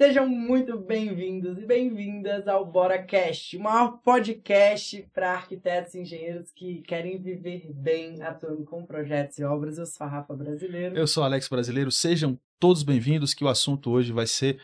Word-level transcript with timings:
Sejam 0.00 0.26
muito 0.26 0.78
bem-vindos 0.78 1.58
e 1.58 1.66
bem-vindas 1.66 2.48
ao 2.48 2.64
BoraCast, 2.64 3.56
o 3.56 3.60
maior 3.60 3.98
podcast 4.02 5.06
para 5.12 5.32
arquitetos 5.32 5.94
e 5.94 6.00
engenheiros 6.00 6.50
que 6.50 6.80
querem 6.82 7.20
viver 7.20 7.70
bem 7.72 8.20
atuando 8.22 8.64
com 8.64 8.84
projetos 8.84 9.38
e 9.38 9.44
obras. 9.44 9.78
Eu 9.78 9.86
sou 9.86 10.06
a 10.06 10.10
Rafa 10.10 10.34
Brasileiro. 10.34 10.96
Eu 10.96 11.06
sou 11.06 11.22
Alex 11.22 11.46
Brasileiro. 11.46 11.92
Sejam 11.92 12.38
todos 12.58 12.82
bem-vindos, 12.82 13.34
que 13.34 13.44
o 13.44 13.48
assunto 13.48 13.90
hoje 13.90 14.12
vai 14.12 14.26
ser 14.26 14.58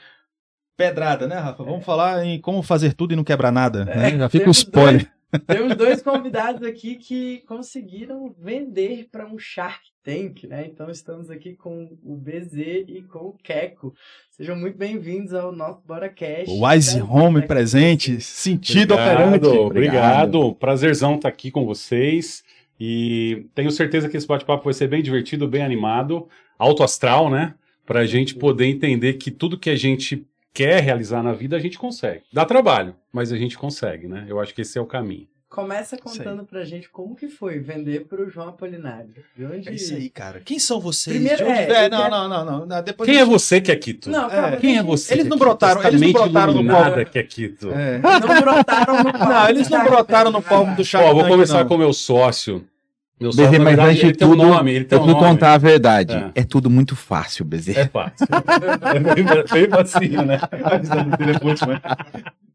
pedrada, 0.77 1.29
né, 1.29 1.37
Rafa? 1.37 1.63
Vamos 1.63 1.83
é. 1.83 1.85
falar 1.85 2.25
em 2.25 2.41
como 2.41 2.63
fazer 2.63 2.95
tudo 2.95 3.13
e 3.13 3.17
não 3.17 3.25
quebrar 3.25 3.53
nada. 3.53 3.83
É, 3.83 3.97
né? 3.97 4.19
Já 4.19 4.29
fica 4.29 4.49
o 4.49 4.51
spoiler. 4.51 5.03
Dois... 5.03 5.18
Temos 5.47 5.77
dois 5.77 6.01
convidados 6.01 6.63
aqui 6.63 6.95
que 6.95 7.43
conseguiram 7.47 8.35
vender 8.39 9.09
para 9.13 9.27
um 9.27 9.39
Shark 9.39 9.83
Tank, 10.03 10.45
né? 10.45 10.67
Então 10.67 10.91
estamos 10.91 11.29
aqui 11.29 11.55
com 11.55 11.99
o 12.03 12.17
BZ 12.17 12.87
e 12.89 13.05
com 13.07 13.19
o 13.19 13.37
Keco. 13.43 13.95
Sejam 14.31 14.57
muito 14.57 14.79
bem-vindos 14.79 15.35
ao 15.35 15.53
nosso 15.53 15.83
BoraCast. 15.87 16.51
Wise 16.51 17.03
Home 17.03 17.47
presente, 17.47 18.23
sentido 18.23 18.95
operante. 18.95 19.47
Obrigado, 19.47 19.67
obrigado. 19.67 20.55
Prazerzão 20.55 21.17
estar 21.17 21.29
aqui 21.29 21.51
com 21.51 21.67
vocês. 21.67 22.43
E 22.81 23.45
tenho 23.55 23.71
certeza 23.71 24.09
que 24.09 24.17
esse 24.17 24.27
bate-papo 24.27 24.65
vai 24.65 24.73
ser 24.73 24.89
bem 24.89 25.03
divertido, 25.03 25.47
bem 25.47 25.63
animado, 25.63 26.27
alto 26.59 26.83
astral, 26.83 27.29
né? 27.29 27.55
Para 27.85 28.01
a 28.01 28.07
gente 28.07 28.35
poder 28.35 28.65
entender 28.65 29.15
que 29.15 29.31
tudo 29.31 29.59
que 29.59 29.69
a 29.69 29.77
gente 29.77 30.27
quer 30.59 30.83
realizar 30.83 31.23
na 31.23 31.33
vida, 31.33 31.57
a 31.57 31.61
gente 31.61 31.79
consegue. 31.79 32.23
Dá 32.33 32.45
trabalho, 32.45 32.97
mas 33.13 33.31
a 33.31 33.37
gente 33.37 33.57
consegue, 33.57 34.09
né? 34.09 34.27
Eu 34.29 34.41
acho 34.41 34.53
que 34.53 34.63
esse 34.63 34.77
é 34.77 34.81
o 34.81 34.87
caminho. 34.87 35.29
Começa 35.49 35.97
contando 35.97 36.45
pra 36.45 36.65
gente 36.65 36.91
como 36.91 37.15
que 37.15 37.29
foi 37.29 37.61
vender 37.61 38.07
pro 38.07 38.29
João 38.29 38.49
Apolinário. 38.49 39.09
De 39.37 39.45
onde... 39.47 39.69
É 39.69 39.73
isso 39.73 39.95
aí, 39.95 40.11
cara. 40.11 40.41
Quem 40.45 40.59
são 40.59 40.81
vocês? 40.81 41.17
Primeiro, 41.17 41.39
de 41.39 41.45
onde... 41.45 41.59
é, 41.59 41.85
é, 41.85 41.89
não, 41.89 42.11
não, 42.11 42.29
não, 42.29 42.67
não, 42.67 42.83
Depois 42.83 43.09
Quem 43.09 43.21
é 43.21 43.25
você 43.25 43.61
que 43.61 43.71
é 43.71 43.77
Quito? 43.77 44.11
Não, 44.11 44.29
calma, 44.29 44.49
é. 44.49 44.57
Quem 44.57 44.77
é 44.77 44.83
você? 44.83 45.15
Eles 45.15 45.27
não 45.27 45.39
brotaram, 45.39 45.83
eles 45.87 46.01
não 46.01 46.13
brotaram 46.13 46.53
no 46.53 46.67
palco 46.67 47.05
que 47.07 47.19
é 47.19 47.23
Quito. 47.23 47.71
É. 47.71 47.99
Não 47.99 48.41
brotaram 48.41 49.05
no 49.05 49.13
palco. 49.13 49.33
Não, 49.33 49.49
eles 49.49 49.69
não 49.69 49.85
brotaram 49.85 50.31
no 50.33 50.43
palco 50.43 50.75
do 50.75 50.85
Shark 50.85 51.09
Ó, 51.09 51.15
vou 51.15 51.29
começar 51.29 51.65
com 51.65 51.77
o 51.77 51.79
meu 51.79 51.93
sócio. 51.93 52.67
Meu 53.21 53.31
Bezerra, 53.31 53.59
mas 53.59 53.65
verdade, 53.65 53.91
antes 53.91 54.03
de 54.03 54.13
tudo, 54.13 54.43
um 54.43 54.49
nome, 54.49 54.87
eu 54.89 55.01
um 55.01 55.07
nome. 55.07 55.19
contar 55.19 55.55
a 55.55 55.59
verdade. 55.59 56.15
É. 56.15 56.41
é. 56.41 56.45
tudo 56.45 56.71
muito 56.71 56.95
fácil, 56.95 57.45
Bezerra. 57.45 57.81
É 57.81 57.89
fácil. 57.89 58.27
é 58.95 59.55
bem, 59.55 59.69
facinho, 59.69 60.25
né? 60.25 60.39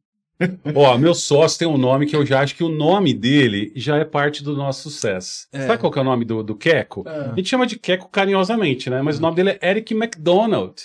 Ó, 0.74 0.98
meu 0.98 1.14
sócio 1.14 1.60
tem 1.60 1.68
um 1.68 1.78
nome 1.78 2.06
que 2.06 2.16
eu 2.16 2.26
já 2.26 2.42
acho 2.42 2.56
que 2.56 2.64
o 2.64 2.70
nome 2.70 3.14
dele 3.14 3.72
já 3.76 3.98
é 3.98 4.06
parte 4.06 4.44
do 4.44 4.56
nosso 4.56 4.90
sucesso. 4.90 5.48
É. 5.52 5.68
Sabe 5.68 5.80
qual 5.80 5.94
é 5.96 6.00
o 6.00 6.04
nome 6.04 6.26
do, 6.26 6.44
do 6.44 6.56
Queco? 6.56 7.04
É. 7.08 7.32
A 7.32 7.36
gente 7.36 7.50
chama 7.50 7.68
de 7.68 7.78
Queco 7.78 8.10
carinhosamente, 8.10 8.90
né? 8.90 9.02
Mas 9.02 9.20
o 9.20 9.22
nome 9.22 9.36
dele 9.36 9.58
é 9.62 9.70
Eric 9.70 9.94
McDonald. 9.94 10.76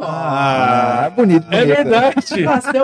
Ah, 0.00 1.04
é 1.06 1.10
bonito, 1.10 1.44
bonito. 1.44 1.62
É 1.62 1.64
verdade. 1.64 2.16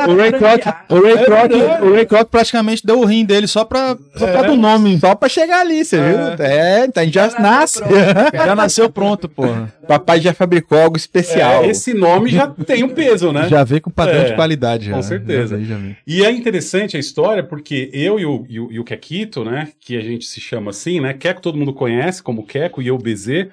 o 0.09 0.17
Ray 0.17 0.33
Kroc, 0.33 0.67
o 0.89 1.03
Ray 1.03 1.13
é 1.13 1.25
Kroc, 1.25 1.53
o 1.83 1.95
Ray 1.95 2.07
Kroc 2.07 2.31
praticamente 2.31 2.85
deu 2.85 3.01
o 3.01 3.05
rim 3.05 3.25
dele 3.25 3.47
só 3.47 3.65
pra, 3.65 3.97
só 4.17 4.27
pra 4.27 4.41
é. 4.41 4.47
do 4.47 4.57
nome, 4.57 4.99
só 4.99 5.15
pra 5.15 5.29
chegar 5.29 5.61
ali, 5.61 5.85
você 5.85 5.97
é. 5.97 6.09
viu? 6.09 6.45
É, 6.45 6.85
então 6.87 7.03
a 7.03 7.05
gente 7.05 7.15
já, 7.15 7.29
já 7.29 7.39
nasce. 7.39 7.81
já 8.35 8.55
nasceu 8.55 8.89
pronto, 8.91 9.29
porra. 9.29 9.73
Papai 9.87 10.21
já 10.21 10.33
fabricou 10.33 10.79
algo 10.79 10.97
especial. 10.97 11.65
É, 11.65 11.69
esse 11.69 11.93
nome 11.93 12.31
já 12.31 12.47
tem 12.49 12.83
um 12.83 12.89
peso, 12.89 13.33
né? 13.33 13.49
Já 13.49 13.63
vem 13.65 13.81
com 13.81 13.91
padrão 13.91 14.23
é, 14.23 14.25
de 14.25 14.35
qualidade. 14.35 14.87
Já, 14.87 14.95
com 14.95 15.03
certeza. 15.03 15.59
Já 15.63 15.77
já 15.77 15.81
e 16.07 16.25
é 16.25 16.31
interessante 16.31 16.97
a 16.97 17.01
história 17.01 17.43
porque 17.43 17.91
eu 17.93 18.19
e 18.19 18.25
o, 18.25 18.47
e 18.49 18.61
o, 18.61 18.73
e 18.73 18.81
o 18.81 18.85
Kekito, 18.85 19.45
né, 19.45 19.69
que 19.81 19.97
a 19.97 20.01
gente 20.01 20.25
se 20.27 20.41
chama 20.41 20.71
assim, 20.71 21.01
né, 21.01 21.13
Keko 21.13 21.41
todo 21.41 21.59
mundo 21.59 21.73
conhece 21.73 22.23
como 22.23 22.47
Keko 22.47 22.81
e 22.81 22.89
eu 22.89 22.99
BZ, 22.99 23.49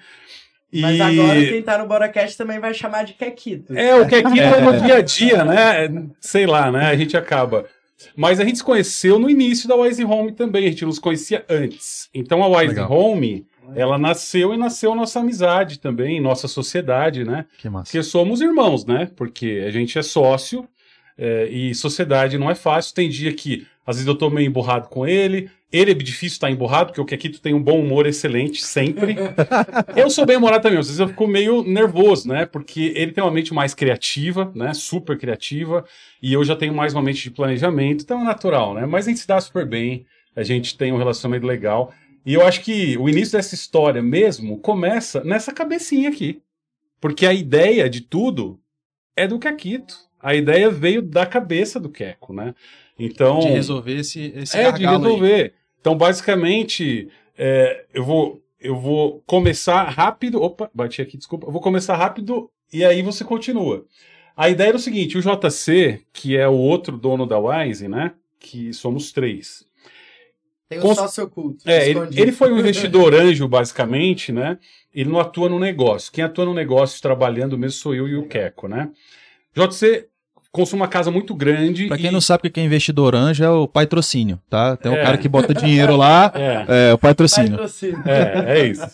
mas 0.73 0.97
e... 0.97 1.01
agora 1.01 1.45
quem 1.45 1.61
tá 1.61 1.77
no 1.77 1.87
BoraCast 1.87 2.37
também 2.37 2.59
vai 2.59 2.73
chamar 2.73 3.03
de 3.03 3.13
Quequito. 3.13 3.75
É, 3.75 3.95
o 3.95 4.07
Quequito 4.07 4.39
é. 4.39 4.61
no 4.61 4.79
dia 4.81 4.95
a 4.97 5.01
dia, 5.01 5.43
né? 5.43 6.05
Sei 6.19 6.45
lá, 6.45 6.71
né? 6.71 6.87
A 6.87 6.95
gente 6.95 7.17
acaba. 7.17 7.65
Mas 8.15 8.39
a 8.39 8.45
gente 8.45 8.57
se 8.57 8.63
conheceu 8.63 9.19
no 9.19 9.29
início 9.29 9.67
da 9.67 9.75
Wise 9.75 10.03
Home 10.03 10.31
também, 10.31 10.65
a 10.65 10.69
gente 10.69 10.85
nos 10.85 10.99
conhecia 10.99 11.45
antes. 11.49 12.09
Então 12.13 12.43
a 12.43 12.47
Wise 12.47 12.69
Legal. 12.69 12.91
Home, 12.91 13.45
ela 13.75 13.97
nasceu 13.97 14.53
e 14.53 14.57
nasceu 14.57 14.95
nossa 14.95 15.19
amizade 15.19 15.79
também, 15.79 16.19
nossa 16.19 16.47
sociedade, 16.47 17.23
né? 17.23 17.45
Que 17.57 17.69
massa. 17.69 17.91
Porque 17.91 18.03
somos 18.03 18.41
irmãos, 18.41 18.85
né? 18.85 19.09
Porque 19.15 19.63
a 19.65 19.71
gente 19.71 19.97
é 19.97 20.01
sócio 20.01 20.67
é, 21.17 21.47
e 21.47 21.73
sociedade 21.75 22.37
não 22.37 22.49
é 22.49 22.55
fácil. 22.55 22.95
Tem 22.95 23.09
dia 23.09 23.33
que 23.33 23.67
às 23.85 23.95
vezes 23.95 24.07
eu 24.07 24.15
tô 24.15 24.29
meio 24.29 24.47
emburrado 24.47 24.87
com 24.89 25.07
ele, 25.07 25.49
ele 25.71 25.91
é 25.91 25.93
difícil 25.93 26.35
estar 26.35 26.51
emburrado, 26.51 26.87
porque 26.87 27.01
o 27.01 27.05
Kekito 27.05 27.41
tem 27.41 27.53
um 27.53 27.61
bom 27.61 27.79
humor 27.79 28.05
excelente, 28.05 28.63
sempre. 28.63 29.15
eu 29.95 30.09
sou 30.09 30.25
bem 30.25 30.37
humorado 30.37 30.63
também, 30.63 30.77
às 30.77 30.87
vezes 30.87 30.99
eu 30.99 31.07
fico 31.07 31.27
meio 31.27 31.63
nervoso, 31.63 32.27
né? 32.27 32.45
Porque 32.45 32.93
ele 32.95 33.11
tem 33.11 33.23
uma 33.23 33.31
mente 33.31 33.53
mais 33.53 33.73
criativa, 33.73 34.51
né? 34.53 34.73
Super 34.73 35.17
criativa, 35.17 35.85
e 36.21 36.33
eu 36.33 36.43
já 36.43 36.55
tenho 36.55 36.73
mais 36.73 36.93
uma 36.93 37.01
mente 37.01 37.23
de 37.23 37.31
planejamento, 37.31 38.03
então 38.03 38.21
é 38.21 38.23
natural, 38.23 38.73
né? 38.73 38.85
Mas 38.85 39.07
a 39.07 39.09
gente 39.09 39.21
se 39.21 39.27
dá 39.27 39.39
super 39.39 39.65
bem, 39.65 40.05
a 40.35 40.43
gente 40.43 40.77
tem 40.77 40.91
um 40.91 40.97
relacionamento 40.97 41.47
legal. 41.47 41.93
E 42.25 42.33
eu 42.33 42.45
acho 42.45 42.61
que 42.61 42.97
o 42.97 43.09
início 43.09 43.37
dessa 43.37 43.55
história 43.55 44.01
mesmo 44.01 44.59
começa 44.59 45.23
nessa 45.23 45.51
cabecinha 45.51 46.09
aqui. 46.09 46.41
Porque 46.99 47.25
a 47.25 47.33
ideia 47.33 47.89
de 47.89 48.01
tudo 48.01 48.59
é 49.15 49.27
do 49.27 49.39
Kekito. 49.39 49.95
A 50.21 50.35
ideia 50.35 50.69
veio 50.69 51.01
da 51.01 51.25
cabeça 51.25 51.79
do 51.79 51.89
Keko, 51.89 52.33
né? 52.33 52.53
Então. 52.97 53.39
De 53.39 53.47
resolver 53.47 53.97
esse, 53.97 54.33
esse 54.35 54.57
É, 54.57 54.71
de 54.71 54.85
resolver. 54.85 55.43
Aí. 55.43 55.51
Então, 55.79 55.95
basicamente, 55.95 57.09
é, 57.37 57.85
eu, 57.93 58.03
vou, 58.03 58.41
eu 58.59 58.75
vou 58.75 59.23
começar 59.25 59.83
rápido. 59.89 60.41
Opa, 60.41 60.69
bati 60.73 61.01
aqui, 61.01 61.17
desculpa. 61.17 61.47
Eu 61.47 61.51
vou 61.51 61.61
começar 61.61 61.95
rápido 61.95 62.49
e 62.71 62.85
aí 62.85 63.01
você 63.01 63.23
continua. 63.23 63.85
A 64.37 64.49
ideia 64.49 64.69
era 64.69 64.77
o 64.77 64.79
seguinte: 64.79 65.17
o 65.17 65.21
JC, 65.21 66.01
que 66.13 66.37
é 66.37 66.47
o 66.47 66.53
outro 66.53 66.97
dono 66.97 67.25
da 67.25 67.39
Wise, 67.39 67.87
né? 67.87 68.13
Que 68.39 68.73
somos 68.73 69.11
três. 69.11 69.65
Tem 70.69 70.79
um 70.79 70.83
Cons... 70.83 70.97
sócio 70.97 71.25
oculto. 71.25 71.69
É, 71.69 71.89
ele, 71.89 71.99
ele, 72.15 72.31
foi 72.31 72.53
um 72.53 72.57
investidor 72.59 73.13
anjo, 73.13 73.47
basicamente, 73.47 74.31
né? 74.31 74.57
Ele 74.93 75.09
não 75.09 75.19
atua 75.19 75.49
no 75.49 75.59
negócio. 75.59 76.11
Quem 76.11 76.23
atua 76.23 76.45
no 76.45 76.53
negócio 76.53 77.01
trabalhando 77.01 77.57
mesmo 77.57 77.79
sou 77.79 77.93
eu 77.93 78.07
e 78.07 78.15
o 78.15 78.27
Queco, 78.27 78.67
né? 78.67 78.89
JC 79.53 80.07
consome 80.51 80.81
uma 80.81 80.87
casa 80.87 81.09
muito 81.09 81.33
grande. 81.33 81.87
Pra 81.87 81.97
quem 81.97 82.09
e... 82.09 82.11
não 82.11 82.21
sabe 82.21 82.47
o 82.47 82.51
que 82.51 82.59
é 82.59 82.63
investidor 82.63 83.15
anjo, 83.15 83.43
é 83.43 83.49
o 83.49 83.67
patrocínio, 83.67 84.39
tá? 84.49 84.75
Tem 84.75 84.91
um 84.91 84.95
é. 84.95 85.03
cara 85.03 85.17
que 85.17 85.29
bota 85.29 85.53
dinheiro 85.53 85.95
lá, 85.95 86.31
é, 86.35 86.89
é 86.89 86.93
o 86.93 86.97
patrocínio. 86.97 87.51
patrocínio. 87.51 88.03
É, 88.05 88.59
é 88.59 88.67
isso. 88.67 88.87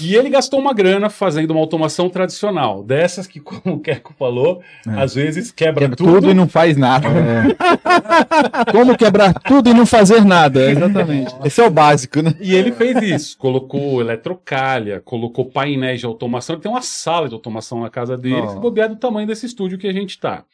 E 0.00 0.14
ele 0.14 0.28
gastou 0.28 0.60
uma 0.60 0.72
grana 0.72 1.10
fazendo 1.10 1.50
uma 1.50 1.60
automação 1.60 2.08
tradicional, 2.08 2.82
dessas 2.82 3.26
que, 3.26 3.38
como 3.40 3.76
o 3.76 3.80
Keco 3.80 4.14
falou, 4.18 4.62
é. 4.86 5.02
às 5.02 5.14
vezes 5.14 5.50
quebra, 5.50 5.82
quebra 5.82 5.96
tudo. 5.96 6.12
tudo. 6.12 6.30
e 6.30 6.34
não 6.34 6.48
faz 6.48 6.76
nada. 6.76 7.08
É. 7.08 8.70
como 8.70 8.96
quebrar 8.96 9.34
tudo 9.34 9.68
e 9.68 9.74
não 9.74 9.86
fazer 9.86 10.24
nada, 10.24 10.70
exatamente. 10.70 11.34
Esse 11.44 11.60
é 11.60 11.66
o 11.66 11.70
básico, 11.70 12.22
né? 12.22 12.34
E 12.40 12.54
ele 12.54 12.70
fez 12.72 13.02
isso, 13.02 13.38
colocou 13.38 14.00
eletrocalha, 14.00 15.00
colocou 15.00 15.46
painéis 15.46 16.00
de 16.00 16.06
automação, 16.06 16.54
ele 16.54 16.62
tem 16.62 16.70
uma 16.70 16.82
sala 16.82 17.28
de 17.28 17.34
automação 17.34 17.80
na 17.80 17.90
casa 17.90 18.16
dele, 18.16 18.46
oh. 18.48 18.60
bobeado 18.60 18.94
do 18.94 19.00
tamanho 19.00 19.26
desse 19.26 19.46
estúdio 19.46 19.78
que 19.78 19.88
a 19.88 19.92
gente 19.92 20.18
tá. 20.18 20.44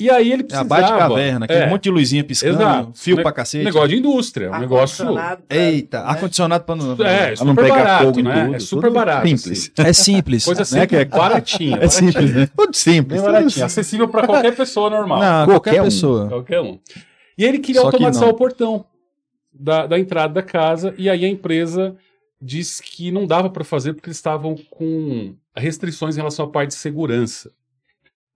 E 0.00 0.08
aí 0.08 0.32
ele 0.32 0.44
precisava... 0.44 0.76
É 0.76 0.78
a 0.78 0.82
bate-caverna, 0.82 1.44
aquele 1.44 1.60
é, 1.60 1.68
monte 1.68 1.84
de 1.84 1.90
luzinha 1.90 2.22
piscando, 2.22 2.62
exato, 2.62 2.92
fio 2.94 3.16
ne 3.16 3.22
pra 3.22 3.32
cacete. 3.32 3.64
Negócio 3.64 3.88
de 3.88 3.96
indústria, 3.96 4.50
um 4.52 4.58
negócio... 4.60 5.06
Eita, 5.50 6.00
ar-condicionado 6.02 6.64
pra 6.64 6.76
não, 6.76 6.92
é, 7.04 7.34
pra 7.34 7.44
não 7.44 7.54
pegar 7.56 7.74
barato, 7.74 8.04
fogo 8.04 8.22
né? 8.22 8.44
Tudo, 8.44 8.54
é 8.54 8.58
super 8.60 8.86
tudo 8.86 8.94
barato. 8.94 9.28
Simples. 9.28 9.72
Assim. 9.76 9.88
É 9.88 9.92
simples. 9.92 10.44
Coisa 10.44 10.64
simples, 10.64 10.80
né? 10.80 10.86
que 10.86 10.96
é 10.96 11.04
baratinha. 11.04 11.78
É 11.82 11.88
simples, 11.88 12.34
né? 12.34 12.48
Tudo 12.56 12.76
simples. 12.76 13.20
Bem 13.20 13.32
baratinho, 13.32 13.66
acessível 13.66 14.08
pra 14.08 14.26
qualquer 14.26 14.54
pessoa 14.54 14.88
normal. 14.88 15.20
Não, 15.20 15.46
qualquer, 15.46 15.70
qualquer 15.72 15.84
pessoa. 15.84 16.24
Um. 16.24 16.28
Qualquer 16.28 16.60
um. 16.60 16.78
E 17.36 17.44
ele 17.44 17.58
queria 17.58 17.80
Só 17.80 17.86
automatizar 17.88 18.24
que 18.24 18.34
o 18.34 18.36
portão 18.36 18.84
da, 19.52 19.86
da 19.86 19.98
entrada 19.98 20.34
da 20.34 20.42
casa, 20.42 20.94
e 20.96 21.10
aí 21.10 21.24
a 21.24 21.28
empresa 21.28 21.96
disse 22.40 22.82
que 22.82 23.10
não 23.10 23.26
dava 23.26 23.50
para 23.50 23.64
fazer 23.64 23.94
porque 23.94 24.08
eles 24.08 24.16
estavam 24.16 24.56
com 24.70 25.34
restrições 25.56 26.16
em 26.16 26.18
relação 26.18 26.46
à 26.46 26.48
parte 26.48 26.70
de 26.70 26.76
segurança. 26.76 27.50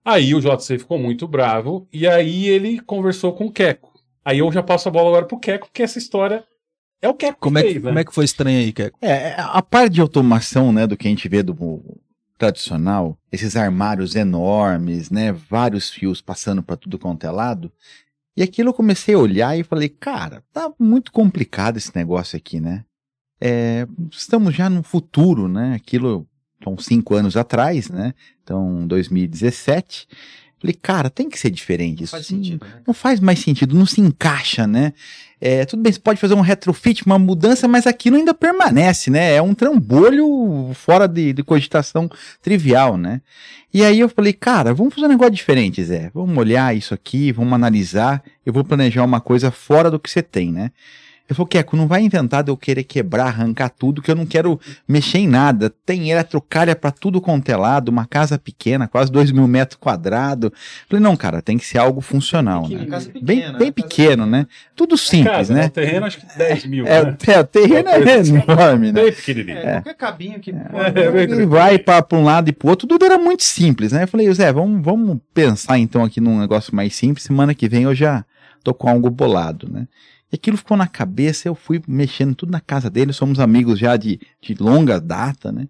Aí 0.05 0.35
o 0.35 0.41
JC 0.41 0.79
ficou 0.79 0.99
muito 0.99 1.27
bravo 1.27 1.87
e 1.91 2.07
aí 2.07 2.47
ele 2.47 2.79
conversou 2.81 3.33
com 3.33 3.45
o 3.45 3.51
Queco. 3.51 3.93
Aí 4.25 4.39
eu 4.39 4.51
já 4.51 4.61
passo 4.61 4.89
a 4.89 4.91
bola 4.91 5.09
agora 5.09 5.25
pro 5.25 5.39
Queco, 5.39 5.67
porque 5.67 5.83
essa 5.83 5.97
história 5.97 6.43
é 7.01 7.07
o 7.07 7.13
Queco 7.13 7.39
como 7.39 7.57
que 7.59 7.65
é 7.65 7.67
que, 7.67 7.79
né? 7.79 7.87
Como 7.87 7.99
é 7.99 8.03
que 8.03 8.13
foi 8.13 8.25
estranho 8.25 8.59
aí, 8.59 8.73
Queco? 8.73 8.97
É, 9.01 9.35
a 9.37 9.61
parte 9.61 9.93
de 9.93 10.01
automação, 10.01 10.71
né, 10.71 10.85
do 10.85 10.97
que 10.97 11.07
a 11.07 11.09
gente 11.09 11.27
vê 11.29 11.41
do 11.41 11.55
tradicional, 12.37 13.17
esses 13.31 13.55
armários 13.55 14.15
enormes, 14.15 15.09
né, 15.09 15.31
vários 15.31 15.89
fios 15.89 16.21
passando 16.21 16.61
para 16.61 16.75
tudo 16.75 16.99
quanto 16.99 17.25
é 17.25 17.31
lado. 17.31 17.71
E 18.35 18.43
aquilo 18.43 18.69
eu 18.69 18.73
comecei 18.73 19.15
a 19.15 19.19
olhar 19.19 19.57
e 19.57 19.63
falei, 19.63 19.87
cara, 19.87 20.43
tá 20.51 20.71
muito 20.79 21.11
complicado 21.11 21.77
esse 21.77 21.95
negócio 21.95 22.35
aqui, 22.35 22.59
né? 22.59 22.83
É, 23.39 23.85
estamos 24.11 24.55
já 24.55 24.69
no 24.69 24.81
futuro, 24.81 25.47
né? 25.47 25.75
Aquilo 25.75 26.27
são 26.63 26.77
cinco 26.77 27.15
anos 27.15 27.35
atrás, 27.35 27.89
né? 27.89 28.13
Então, 28.43 28.87
2017. 28.87 30.07
Falei, 30.63 30.77
cara, 30.81 31.09
tem 31.09 31.29
que 31.29 31.37
ser 31.37 31.49
diferente 31.49 32.05
isso. 32.05 32.11
Faz 32.11 32.25
sentido, 32.25 32.65
né? 32.65 32.81
Não 32.87 32.93
faz 32.93 33.19
mais 33.19 33.39
sentido, 33.39 33.75
não 33.75 33.85
se 33.85 33.99
encaixa, 33.99 34.65
né? 34.65 34.93
É, 35.41 35.65
tudo 35.65 35.83
bem, 35.83 35.91
você 35.91 35.99
pode 35.99 36.21
fazer 36.21 36.35
um 36.35 36.41
retrofit, 36.41 37.05
uma 37.05 37.19
mudança, 37.19 37.67
mas 37.67 37.85
aquilo 37.85 38.15
ainda 38.15 38.33
permanece, 38.33 39.11
né? 39.11 39.35
É 39.35 39.41
um 39.41 39.53
trambolho 39.53 40.71
fora 40.73 41.05
de, 41.05 41.33
de 41.33 41.43
cogitação 41.43 42.09
trivial, 42.41 42.95
né? 42.95 43.19
E 43.73 43.83
aí 43.83 43.99
eu 43.99 44.07
falei, 44.07 44.31
cara, 44.31 44.73
vamos 44.73 44.93
fazer 44.93 45.07
um 45.07 45.09
negócio 45.09 45.33
diferente, 45.33 45.83
Zé. 45.83 46.09
Vamos 46.13 46.37
olhar 46.37 46.73
isso 46.73 46.93
aqui, 46.93 47.33
vamos 47.33 47.51
analisar. 47.51 48.23
Eu 48.45 48.53
vou 48.53 48.63
planejar 48.63 49.03
uma 49.03 49.19
coisa 49.19 49.51
fora 49.51 49.91
do 49.91 49.99
que 49.99 50.09
você 50.09 50.21
tem, 50.21 50.49
né? 50.49 50.71
Ele 51.29 51.37
falou, 51.37 51.47
Keco, 51.47 51.77
não 51.77 51.87
vai 51.87 52.01
inventar 52.01 52.43
de 52.43 52.51
eu 52.51 52.57
querer 52.57 52.83
quebrar, 52.83 53.27
arrancar 53.27 53.69
tudo, 53.69 54.01
que 54.01 54.11
eu 54.11 54.15
não 54.15 54.25
quero 54.25 54.59
mexer 54.85 55.19
em 55.19 55.27
nada. 55.27 55.73
Tem 55.85 56.11
eletrocalha 56.11 56.75
para 56.75 56.91
tudo 56.91 57.21
quanto 57.21 57.49
é 57.49 57.55
lado, 57.55 57.87
uma 57.87 58.05
casa 58.05 58.37
pequena, 58.37 58.89
quase 58.89 59.09
dois 59.09 59.31
mil 59.31 59.47
metros 59.47 59.79
quadrados. 59.79 60.51
Falei, 60.89 61.01
não, 61.01 61.15
cara, 61.15 61.41
tem 61.41 61.57
que 61.57 61.65
ser 61.65 61.77
algo 61.77 62.01
funcional, 62.01 62.67
né? 62.67 62.85
Casa 62.87 63.07
pequena, 63.07 63.25
Bem, 63.25 63.53
né? 63.53 63.57
bem 63.57 63.71
pequeno, 63.71 64.25
né? 64.25 64.45
Tudo 64.75 64.97
simples, 64.97 65.33
Casa, 65.33 65.53
né? 65.53 65.67
O 65.67 65.69
terreno 65.69 66.05
acho 66.05 66.19
que 66.19 66.37
10 66.37 66.65
mil. 66.65 66.85
É, 66.85 67.05
né? 67.05 67.17
é, 67.27 67.39
o 67.39 67.43
terreno 67.45 67.89
é 67.89 68.53
enorme, 68.53 68.91
né? 68.91 69.01
Bem 69.03 69.13
pequenininho. 69.13 69.57
É, 69.57 69.73
qualquer 69.75 69.95
cabinho 69.95 70.39
que. 70.41 70.51
E 70.51 71.45
vai 71.45 71.79
para 71.79 72.05
um 72.11 72.23
lado 72.23 72.49
e 72.49 72.51
pro 72.51 72.67
outro, 72.67 72.85
tudo 72.85 73.05
era 73.05 73.17
muito 73.17 73.43
simples, 73.43 73.93
né? 73.93 74.03
Eu 74.03 74.07
falei, 74.09 74.31
Zé, 74.33 74.51
vamos, 74.51 74.83
vamos 74.83 75.19
pensar 75.33 75.79
então 75.79 76.03
aqui 76.03 76.19
num 76.19 76.39
negócio 76.39 76.75
mais 76.75 76.93
simples. 76.93 77.23
Semana 77.23 77.55
que 77.55 77.69
vem 77.69 77.83
eu 77.83 77.95
já 77.95 78.25
tô 78.61 78.73
com 78.73 78.89
algo 78.89 79.09
bolado, 79.09 79.71
né? 79.71 79.87
E 80.33 80.35
aquilo 80.35 80.57
ficou 80.57 80.75
na 80.75 80.87
cabeça, 80.87 81.47
eu 81.47 81.53
fui 81.53 81.79
mexendo 81.87 82.33
tudo 82.33 82.51
na 82.51 82.59
casa 82.59 82.89
dele, 82.89 83.13
somos 83.13 83.39
amigos 83.39 83.77
já 83.77 83.95
de, 83.95 84.19
de 84.41 84.55
longa 84.55 84.99
data, 84.99 85.51
né? 85.51 85.67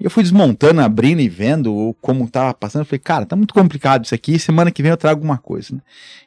Eu 0.00 0.08
fui 0.08 0.22
desmontando, 0.22 0.80
abrindo 0.80 1.20
e 1.20 1.28
vendo 1.28 1.94
como 2.00 2.26
tava 2.26 2.54
passando. 2.54 2.82
Eu 2.82 2.86
falei, 2.86 3.00
cara, 3.00 3.26
tá 3.26 3.36
muito 3.36 3.52
complicado 3.52 4.06
isso 4.06 4.14
aqui, 4.14 4.38
semana 4.38 4.70
que 4.70 4.82
vem 4.82 4.90
eu 4.90 4.96
trago 4.96 5.18
alguma 5.18 5.36
coisa, 5.36 5.74
né? 5.74 5.82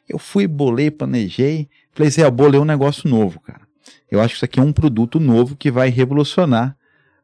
Eu 0.08 0.16
fui, 0.16 0.46
bolei, 0.46 0.92
planejei. 0.92 1.68
Falei, 1.92 2.08
Zé, 2.08 2.22
eu 2.22 2.30
bolei 2.30 2.60
um 2.60 2.64
negócio 2.64 3.10
novo, 3.10 3.40
cara. 3.40 3.62
Eu 4.08 4.20
acho 4.20 4.28
que 4.28 4.36
isso 4.36 4.44
aqui 4.44 4.60
é 4.60 4.62
um 4.62 4.72
produto 4.72 5.18
novo 5.18 5.56
que 5.56 5.68
vai 5.68 5.88
revolucionar 5.88 6.76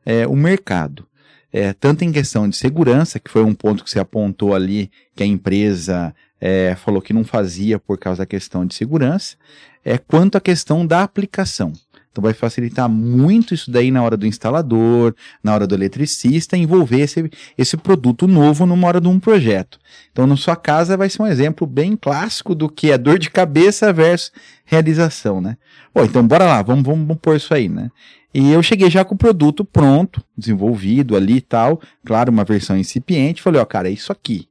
é, 0.04 0.26
o 0.26 0.34
mercado. 0.34 1.06
É, 1.52 1.72
tanto 1.72 2.04
em 2.04 2.10
questão 2.10 2.48
de 2.48 2.56
segurança, 2.56 3.20
que 3.20 3.30
foi 3.30 3.44
um 3.44 3.54
ponto 3.54 3.84
que 3.84 3.90
você 3.90 4.00
apontou 4.00 4.56
ali, 4.56 4.90
que 5.14 5.22
a 5.22 5.26
empresa 5.26 6.12
é, 6.40 6.74
falou 6.76 7.00
que 7.00 7.12
não 7.12 7.24
fazia 7.24 7.78
por 7.78 7.98
causa 7.98 8.22
da 8.22 8.26
questão 8.26 8.66
de 8.66 8.74
segurança, 8.74 9.36
é, 9.84 9.98
quanto 9.98 10.36
a 10.36 10.40
questão 10.40 10.86
da 10.86 11.02
aplicação. 11.02 11.72
Então 12.10 12.22
vai 12.22 12.32
facilitar 12.32 12.88
muito 12.88 13.54
isso 13.54 13.70
daí 13.70 13.92
na 13.92 14.02
hora 14.02 14.16
do 14.16 14.26
instalador, 14.26 15.14
na 15.42 15.54
hora 15.54 15.68
do 15.68 15.74
eletricista, 15.74 16.56
envolver 16.56 17.00
esse, 17.00 17.30
esse 17.56 17.76
produto 17.76 18.26
novo 18.26 18.66
numa 18.66 18.88
hora 18.88 19.00
de 19.00 19.06
um 19.06 19.20
projeto. 19.20 19.78
Então 20.10 20.26
na 20.26 20.36
sua 20.36 20.56
casa 20.56 20.96
vai 20.96 21.08
ser 21.08 21.22
um 21.22 21.26
exemplo 21.28 21.64
bem 21.64 21.96
clássico 21.96 22.56
do 22.56 22.68
que 22.68 22.90
é 22.90 22.98
dor 22.98 23.20
de 23.20 23.30
cabeça 23.30 23.92
versus 23.92 24.32
realização, 24.64 25.40
né? 25.40 25.56
Bom, 25.94 26.04
então 26.04 26.26
bora 26.26 26.44
lá, 26.44 26.60
vamos, 26.60 26.84
vamos, 26.84 27.06
vamos 27.06 27.20
pôr 27.22 27.36
isso 27.36 27.54
aí, 27.54 27.68
né? 27.68 27.88
E 28.34 28.50
eu 28.50 28.62
cheguei 28.62 28.90
já 28.90 29.04
com 29.04 29.14
o 29.14 29.18
produto 29.18 29.64
pronto, 29.64 30.22
desenvolvido 30.36 31.16
ali 31.16 31.36
e 31.36 31.40
tal, 31.40 31.80
claro, 32.04 32.32
uma 32.32 32.44
versão 32.44 32.76
incipiente, 32.76 33.42
falei, 33.42 33.60
ó, 33.60 33.64
cara, 33.64 33.88
é 33.88 33.92
isso 33.92 34.10
aqui. 34.10 34.48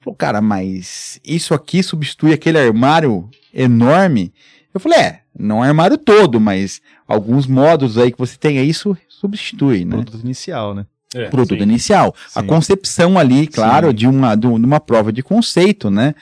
Falou, 0.00 0.16
cara, 0.16 0.40
mas 0.40 1.20
isso 1.24 1.52
aqui 1.52 1.82
substitui 1.82 2.32
aquele 2.32 2.58
armário 2.58 3.28
enorme? 3.52 4.32
Eu 4.72 4.80
falei, 4.80 4.98
é, 4.98 5.20
não 5.38 5.64
é 5.64 5.68
armário 5.68 5.98
todo, 5.98 6.40
mas 6.40 6.80
alguns 7.06 7.46
modos 7.46 7.98
aí 7.98 8.12
que 8.12 8.18
você 8.18 8.36
tem 8.36 8.58
aí, 8.58 8.68
isso 8.68 8.96
substitui, 9.08 9.84
né? 9.84 9.96
Produto 9.96 10.20
inicial, 10.22 10.74
né? 10.74 10.86
É, 11.14 11.28
produto 11.28 11.58
sim. 11.58 11.64
inicial. 11.64 12.14
A 12.34 12.40
Sim. 12.40 12.46
concepção 12.46 13.18
ali, 13.18 13.46
claro, 13.48 13.88
Sim. 13.88 13.94
de 13.94 14.06
uma, 14.06 14.36
de 14.36 14.46
uma 14.46 14.78
prova 14.78 15.12
de 15.12 15.22
conceito, 15.22 15.90
né? 15.90 16.14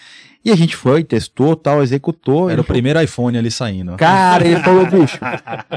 E 0.42 0.50
a 0.50 0.56
gente 0.56 0.74
foi, 0.74 1.04
testou, 1.04 1.54
tal, 1.54 1.82
executou. 1.82 2.48
Era 2.48 2.62
o 2.62 2.64
primeiro 2.64 3.00
iPhone 3.02 3.36
ali 3.36 3.50
saindo. 3.50 3.96
Cara, 3.96 4.46
ele 4.46 4.60
falou, 4.60 4.86
bicho, 4.86 5.18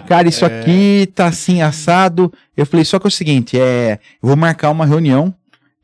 cara, 0.08 0.30
isso 0.30 0.46
aqui 0.46 1.10
tá 1.14 1.26
assim, 1.26 1.62
assado. 1.62 2.32
Eu 2.56 2.66
falei, 2.66 2.86
só 2.86 2.98
que 3.00 3.06
é 3.06 3.10
o 3.10 3.12
seguinte, 3.12 3.60
é, 3.60 4.00
eu 4.24 4.28
vou 4.28 4.38
marcar 4.38 4.70
uma 4.70 4.86
reunião 4.86 5.34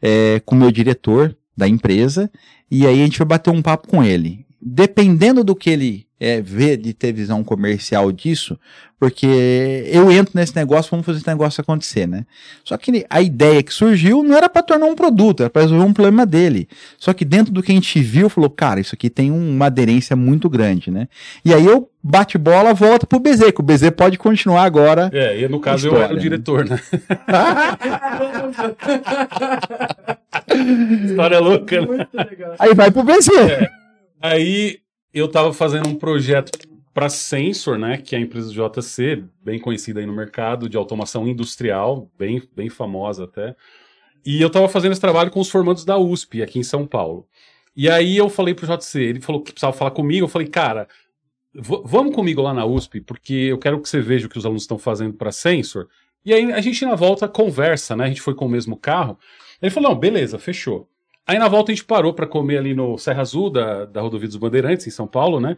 é, 0.01 0.41
com 0.45 0.55
o 0.55 0.57
meu 0.57 0.71
diretor 0.71 1.35
da 1.55 1.67
empresa 1.67 2.31
e 2.71 2.87
aí 2.87 3.01
a 3.01 3.05
gente 3.05 3.17
vai 3.17 3.27
bater 3.27 3.49
um 3.49 3.61
papo 3.61 3.89
com 3.89 4.01
ele. 4.03 4.45
Dependendo 4.61 5.43
do 5.43 5.55
que 5.55 5.69
ele 5.69 6.07
é, 6.19 6.41
vê 6.41 6.75
de 6.75 6.93
ter 6.93 7.13
visão 7.13 7.43
comercial 7.43 8.11
disso, 8.11 8.59
porque 8.99 9.83
eu 9.85 10.11
entro 10.11 10.31
nesse 10.33 10.55
negócio, 10.55 10.89
vamos 10.89 11.05
fazer 11.05 11.19
esse 11.19 11.27
negócio 11.27 11.61
acontecer, 11.61 12.07
né? 12.07 12.25
Só 12.63 12.75
que 12.75 13.05
a 13.07 13.21
ideia 13.21 13.61
que 13.61 13.71
surgiu 13.71 14.23
não 14.23 14.35
era 14.35 14.49
para 14.49 14.63
tornar 14.63 14.87
um 14.87 14.95
produto, 14.95 15.41
era 15.41 15.49
para 15.49 15.61
resolver 15.61 15.85
um 15.85 15.93
problema 15.93 16.25
dele. 16.25 16.67
Só 16.97 17.13
que 17.13 17.23
dentro 17.23 17.53
do 17.53 17.61
que 17.61 17.71
a 17.71 17.75
gente 17.75 18.01
viu, 18.01 18.29
falou, 18.29 18.49
cara, 18.49 18.79
isso 18.79 18.95
aqui 18.95 19.11
tem 19.11 19.29
uma 19.29 19.67
aderência 19.67 20.15
muito 20.15 20.49
grande, 20.49 20.89
né? 20.89 21.07
E 21.45 21.53
aí 21.53 21.63
eu 21.63 21.87
bate 22.01 22.39
bola, 22.39 22.73
volta 22.73 23.05
pro 23.05 23.19
BZ, 23.19 23.51
que 23.51 23.59
o 23.59 23.63
BZ 23.63 23.91
pode 23.95 24.17
continuar 24.17 24.63
agora. 24.63 25.11
É, 25.13 25.39
e 25.39 25.47
no 25.47 25.59
caso 25.59 25.87
eu 25.87 25.91
História, 25.91 26.05
era 26.05 26.13
o 26.13 26.15
né? 26.15 26.21
diretor, 26.21 26.65
né? 26.65 26.79
História 31.05 31.39
louca, 31.39 31.81
né? 31.81 31.87
Muito 31.87 32.17
legal. 32.17 32.55
Aí 32.57 32.73
vai 32.73 32.89
pro 32.89 33.03
BZ. 33.03 33.29
Aí 34.21 34.79
eu 35.13 35.27
tava 35.27 35.53
fazendo 35.53 35.87
um 35.87 35.95
projeto 35.95 36.51
para 36.93 37.09
Sensor, 37.09 37.77
né, 37.77 37.97
que 37.97 38.15
é 38.15 38.17
a 38.17 38.21
empresa 38.21 38.51
JC, 38.51 39.23
bem 39.43 39.59
conhecida 39.59 39.99
aí 39.99 40.05
no 40.05 40.13
mercado 40.13 40.67
de 40.67 40.75
automação 40.75 41.27
industrial, 41.27 42.09
bem, 42.17 42.41
bem 42.55 42.69
famosa 42.69 43.25
até. 43.25 43.55
E 44.25 44.41
eu 44.41 44.49
tava 44.49 44.67
fazendo 44.67 44.93
esse 44.93 45.01
trabalho 45.01 45.29
com 45.29 45.39
os 45.39 45.49
formandos 45.49 45.85
da 45.85 45.97
USP 45.97 46.41
aqui 46.41 46.57
em 46.57 46.63
São 46.63 46.87
Paulo. 46.87 47.27
E 47.75 47.87
aí 47.87 48.17
eu 48.17 48.29
falei 48.29 48.55
pro 48.55 48.65
JC, 48.65 48.99
ele 48.99 49.21
falou 49.21 49.43
que 49.43 49.51
precisava 49.51 49.77
falar 49.77 49.91
comigo, 49.91 50.25
eu 50.25 50.27
falei, 50.27 50.47
cara, 50.47 50.87
vamos 51.53 52.15
comigo 52.15 52.41
lá 52.41 52.53
na 52.53 52.65
USP, 52.65 53.01
porque 53.01 53.33
eu 53.33 53.59
quero 53.59 53.79
que 53.79 53.87
você 53.87 54.01
veja 54.01 54.25
o 54.25 54.29
que 54.29 54.37
os 54.37 54.45
alunos 54.45 54.63
estão 54.63 54.79
fazendo 54.79 55.13
para 55.13 55.31
Sensor. 55.31 55.87
E 56.25 56.33
aí 56.33 56.51
a 56.51 56.61
gente 56.61 56.83
na 56.83 56.95
volta 56.95 57.27
conversa, 57.27 57.95
né? 57.95 58.05
A 58.05 58.07
gente 58.07 58.21
foi 58.21 58.33
com 58.33 58.47
o 58.47 58.49
mesmo 58.49 58.75
carro. 58.75 59.17
Ele 59.61 59.71
falou, 59.71 59.91
não, 59.91 59.99
beleza, 59.99 60.39
fechou. 60.39 60.89
Aí 61.27 61.37
na 61.37 61.47
volta 61.49 61.71
a 61.71 61.75
gente 61.75 61.83
parou 61.85 62.13
para 62.13 62.25
comer 62.25 62.57
ali 62.57 62.73
no 62.73 62.97
Serra 62.97 63.21
Azul 63.21 63.49
da, 63.49 63.85
da 63.85 63.99
Rodovia 64.01 64.27
dos 64.27 64.37
Bandeirantes, 64.37 64.87
em 64.87 64.91
São 64.91 65.05
Paulo, 65.07 65.39
né? 65.39 65.57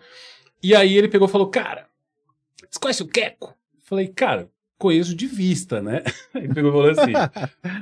E 0.63 0.75
aí 0.75 0.97
ele 0.97 1.07
pegou 1.07 1.27
e 1.27 1.31
falou, 1.31 1.47
cara, 1.47 1.85
você 2.69 2.79
conhece 2.79 3.03
o 3.03 3.07
Queco? 3.07 3.49
Eu 3.75 3.81
Falei, 3.85 4.07
cara, 4.07 4.49
conheço 4.77 5.15
de 5.15 5.25
vista, 5.27 5.81
né? 5.81 6.03
Ele 6.35 6.53
pegou 6.53 6.69
e 6.69 6.73
falou 6.73 6.89
assim, 6.91 7.13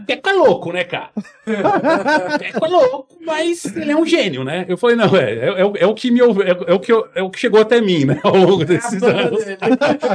Queco 0.07 0.29
é 0.29 0.33
louco, 0.33 0.71
né, 0.71 0.83
cara? 0.83 1.11
Queco 2.39 2.65
é 2.65 2.69
louco, 2.69 3.17
mas 3.21 3.65
ele 3.65 3.91
é 3.91 3.95
um 3.95 4.05
gênio, 4.05 4.43
né? 4.43 4.65
Eu 4.67 4.77
falei, 4.77 4.95
não, 4.95 5.15
é, 5.15 5.31
é, 5.33 5.45
é 5.61 5.65
o- 5.65 5.77
é 5.77 5.85
o 5.85 5.93
que 5.93 6.09
me 6.11 6.19
é, 6.21 6.23
é 6.67 6.73
o 6.73 6.79
que 6.79 6.91
eu- 6.91 7.07
é 7.13 7.21
o 7.21 7.29
que 7.29 7.39
chegou 7.39 7.61
até 7.61 7.79
mim, 7.81 8.05
né, 8.05 8.19
ao 8.23 8.35
longo 8.35 8.63
desses 8.65 9.01
anos. 9.03 9.43
dele. 9.45 9.57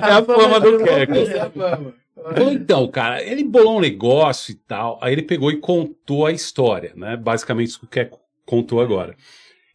É 0.03 0.13
a 0.13 0.23
fama 0.23 0.61
do 0.61 0.79
Queco. 0.83 1.15
É 1.15 1.41
a 1.41 1.51
fama. 1.51 1.95
Falou, 2.23 2.53
então, 2.53 2.89
cara, 2.89 3.23
ele 3.23 3.43
bolou 3.45 3.79
um 3.79 3.81
negócio 3.81 4.53
e 4.53 4.55
tal. 4.55 4.99
Aí 5.03 5.13
ele 5.13 5.23
pegou 5.23 5.51
e 5.51 5.57
contou 5.57 6.27
a 6.27 6.33
história, 6.33 6.93
né? 6.95 7.17
Basicamente 7.17 7.69
isso 7.69 7.81
que 7.81 7.87
o 7.87 7.89
Keco 7.89 8.21
contou 8.47 8.81
agora. 8.81 9.17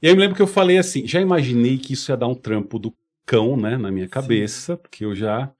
E 0.01 0.07
aí 0.07 0.11
eu 0.11 0.15
me 0.15 0.21
lembro 0.21 0.35
que 0.35 0.41
eu 0.41 0.47
falei 0.47 0.77
assim: 0.77 1.07
já 1.07 1.19
imaginei 1.19 1.77
que 1.77 1.93
isso 1.93 2.11
ia 2.11 2.17
dar 2.17 2.27
um 2.27 2.35
trampo 2.35 2.79
do 2.79 2.93
cão, 3.25 3.57
né, 3.57 3.75
na 3.77 3.91
minha 3.91 4.07
cabeça, 4.07 4.77
porque 4.77 5.03
eu 5.03 5.13
já 5.13 5.51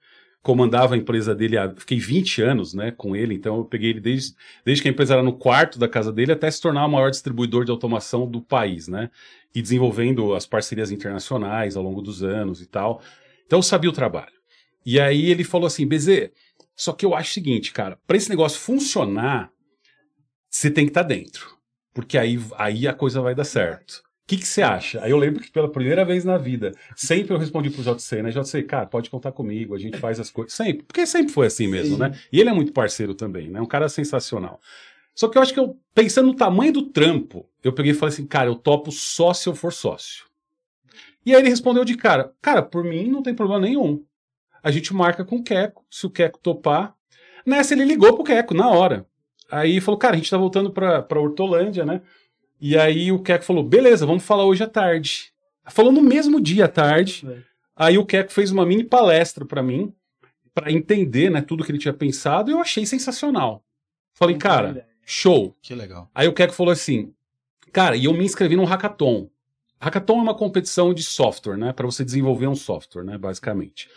comandava 0.42 0.94
a 0.94 0.96
empresa 0.96 1.34
dele, 1.34 1.58
há, 1.58 1.70
fiquei 1.76 1.98
20 1.98 2.40
anos, 2.40 2.72
né, 2.72 2.90
com 2.90 3.14
ele, 3.14 3.34
então 3.34 3.58
eu 3.58 3.64
peguei 3.66 3.90
ele 3.90 4.00
desde, 4.00 4.34
desde 4.64 4.82
que 4.82 4.88
a 4.88 4.90
empresa 4.90 5.12
era 5.12 5.22
no 5.22 5.34
quarto 5.34 5.78
da 5.78 5.86
casa 5.86 6.10
dele 6.10 6.32
até 6.32 6.50
se 6.50 6.62
tornar 6.62 6.86
o 6.86 6.88
maior 6.88 7.10
distribuidor 7.10 7.66
de 7.66 7.70
automação 7.70 8.26
do 8.26 8.40
país, 8.40 8.88
né, 8.88 9.10
e 9.54 9.60
desenvolvendo 9.60 10.32
as 10.34 10.46
parcerias 10.46 10.90
internacionais 10.90 11.76
ao 11.76 11.82
longo 11.82 12.00
dos 12.00 12.22
anos 12.22 12.62
e 12.62 12.66
tal. 12.66 13.02
Então 13.46 13.58
eu 13.58 13.62
sabia 13.62 13.90
o 13.90 13.92
trabalho. 13.92 14.32
E 14.86 14.98
aí 14.98 15.30
ele 15.30 15.44
falou 15.44 15.66
assim, 15.66 15.86
BZ, 15.86 16.30
só 16.78 16.92
que 16.92 17.04
eu 17.04 17.12
acho 17.12 17.32
o 17.32 17.34
seguinte, 17.34 17.72
cara, 17.72 17.98
para 18.06 18.16
esse 18.16 18.30
negócio 18.30 18.60
funcionar, 18.60 19.50
você 20.48 20.70
tem 20.70 20.84
que 20.84 20.90
estar 20.90 21.02
dentro. 21.02 21.58
Porque 21.92 22.16
aí, 22.16 22.38
aí 22.56 22.86
a 22.86 22.94
coisa 22.94 23.20
vai 23.20 23.34
dar 23.34 23.42
certo. 23.42 23.94
O 23.96 24.28
que 24.28 24.36
que 24.36 24.46
você 24.46 24.62
acha? 24.62 25.02
Aí 25.02 25.10
eu 25.10 25.16
lembro 25.16 25.42
que 25.42 25.50
pela 25.50 25.68
primeira 25.68 26.04
vez 26.04 26.24
na 26.24 26.38
vida, 26.38 26.70
sempre 26.94 27.34
eu 27.34 27.38
respondi 27.38 27.68
pro 27.68 27.82
JC, 27.82 28.22
né? 28.22 28.30
JC, 28.30 28.62
cara, 28.62 28.86
pode 28.86 29.10
contar 29.10 29.32
comigo, 29.32 29.74
a 29.74 29.78
gente 29.78 29.98
faz 29.98 30.20
as 30.20 30.30
coisas. 30.30 30.52
Sempre. 30.52 30.84
Porque 30.84 31.04
sempre 31.04 31.32
foi 31.32 31.48
assim 31.48 31.66
mesmo, 31.66 31.96
Sim. 31.96 32.02
né? 32.02 32.16
E 32.32 32.38
ele 32.38 32.50
é 32.50 32.52
muito 32.52 32.72
parceiro 32.72 33.12
também, 33.12 33.48
né? 33.48 33.60
Um 33.60 33.66
cara 33.66 33.88
sensacional. 33.88 34.60
Só 35.16 35.26
que 35.26 35.36
eu 35.36 35.42
acho 35.42 35.52
que 35.52 35.58
eu, 35.58 35.76
pensando 35.92 36.28
no 36.28 36.36
tamanho 36.36 36.72
do 36.72 36.90
trampo, 36.90 37.44
eu 37.64 37.72
peguei 37.72 37.90
e 37.90 37.94
falei 37.94 38.14
assim, 38.14 38.26
cara, 38.26 38.48
eu 38.48 38.54
topo 38.54 38.92
só 38.92 39.34
se 39.34 39.48
eu 39.48 39.54
for 39.56 39.72
sócio. 39.72 40.26
E 41.26 41.34
aí 41.34 41.40
ele 41.40 41.48
respondeu 41.48 41.84
de 41.84 41.96
cara, 41.96 42.32
cara, 42.40 42.62
por 42.62 42.84
mim 42.84 43.08
não 43.08 43.22
tem 43.22 43.34
problema 43.34 43.66
nenhum. 43.66 44.04
A 44.62 44.70
gente 44.70 44.92
marca 44.94 45.24
com 45.24 45.36
o 45.36 45.42
Queco, 45.42 45.84
se 45.90 46.06
o 46.06 46.10
Queco 46.10 46.38
topar. 46.38 46.94
Nessa 47.46 47.74
ele 47.74 47.84
ligou 47.84 48.14
pro 48.14 48.24
Queco, 48.24 48.54
na 48.54 48.68
hora. 48.68 49.06
Aí 49.50 49.80
falou, 49.80 49.98
cara, 49.98 50.14
a 50.14 50.16
gente 50.16 50.30
tá 50.30 50.36
voltando 50.36 50.70
pra, 50.70 51.02
pra 51.02 51.20
Hortolândia, 51.20 51.84
né? 51.84 52.02
E 52.60 52.76
aí 52.76 53.12
o 53.12 53.22
Queco 53.22 53.44
falou, 53.44 53.62
beleza, 53.62 54.04
vamos 54.04 54.24
falar 54.24 54.44
hoje 54.44 54.62
à 54.62 54.68
tarde. 54.68 55.32
Falou 55.68 55.92
no 55.92 56.02
mesmo 56.02 56.40
dia 56.40 56.66
à 56.66 56.68
tarde. 56.68 57.26
Aí 57.74 57.96
o 57.96 58.04
Queco 58.04 58.32
fez 58.32 58.50
uma 58.50 58.66
mini 58.66 58.84
palestra 58.84 59.44
pra 59.44 59.62
mim, 59.62 59.94
pra 60.52 60.72
entender, 60.72 61.30
né, 61.30 61.40
tudo 61.40 61.64
que 61.64 61.70
ele 61.70 61.78
tinha 61.78 61.94
pensado, 61.94 62.50
e 62.50 62.52
eu 62.52 62.60
achei 62.60 62.84
sensacional. 62.84 63.64
Falei, 64.12 64.36
cara, 64.36 64.86
show. 65.06 65.56
Que 65.62 65.74
legal. 65.74 66.10
Aí 66.14 66.26
o 66.26 66.32
Queco 66.32 66.52
falou 66.52 66.72
assim: 66.72 67.14
Cara, 67.72 67.96
e 67.96 68.06
eu 68.06 68.12
me 68.12 68.24
inscrevi 68.24 68.56
num 68.56 68.64
hackathon. 68.64 69.30
Hackathon 69.80 70.18
é 70.18 70.22
uma 70.22 70.34
competição 70.34 70.92
de 70.92 71.02
software, 71.02 71.56
né? 71.56 71.72
Para 71.72 71.86
você 71.86 72.04
desenvolver 72.04 72.48
um 72.48 72.56
software, 72.56 73.04
né? 73.04 73.16
Basicamente. 73.16 73.88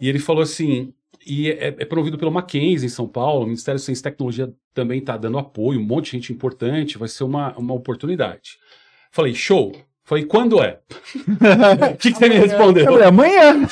E 0.00 0.08
ele 0.08 0.18
falou 0.18 0.42
assim, 0.42 0.92
e 1.26 1.50
é, 1.50 1.68
é 1.78 1.84
promovido 1.84 2.16
pelo 2.18 2.30
Mackenzie 2.30 2.86
em 2.86 2.90
São 2.90 3.06
Paulo, 3.06 3.42
o 3.42 3.46
Ministério 3.46 3.78
de 3.78 3.84
Ciência 3.84 4.00
e 4.00 4.04
Tecnologia 4.04 4.52
também 4.72 5.00
está 5.00 5.16
dando 5.16 5.38
apoio, 5.38 5.80
um 5.80 5.84
monte 5.84 6.06
de 6.06 6.10
gente 6.12 6.32
importante, 6.32 6.98
vai 6.98 7.08
ser 7.08 7.24
uma, 7.24 7.56
uma 7.58 7.74
oportunidade. 7.74 8.58
Falei, 9.10 9.34
show. 9.34 9.72
Falei, 10.04 10.24
quando 10.24 10.62
é? 10.62 10.78
O 11.92 11.96
que, 11.98 12.12
que 12.12 12.18
você 12.18 12.30
me 12.30 12.36
respondeu? 12.36 12.86
Eu 12.86 12.92
falei, 12.92 13.08
amanhã. 13.08 13.68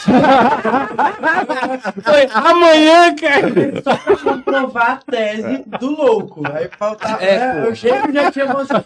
Falei, 2.02 2.28
amanhã, 2.30 3.14
cara! 3.14 3.50
Pra 3.82 4.16
comprovar 4.18 4.90
a 4.90 4.96
tese 5.10 5.64
do 5.80 5.90
louco. 5.92 6.42
Aí 6.52 6.68
faltava. 6.78 7.24
É, 7.24 7.38
né, 7.38 7.66
eu 7.66 7.74
chego 7.74 8.10
e 8.10 8.12
já 8.12 8.30
tinha 8.30 8.52
mostrado. 8.52 8.84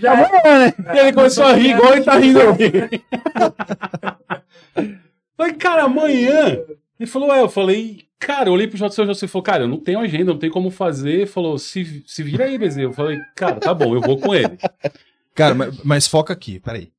Já 0.00 0.12
Amanhã, 0.12 0.58
né? 0.60 0.74
Ele 0.98 1.12
começou 1.12 1.44
a 1.44 1.52
rir 1.52 1.72
igual 1.72 1.92
ele 1.92 2.04
tá 2.04 2.16
rindo 2.16 2.40
aqui. 2.40 3.02
Falei, 5.40 5.54
cara, 5.54 5.84
amanhã. 5.84 6.58
Ele 6.98 7.06
falou, 7.08 7.34
é, 7.34 7.40
eu 7.40 7.48
falei, 7.48 8.02
cara, 8.18 8.50
eu 8.50 8.52
olhei 8.52 8.66
pro 8.68 8.76
JC, 8.76 9.00
o 9.00 9.06
JC 9.14 9.26
falou, 9.26 9.42
cara, 9.42 9.64
eu 9.64 9.68
não 9.68 9.78
tenho 9.78 9.98
agenda, 9.98 10.32
não 10.32 10.38
tem 10.38 10.50
como 10.50 10.70
fazer. 10.70 11.10
Ele 11.12 11.26
falou, 11.26 11.56
se, 11.58 12.04
se 12.06 12.22
vira 12.22 12.44
aí, 12.44 12.58
Bezerra. 12.58 12.88
Eu 12.88 12.92
falei, 12.92 13.18
cara, 13.34 13.56
tá 13.56 13.72
bom, 13.72 13.94
eu 13.94 14.02
vou 14.02 14.18
com 14.18 14.34
ele. 14.34 14.58
Cara, 15.34 15.54
mas, 15.54 15.82
mas 15.82 16.06
foca 16.06 16.32
aqui, 16.34 16.60
peraí. 16.60 16.92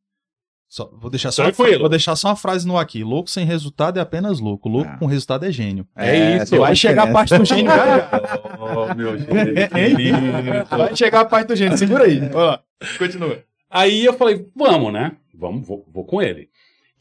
Só, 0.67 0.89
vou, 0.99 1.11
deixar 1.11 1.31
só 1.31 1.43
uma, 1.43 1.51
Tranquilo. 1.51 1.81
vou 1.81 1.89
deixar 1.89 2.15
só 2.15 2.29
uma 2.29 2.35
frase 2.35 2.65
no 2.65 2.77
ar 2.77 2.81
aqui. 2.81 3.03
Louco 3.03 3.29
sem 3.29 3.45
resultado 3.45 3.99
é 3.99 4.01
apenas 4.01 4.39
louco. 4.39 4.69
Louco 4.69 4.89
Ah. 4.91 4.97
com 4.97 5.05
resultado 5.05 5.45
é 5.45 5.51
gênio. 5.51 5.85
É 5.95 6.37
isso. 6.37 6.51
tem 6.51 6.59
Vai 6.59 6.75
chegar 6.75 7.03
a 7.03 7.05
diferença. 7.07 7.35
parte 7.35 7.37
do 7.37 7.45
gênio, 7.45 7.71
cara. 7.71 8.09
Oh, 8.61 8.93
meu 8.95 9.11
Vai 10.77 10.95
chegar 10.95 11.19
a 11.21 11.25
parte 11.25 11.47
do 11.49 11.55
gênio. 11.57 11.77
Segura 11.77 12.05
aí. 12.05 12.19
Lá. 12.29 12.61
Continua. 12.97 13.43
Aí 13.69 14.05
eu 14.05 14.13
falei, 14.13 14.47
vamos, 14.55 14.93
né? 14.93 15.11
Vamos, 15.35 15.67
vou, 15.67 15.85
vou 15.93 16.05
com 16.05 16.21
ele. 16.21 16.49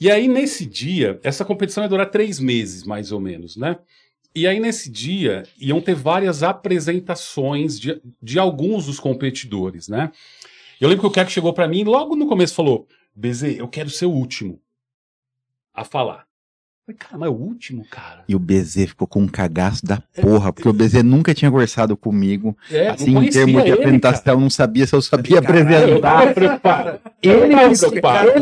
E 0.01 0.11
aí, 0.11 0.27
nesse 0.27 0.65
dia, 0.65 1.21
essa 1.23 1.45
competição 1.45 1.83
ia 1.83 1.89
durar 1.89 2.11
três 2.11 2.41
meses, 2.41 2.85
mais 2.85 3.13
ou 3.13 3.21
menos, 3.21 3.57
né? 3.57 3.77
E 4.35 4.47
aí, 4.47 4.59
nesse 4.59 4.89
dia, 4.91 5.43
iam 5.59 5.81
ter 5.81 5.95
várias 5.95 6.43
apresentações 6.43 7.79
de, 7.79 8.01
de 8.23 8.39
alguns 8.39 8.87
dos 8.87 8.99
competidores, 8.99 9.89
né? 9.89 10.11
Eu 10.81 10.89
lembro 10.89 11.03
que 11.03 11.09
o 11.09 11.11
Keck 11.11 11.31
chegou 11.31 11.53
pra 11.53 11.69
mim 11.69 11.85
logo 11.85 12.17
no 12.17 12.27
começo 12.27 12.55
falou: 12.55 12.89
BZ, 13.15 13.59
eu 13.59 13.69
quero 13.69 13.91
ser 13.91 14.07
o 14.07 14.13
último 14.13 14.59
a 15.75 15.85
falar. 15.85 16.30
Eu 16.91 16.95
falei, 16.95 16.97
cara, 16.99 17.19
mas 17.19 17.27
é 17.29 17.31
o 17.31 17.35
último, 17.35 17.85
cara? 17.89 18.21
E 18.29 18.35
o 18.35 18.39
BZ 18.39 18.87
ficou 18.89 19.07
com 19.07 19.21
um 19.21 19.29
cagaço 19.29 19.85
da 19.85 20.03
porra, 20.21 20.53
porque 20.53 20.69
o 20.69 20.73
BZ 20.73 21.03
nunca 21.05 21.33
tinha 21.33 21.51
conversado 21.51 21.97
comigo. 21.97 22.57
É, 22.71 22.89
assim, 22.89 23.17
em 23.17 23.29
termos 23.29 23.65
de 23.65 23.73
apresentação, 23.73 24.41
não 24.41 24.51
sabia 24.51 24.87
se 24.87 24.95
eu 24.95 25.03
sabia 25.03 25.37
Eu 25.37 25.39
apresentar. 25.41 26.35
preocupado. 26.35 26.99
Ele, 27.23 27.55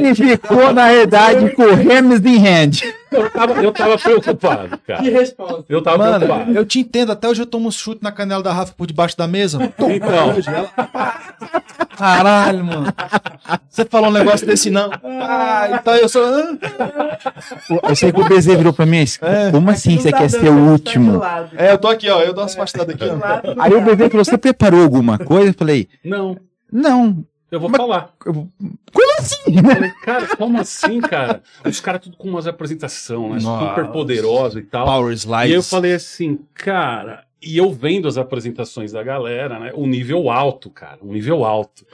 ele 0.09 0.15
ficou, 0.15 0.73
na 0.73 0.89
verdade, 0.89 1.51
com 1.51 1.63
o 1.63 1.71
Hermes 1.71 2.25
in 2.25 2.39
hand. 2.39 2.81
Eu 3.11 3.31
tava, 3.31 3.53
eu 3.63 3.73
tava 3.73 3.99
preocupado, 3.99 4.79
Que 4.85 4.93
cara. 4.93 5.03
resposta. 5.03 5.65
Eu 5.69 5.83
tava 5.83 5.99
Mano, 5.99 6.27
preocupado. 6.27 6.53
eu 6.57 6.65
te 6.67 6.81
entendo. 6.81 7.13
Até 7.13 7.29
hoje 7.29 7.43
eu 7.43 7.47
tomo 7.47 7.69
um 7.69 7.71
chute 7.71 8.03
na 8.03 8.13
canela 8.13 8.43
da 8.43 8.53
Rafa 8.53 8.75
por 8.77 8.87
debaixo 8.87 9.17
da 9.17 9.27
mesa. 9.27 9.59
mano. 9.59 9.73
Então, 9.79 10.35
Caralho, 11.97 12.65
mano. 12.65 12.87
Você 13.69 13.85
falou 13.85 14.11
um 14.11 14.13
negócio 14.13 14.47
desse 14.47 14.71
não. 14.71 14.91
Ah, 15.21 15.69
então 15.81 15.95
eu 15.97 16.09
sou. 16.09 16.23
Eu 17.89 17.97
sei 17.97 18.13
que 18.13 18.21
o 18.21 18.25
BZ 18.25 18.47
virou 18.57 18.73
pra 18.73 18.87
mim, 18.87 18.99
mas 19.01 19.19
como 19.51 19.71
assim 19.71 19.97
você 19.99 20.11
tá 20.11 20.19
quer 20.19 20.29
ser 20.31 20.49
o 20.49 20.55
do 20.55 20.71
último? 20.71 21.19
lado. 21.19 21.51
É, 21.57 21.73
eu 21.73 21.79
tô 21.79 21.89
aqui, 21.89 22.09
ó. 22.09 22.21
Eu 22.21 22.33
dou 22.33 22.45
umas 22.45 22.55
afastadas 22.55 22.95
aqui, 22.95 23.05
Do 23.05 23.15
ó. 23.21 23.55
Aí 23.63 23.75
o. 23.75 23.81
BZ 23.81 24.09
falou, 24.11 24.25
você 24.25 24.39
preparou 24.39 24.83
alguma 24.83 25.19
coisa? 25.19 25.51
Eu 25.51 25.55
falei, 25.55 25.89
não, 26.05 26.37
não. 26.73 27.25
Eu 27.51 27.61
vou 27.61 27.69
Mas- 27.71 27.81
falar. 27.81 28.13
eu- 28.27 28.49
Como 28.93 29.19
assim? 29.19 29.57
Eu 29.57 29.63
falei, 29.65 29.91
cara, 30.03 30.37
como 30.37 30.61
assim, 30.61 31.01
cara? 31.01 31.43
Os 31.65 31.81
caras 31.81 32.01
tudo 32.03 32.17
com 32.17 32.29
umas 32.29 32.47
apresentações, 32.47 33.45
né? 33.45 33.51
Nossa. 33.51 33.69
Super 33.71 33.89
poderoso 33.93 34.59
e 34.59 34.63
tal. 34.63 34.87
Power 34.87 35.13
E 35.13 35.15
slides. 35.17 35.55
eu 35.55 35.63
falei 35.63 35.95
assim, 35.95 36.39
cara, 36.55 37.25
e 37.43 37.57
eu 37.57 37.73
vendo 37.73 38.09
as 38.09 38.19
apresentações 38.19 38.93
da 38.93 39.03
galera, 39.03 39.59
né? 39.59 39.73
Um 39.75 39.87
nível 39.87 40.31
alto, 40.31 40.71
cara, 40.71 40.99
um 41.03 41.13
nível 41.13 41.45
alto. 41.45 41.87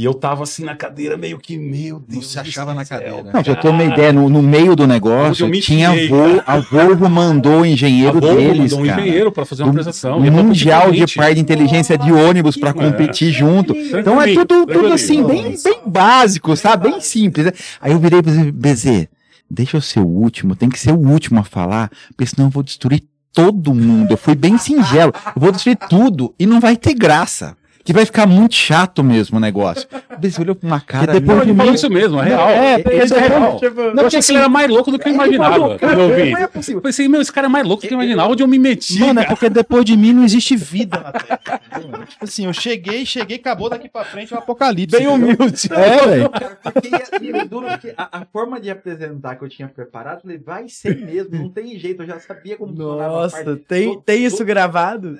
E 0.00 0.04
eu 0.06 0.14
tava 0.14 0.44
assim 0.44 0.64
na 0.64 0.74
cadeira, 0.74 1.14
meio 1.18 1.36
que, 1.38 1.58
meu 1.58 2.00
Deus. 2.08 2.32
Você 2.32 2.40
achava 2.40 2.72
na 2.72 2.86
cadeira. 2.86 3.22
Não, 3.22 3.42
pra 3.42 3.52
eu 3.52 3.56
ter 3.56 3.68
uma 3.68 3.84
ideia, 3.84 4.10
no, 4.14 4.30
no 4.30 4.40
meio 4.40 4.74
do 4.74 4.84
eu 4.84 4.86
negócio, 4.86 5.46
me 5.46 5.60
tinha 5.60 5.90
enfiei, 5.90 6.08
Vol, 6.08 6.40
a 6.46 6.56
Volvo 6.58 7.06
mandou 7.10 7.60
o 7.60 7.62
A 7.64 7.68
engenheiro 7.68 8.18
Volvo 8.18 8.34
deles, 8.34 8.72
mandou 8.72 8.80
um 8.80 8.86
cara. 8.88 9.02
engenheiro 9.02 9.30
pra 9.30 9.44
fazer 9.44 9.62
uma 9.62 9.72
apresentação. 9.72 10.24
ia 10.24 10.30
mundial 10.30 10.84
competir 10.84 11.04
de 11.06 11.18
a 11.18 11.22
par 11.22 11.34
de 11.34 11.40
inteligência 11.42 11.98
de 11.98 12.10
ônibus 12.10 12.56
pra 12.56 12.70
É. 12.70 12.72
competir 12.72 13.30
junto. 13.30 13.76
Então 13.76 14.22
é 14.22 14.32
tudo, 14.32 14.64
tudo 14.66 14.86
assim, 14.90 15.22
bem, 15.22 15.54
bem 15.62 15.80
básico, 15.84 16.56
sabe? 16.56 16.90
Bem 16.90 16.98
simples. 17.02 17.44
né? 17.44 17.52
Aí 17.78 17.92
eu 17.92 17.98
virei 17.98 18.22
pra 18.22 18.32
ele, 18.32 18.52
BZ, 18.52 19.06
deixa 19.50 19.76
eu 19.76 19.82
ser 19.82 20.00
o 20.00 20.06
último, 20.06 20.56
tem 20.56 20.70
que 20.70 20.78
ser 20.80 20.92
o 20.92 20.98
último 20.98 21.40
a 21.40 21.44
falar, 21.44 21.90
porque 22.16 22.24
senão 22.24 22.48
eu 22.48 22.50
vou 22.50 22.62
destruir 22.62 23.02
todo 23.34 23.74
mundo. 23.74 24.12
Eu 24.12 24.16
fui 24.16 24.34
bem 24.34 24.56
singelo, 24.56 25.12
eu 25.36 25.42
vou 25.42 25.52
destruir 25.52 25.76
tudo 25.90 26.34
e 26.38 26.46
não 26.46 26.58
vai 26.58 26.74
ter 26.74 26.94
graça. 26.94 27.54
Que 27.90 27.94
vai 27.94 28.06
ficar 28.06 28.24
muito 28.24 28.54
chato 28.54 29.02
mesmo 29.02 29.38
o 29.38 29.40
negócio. 29.40 29.88
BZ 30.16 30.38
olhou 30.38 30.54
pra 30.54 30.64
uma 30.64 30.80
cara. 30.80 31.14
depois 31.14 31.38
Não, 31.38 31.42
ele 31.44 31.54
falou 31.56 31.74
isso 31.74 31.90
mesmo, 31.90 32.20
é 32.20 32.24
real. 32.24 32.48
É, 32.48 32.76
Isso 32.76 32.84
porque 32.84 32.94
é 33.14 33.28
real. 33.28 33.56
Tipo, 33.58 33.80
eu 33.80 34.06
achei 34.06 34.20
que 34.22 34.30
ele 34.30 34.38
era 34.38 34.48
mais 34.48 34.70
louco 34.70 34.92
do 34.92 34.98
que 34.98 35.08
eu 35.08 35.12
imaginava 35.12 35.76
eu 35.82 36.14
vi. 36.14 36.30
Não 36.30 36.38
é 36.38 36.46
possível. 36.46 36.78
Eu 36.78 36.82
pensei, 36.82 37.08
meu, 37.08 37.20
esse 37.20 37.32
cara 37.32 37.48
é 37.48 37.50
mais 37.50 37.66
louco 37.66 37.82
do 37.82 37.88
que 37.88 37.92
eu 37.92 37.98
imaginava, 37.98 38.30
onde 38.30 38.44
eu 38.44 38.46
me 38.46 38.60
meti. 38.60 39.00
Mano, 39.00 39.18
é 39.18 39.24
cara. 39.24 39.34
porque 39.34 39.50
depois 39.50 39.84
de 39.84 39.96
mim 39.96 40.12
não 40.12 40.22
existe 40.22 40.54
vida 40.54 41.00
na 41.00 41.10
Terra. 41.10 41.60
Tipo 42.06 42.24
assim, 42.24 42.46
eu 42.46 42.52
cheguei, 42.52 43.04
cheguei, 43.04 43.38
acabou 43.38 43.68
daqui 43.68 43.88
pra 43.88 44.04
frente 44.04 44.32
o 44.32 44.38
apocalipse. 44.38 44.96
Bem 44.96 45.08
humilde. 45.08 45.68
É, 45.72 46.06
velho. 46.06 46.30
Porque 46.62 47.44
duro 47.48 47.66
que 47.78 47.92
a, 47.96 48.20
a 48.20 48.24
forma 48.32 48.60
de 48.60 48.70
apresentar 48.70 49.34
que 49.34 49.44
eu 49.44 49.48
tinha 49.48 49.66
preparado, 49.66 50.18
eu 50.18 50.22
falei, 50.22 50.38
vai 50.38 50.68
ser 50.68 50.96
mesmo, 50.96 51.36
não 51.36 51.48
tem 51.50 51.76
jeito, 51.76 52.02
eu 52.02 52.06
já 52.06 52.20
sabia 52.20 52.56
como 52.56 52.72
Nossa, 52.72 53.56
tem, 53.66 54.00
tem 54.02 54.24
isso 54.24 54.38
do- 54.38 54.44
gravado? 54.44 55.18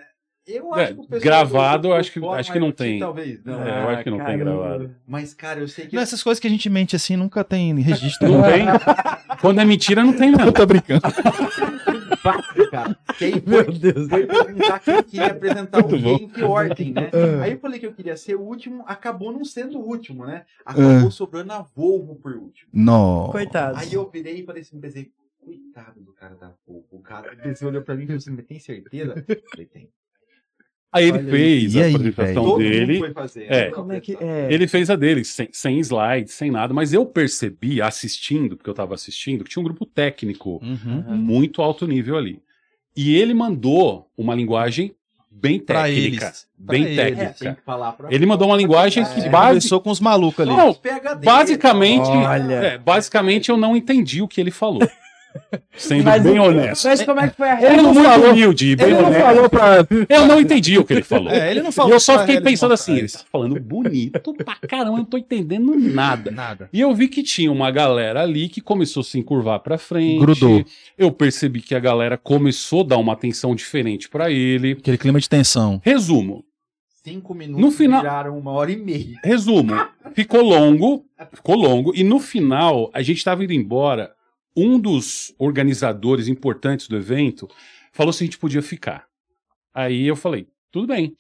Eu 0.53 0.75
É, 0.77 0.83
acho 0.85 0.95
que 0.95 1.01
o 1.01 1.05
pessoal 1.05 1.21
gravado, 1.21 1.83
do- 1.83 1.89
do 1.89 1.95
acho 1.95 2.13
que- 2.13 2.25
acho 2.27 2.53
que 2.53 2.59
não 2.59 2.73
tem. 2.73 2.99
Talvez, 2.99 3.45
não. 3.45 3.63
É, 3.63 3.85
eu 3.85 3.89
acho 3.91 4.03
que 4.05 4.11
não 4.11 4.19
tem 4.19 4.27
caramba. 4.39 4.45
gravado. 4.45 4.97
Mas, 5.07 5.33
cara, 5.35 5.61
eu 5.61 5.69
sei 5.69 5.87
que. 5.87 5.95
Não, 5.95 6.03
essas 6.03 6.23
coisas 6.23 6.41
que 6.41 6.47
a 6.47 6.51
gente 6.51 6.69
mente 6.69 6.97
assim 6.97 7.17
nunca 7.17 7.45
tem 7.45 7.79
registro. 7.81 8.29
Não 8.29 8.43
tem? 8.43 8.67
Quando 9.41 9.61
é 9.61 9.65
mentira, 9.65 10.03
não 10.05 10.13
tem, 10.13 10.31
não. 10.31 10.45
Eu 10.47 10.53
tô 10.53 10.67
brincando. 10.67 11.03
Cara. 12.71 12.97
Meu 13.47 13.65
foi, 13.65 13.79
Deus. 13.79 14.09
foi 14.09 14.27
perguntar 14.27 14.79
quem 14.81 15.03
queria 15.03 15.27
apresentar 15.27 15.79
o 15.85 15.89
Muito 15.89 16.03
quê, 16.19 16.25
em 16.25 16.29
que 16.29 16.43
ordem, 16.43 16.93
né? 16.93 17.11
Ah. 17.13 17.43
Aí 17.45 17.53
eu 17.53 17.59
falei 17.59 17.81
que 17.81 17.87
eu 17.87 17.93
queria 17.95 18.17
ser 18.17 18.35
o 18.37 18.41
último, 18.43 18.85
acabou 18.87 19.33
não 19.33 19.45
sendo 19.45 19.79
o 19.79 19.83
último, 19.87 20.25
né? 20.27 20.45
Acabou 20.65 21.11
sobrando 21.11 21.53
a 21.53 21.63
Volvo 21.63 22.17
por 22.17 22.33
último. 22.35 22.69
Não. 22.73 23.29
Coitado. 23.31 23.79
Aí 23.79 23.93
eu 23.95 24.09
virei 24.09 24.41
e 24.41 24.45
falei 24.45 24.63
assim, 24.63 24.79
pensei, 24.81 25.11
coitado 25.43 26.01
do 26.01 26.13
cara 26.13 26.35
da 26.37 26.53
Volvo. 26.67 26.87
O 26.93 27.01
cara 27.01 27.31
olhou 27.63 27.83
pra 27.83 27.95
mim 27.95 28.03
e 28.05 28.07
falou 28.07 28.19
assim, 28.19 28.31
mas 28.31 28.47
tem 28.47 28.59
certeza? 28.59 29.25
Eu 29.27 29.43
falei, 29.51 29.67
tem. 29.67 29.89
Aí 30.93 31.05
ele 31.09 31.19
Olha 31.19 31.31
fez 31.31 31.77
aí. 31.77 31.83
a 31.83 31.87
aí, 31.87 31.95
apresentação 31.95 32.45
Todo 32.45 32.59
dele. 32.59 32.93
mundo 32.95 32.99
foi 33.05 33.13
fazer. 33.13 33.47
É. 33.49 33.71
Como 33.71 33.93
é 33.93 34.01
que 34.01 34.17
é? 34.21 34.49
Ele 34.53 34.67
fez 34.67 34.91
a 34.91 34.97
dele, 34.97 35.25
sem, 35.25 35.49
sem 35.53 35.79
slides, 35.79 36.35
sem 36.35 36.51
nada, 36.51 36.75
mas 36.75 36.93
eu 36.93 37.07
percebi, 37.07 37.81
assistindo, 37.81 38.57
porque 38.57 38.69
eu 38.69 38.75
tava 38.75 38.95
assistindo, 38.95 39.45
que 39.45 39.51
tinha 39.51 39.61
um 39.61 39.65
grupo 39.65 39.87
técnico 39.87 40.61
Uhum. 40.63 41.17
muito 41.17 41.63
alto 41.63 41.87
nível 41.87 42.17
ali. 42.17 42.41
E 42.97 43.15
ele 43.17 43.33
mandou 43.35 44.09
uma 44.19 44.35
linguagem 44.35 44.93
bem 45.31 45.61
Pra 45.61 45.85
técnica. 45.85 46.25
eles. 46.27 46.47
Pra 46.67 46.73
Bem 46.73 46.83
eles. 46.83 46.99
É, 46.99 47.05
tem 47.05 47.15
técnica. 47.17 47.55
que 47.55 47.63
falar 47.65 47.93
pra 47.93 48.13
Ele 48.13 48.27
mandou 48.27 48.49
uma 48.49 48.57
linguagem 48.57 49.05
que 49.05 49.21
Ele 49.21 49.29
base- 49.31 49.47
conversou 49.47 49.81
com 49.81 49.91
os 49.91 50.01
malucos 50.01 50.41
ali. 50.41 50.51
Não, 50.57 50.75
PhD, 50.75 51.25
basicamente, 51.25 52.09
Olha. 52.09 52.53
é, 52.55 52.79
basicamente 52.79 53.49
eu 53.49 53.57
não 53.57 53.77
entendi 53.77 54.21
o 54.23 54.27
que 54.29 54.41
ele 54.41 54.51
falou. 54.51 54.81
Sendo 55.77 56.05
Mas- 56.05 56.23
bem 56.23 56.39
honesto. 56.39 56.87
Mas 56.89 57.03
como 57.03 57.21
é 57.21 57.29
que 57.29 57.37
foi 57.37 57.49
a 57.49 57.63
Ele 57.73 57.83
não 57.83 57.95
muito 57.95 58.09
humilde, 58.31 58.67
e 58.73 58.77
bem 58.77 58.87
Ele 58.87 58.95
não 58.97 59.07
honesto. 59.07 59.21
falou 59.23 59.49
pra. 59.51 59.87
Eu 60.09 60.27
não 60.27 60.41
entendi 60.41 60.79
o 60.79 60.85
que 60.85 60.93
ele 60.93 61.03
falou. 61.03 61.31
É, 61.33 61.51
ele 61.51 61.63
não 61.63 61.71
E 61.71 61.73
falou 61.73 61.93
eu 61.93 62.01
só 62.01 62.19
fiquei 62.21 62.41
pensando 62.41 62.75
assim, 62.75 62.97
ele 62.97 63.09
tá 63.09 63.21
falando 63.31 63.59
bonito 63.61 64.35
pra 64.35 64.57
caramba, 64.69 64.91
eu 64.93 64.97
não 64.99 65.05
tô 65.05 65.17
entendendo 65.19 65.75
nada. 65.75 66.31
Nada. 66.31 66.69
E 66.73 66.81
eu 66.81 66.95
vi 66.95 67.09
que 67.09 67.23
tinha 67.23 67.51
uma 67.51 67.71
galera 67.71 68.23
ali 68.23 68.49
que 68.49 68.61
começou 68.61 69.01
a 69.01 69.05
se 69.05 69.19
encurvar 69.19 69.61
pra 69.61 69.79
frente. 69.79 70.21
Grudou. 70.21 70.65
Eu 70.99 71.11
percebi 71.13 71.61
que 71.61 71.75
a 71.75 71.81
galera 71.81 72.17
começou 72.19 72.83
a 72.83 72.87
dar 72.89 72.97
uma 72.99 73.13
atenção 73.13 73.55
diferente 73.55 74.09
pra 74.09 74.31
ele. 74.31 74.73
Aquele 74.73 74.99
clima 74.99 75.21
de 75.21 75.29
tensão. 75.29 75.81
Resumo, 75.85 76.45
Cinco 77.03 77.35
minutos 77.35 77.65
No 77.65 77.71
final- 77.71 78.03
viraram 78.03 78.39
uma 78.39 78.51
hora 78.51 78.71
e 78.71 78.77
meia. 78.77 79.17
resumo. 79.25 79.73
Ficou 80.13 80.43
longo, 80.43 81.03
ficou 81.33 81.57
longo 81.57 81.93
e 81.97 82.05
no 82.05 82.19
final 82.21 82.91
a 82.93 83.01
gente 83.01 83.25
tava 83.25 83.43
indo 83.43 83.55
embora. 83.55 84.11
Um 84.57 84.79
dos 84.79 85.35
organizadores 85.39 86.29
importantes 86.29 86.89
do 86.89 86.97
evento 86.97 87.49
falou 87.93 88.13
se 88.13 88.23
a 88.23 88.27
gente 88.27 88.39
podia 88.39 88.63
ficar. 88.63 89.07
Aí 89.73 90.07
eu 90.07 90.17
falei, 90.17 90.49
tudo 90.71 90.89
bem. 90.89 91.15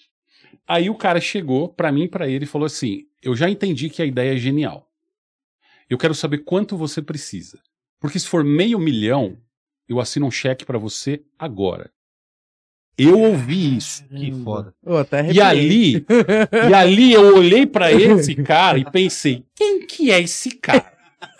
Aí 0.66 0.90
o 0.90 0.94
cara 0.94 1.20
chegou 1.20 1.68
pra 1.68 1.92
mim 1.92 2.04
e 2.04 2.08
pra 2.08 2.28
ele 2.28 2.44
e 2.44 2.48
falou 2.48 2.66
assim: 2.66 3.06
"Eu 3.22 3.34
já 3.36 3.48
entendi 3.48 3.88
que 3.88 4.02
a 4.02 4.06
ideia 4.06 4.34
é 4.34 4.36
genial. 4.36 4.88
Eu 5.88 5.98
quero 5.98 6.14
saber 6.14 6.38
quanto 6.38 6.76
você 6.76 7.00
precisa. 7.02 7.60
Porque 8.00 8.18
se 8.18 8.26
for 8.28 8.44
meio 8.44 8.78
milhão, 8.78 9.36
eu 9.88 10.00
assino 10.00 10.26
um 10.26 10.30
cheque 10.30 10.64
pra 10.64 10.78
você 10.78 11.22
agora." 11.38 11.90
Eu 12.98 13.18
ouvi 13.18 13.78
isso. 13.78 14.04
Que 14.08 14.30
foda. 14.44 14.74
E 15.32 15.40
ali, 15.40 16.04
e 16.70 16.74
ali 16.74 17.12
eu 17.12 17.34
olhei 17.34 17.66
pra 17.66 17.90
esse 17.90 18.34
cara 18.34 18.76
e 18.78 18.84
pensei, 18.90 19.42
quem 19.54 19.86
que 19.86 20.10
é 20.10 20.20
esse 20.20 20.50
cara? 20.50 20.89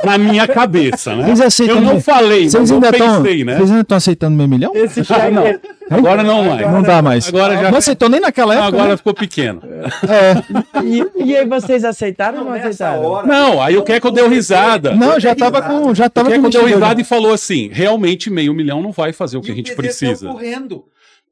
Na 0.04 0.16
minha 0.18 0.46
cabeça, 0.48 1.14
né? 1.14 1.32
Eu 1.68 1.80
não 1.80 2.00
falei, 2.00 2.48
Vocês 2.48 2.70
eu 2.70 2.76
ainda 2.76 2.88
estão 2.90 3.22
pensei, 3.22 3.44
né? 3.44 3.56
Vocês 3.56 3.70
ainda 3.70 3.82
estão 3.82 3.96
aceitando 3.96 4.36
meio 4.36 4.48
milhão? 4.48 4.72
Esse 4.74 5.04
cheque 5.04 5.30
Não. 5.30 5.46
é- 5.46 5.58
Agora 5.90 6.22
não 6.22 6.44
mais. 6.44 6.70
Não 6.72 6.82
dá 6.82 7.02
mais. 7.02 7.28
Agora 7.28 7.56
já- 7.56 7.70
Não 7.70 7.78
aceitou 7.78 8.08
nem 8.08 8.20
naquela 8.20 8.54
época. 8.54 8.68
Agora 8.68 8.88
né? 8.90 8.96
ficou 8.96 9.12
pequeno. 9.12 9.60
É. 10.08 10.80
E, 10.84 11.24
e 11.24 11.36
aí 11.36 11.44
vocês 11.46 11.84
aceitaram 11.84 12.38
ou 12.38 12.44
não 12.44 12.52
aceitaram? 12.52 13.02
hora. 13.04 13.26
Não, 13.26 13.60
aí 13.60 13.76
o 13.76 13.82
Keco 13.82 14.10
deu 14.10 14.28
risada. 14.28 14.92
Não, 14.94 15.18
já 15.18 15.34
tava 15.34 15.60
com. 15.60 15.92
Já 15.94 16.06
O 16.06 16.10
tava 16.10 16.28
Keco 16.30 16.42
com 16.44 16.48
deu 16.50 16.60
22. 16.62 16.74
risada 16.82 17.00
e 17.00 17.04
falou 17.04 17.32
assim: 17.32 17.68
realmente 17.72 18.30
meio 18.30 18.54
milhão 18.54 18.80
não 18.80 18.92
vai 18.92 19.12
fazer 19.12 19.36
o 19.36 19.40
que 19.40 19.48
E 19.48 19.52
a 19.52 19.54
gente 19.56 19.74
precisa. 19.74 20.28
correndo. 20.28 20.84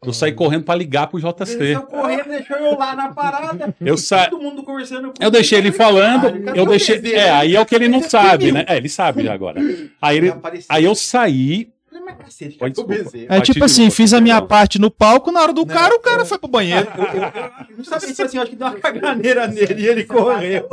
Eu 0.04 0.12
saí 0.12 0.32
correndo 0.32 0.62
pra 0.64 0.76
ligar 0.76 1.08
pro 1.08 1.18
JC. 1.18 1.44
saiu 1.44 1.82
correndo, 1.82 2.28
deixou 2.28 2.56
eu 2.56 2.78
lá 2.78 2.94
na 2.94 3.12
parada. 3.12 3.74
Eu 3.80 3.98
sa... 3.98 4.28
Todo 4.28 4.40
mundo 4.40 4.62
conversando 4.62 5.08
com 5.08 5.14
Eu 5.20 5.30
deixei 5.30 5.58
ele 5.58 5.72
falando, 5.72 6.44
Cadê 6.44 6.58
eu 6.60 6.64
o 6.64 6.68
deixei. 6.68 7.00
PZ? 7.00 7.12
É, 7.12 7.30
aí 7.30 7.56
é 7.56 7.60
o 7.60 7.66
que 7.66 7.74
ele 7.74 7.88
não 7.88 7.98
Ele 7.98 8.08
sabe, 8.08 8.52
né? 8.52 8.64
É, 8.68 8.76
ele 8.76 8.88
sabe 8.88 9.24
já 9.24 9.34
agora. 9.34 9.60
Aí, 10.00 10.16
ele... 10.16 10.32
Aí 10.68 10.84
eu 10.84 10.94
saí. 10.94 11.72
Mas 12.04 12.16
cacete. 12.16 12.58
PZ? 12.58 13.26
É 13.28 13.40
tipo 13.40 13.64
assim, 13.64 13.90
fiz 13.90 14.12
a 14.14 14.20
minha 14.20 14.40
parte 14.42 14.78
no 14.78 14.90
palco, 14.90 15.30
na 15.30 15.40
hora 15.40 15.52
do 15.52 15.60
Não, 15.64 15.74
cara, 15.74 15.94
o 15.94 16.00
cara 16.00 16.22
eu- 16.22 16.26
foi 16.26 16.38
pro 16.38 16.48
banheiro. 16.48 16.86
Não 17.76 17.84
sabe, 17.84 18.06
tipo 18.06 18.22
assim, 18.22 18.36
eu 18.36 18.42
acho 18.42 18.50
que 18.52 18.56
deu 18.56 18.66
uma 18.66 18.76
caganeira 18.78 19.46
nele 19.46 19.82
e 19.82 19.86
ele 19.86 20.04
correu. 20.04 20.68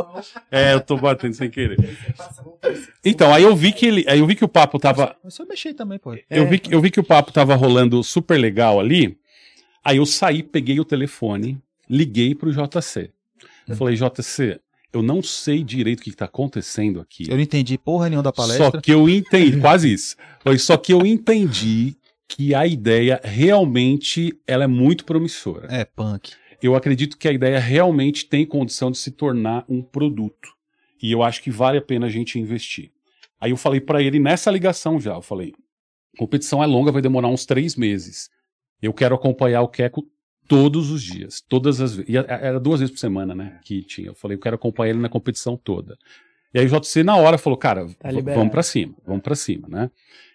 É, 0.51 0.73
eu 0.73 0.81
tô 0.81 0.97
batendo 0.97 1.33
sem 1.33 1.49
querer. 1.49 1.77
Então, 3.03 3.33
aí 3.33 3.43
eu 3.43 3.55
vi 3.55 3.71
que 3.71 3.85
ele. 3.85 4.05
Aí 4.07 4.19
eu 4.19 4.25
vi 4.27 4.35
que 4.35 4.43
o 4.45 4.47
papo 4.47 4.79
tava. 4.79 5.15
Eu 5.23 5.45
mexi 5.47 5.73
também, 5.73 5.99
pô. 5.99 6.15
Eu, 6.29 6.47
vi, 6.47 6.59
que- 6.59 6.73
eu 6.73 6.81
vi 6.81 6.89
que 6.91 6.99
o 6.99 7.03
papo 7.03 7.31
tava 7.31 7.55
rolando 7.55 8.03
super 8.03 8.37
legal 8.39 8.79
ali. 8.79 9.17
Aí 9.83 9.97
eu 9.97 10.05
saí, 10.05 10.41
peguei 10.41 10.79
o 10.79 10.85
telefone, 10.85 11.59
liguei 11.89 12.33
pro 12.33 12.51
JC. 12.51 13.11
Eu 13.67 13.75
falei, 13.75 13.95
JC, 13.95 14.59
eu 14.95 15.03
não 15.03 15.21
sei 15.21 15.61
direito 15.61 15.99
o 15.99 16.03
que, 16.03 16.11
que 16.11 16.15
tá 16.15 16.25
acontecendo 16.25 17.01
aqui. 17.01 17.29
Eu 17.29 17.35
não 17.35 17.43
entendi 17.43 17.77
porra 17.77 18.07
nenhuma 18.07 18.23
da 18.23 18.31
Só 18.33 18.41
palestra. 18.41 18.81
que 18.81 18.93
eu 18.93 19.09
entendi, 19.09 19.59
quase 19.61 19.91
isso. 19.91 20.15
Só 20.57 20.77
que 20.77 20.93
eu 20.93 21.05
entendi 21.05 21.97
que 22.27 22.55
a 22.55 22.65
ideia 22.65 23.19
realmente 23.23 24.33
ela 24.47 24.63
é 24.63 24.67
muito 24.67 25.03
promissora. 25.03 25.67
É, 25.69 25.83
punk. 25.83 26.31
Eu 26.61 26.75
acredito 26.75 27.17
que 27.17 27.27
a 27.27 27.33
ideia 27.33 27.59
realmente 27.59 28.25
tem 28.25 28.45
condição 28.45 28.89
de 28.89 28.97
se 28.97 29.11
tornar 29.11 29.65
um 29.67 29.81
produto. 29.81 30.49
E 31.01 31.11
eu 31.11 31.21
acho 31.21 31.43
que 31.43 31.51
vale 31.51 31.77
a 31.77 31.81
pena 31.81 32.07
a 32.07 32.09
gente 32.09 32.39
investir. 32.39 32.91
Aí 33.39 33.51
eu 33.51 33.57
falei 33.57 33.81
pra 33.81 34.01
ele 34.01 34.17
nessa 34.17 34.49
ligação 34.49 34.99
já, 34.99 35.13
eu 35.13 35.21
falei, 35.21 35.53
competição 36.17 36.63
é 36.63 36.65
longa, 36.65 36.91
vai 36.91 37.01
demorar 37.01 37.27
uns 37.27 37.45
três 37.45 37.75
meses. 37.75 38.29
Eu 38.81 38.93
quero 38.93 39.13
acompanhar 39.13 39.61
o 39.61 39.67
Queco 39.67 40.07
todos 40.47 40.91
os 40.91 41.01
dias, 41.01 41.41
todas 41.47 41.81
as 41.81 41.95
vezes. 41.95 42.13
E 42.13 42.17
Era 42.17 42.59
duas 42.59 42.79
vezes 42.79 42.93
por 42.93 42.99
semana, 42.99 43.33
né, 43.35 43.59
que 43.63 43.81
tinha. 43.81 44.07
Eu 44.07 44.15
falei, 44.15 44.37
eu 44.37 44.41
quero 44.41 44.55
acompanhar 44.55 44.91
ele 44.91 44.99
na 44.99 45.09
competição 45.09 45.57
toda. 45.57 45.97
E 46.53 46.59
aí 46.59 46.65
o 46.65 46.69
JC 46.69 47.03
na 47.03 47.15
hora 47.17 47.37
falou, 47.37 47.57
cara, 47.57 47.85
Tá 47.99 48.09
vamos 48.11 48.51
pra 48.51 48.63
cima, 48.63 48.93
vamos 49.05 49.21
pra 49.21 49.35
cima, 49.35 49.67
né? 49.67 49.91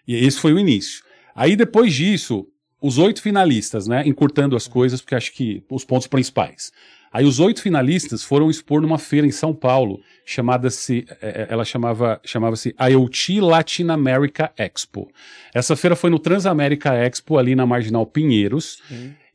E 0.07 0.15
esse 0.15 0.39
foi 0.39 0.53
o 0.53 0.59
início. 0.59 1.03
Aí 1.35 1.55
depois 1.55 1.93
disso, 1.93 2.47
os 2.81 2.97
oito 2.97 3.21
finalistas, 3.21 3.87
né, 3.87 4.03
encurtando 4.05 4.55
as 4.55 4.67
coisas, 4.67 5.01
porque 5.01 5.15
acho 5.15 5.31
que 5.33 5.63
os 5.69 5.85
pontos 5.85 6.07
principais. 6.07 6.71
Aí 7.13 7.25
os 7.25 7.39
oito 7.39 7.61
finalistas 7.61 8.23
foram 8.23 8.49
expor 8.49 8.81
numa 8.81 8.97
feira 8.97 9.27
em 9.27 9.31
São 9.31 9.53
Paulo, 9.53 9.99
chamada-se, 10.25 11.05
eh, 11.21 11.47
ela 11.49 11.65
chamava, 11.65 12.21
chamava-se 12.23 12.73
IoT 12.79 13.41
Latin 13.41 13.89
America 13.89 14.49
Expo. 14.57 15.11
Essa 15.53 15.75
feira 15.75 15.95
foi 15.95 16.09
no 16.09 16.17
Transamérica 16.17 16.93
Expo, 16.93 17.37
ali 17.37 17.53
na 17.53 17.65
Marginal 17.65 18.05
Pinheiros, 18.05 18.81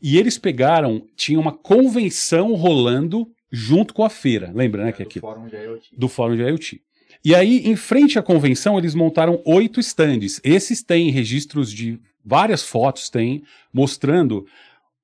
e 0.02 0.18
eles 0.18 0.38
pegaram, 0.38 1.02
tinha 1.16 1.38
uma 1.38 1.52
convenção 1.52 2.54
rolando 2.54 3.26
junto 3.50 3.94
com 3.94 4.04
a 4.04 4.10
feira, 4.10 4.52
lembra, 4.54 4.84
né, 4.84 4.92
que 4.92 5.02
é 5.02 5.04
Do 5.04 5.08
aquilo? 5.08 5.20
fórum 5.26 5.46
de 5.48 5.56
IoT. 5.56 5.88
do 5.96 6.08
Fórum 6.08 6.36
de 6.36 6.42
IoT. 6.42 6.80
E 7.24 7.34
aí, 7.34 7.62
em 7.66 7.74
frente 7.76 8.18
à 8.18 8.22
convenção, 8.22 8.78
eles 8.78 8.94
montaram 8.94 9.40
oito 9.44 9.80
estandes. 9.80 10.40
Esses 10.44 10.82
têm 10.82 11.10
registros 11.10 11.72
de 11.72 11.98
várias 12.24 12.62
fotos, 12.62 13.08
tem, 13.08 13.42
mostrando 13.72 14.46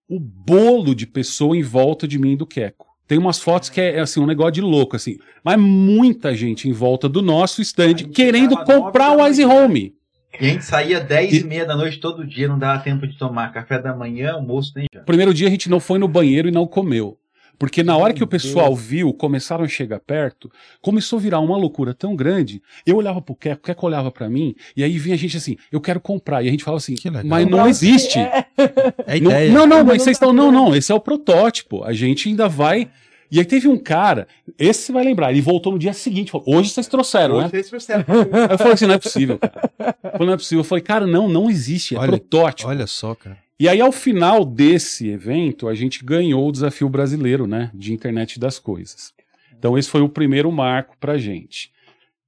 o 0.08 0.20
bolo 0.20 0.94
de 0.94 1.06
pessoa 1.06 1.56
em 1.56 1.62
volta 1.62 2.06
de 2.06 2.18
mim 2.18 2.32
e 2.32 2.36
do 2.36 2.46
Queco. 2.46 2.86
Tem 3.08 3.18
umas 3.18 3.40
fotos 3.40 3.68
que 3.68 3.80
é 3.80 4.00
assim, 4.00 4.20
um 4.20 4.26
negócio 4.26 4.52
de 4.52 4.60
louco, 4.60 4.94
assim. 4.96 5.16
Mas 5.44 5.58
muita 5.58 6.34
gente 6.34 6.68
em 6.68 6.72
volta 6.72 7.08
do 7.08 7.20
nosso 7.20 7.60
stand 7.60 7.94
querendo 8.12 8.56
comprar 8.64 9.12
o 9.12 9.18
manhã. 9.18 9.48
Home. 9.48 9.94
E 10.40 10.46
a 10.46 10.48
gente 10.48 10.64
saía 10.64 11.00
10 11.00 11.32
E- 11.34 11.40
e 11.40 11.44
meia 11.44 11.64
da 11.66 11.76
noite 11.76 11.98
todo 11.98 12.26
dia, 12.26 12.48
não 12.48 12.58
dava 12.58 12.82
tempo 12.82 13.06
de 13.06 13.16
tomar 13.16 13.52
café 13.52 13.78
da 13.80 13.94
manhã, 13.94 14.32
almoço 14.32 14.72
nem 14.76 14.86
já. 14.92 15.00
Primeiro 15.02 15.32
dia 15.34 15.46
a 15.48 15.50
gente 15.50 15.68
não 15.68 15.78
foi 15.80 15.98
no 15.98 16.08
banheiro 16.08 16.48
e 16.48 16.50
não 16.52 16.66
comeu. 16.66 17.18
Porque 17.58 17.82
na 17.84 17.96
hora 17.96 18.12
que 18.12 18.24
o 18.24 18.26
pessoal 18.26 18.74
viu, 18.74 19.12
começaram 19.12 19.62
a 19.62 19.68
chegar 19.68 20.00
perto, 20.00 20.50
começou 20.80 21.18
a 21.18 21.22
virar 21.22 21.38
uma 21.38 21.56
loucura 21.56 21.94
tão 21.94 22.16
grande. 22.16 22.60
Eu 22.84 22.96
olhava 22.96 23.22
pro 23.22 23.36
Queco, 23.36 23.60
o 23.60 23.62
Queco 23.62 23.86
olhava 23.86 24.10
pra 24.10 24.28
mim, 24.28 24.54
e 24.76 24.82
aí 24.82 24.98
vinha 24.98 25.14
a 25.14 25.18
gente 25.18 25.36
assim, 25.36 25.56
eu 25.70 25.80
quero 25.80 26.00
comprar. 26.00 26.42
E 26.42 26.48
a 26.48 26.50
gente 26.50 26.64
falava 26.64 26.78
assim, 26.78 26.96
mas 27.24 27.46
não 27.46 27.68
existe. 27.68 28.18
É 28.18 29.20
Não, 29.20 29.30
ideia. 29.30 29.52
não, 29.52 29.66
não, 29.66 29.84
mas 29.84 30.02
vocês 30.02 30.16
estão. 30.16 30.32
Não, 30.32 30.50
não, 30.50 30.74
esse 30.74 30.90
é 30.90 30.94
o 30.94 30.98
protótipo. 30.98 31.84
A 31.84 31.92
gente 31.92 32.28
ainda 32.28 32.48
vai. 32.48 32.88
E 33.32 33.38
aí 33.38 33.46
teve 33.46 33.66
um 33.66 33.78
cara, 33.78 34.28
esse 34.58 34.82
você 34.82 34.92
vai 34.92 35.02
lembrar, 35.02 35.32
ele 35.32 35.40
voltou 35.40 35.72
no 35.72 35.78
dia 35.78 35.94
seguinte, 35.94 36.30
falou, 36.30 36.44
hoje 36.54 36.68
vocês 36.68 36.86
trouxeram, 36.86 37.40
né? 37.40 37.48
Vocês 37.48 37.66
trouxeram. 37.70 38.04
Aí 38.06 38.18
eu 38.52 38.58
falei 38.58 38.74
assim, 38.74 38.86
não 38.86 38.94
é 38.94 38.98
possível, 38.98 39.38
cara. 39.38 39.70
Eu 39.78 40.10
falei, 40.10 40.26
não 40.26 40.34
é 40.34 40.36
possível. 40.36 40.60
Eu 40.60 40.64
falei, 40.64 40.84
cara, 40.84 41.06
não, 41.06 41.28
não 41.30 41.48
existe, 41.48 41.96
é 41.96 41.98
Olha, 41.98 42.08
protótipo. 42.10 42.68
Olha 42.68 42.86
só, 42.86 43.14
cara. 43.14 43.38
E 43.58 43.66
aí, 43.70 43.80
ao 43.80 43.90
final 43.90 44.44
desse 44.44 45.08
evento, 45.08 45.66
a 45.66 45.74
gente 45.74 46.04
ganhou 46.04 46.46
o 46.46 46.52
desafio 46.52 46.90
brasileiro, 46.90 47.46
né? 47.46 47.70
De 47.72 47.94
internet 47.94 48.38
das 48.38 48.58
coisas. 48.58 49.14
Então, 49.56 49.78
esse 49.78 49.88
foi 49.88 50.02
o 50.02 50.10
primeiro 50.10 50.52
marco 50.52 50.94
pra 51.00 51.16
gente. 51.16 51.72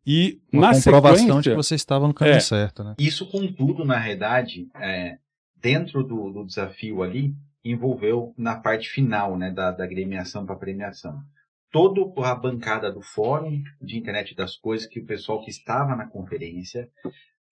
E 0.06 0.40
Uma 0.50 0.68
na 0.68 0.74
comprovação 0.74 1.18
sequência, 1.18 1.42
de 1.42 1.50
que 1.50 1.56
você 1.56 1.74
estava 1.74 2.06
no 2.06 2.14
caminho 2.14 2.36
É. 2.36 2.40
certo, 2.40 2.82
né? 2.82 2.94
Isso, 2.98 3.26
contudo, 3.26 3.84
na 3.84 3.98
realidade, 3.98 4.68
é, 4.80 5.18
dentro 5.60 6.02
do, 6.02 6.30
do 6.30 6.46
desafio 6.46 7.02
ali, 7.02 7.34
envolveu 7.64 8.34
na 8.36 8.56
parte 8.56 8.88
final 8.88 9.36
né, 9.36 9.50
da, 9.50 9.70
da 9.70 9.86
gremiação 9.86 10.44
para 10.44 10.56
premiação. 10.56 11.18
Toda 11.72 12.00
a 12.24 12.34
bancada 12.34 12.92
do 12.92 13.02
Fórum 13.02 13.62
de 13.82 13.96
Internet 13.98 14.34
das 14.36 14.56
Coisas, 14.56 14.86
que 14.86 15.00
o 15.00 15.06
pessoal 15.06 15.40
que 15.42 15.50
estava 15.50 15.96
na 15.96 16.06
conferência, 16.06 16.88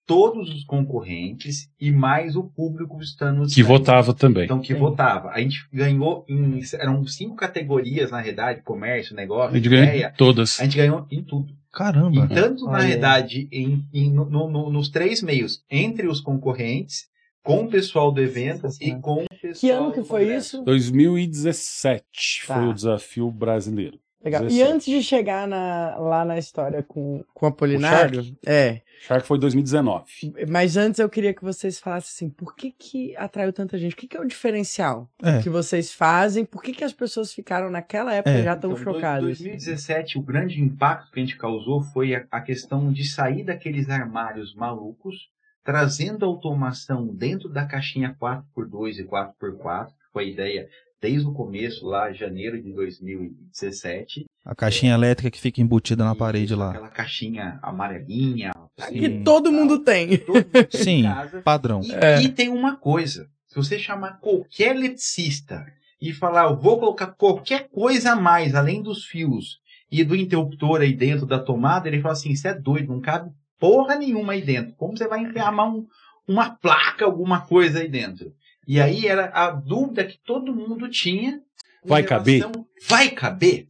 todos 0.05 0.49
os 0.53 0.63
concorrentes 0.63 1.69
e 1.79 1.91
mais 1.91 2.35
o 2.35 2.43
público 2.43 3.01
estando 3.01 3.41
no 3.41 3.47
que 3.47 3.63
votava 3.63 4.13
também. 4.13 4.45
Então, 4.45 4.59
que 4.61 4.73
Sim. 4.73 4.79
votava. 4.79 5.29
A 5.29 5.39
gente 5.39 5.67
ganhou 5.73 6.25
em. 6.29 6.59
Eram 6.75 7.05
cinco 7.05 7.35
categorias, 7.35 8.11
na 8.11 8.19
realidade: 8.21 8.61
comércio, 8.61 9.13
a 9.13 9.17
negócio, 9.17 9.55
gente 9.55 9.69
ganhou 9.69 9.85
ideia. 9.87 10.13
todas. 10.17 10.59
A 10.59 10.63
gente 10.63 10.77
ganhou 10.77 11.05
em 11.11 11.23
tudo. 11.23 11.53
Caramba. 11.71 12.25
E 12.25 12.27
tanto, 12.35 12.65
na 12.65 12.73
Olha. 12.73 12.81
realidade, 12.83 13.47
em, 13.51 13.83
em- 13.91 14.11
no- 14.13 14.29
no- 14.29 14.69
nos 14.69 14.89
três 14.89 15.21
meios, 15.23 15.63
entre 15.69 16.07
os 16.07 16.21
concorrentes, 16.21 17.07
com 17.43 17.63
o 17.65 17.69
pessoal 17.69 18.11
do 18.11 18.21
evento 18.21 18.67
e 18.79 18.95
com 18.95 19.23
o 19.23 19.27
pessoal 19.41 19.53
Que 19.59 19.69
ano 19.69 19.91
que 19.91 19.99
do 19.99 20.05
foi 20.05 20.21
congresso. 20.21 20.55
isso? 20.57 20.63
2017 20.65 22.45
Tá. 22.47 22.55
foi 22.55 22.67
o 22.67 22.73
desafio 22.73 23.29
brasileiro. 23.31 23.99
Legal. 24.23 24.43
E 24.43 24.47
17. 24.47 24.71
antes 24.71 24.85
de 24.87 25.03
chegar 25.03 25.45
na- 25.45 25.97
lá 25.97 26.23
na 26.23 26.37
história 26.37 26.81
com, 26.81 27.25
com 27.33 27.45
Apolinário, 27.45 28.23
é. 28.45 28.79
Shark 29.05 29.27
foi 29.27 29.37
2019. 29.37 30.05
Mas 30.47 30.77
antes 30.77 30.97
eu 31.01 31.09
queria 31.09 31.33
que 31.33 31.43
vocês 31.43 31.77
falassem 31.77 32.09
assim, 32.27 32.29
por 32.33 32.55
que 32.55 32.71
que 32.71 33.13
atraiu 33.17 33.51
tanta 33.51 33.77
gente? 33.77 33.91
O 33.91 33.97
que 33.97 34.07
que 34.07 34.15
é 34.15 34.21
o 34.21 34.25
diferencial 34.25 35.09
É. 35.21 35.41
que 35.41 35.49
vocês 35.49 35.91
fazem? 35.91 36.45
Por 36.45 36.63
que 36.63 36.71
que 36.71 36.85
as 36.85 36.93
pessoas 36.93 37.33
ficaram 37.33 37.69
naquela 37.69 38.13
época 38.13 38.31
É. 38.37 38.43
já 38.43 38.55
tão 38.55 38.71
Então, 38.71 38.83
chocadas? 38.93 39.25
2017, 39.25 40.17
o 40.17 40.21
grande 40.21 40.61
impacto 40.61 41.11
que 41.11 41.19
a 41.19 41.23
gente 41.23 41.35
causou 41.37 41.81
foi 41.81 42.15
a, 42.15 42.25
a 42.31 42.39
questão 42.39 42.93
de 42.93 43.03
sair 43.03 43.43
daqueles 43.43 43.89
armários 43.89 44.55
malucos, 44.55 45.27
trazendo 45.63 46.25
automação 46.25 47.07
dentro 47.07 47.47
da 47.49 47.65
caixinha 47.65 48.15
4x2 48.19 48.99
e 48.99 49.03
4x4, 49.05 49.87
que 49.87 50.11
foi 50.11 50.25
a 50.25 50.27
ideia 50.27 50.67
desde 51.01 51.27
o 51.27 51.33
começo, 51.33 51.85
lá 51.85 52.11
janeiro 52.13 52.61
de 52.61 52.71
2017. 52.73 54.25
A 54.45 54.55
caixinha 54.55 54.93
elétrica 54.93 55.31
que 55.31 55.39
fica 55.39 55.61
embutida 55.61 56.03
na 56.03 56.15
parede 56.15 56.53
lá. 56.55 56.71
Aquela 56.71 56.89
caixinha 56.89 57.59
amarelinha. 57.61 58.51
Que 58.89 59.07
Sim. 59.07 59.23
todo 59.23 59.51
mundo 59.51 59.79
tem. 59.79 60.17
todo 60.17 60.35
mundo 60.35 60.49
tem 60.51 60.67
em 60.73 60.83
Sim, 60.83 61.03
casa. 61.03 61.41
padrão. 61.41 61.81
E, 61.83 61.91
É. 61.93 62.21
e 62.21 62.29
tem 62.29 62.49
uma 62.49 62.75
coisa: 62.75 63.27
se 63.47 63.55
você 63.55 63.77
chamar 63.79 64.19
qualquer 64.19 64.75
eletricista 64.75 65.65
e 66.01 66.11
falar, 66.11 66.45
eu 66.49 66.59
vou 66.59 66.79
colocar 66.79 67.07
qualquer 67.07 67.69
coisa 67.69 68.11
a 68.13 68.15
mais, 68.15 68.55
além 68.55 68.81
dos 68.81 69.05
fios 69.05 69.59
e 69.91 70.03
do 70.03 70.15
interruptor 70.15 70.81
aí 70.81 70.93
dentro 70.93 71.25
da 71.25 71.39
tomada, 71.39 71.87
ele 71.87 72.01
fala 72.01 72.13
assim: 72.13 72.31
isso 72.31 72.47
é 72.47 72.53
doido, 72.53 72.91
não 72.91 72.99
cabe 72.99 73.29
porra 73.63 73.95
nenhuma 73.95 74.33
aí 74.33 74.41
dentro. 74.41 74.73
Como 74.75 74.97
você 74.97 75.07
vai 75.07 75.21
enfiar 75.21 75.53
um, 75.57 75.87
uma 76.27 76.49
placa, 76.49 77.05
alguma 77.05 77.39
coisa 77.39 77.79
aí 77.79 77.87
dentro? 77.87 78.33
E 78.67 78.77
aí 78.81 79.07
era 79.07 79.27
a 79.33 79.51
dúvida 79.51 80.03
que 80.03 80.17
todo 80.25 80.53
mundo 80.53 80.89
tinha. 80.89 81.39
Vai 81.85 82.03
caber? 82.03 82.39
relação- 82.41 82.65
Vai 82.89 83.09
caber? 83.11 83.67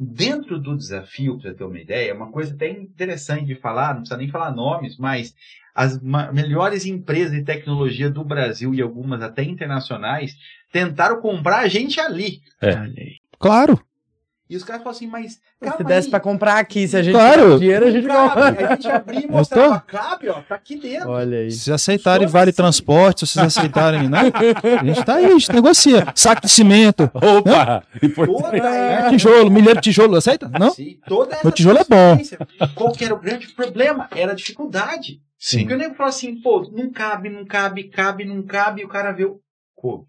Dentro 0.00 0.58
do 0.58 0.76
desafio, 0.76 1.38
para 1.38 1.54
ter 1.54 1.62
uma 1.62 1.78
ideia, 1.78 2.12
uma 2.12 2.32
coisa 2.32 2.52
até 2.54 2.68
interessante 2.70 3.46
de 3.46 3.54
falar, 3.54 3.90
não 3.94 4.00
precisa 4.00 4.18
nem 4.18 4.28
falar 4.28 4.50
nomes, 4.50 4.96
mas 4.98 5.32
as 5.72 6.00
melhores 6.32 6.84
empresas 6.84 7.30
de 7.30 7.44
tecnologia 7.44 8.10
do 8.10 8.24
Brasil 8.24 8.74
e 8.74 8.82
algumas 8.82 9.22
até 9.22 9.44
internacionais 9.44 10.34
tentaram 10.72 11.20
comprar 11.20 11.58
a 11.60 11.68
gente 11.68 12.00
ali. 12.00 12.40
É. 12.60 12.72
Claro. 13.38 13.80
E 14.50 14.56
os 14.56 14.64
caras 14.64 14.82
falam 14.82 14.96
assim, 14.96 15.06
mas. 15.06 15.40
Se 15.76 15.84
desse 15.84 16.08
para 16.08 16.20
comprar 16.20 16.58
aqui, 16.58 16.88
se 16.88 16.96
a 16.96 17.02
gente 17.02 17.12
claro. 17.12 17.58
dinheiro, 17.58 17.86
a 17.86 17.90
gente 17.90 18.06
cabe. 18.06 18.64
A 18.64 18.74
gente 18.74 18.88
abrir 18.88 19.24
e 19.24 19.30
mostrar, 19.30 19.80
cabe, 19.82 20.28
ó, 20.30 20.40
tá 20.40 20.54
aqui 20.54 20.76
dentro. 20.76 21.10
Olha 21.10 21.38
aí. 21.40 21.50
Se 21.50 21.70
aceitarem 21.70 22.26
vale 22.26 22.50
transporte, 22.50 23.26
se 23.26 23.34
vocês 23.34 23.58
aceitarem, 23.58 24.08
né? 24.08 24.32
A 24.80 24.84
gente 24.84 25.04
tá 25.04 25.16
aí, 25.16 25.26
a 25.26 25.30
gente 25.30 25.52
negocia. 25.52 26.06
Saco 26.14 26.42
de 26.42 26.48
cimento. 26.48 27.10
Opa! 27.14 27.84
Toda 28.14 28.56
é, 28.56 29.10
tijolo, 29.10 29.50
milheiro 29.50 29.80
de 29.80 29.90
tijolo, 29.90 30.16
aceita? 30.16 30.48
Não? 30.48 30.70
Sim, 30.70 30.98
toda 31.06 31.34
essa 31.34 31.46
o 31.46 31.50
tijolo 31.50 31.78
é 31.78 31.84
bom. 31.84 32.18
Qual 32.74 32.92
que 32.92 33.04
era 33.04 33.14
o 33.14 33.20
grande 33.20 33.48
problema? 33.48 34.08
Era 34.12 34.32
a 34.32 34.34
dificuldade. 34.34 35.20
Sim. 35.38 35.58
Porque 35.58 35.74
o 35.74 35.76
nego 35.76 35.94
fala 35.94 36.08
assim, 36.08 36.40
pô, 36.40 36.68
não 36.72 36.90
cabe, 36.90 37.28
não 37.28 37.44
cabe, 37.44 37.84
cabe, 37.84 38.24
não 38.24 38.42
cabe, 38.42 38.80
e 38.80 38.84
o 38.84 38.88
cara 38.88 39.12
vê 39.12 39.24
o. 39.24 39.40
Coube. 39.74 40.06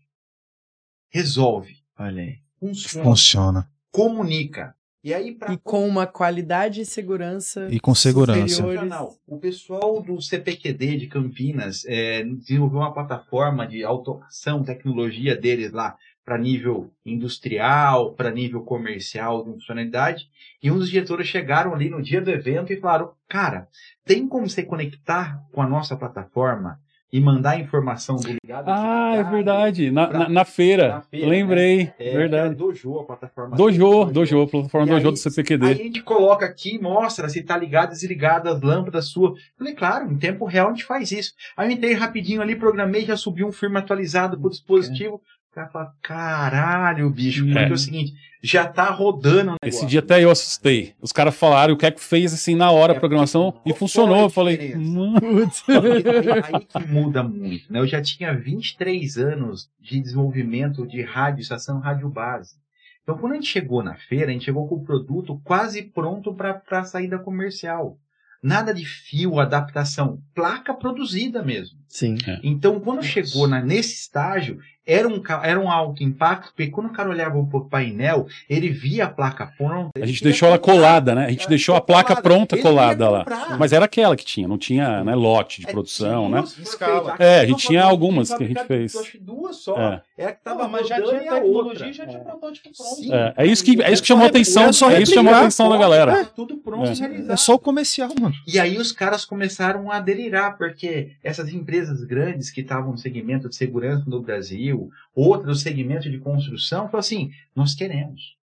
Resolve. 1.12 1.74
Olha 2.00 2.24
aí. 2.24 2.38
Funciona. 2.60 3.06
Funciona. 3.06 3.70
Comunica. 3.92 4.76
E 5.02 5.14
aí, 5.14 5.34
pra 5.34 5.54
E 5.54 5.58
com 5.58 5.88
uma 5.88 6.06
qualidade 6.06 6.82
e 6.82 6.86
segurança. 6.86 7.68
E 7.72 7.80
com 7.80 7.96
segurança. 7.96 8.56
superiores. 8.56 8.94
O 9.26 9.38
pessoal 9.38 10.02
do 10.02 10.22
CPQD 10.22 10.98
de 10.98 11.08
Campinas 11.08 11.86
é, 11.86 12.24
desenvolveu 12.24 12.80
uma 12.80 12.94
plataforma 12.94 13.66
de 13.66 13.84
automação, 13.84 14.64
tecnologia 14.64 15.38
deles 15.38 15.72
lá 15.72 15.96
para 16.26 16.38
nível 16.38 16.92
industrial, 17.04 18.14
para 18.14 18.30
nível 18.30 18.62
comercial, 18.62 19.44
de 19.44 19.52
funcionalidade. 19.52 20.30
E 20.62 20.70
um 20.70 20.78
dos 20.78 20.90
diretores 20.90 21.28
chegaram 21.28 21.74
ali 21.74 21.90
no 21.90 22.02
dia 22.02 22.22
do 22.22 22.30
evento 22.30 22.74
e 22.74 22.80
falaram: 22.80 23.14
Cara, 23.28 23.68
tem 24.06 24.28
como 24.28 24.48
você 24.48 24.62
conectar 24.64 25.42
com 25.52 25.62
a 25.62 25.68
nossa 25.68 25.96
plataforma 25.96 26.80
e 27.12 27.20
mandar 27.20 27.60
informação 27.60 28.18
do 28.18 28.28
ligado? 28.44 28.66
Ah, 28.68 29.14
é 29.16 29.24
verdade. 29.24 29.90
Na, 29.92 30.08
na, 30.08 30.30
na 30.30 30.46
feira. 30.46 30.88
Na 30.90 31.02
feira, 31.02 31.28
Lembrei. 31.28 31.86
né? 31.86 31.94
É, 31.98 32.12
verdade. 32.18 32.54
é 32.54 32.56
Dojo, 32.56 33.00
a 33.00 33.04
plataforma. 33.04 33.56
Dojo, 33.58 34.06
Dojo, 34.06 34.42
a 34.42 34.48
plataforma 34.48 34.86
E 34.88 34.90
Dojo 34.92 35.08
aí- 35.08 35.14
do 35.14 35.18
CPQD. 35.18 35.66
Aí 35.66 35.72
a 35.74 35.76
gente 35.76 36.04
coloca 36.04 36.46
aqui, 36.46 36.80
mostra 36.80 37.28
se 37.30 37.42
tá 37.42 37.58
ligado, 37.58 37.90
desligado, 37.90 38.50
as 38.50 38.62
lâmpadas 38.62 39.06
suas. 39.08 39.40
Falei, 39.58 39.74
claro, 39.74 40.12
em 40.12 40.18
tempo 40.18 40.46
real 40.46 40.68
a 40.68 40.70
gente 40.72 40.86
faz 40.86 41.12
isso. 41.12 41.34
Aí 41.58 41.68
eu 41.68 41.72
entrei 41.72 41.94
rapidinho 41.94 42.42
ali, 42.42 42.56
programei, 42.56 43.06
já 43.06 43.18
subi 43.18 43.44
um 43.44 43.52
firmware 43.52 43.84
atualizado 43.84 44.40
pro 44.40 44.50
dispositivo. 44.50 45.22
O 45.52 45.56
cara 45.56 45.68
fala, 45.70 45.94
caralho, 46.02 47.10
bicho, 47.10 47.44
porque 47.46 47.58
é. 47.58 47.70
É. 47.70 47.72
o 47.72 47.78
seguinte, 47.78 48.14
já 48.42 48.68
tá 48.68 48.90
rodando 48.92 49.56
Esse 49.64 49.78
negócio. 49.80 49.88
dia 49.88 50.00
até 50.00 50.24
eu 50.24 50.30
assustei. 50.30 50.94
Os 51.02 51.12
caras 51.12 51.36
falaram, 51.36 51.74
o 51.74 51.78
Keco 51.78 52.00
fez 52.00 52.34
assim 52.34 52.56
na 52.56 52.70
hora 52.70 52.94
a 52.94 52.96
É, 52.96 53.00
programação 53.00 53.52
porque- 53.52 53.72
e 53.72 53.74
funcionou. 53.74 54.20
Eu 54.22 54.30
falei, 54.30 54.74
a 54.74 54.78
aí, 56.54 56.56
aí 56.56 56.66
que 56.66 56.88
muda 56.88 57.24
muito, 57.24 57.72
né? 57.74 57.80
Eu 57.80 57.88
já 57.88 58.00
tinha 58.02 58.34
23 58.38 59.18
anos 59.18 59.68
de 59.82 60.00
desenvolvimento 60.00 60.86
de 60.88 61.02
rádio, 61.02 61.42
estação 61.42 61.80
rádio 61.80 62.08
base. 62.10 62.56
Então, 63.02 63.18
quando 63.18 63.32
a 63.34 63.36
gente 63.36 63.48
chegou 63.48 63.82
na 63.84 63.96
feira, 63.96 64.28
a 64.28 64.32
gente 64.32 64.46
chegou 64.46 64.68
com 64.68 64.76
o 64.76 64.84
produto 64.84 65.42
quase 65.44 65.82
pronto 65.82 66.32
para 66.36 66.62
a 66.70 66.84
saída 66.84 67.18
comercial. 67.18 67.98
Nada 68.42 68.72
de 68.72 68.86
fio, 68.86 69.40
adaptação, 69.40 70.20
placa 70.36 70.76
produzida 70.76 71.42
mesmo. 71.42 71.79
Sim. 71.90 72.18
Então, 72.44 72.80
quando 72.80 73.04
chegou 73.04 73.48
na- 73.48 73.62
nesse 73.62 73.96
estágio, 73.96 74.60
era 74.86 75.08
um, 75.08 75.22
era 75.44 75.60
um 75.60 75.70
alto 75.70 76.02
impacto, 76.04 76.48
porque 76.56 76.72
quando 76.72 76.88
o 76.88 76.92
cara 76.92 77.10
olhava 77.12 77.44
pro 77.46 77.66
painel, 77.70 78.26
ele 78.50 78.70
via 78.70 79.06
a 79.06 79.10
placa 79.10 79.46
pronta. 79.56 79.92
A 80.02 80.06
gente 80.06 80.24
deixou 80.24 80.48
ela 80.48 80.58
colada, 80.58 81.14
né? 81.14 81.26
A 81.28 81.30
gente 81.30 81.48
deixou 81.48 81.76
a 81.76 81.82
placa 81.82 82.08
colada. 82.16 82.22
pronta 82.24 82.56
Ele 82.56 82.64
colada 82.64 83.08
lá. 83.08 83.26
Mas 83.60 83.72
era 83.72 83.86
aquela 83.86 84.16
que 84.16 84.26
tinha, 84.26 84.48
não 84.48 84.58
tinha 84.58 85.04
né, 85.04 85.14
lote 85.14 85.62
de 85.62 85.68
É, 85.68 85.72
produção, 85.72 86.28
né? 86.28 86.44
Escala. 86.60 87.16
É, 87.20 87.42
a 87.42 87.46
gente 87.46 87.68
tinha 87.68 87.84
algumas 87.84 88.34
que 88.34 88.44
a 88.44 88.48
gente 88.48 88.64
fez. 88.64 88.96
Acho 88.96 89.12
que 89.12 89.20
duas 89.20 89.58
só. 89.58 89.78
É. 89.78 90.02
Era 90.18 90.32
que 90.34 90.44
tava 90.44 90.64
Não, 90.64 90.70
mas 90.72 90.88
já 90.88 90.96
tinha 90.96 91.06
a 91.18 91.36
tecnologia, 91.36 91.46
outra. 91.46 91.94
já 91.94 92.08
tinha 92.08 92.20
É. 92.22 92.24
protótipo 92.24 92.70
pronto. 92.76 93.14
É, 93.14 93.34
é 93.38 93.46
isso 93.46 93.64
que, 93.64 93.82
é 93.84 93.92
isso 93.94 94.02
que 94.02 94.08
chamou 94.08 94.26
a 94.26 94.28
atenção. 94.30 94.64
É 94.64 94.72
só 94.74 94.90
É 94.90 95.00
isso 95.04 95.12
que 95.12 95.18
chamou 95.18 95.34
a 95.36 95.38
atenção 95.40 95.70
da 95.70 95.78
galera. 95.78 96.26
tá 96.26 96.32
Tudo 96.36 96.58
pronto, 96.58 96.90
É. 96.90 96.94
realizado. 96.96 97.32
É 97.32 97.38
só 97.38 97.54
o 97.54 97.60
comercial, 97.60 98.10
mano. 98.20 98.34
E 98.48 98.60
aí 98.60 98.76
os 98.78 98.92
caras 98.92 99.24
começaram 99.24 99.92
a 99.92 100.00
delirar, 100.00 100.58
porque 100.58 101.12
essas 101.24 101.50
empresas 101.54 101.79
grandes 102.06 102.50
que 102.52 102.62
estavam 102.62 102.92
no 102.92 102.98
segmento 102.98 103.48
de 103.50 103.56
segurança 103.56 104.10
no 104.10 104.22
Brasil, 104.22 104.90
outras 105.14 105.48
no 105.48 105.56
segmento 105.56 106.10
de 106.10 106.18
construção, 106.20 106.82
falaram 106.86 107.00
assim, 107.00 107.32
nós 107.56 107.74
queremos. 107.76 108.38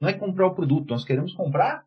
Não 0.00 0.08
é 0.08 0.12
comprar 0.12 0.46
o 0.48 0.54
produto, 0.54 0.90
nós 0.90 1.04
queremos 1.04 1.32
comprar 1.32 1.84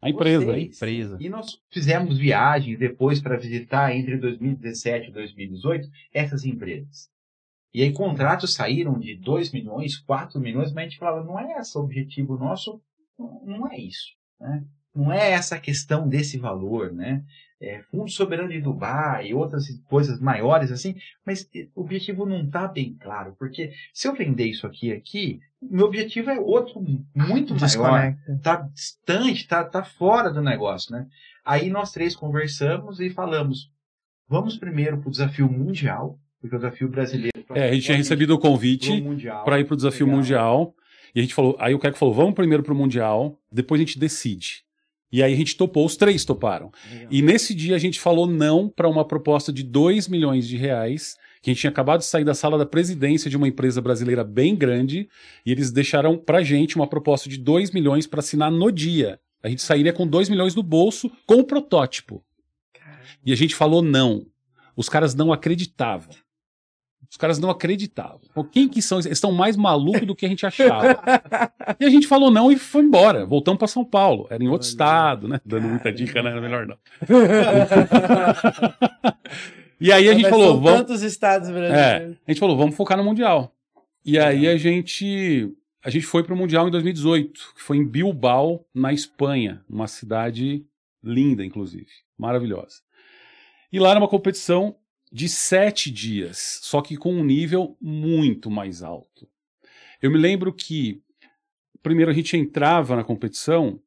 A 0.00 0.08
empresa. 0.10 0.44
vocês. 0.46 0.76
Empresa. 0.76 1.16
E 1.20 1.28
nós 1.28 1.60
fizemos 1.70 2.16
viagens 2.18 2.78
depois 2.78 3.20
para 3.20 3.36
visitar 3.36 3.94
entre 3.94 4.16
2017 4.16 5.08
e 5.08 5.12
2018 5.12 5.88
essas 6.12 6.44
empresas. 6.44 7.08
E 7.74 7.82
aí 7.82 7.92
contratos 7.92 8.54
saíram 8.54 8.98
de 8.98 9.14
2 9.16 9.52
milhões, 9.52 9.98
4 9.98 10.40
milhões, 10.40 10.72
mas 10.72 10.86
a 10.86 10.88
gente 10.88 10.98
falava, 10.98 11.24
não 11.24 11.38
é 11.38 11.58
esse 11.58 11.76
o 11.78 11.82
objetivo 11.82 12.38
nosso, 12.38 12.80
não- 13.18 13.42
não 13.44 13.70
é 13.72 13.78
isso. 13.78 14.14
Né? 14.40 14.64
Não 14.94 15.12
é 15.12 15.30
essa 15.32 15.56
a 15.56 15.60
questão 15.60 16.08
desse 16.08 16.38
valor, 16.38 16.92
né? 16.92 17.22
É, 17.60 17.82
Fundo 17.90 18.08
Soberano 18.08 18.50
de 18.50 18.60
Dubai 18.60 19.28
e 19.28 19.34
outras 19.34 19.66
coisas 19.88 20.20
maiores 20.20 20.70
assim, 20.70 20.94
mas 21.26 21.48
eh, 21.54 21.66
o 21.74 21.80
objetivo 21.80 22.24
não 22.24 22.44
está 22.44 22.68
bem 22.68 22.96
claro, 23.00 23.34
porque 23.36 23.72
se 23.92 24.06
eu 24.06 24.14
vender 24.14 24.44
isso 24.44 24.64
aqui 24.64 24.92
aqui, 24.92 25.40
meu 25.60 25.86
objetivo 25.86 26.30
é 26.30 26.38
outro 26.38 26.80
muito 26.80 27.52
maior 27.54 27.60
Desconecta. 27.60 28.40
tá 28.42 28.56
distante, 28.72 29.48
tá, 29.48 29.64
tá 29.64 29.82
fora 29.82 30.30
do 30.30 30.40
negócio, 30.40 30.92
né? 30.92 31.06
Aí 31.44 31.68
nós 31.68 31.90
três 31.90 32.14
conversamos 32.14 33.00
e 33.00 33.10
falamos, 33.10 33.72
vamos 34.28 34.56
primeiro 34.56 34.98
para 34.98 35.08
o 35.08 35.10
desafio 35.10 35.50
mundial, 35.50 36.16
porque 36.40 36.54
o 36.54 36.58
desafio 36.58 36.88
brasileiro... 36.88 37.44
É, 37.54 37.70
a 37.70 37.72
gente 37.72 37.86
tinha 37.86 37.96
recebido 37.96 38.34
o 38.34 38.38
convite 38.38 39.02
para 39.44 39.58
ir 39.58 39.64
para 39.64 39.74
o 39.74 39.76
desafio 39.76 40.06
Legal. 40.06 40.20
mundial. 40.20 40.74
E 41.14 41.20
a 41.20 41.22
gente 41.22 41.34
falou, 41.34 41.56
aí 41.58 41.74
o 41.74 41.78
Keco 41.78 41.98
falou, 41.98 42.14
vamos 42.14 42.34
primeiro 42.34 42.62
para 42.62 42.72
o 42.72 42.76
mundial, 42.76 43.36
depois 43.50 43.80
a 43.80 43.84
gente 43.84 43.98
decide. 43.98 44.62
E 45.10 45.22
aí 45.22 45.32
a 45.32 45.36
gente 45.36 45.56
topou, 45.56 45.86
os 45.86 45.96
três 45.96 46.24
toparam. 46.24 46.70
E 47.10 47.22
nesse 47.22 47.54
dia 47.54 47.74
a 47.74 47.78
gente 47.78 47.98
falou 47.98 48.26
não 48.26 48.68
para 48.68 48.88
uma 48.88 49.06
proposta 49.06 49.52
de 49.52 49.62
2 49.62 50.06
milhões 50.08 50.46
de 50.46 50.56
reais, 50.56 51.16
que 51.40 51.50
a 51.50 51.52
gente 51.52 51.60
tinha 51.60 51.70
acabado 51.70 52.00
de 52.00 52.06
sair 52.06 52.24
da 52.24 52.34
sala 52.34 52.58
da 52.58 52.66
presidência 52.66 53.30
de 53.30 53.36
uma 53.36 53.48
empresa 53.48 53.80
brasileira 53.80 54.22
bem 54.22 54.54
grande, 54.54 55.08
e 55.46 55.52
eles 55.52 55.70
deixaram 55.70 56.18
pra 56.18 56.42
gente 56.42 56.76
uma 56.76 56.86
proposta 56.86 57.28
de 57.28 57.38
2 57.38 57.70
milhões 57.70 58.06
para 58.06 58.20
assinar 58.20 58.50
no 58.50 58.70
dia. 58.70 59.18
A 59.42 59.48
gente 59.48 59.62
sairia 59.62 59.92
com 59.92 60.06
2 60.06 60.28
milhões 60.28 60.54
no 60.54 60.62
bolso 60.62 61.10
com 61.26 61.36
o 61.36 61.44
protótipo. 61.44 62.22
E 63.24 63.32
a 63.32 63.36
gente 63.36 63.54
falou 63.54 63.82
não. 63.82 64.26
Os 64.76 64.88
caras 64.88 65.14
não 65.14 65.32
acreditavam. 65.32 66.10
Os 67.10 67.16
caras 67.16 67.38
não 67.38 67.48
acreditavam. 67.48 68.20
Quem 68.52 68.68
que 68.68 68.82
são? 68.82 68.98
Eles 68.98 69.06
estão 69.06 69.32
mais 69.32 69.56
malucos 69.56 70.06
do 70.06 70.14
que 70.14 70.26
a 70.26 70.28
gente 70.28 70.44
achava. 70.44 71.00
e 71.80 71.84
a 71.86 71.90
gente 71.90 72.06
falou 72.06 72.30
não 72.30 72.52
e 72.52 72.58
foi 72.58 72.82
embora. 72.82 73.24
Voltamos 73.24 73.58
para 73.58 73.66
São 73.66 73.82
Paulo. 73.84 74.26
Era 74.28 74.44
em 74.44 74.48
outro 74.48 74.66
Olha, 74.66 74.70
estado, 74.72 75.26
né? 75.28 75.40
Dando 75.44 75.68
muita 75.68 75.90
dica, 75.90 76.22
né? 76.22 76.30
Era 76.30 76.40
melhor 76.40 76.66
não. 76.66 76.76
e 79.80 79.92
aí 79.92 80.08
a 80.08 80.12
gente 80.12 80.22
Mas 80.22 80.30
falou, 80.30 80.52
são 80.52 80.60
vamos. 80.60 80.80
tantos 80.80 81.02
estados 81.02 81.48
É, 81.48 81.52
brasileiros. 81.52 82.16
a 82.26 82.30
gente 82.30 82.40
falou, 82.40 82.56
vamos 82.56 82.76
focar 82.76 82.98
no 82.98 83.04
Mundial. 83.04 83.54
E 84.04 84.18
aí 84.18 84.46
a 84.46 84.56
gente 84.56 85.52
a 85.82 85.90
gente 85.90 86.04
foi 86.04 86.22
para 86.22 86.34
o 86.34 86.36
Mundial 86.36 86.68
em 86.68 86.70
2018, 86.70 87.54
que 87.56 87.62
foi 87.62 87.78
em 87.78 87.86
Bilbao, 87.86 88.66
na 88.74 88.92
Espanha, 88.92 89.62
uma 89.68 89.86
cidade 89.86 90.64
linda, 91.02 91.44
inclusive, 91.44 91.86
maravilhosa. 92.18 92.80
E 93.72 93.78
lá 93.78 93.90
era 93.90 93.98
uma 93.98 94.08
competição 94.08 94.74
de 95.12 95.28
sete 95.28 95.90
dias, 95.90 96.60
só 96.62 96.80
que 96.80 96.96
com 96.96 97.12
um 97.12 97.24
nível 97.24 97.76
muito 97.80 98.50
mais 98.50 98.82
alto. 98.82 99.28
Eu 100.00 100.10
me 100.10 100.18
lembro 100.18 100.52
que 100.52 101.02
primeiro 101.82 102.10
a 102.10 102.14
gente 102.14 102.36
entrava 102.36 102.96
na 102.96 103.04
competição 103.04 103.80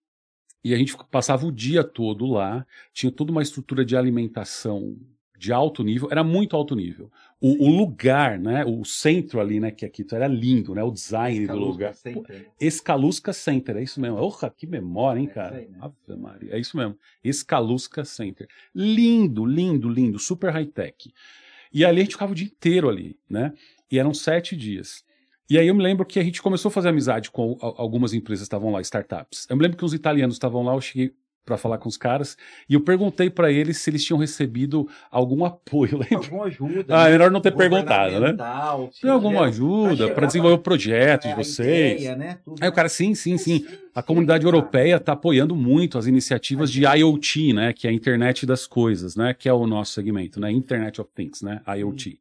e 0.64 0.74
a 0.74 0.78
gente 0.78 0.96
passava 1.10 1.46
o 1.46 1.52
dia 1.52 1.84
todo 1.84 2.26
lá, 2.28 2.66
tinha 2.94 3.12
toda 3.12 3.32
uma 3.32 3.42
estrutura 3.42 3.84
de 3.84 3.96
alimentação 3.96 4.98
de 5.42 5.52
alto 5.52 5.84
nível, 5.84 6.08
era 6.12 6.24
muito 6.24 6.56
alto 6.56 6.76
nível. 6.76 7.12
O, 7.40 7.66
o 7.66 7.76
lugar, 7.76 8.38
né, 8.38 8.64
o 8.64 8.86
centro 8.86 9.40
ali, 9.40 9.60
né, 9.60 9.72
que 9.72 9.84
aqui 9.84 10.06
era 10.12 10.28
lindo, 10.28 10.76
né, 10.76 10.84
o 10.84 10.92
design 10.92 11.48
do 11.48 11.54
lugar. 11.58 11.96
Pô, 12.14 12.24
Escalusca 12.60 13.34
Center, 13.34 13.76
é 13.78 13.82
isso 13.82 14.00
mesmo. 14.00 14.18
Orra, 14.18 14.54
que 14.56 14.68
memória, 14.68 15.20
hein, 15.20 15.28
É 15.32 15.34
cara? 15.34 15.60
isso 15.60 15.66
aí, 15.66 15.72
né? 15.72 15.78
Ave 15.82 16.22
Maria, 16.22 16.54
é 16.56 16.60
isso 16.60 16.78
mesmo. 16.78 16.96
Escalusca 17.24 18.06
Center. 18.06 18.48
Lindo, 18.76 19.44
lindo, 19.44 19.90
lindo, 19.90 20.20
super 20.20 20.52
high-tech. 20.52 21.12
E 21.74 21.84
ali 21.84 22.02
a 22.02 22.04
gente 22.04 22.14
ficava 22.14 22.34
o 22.34 22.36
dia 22.36 22.46
inteiro 22.46 22.88
ali, 22.88 23.18
né? 23.28 23.52
E 23.92 23.98
eram 23.98 24.14
sete 24.14 24.56
dias. 24.56 25.04
E 25.50 25.58
aí 25.58 25.68
eu 25.68 25.74
me 25.74 25.82
lembro 25.82 26.06
que 26.06 26.20
a 26.20 26.24
gente 26.24 26.40
começou 26.40 26.70
a 26.70 26.72
fazer 26.72 26.90
amizade 26.90 27.32
com 27.32 27.58
al- 27.60 27.76
algumas 27.80 28.14
empresas 28.14 28.44
que 28.44 28.48
estavam 28.48 28.72
lá, 28.72 28.80
startups. 28.82 29.48
Eu 29.50 29.58
me 29.58 29.64
lembro 29.64 29.78
que 29.78 29.84
os 29.84 29.94
italianos 29.94 30.36
estavam 30.36 30.62
lá, 30.64 30.74
eu 30.76 30.82
cheguei, 30.82 31.14
para 31.46 31.58
falar 31.58 31.78
com 31.78 31.90
os 31.90 31.98
caras 31.98 32.38
e 32.70 32.74
eu 32.74 32.82
perguntei 32.82 33.30
para 33.30 33.52
eles 33.52 33.78
se 33.78 33.90
eles 33.90 34.04
tinham 34.04 34.20
recebido 34.20 34.88
algum 35.10 35.44
apoio. 35.44 35.98
Lembra? 35.98 36.18
Alguma 36.18 36.46
ajuda. 36.46 36.96
Ah, 36.96 37.06
né? 37.06 37.12
melhor 37.12 37.32
não 37.32 37.42
ter 37.42 37.52
perguntado, 37.52 38.20
né? 38.20 38.36
Tem 39.02 39.10
alguma 39.10 39.46
ajuda 39.46 40.14
para 40.14 40.28
desenvolver 40.28 40.56
o 40.56 40.60
projeto 40.60 41.24
de 41.24 41.30
é, 41.30 41.36
vocês? 41.36 42.02
ideia, 42.02 42.16
né? 42.16 42.38
Tudo, 42.44 42.62
Aí 42.62 42.70
o 42.70 42.74
cara, 42.74 42.90
sim, 42.90 43.16
sim, 43.16 43.38
sim. 43.38 43.66
A 43.94 44.02
comunidade 44.02 44.46
europeia 44.46 44.96
está 44.96 45.14
apoiando 45.14 45.56
muito 45.56 45.98
as 45.98 46.08
iniciativas 46.08 46.72
de 46.72 46.86
IoT, 46.86 47.54
né? 47.54 47.74
Que 47.74 47.88
é 47.88 47.90
a 47.90 47.94
internet 47.94 48.46
das 48.46 48.66
coisas, 48.68 49.16
né? 49.16 49.34
Que 49.34 49.50
é 49.50 49.54
o 49.54 49.66
nosso 49.68 49.94
segmento, 49.94 50.40
né? 50.40 50.52
Internet 50.52 51.02
of 51.02 51.10
Things, 51.14 51.42
né? 51.42 51.62
IoT. 51.78 52.20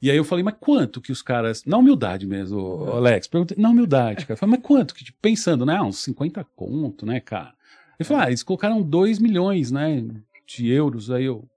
E 0.00 0.10
aí 0.10 0.16
eu 0.16 0.24
falei, 0.24 0.44
mas 0.44 0.54
quanto 0.60 1.00
que 1.00 1.10
os 1.10 1.22
caras. 1.22 1.64
Na 1.64 1.78
humildade 1.78 2.26
mesmo, 2.26 2.58
ô, 2.58 2.92
Alex. 2.96 3.26
Perguntei, 3.26 3.56
na 3.58 3.70
humildade, 3.70 4.26
cara. 4.26 4.34
Eu 4.34 4.36
falei, 4.36 4.56
mas 4.56 4.66
quanto? 4.66 4.94
Que, 4.94 5.04
tipo, 5.04 5.18
pensando, 5.20 5.64
né? 5.64 5.76
ah, 5.76 5.82
Uns 5.82 5.98
50 5.98 6.44
conto, 6.54 7.06
né, 7.06 7.20
cara? 7.20 7.55
Ele 7.98 8.06
falou, 8.06 8.22
ah, 8.22 8.26
eles 8.28 8.42
colocaram 8.42 8.82
2 8.82 9.18
milhões, 9.18 9.70
né? 9.70 10.04
De 10.46 10.68
euros. 10.68 11.10
Aí 11.10 11.24
eu. 11.24 11.48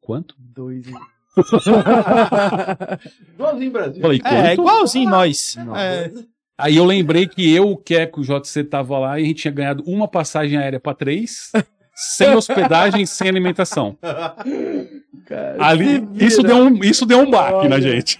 Quanto? 0.00 0.34
Dois. 0.38 0.86
Igualzinho 3.34 3.70
Brasil. 3.70 4.02
Falei? 4.02 4.20
É, 4.24 4.54
igualzinho 4.54 5.10
nós. 5.10 5.56
É. 5.76 6.10
Aí 6.56 6.76
eu 6.76 6.84
lembrei 6.84 7.28
que 7.28 7.54
eu, 7.54 7.70
o 7.70 7.76
Keco, 7.76 8.20
o 8.20 8.24
JC 8.24 8.64
tava 8.64 8.98
lá 8.98 9.20
e 9.20 9.22
a 9.22 9.26
gente 9.26 9.42
tinha 9.42 9.52
ganhado 9.52 9.84
uma 9.86 10.08
passagem 10.08 10.58
aérea 10.58 10.80
para 10.80 10.94
três, 10.94 11.52
sem 12.00 12.34
hospedagem, 12.34 13.04
sem 13.06 13.28
alimentação. 13.28 13.96
Cara, 15.26 15.56
Ali, 15.58 16.06
isso, 16.14 16.42
deu 16.42 16.56
um, 16.56 16.78
isso 16.82 17.04
deu 17.04 17.18
um 17.18 17.30
baque 17.30 17.68
na 17.68 17.74
Olha. 17.76 17.80
gente. 17.80 18.16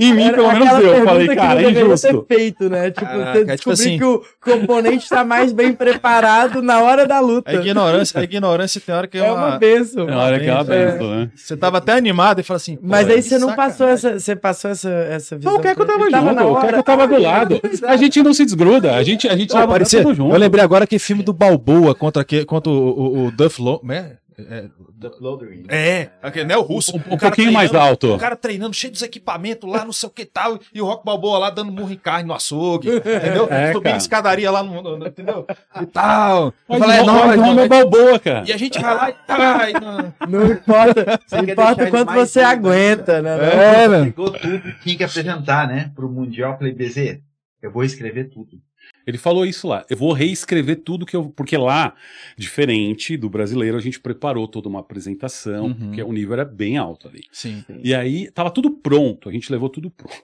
em 0.00 0.14
mim, 0.14 0.22
Era 0.24 0.34
pelo 0.36 0.52
menos 0.52 0.68
aquela 0.68 0.80
eu. 0.98 1.04
Falei, 1.04 1.28
que 1.28 1.34
cara, 1.36 1.62
é 1.62 1.70
injusto. 1.70 2.24
ter 2.24 2.34
feito, 2.36 2.70
né? 2.70 2.90
Tipo, 2.90 3.06
Caraca, 3.06 3.30
é 3.30 3.34
tipo 3.34 3.46
descobrir 3.46 3.72
assim- 3.74 3.98
que 3.98 4.04
o 4.04 4.22
componente 4.40 5.08
tá 5.08 5.24
mais 5.24 5.52
bem 5.52 5.72
preparado 5.74 6.62
na 6.62 6.80
hora 6.80 7.06
da 7.06 7.20
luta. 7.20 7.50
A 7.50 7.54
ignorância, 7.54 8.20
a 8.20 8.22
ignorância 8.22 8.80
tem 8.80 8.94
hora 8.94 9.06
que 9.06 9.18
é 9.18 9.20
É 9.26 9.30
uma. 9.32 9.46
uma 9.48 9.58
benção. 9.58 10.06
Na 10.06 10.22
hora 10.22 10.38
que 10.40 10.48
É. 10.48 10.64
pensa, 10.64 11.02
né? 11.16 11.30
Você 11.34 11.56
tava 11.56 11.78
até 11.78 11.92
animado 11.92 12.40
e 12.40 12.42
fala 12.42 12.56
assim. 12.56 12.78
Mas 12.80 13.08
aí 13.10 13.20
você 13.20 13.38
não 13.38 13.48
sacanagem. 13.48 13.56
passou 13.76 13.88
essa, 13.88 14.18
você 14.20 14.36
passou 14.36 14.70
essa, 14.70 14.88
essa 14.90 15.36
visão. 15.36 15.52
Não, 15.52 15.58
o 15.58 15.62
Keco 15.62 15.84
pra 15.84 15.84
ele. 15.84 15.92
tava 15.92 16.04
Ele 16.06 16.16
junto, 16.28 16.34
na 16.34 16.44
o 16.46 16.52
hora. 16.52 16.68
Keco 16.68 16.82
tava 16.82 17.06
do 17.08 17.18
lado. 17.20 17.60
A 17.86 17.96
gente 17.96 18.22
não 18.22 18.32
se 18.32 18.44
desgruda, 18.44 18.94
a 18.94 19.02
gente, 19.02 19.28
a 19.28 19.36
gente 19.36 19.50
tava 19.50 19.66
parecia- 19.72 20.02
junto. 20.02 20.32
eu 20.32 20.38
lembrei 20.38 20.62
agora 20.64 20.86
que 20.86 20.98
filme 20.98 21.22
do 21.22 21.32
Balboa 21.32 21.94
contra, 21.94 22.24
que, 22.24 22.44
contra 22.44 22.70
o, 22.72 22.83
o, 22.84 23.26
o 23.26 23.30
Duff 23.30 23.60
Lo, 23.60 23.80
é, 23.90 24.16
é, 24.36 24.64
The 25.00 25.10
Floodering. 25.16 25.64
é, 25.68 26.08
aquele, 26.20 26.46
né, 26.46 26.56
o 26.56 26.62
russo. 26.62 26.96
Um, 26.96 27.14
um 27.14 27.16
pouquinho 27.16 27.52
mais 27.52 27.72
alto. 27.72 28.14
O 28.14 28.18
cara 28.18 28.34
treinando, 28.34 28.74
cheio 28.74 28.92
dos 28.92 29.00
equipamentos 29.02 29.70
lá, 29.70 29.84
não 29.84 29.92
sei 29.92 30.08
o 30.08 30.12
que 30.12 30.24
tal, 30.24 30.58
e 30.74 30.82
o 30.82 30.84
Rock 30.86 31.04
Balboa 31.04 31.38
lá 31.38 31.50
dando 31.50 31.70
murro 31.70 31.92
em 31.92 31.96
carne 31.96 32.26
no 32.26 32.34
açougue, 32.34 32.88
entendeu? 32.96 33.46
É, 33.48 33.68
Subindo 33.68 33.82
cara. 33.84 33.96
escadaria 33.96 34.50
lá 34.50 34.60
no, 34.64 34.82
no- 34.82 34.96
no- 34.98 35.06
entendeu? 35.06 35.46
E 35.80 35.86
tal. 35.86 36.52
Mas 36.68 36.78
falei, 36.80 36.96
é 36.98 37.02
não, 37.04 37.14
não, 37.36 37.36
nóis. 37.54 37.58
é 37.58 37.68
balboa, 37.68 38.18
cara. 38.18 38.44
E 38.48 38.52
a 38.52 38.56
gente 38.56 38.80
vai 38.80 38.94
lá 38.96 39.10
e 39.10 39.12
tá. 39.24 39.70
e 39.70 39.72
não- 39.74 40.14
Não 40.28 40.52
importa, 40.52 41.20
Você 41.26 41.36
não 41.36 41.44
importa 41.48 41.90
quanto 41.90 42.12
você 42.12 42.42
doido, 42.42 42.50
aguenta, 42.66 43.22
né? 43.22 43.36
É, 43.54 43.88
velho. 43.88 44.04
Pegou 44.06 44.30
tudo, 44.32 44.74
tinha 44.82 44.96
que 44.96 45.04
apresentar, 45.04 45.68
né? 45.68 45.92
Pro 45.94 46.08
Mundial. 46.10 46.52
Eu 46.52 46.58
Falei, 46.58 46.72
BZ, 46.74 47.20
eu 47.62 47.70
vou 47.70 47.84
escrever 47.84 48.30
tudo. 48.30 48.58
Ele 49.06 49.18
falou 49.18 49.44
isso 49.44 49.68
lá. 49.68 49.84
Eu 49.90 49.96
vou 49.98 50.12
reescrever 50.14 50.76
tudo 50.76 51.04
que 51.04 51.14
eu. 51.14 51.24
Porque 51.36 51.56
lá, 51.58 51.92
diferente 52.38 53.16
do 53.18 53.28
brasileiro, 53.28 53.76
a 53.76 53.80
gente 53.80 54.00
preparou 54.00 54.48
toda 54.48 54.66
uma 54.68 54.80
apresentação, 54.80 55.66
Uhum. 55.66 55.74
porque 55.74 56.02
o 56.02 56.10
nível 56.12 56.32
era 56.34 56.44
bem 56.44 56.78
alto 56.78 57.08
ali. 57.08 57.20
Sim. 57.30 57.62
E 57.82 57.94
aí, 57.94 58.30
tava 58.30 58.50
tudo 58.50 58.70
pronto, 58.70 59.28
a 59.28 59.32
gente 59.32 59.52
levou 59.52 59.68
tudo 59.68 59.90
pronto. 59.90 60.14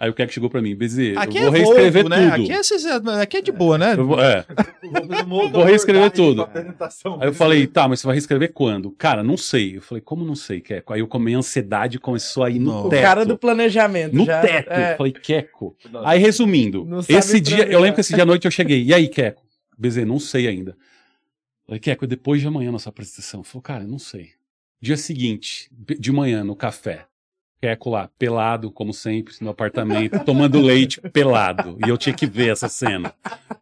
Aí 0.00 0.08
o 0.08 0.14
que 0.14 0.26
chegou 0.28 0.48
pra 0.48 0.62
mim, 0.62 0.74
BZ, 0.74 1.14
Aqui 1.16 1.38
eu 1.38 1.50
vou 1.50 1.54
é 1.54 1.58
reescrever 1.58 2.02
Volvo, 2.04 2.08
né? 2.08 2.30
tudo. 2.30 2.42
Aqui 2.44 2.52
é, 2.52 3.22
aqui 3.22 3.36
é 3.36 3.42
de 3.42 3.52
boa, 3.52 3.76
né? 3.76 3.94
Eu 3.96 4.06
vou- 4.06 4.20
é. 4.20 4.44
Vou 5.26 5.64
reescrever 5.64 6.10
tudo. 6.10 6.42
Apresentação. 6.42 7.18
Aí 7.20 7.28
eu 7.28 7.34
falei, 7.34 7.66
tá, 7.66 7.86
mas 7.88 8.00
você 8.00 8.06
vai 8.06 8.14
reescrever 8.16 8.52
quando? 8.52 8.90
Cara, 8.92 9.22
não 9.22 9.36
sei. 9.36 9.76
Eu 9.76 9.82
falei, 9.82 10.00
como 10.00 10.24
não 10.24 10.34
sei, 10.34 10.60
Keco? 10.60 10.92
Aí 10.92 11.00
eu 11.00 11.06
comei 11.06 11.34
a 11.34 11.38
ansiedade 11.38 11.98
começou 11.98 12.44
a 12.44 12.50
ir 12.50 12.58
no 12.58 12.72
Não. 12.72 12.86
O 12.86 12.88
teto. 12.88 13.02
cara 13.02 13.24
do 13.26 13.36
planejamento. 13.36 14.14
No 14.14 14.24
já, 14.24 14.40
teto. 14.40 14.70
é. 14.70 14.92
Eu 14.92 14.96
falei, 14.96 15.12
Keco. 15.12 15.76
Aí, 16.04 16.18
resumindo, 16.18 16.88
esse 17.08 17.40
dia, 17.40 17.64
eu 17.66 17.80
lembro 17.80 17.94
que 17.96 18.00
esse 18.02 18.14
dia 18.14 18.24
à 18.24 18.26
noite 18.26 18.44
eu 18.44 18.50
cheguei. 18.50 18.84
E 18.84 18.92
aí, 18.92 19.08
Keco? 19.08 19.42
BZ, 19.78 20.04
não 20.04 20.20
sei 20.20 20.46
ainda. 20.46 20.76
Falei, 21.64 21.80
Keco, 21.80 22.06
depois 22.06 22.40
de 22.40 22.46
amanhã 22.46 22.70
nossa 22.70 22.90
apresentação. 22.90 23.42
Falei, 23.42 23.62
cara, 23.62 23.84
não 23.84 23.98
sei. 23.98 24.30
Dia 24.80 24.96
seguinte, 24.96 25.70
de 25.98 26.12
manhã, 26.12 26.44
no 26.44 26.54
café. 26.54 27.06
Keco 27.60 27.90
lá, 27.90 28.10
pelado, 28.18 28.72
como 28.72 28.92
sempre, 28.92 29.32
no 29.40 29.50
apartamento, 29.50 30.18
tomando 30.26 30.60
leite 30.60 31.00
pelado. 31.00 31.78
E 31.86 31.88
eu 31.88 31.96
tinha 31.96 32.12
que 32.12 32.26
ver 32.26 32.50
essa 32.50 32.68
cena. 32.68 33.14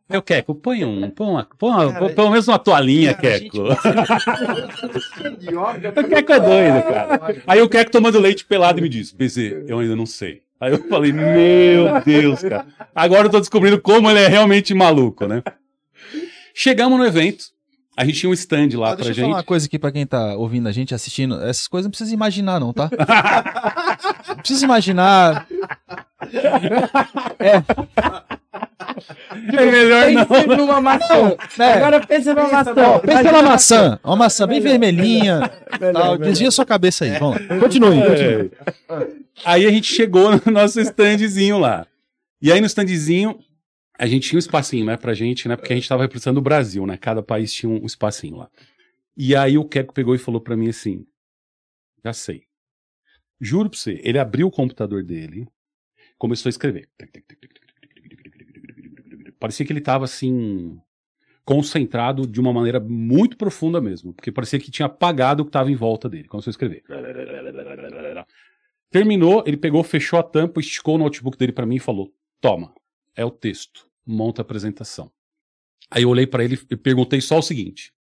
Eu, 0.09 0.23
Keco, 0.23 0.55
põe 0.55 0.87
um, 0.87 1.11
põe 1.11 1.29
uma, 1.29 1.47
põe 1.59 1.71
uma, 1.71 1.93
Cara, 1.93 2.09
pelo 2.09 2.31
menos 2.31 2.49
uma 2.49 2.59
toalhinha, 2.59 3.13
cara, 3.13 3.37
a 3.37 3.41
Keco. 3.41 3.59
O 6.01 6.09
Keco 6.09 6.33
é 6.33 6.41
doido, 6.41 6.83
cara. 6.83 7.43
Aí 7.47 7.61
o 7.61 7.69
Keco 7.69 7.91
tomando 7.91 8.19
leite 8.19 8.47
pelado 8.47 8.79
e 8.79 8.83
me 8.83 8.89
diz, 8.89 9.13
BZ, 9.13 9.37
eu 9.69 9.79
ainda 9.79 9.95
não 9.95 10.07
sei. 10.07 10.41
Aí 10.61 10.73
eu 10.73 10.89
falei, 10.89 11.13
meu 11.13 12.01
Deus, 12.05 12.41
cara. 12.43 12.67
Agora 12.95 13.27
eu 13.27 13.31
tô 13.31 13.41
descobrindo 13.41 13.81
como 13.81 14.11
ele 14.11 14.21
é 14.21 14.29
realmente 14.29 14.75
maluco, 14.75 15.27
né? 15.27 15.43
Chegamos 16.55 16.99
no 16.99 17.05
evento. 17.07 17.45
A 17.97 18.05
gente 18.05 18.21
tinha 18.21 18.31
um 18.31 18.35
stand 18.35 18.69
lá 18.75 18.89
Ah, 18.93 18.97
pra 18.97 19.05
deixa 19.05 19.15
gente. 19.15 19.25
falar 19.25 19.37
uma 19.39 19.43
coisa 19.43 19.67
aqui 19.67 19.79
pra 19.79 19.91
quem 19.93 20.07
tá 20.07 20.35
ouvindo 20.37 20.69
a 20.69 20.73
gente, 20.73 20.95
assistindo. 20.95 21.43
Essas 21.43 21.67
coisas 21.67 21.87
não 21.87 21.91
precisa 21.91 22.15
imaginar, 22.15 22.61
não, 22.61 22.73
tá? 22.73 22.89
não 24.29 24.37
precisa 24.37 24.65
imaginar. 24.65 25.47
É 27.39 27.63
melhor 29.53 30.11
não. 30.11 30.27
Pense 30.27 30.57
numa 30.57 30.81
maçã. 30.81 31.37
É. 31.59 31.73
Agora 31.73 32.07
pense 32.07 32.29
numa 32.29 32.49
maçã. 32.49 32.75
Ó, 32.77 32.99
pensa 32.99 33.13
Imagina 33.13 33.33
na 33.33 33.39
a 33.39 33.43
maçã. 33.43 34.01
Uma 34.05 34.17
maçã 34.17 34.47
bem 34.47 34.61
vermelhinha. 34.61 35.51
Melhor, 35.81 35.93
Tal. 35.93 36.13
melhor. 36.13 36.19
Desvia 36.19 36.51
sua 36.51 36.67
cabeça 36.67 37.05
aí. 37.05 37.19
Vamos 37.19 37.41
lá. 37.41 37.61
Continue, 37.61 38.03
continue. 38.03 38.51
É. 38.89 39.07
Aí 39.45 39.67
a 39.67 39.71
gente 39.71 39.93
chegou 39.93 40.31
no 40.45 40.53
nosso 40.53 40.81
standzinho 40.81 41.59
lá. 41.59 41.87
E 42.43 42.51
aí 42.51 42.61
no 42.61 42.67
standzinho, 42.67 43.39
a 43.99 44.07
gente 44.07 44.29
tinha 44.29 44.39
um 44.39 44.41
espacinho, 44.41 44.87
né, 44.87 44.97
pra 44.97 45.13
gente, 45.13 45.47
né? 45.47 45.57
Porque 45.57 45.73
a 45.73 45.77
gente 45.77 45.89
tava 45.89 46.03
representando 46.03 46.39
o 46.39 46.43
Brasil, 46.43 46.87
né? 46.87 46.97
Cada 46.97 47.23
país 47.23 47.53
tinha 47.53 47.71
um 47.71 47.85
espacinho 47.85 48.37
lá. 48.37 48.51
E 49.17 49.37
aí 49.37 49.59
o 49.59 49.65
Keco 49.65 49.93
pegou 49.93 50.15
e 50.15 50.19
falou 50.19 50.41
pra 50.41 50.57
mim 50.57 50.69
assim: 50.69 51.07
Já 52.05 52.13
sei. 52.13 52.45
Juro 53.41 53.71
pra 53.71 53.79
você, 53.79 54.01
ele 54.03 54.19
abriu 54.19 54.47
o 54.47 54.51
computador 54.51 55.03
dele, 55.03 55.47
começou 56.19 56.49
a 56.49 56.51
escrever. 56.51 56.89
Parecia 59.41 59.67
que 59.67 59.73
ele 59.73 59.81
tava 59.81 60.05
assim. 60.05 60.79
Concentrado 61.43 62.27
de 62.27 62.39
uma 62.39 62.53
maneira 62.53 62.79
muito 62.79 63.37
profunda 63.37 63.81
mesmo. 63.81 64.13
Porque 64.13 64.31
parecia 64.31 64.61
que 64.61 64.71
tinha 64.71 64.87
apagado 64.87 65.43
o 65.43 65.45
que 65.47 65.49
estava 65.49 65.71
em 65.71 65.75
volta 65.75 66.09
dele. 66.09 66.29
Começou 66.29 66.51
a 66.51 66.53
escrever. 66.53 66.85
Terminou, 68.91 69.43
ele 69.47 69.57
pegou, 69.57 69.83
fechou 69.83 70.19
a 70.19 70.23
tampa, 70.23 70.61
esticou 70.61 70.97
o 70.97 70.99
notebook 70.99 71.39
dele 71.39 71.53
pra 71.53 71.67
mim 71.67 71.77
e 71.77 71.81
falou: 71.81 72.13
Toma, 72.41 72.73
é 73.17 73.25
o 73.25 73.31
texto, 73.31 73.89
monta 74.07 74.43
a 74.43 74.45
apresentação. 74.45 75.11
Aí 75.91 76.03
eu 76.03 76.09
olhei 76.09 76.27
pra 76.27 76.45
ele 76.45 76.59
e 76.71 76.77
perguntei 76.77 77.21
só 77.21 77.39
o 77.39 77.43
seguinte: 77.43 77.93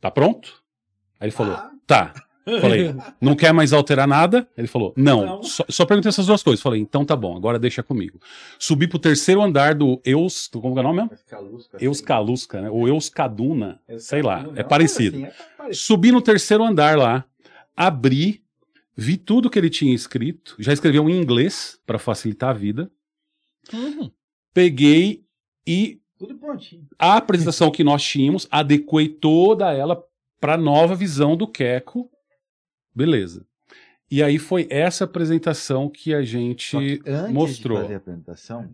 Tá 0.00 0.10
pronto? 0.10 0.62
Aí 1.18 1.26
ele 1.26 1.32
falou: 1.32 1.56
Tá. 1.86 2.12
Falei: 2.60 2.94
Não 3.20 3.36
quer 3.36 3.52
mais 3.52 3.72
alterar 3.72 4.08
nada? 4.08 4.48
Ele 4.56 4.66
falou: 4.66 4.92
Não. 4.96 5.42
Só, 5.42 5.64
só 5.68 5.84
perguntei 5.84 6.08
essas 6.08 6.26
duas 6.26 6.42
coisas. 6.42 6.62
Falei: 6.62 6.80
Então 6.80 7.04
tá 7.04 7.14
bom, 7.14 7.36
agora 7.36 7.58
deixa 7.58 7.82
comigo. 7.82 8.18
Subi 8.58 8.88
pro 8.88 8.98
terceiro 8.98 9.42
andar 9.42 9.74
do 9.74 10.00
Eus. 10.04 10.48
Como 10.48 10.72
que 10.74 10.78
é 10.78 10.80
o 10.80 10.84
nome 10.84 11.02
mesmo? 11.02 11.10
Euskaluska, 11.78 12.60
né? 12.62 12.70
Ou 12.70 12.88
Euskaduna, 12.88 13.80
sei 13.98 14.22
lá, 14.22 14.46
é 14.56 14.62
parecido. 14.62 15.26
Subi 15.72 16.10
no 16.10 16.20
terceiro 16.22 16.64
andar 16.64 16.96
lá, 16.96 17.24
abri, 17.76 18.42
vi 18.96 19.16
tudo 19.16 19.50
que 19.50 19.58
ele 19.58 19.70
tinha 19.70 19.94
escrito, 19.94 20.56
já 20.58 20.72
escreveu 20.72 21.08
em 21.08 21.20
inglês 21.20 21.78
para 21.86 21.98
facilitar 21.98 22.50
a 22.50 22.54
vida. 22.54 22.90
Peguei 24.52 25.24
e 25.66 26.00
Tudo 26.18 26.36
prontinho. 26.36 26.86
a 26.98 27.16
apresentação 27.16 27.70
que 27.70 27.84
nós 27.84 28.02
tínhamos, 28.02 28.48
adequei 28.50 29.08
toda 29.08 29.72
ela 29.72 30.02
para 30.40 30.56
nova 30.56 30.94
visão 30.94 31.36
do 31.36 31.46
Queco. 31.46 32.09
Beleza. 32.94 33.46
E 34.10 34.22
aí 34.22 34.38
foi 34.38 34.66
essa 34.70 35.04
apresentação 35.04 35.88
que 35.88 36.12
a 36.12 36.22
gente 36.22 36.76
que 36.76 37.00
antes 37.06 37.32
mostrou. 37.32 37.76
de 37.78 37.82
fazer 37.82 37.94
a 37.94 37.98
apresentação, 37.98 38.68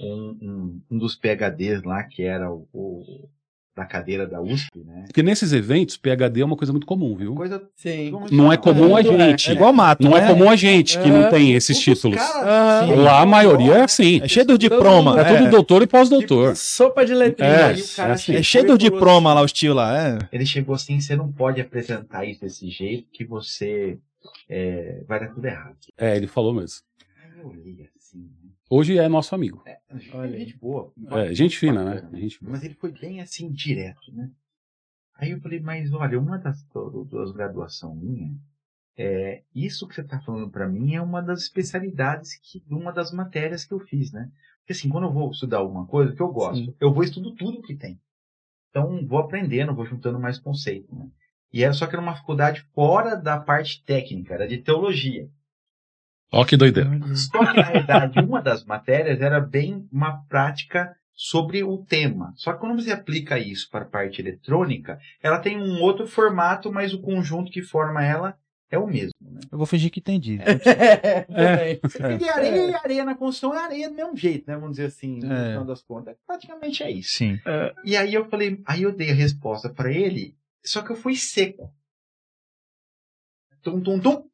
um, 0.00 0.38
um, 0.42 0.82
um 0.90 0.98
dos 0.98 1.14
PHDs 1.14 1.82
lá, 1.84 2.02
que 2.02 2.22
era 2.22 2.52
o, 2.52 2.68
o- 2.72 3.28
da 3.74 3.86
cadeira 3.86 4.26
da 4.26 4.40
USP, 4.40 4.68
né? 4.84 5.04
Porque 5.06 5.22
nesses 5.22 5.52
eventos, 5.52 5.96
PHD 5.96 6.42
é 6.42 6.44
uma 6.44 6.56
coisa 6.56 6.72
muito 6.72 6.86
comum, 6.86 7.16
viu? 7.16 7.34
Coisa 7.34 7.62
Sim. 7.74 8.12
Não 8.30 8.52
é 8.52 8.56
comum 8.56 8.94
a 8.94 9.00
É, 9.00 9.04
gente. 9.04 9.50
É 9.50 9.54
igual 9.54 9.72
mato. 9.72 10.02
Não 10.02 10.16
é 10.16 10.20
né? 10.20 10.28
comum 10.28 10.50
a 10.50 10.56
gente 10.56 10.98
que 10.98 11.08
É. 11.08 11.10
não 11.10 11.30
tem 11.30 11.54
esses 11.54 11.76
Os 11.78 11.82
títulos. 11.82 12.18
Lá 12.18 13.20
a 13.22 13.26
maioria 13.26 13.74
é 13.76 13.82
assim. 13.84 14.20
É 14.22 14.28
cheio 14.28 14.46
de 14.46 14.58
diploma. 14.58 15.18
É 15.20 15.24
tudo 15.24 15.50
doutor 15.50 15.82
e 15.82 15.86
pós-doutor. 15.86 16.54
Sopa 16.54 17.04
de 17.04 17.14
letrinha. 17.14 17.50
É, 17.50 17.70
é 17.70 18.04
assim. 18.12 18.34
É 18.34 18.42
cheio 18.42 18.64
de 18.64 18.68
falou 18.68 18.78
diploma 18.78 19.32
lá, 19.32 19.40
o 19.40 19.46
estilo 19.46 19.74
lá. 19.74 19.98
É. 20.08 20.18
Ele 20.30 20.44
chegou 20.44 20.74
assim, 20.74 21.00
você 21.00 21.16
não 21.16 21.32
pode 21.32 21.60
apresentar 21.60 22.26
isso 22.26 22.42
desse 22.42 22.68
jeito, 22.68 23.08
que 23.10 23.24
você 23.24 23.98
é, 24.50 25.00
vai 25.08 25.18
dar 25.20 25.28
tudo 25.28 25.46
errado. 25.46 25.76
É, 25.96 26.14
ele 26.16 26.26
falou 26.26 26.52
mesmo. 26.52 26.80
Eu 27.40 27.48
olhei 27.48 27.72
assim? 27.72 27.91
Hoje 28.74 28.96
é 28.96 29.06
nosso 29.06 29.34
amigo. 29.34 29.62
Olha, 30.14 30.38
gente 30.38 30.56
boa. 30.56 30.90
É, 31.10 31.34
gente 31.34 31.58
fina, 31.58 31.84
né? 31.84 31.94
Bacana. 31.96 32.18
Gente 32.18 32.40
boa. 32.40 32.52
Mas 32.52 32.64
ele 32.64 32.72
foi 32.72 32.90
bem 32.90 33.20
assim, 33.20 33.52
direto, 33.52 34.10
né? 34.14 34.30
Aí 35.14 35.32
eu 35.32 35.40
falei, 35.42 35.60
mas 35.60 35.92
olha, 35.92 36.18
uma 36.18 36.38
das 36.38 36.64
duas 36.72 37.32
graduações 37.32 38.00
minha, 38.02 38.34
é, 38.96 39.42
isso 39.54 39.86
que 39.86 39.94
você 39.94 40.00
está 40.00 40.18
falando 40.20 40.50
para 40.50 40.66
mim 40.66 40.94
é 40.94 41.02
uma 41.02 41.20
das 41.20 41.42
especialidades 41.42 42.34
que, 42.36 42.64
uma 42.70 42.90
das 42.90 43.12
matérias 43.12 43.66
que 43.66 43.74
eu 43.74 43.80
fiz, 43.80 44.10
né? 44.10 44.32
Porque 44.60 44.72
assim, 44.72 44.88
quando 44.88 45.04
eu 45.04 45.12
vou 45.12 45.30
estudar 45.30 45.58
alguma 45.58 45.86
coisa 45.86 46.14
que 46.14 46.22
eu 46.22 46.32
gosto, 46.32 46.64
Sim. 46.64 46.74
eu 46.80 46.94
vou 46.94 47.04
estudando 47.04 47.34
tudo 47.34 47.60
que 47.60 47.76
tem. 47.76 48.00
Então, 48.70 49.06
vou 49.06 49.18
aprendendo, 49.18 49.74
vou 49.74 49.84
juntando 49.84 50.18
mais 50.18 50.38
conceito, 50.38 50.94
né? 50.94 51.10
E 51.52 51.62
era 51.62 51.74
só 51.74 51.86
que 51.86 51.94
era 51.94 52.00
uma 52.00 52.16
faculdade 52.16 52.62
fora 52.74 53.16
da 53.16 53.38
parte 53.38 53.84
técnica, 53.84 54.32
era 54.32 54.48
de 54.48 54.56
teologia. 54.56 55.28
Ó, 56.32 56.44
que 56.44 56.56
doideira. 56.56 56.90
Só 57.14 57.44
que, 57.44 57.56
na 57.56 57.70
verdade, 57.70 58.20
uma 58.20 58.40
das 58.40 58.64
matérias 58.64 59.20
era 59.20 59.38
bem 59.38 59.86
uma 59.92 60.24
prática 60.28 60.96
sobre 61.14 61.62
o 61.62 61.78
tema. 61.84 62.32
Só 62.36 62.52
que 62.52 62.60
quando 62.60 62.82
você 62.82 62.90
aplica 62.90 63.38
isso 63.38 63.68
para 63.70 63.84
a 63.84 63.88
parte 63.88 64.20
eletrônica, 64.20 64.98
ela 65.22 65.38
tem 65.38 65.58
um 65.58 65.80
outro 65.80 66.06
formato, 66.06 66.72
mas 66.72 66.94
o 66.94 67.02
conjunto 67.02 67.52
que 67.52 67.62
forma 67.62 68.02
ela 68.02 68.36
é 68.70 68.78
o 68.78 68.86
mesmo. 68.86 69.12
Né? 69.20 69.40
Eu 69.52 69.58
vou 69.58 69.66
fingir 69.66 69.90
que 69.90 70.00
entendi. 70.00 70.38
é, 70.42 71.28
é, 71.28 71.80
é. 71.80 72.28
areia 72.30 72.70
e 72.70 72.74
areia 72.74 73.04
na 73.04 73.14
construção 73.14 73.54
é 73.54 73.62
areia 73.62 73.90
do 73.90 73.94
mesmo 73.94 74.16
jeito, 74.16 74.50
né? 74.50 74.56
Vamos 74.56 74.76
dizer 74.76 74.86
assim, 74.86 75.20
no 75.20 75.32
é. 75.32 75.48
final 75.50 75.64
das 75.66 75.82
contas. 75.82 76.16
Praticamente 76.26 76.82
é 76.82 76.90
isso. 76.90 77.18
Sim. 77.18 77.38
É. 77.46 77.74
E 77.84 77.96
aí 77.96 78.14
eu 78.14 78.24
falei, 78.30 78.62
aí 78.64 78.82
eu 78.82 78.96
dei 78.96 79.10
a 79.10 79.14
resposta 79.14 79.68
para 79.68 79.92
ele, 79.92 80.34
só 80.64 80.80
que 80.80 80.90
eu 80.90 80.96
fui 80.96 81.14
seco. 81.14 81.70
Tum, 83.62 83.80
tum, 83.80 84.00
tum. 84.00 84.24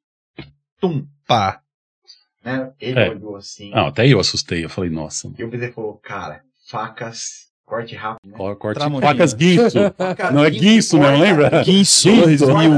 Tum. 0.81 1.07
Pá. 1.27 1.61
Né? 2.49 2.73
Ele 2.81 2.99
é. 2.99 3.11
olhou 3.11 3.37
assim. 3.37 3.71
Não, 3.71 3.87
até 3.87 4.07
eu 4.07 4.19
assustei. 4.19 4.65
Eu 4.65 4.71
falei, 4.71 4.91
nossa. 4.91 5.31
E 5.39 5.45
o 5.45 5.55
ele 5.55 5.71
falou, 5.71 5.95
cara, 5.95 6.43
facas, 6.69 7.49
corte 7.65 7.95
rápido. 7.95 8.31
Né? 8.31 8.37
Corte, 8.57 8.81
facas 9.01 9.35
guinso. 9.35 9.79
não 10.33 10.45
é 10.45 10.51
guinso, 10.51 10.99
não 10.99 11.19
lembra? 11.19 11.63
Guinso 11.63 12.11
2000. 12.11 12.71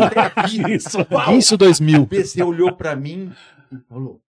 Guinso 1.29 1.57
2000. 1.57 2.03
O 2.03 2.07
PC 2.07 2.43
olhou 2.43 2.73
pra 2.73 2.97
mim 2.97 3.33
e 3.73 3.77
falou. 3.89 4.21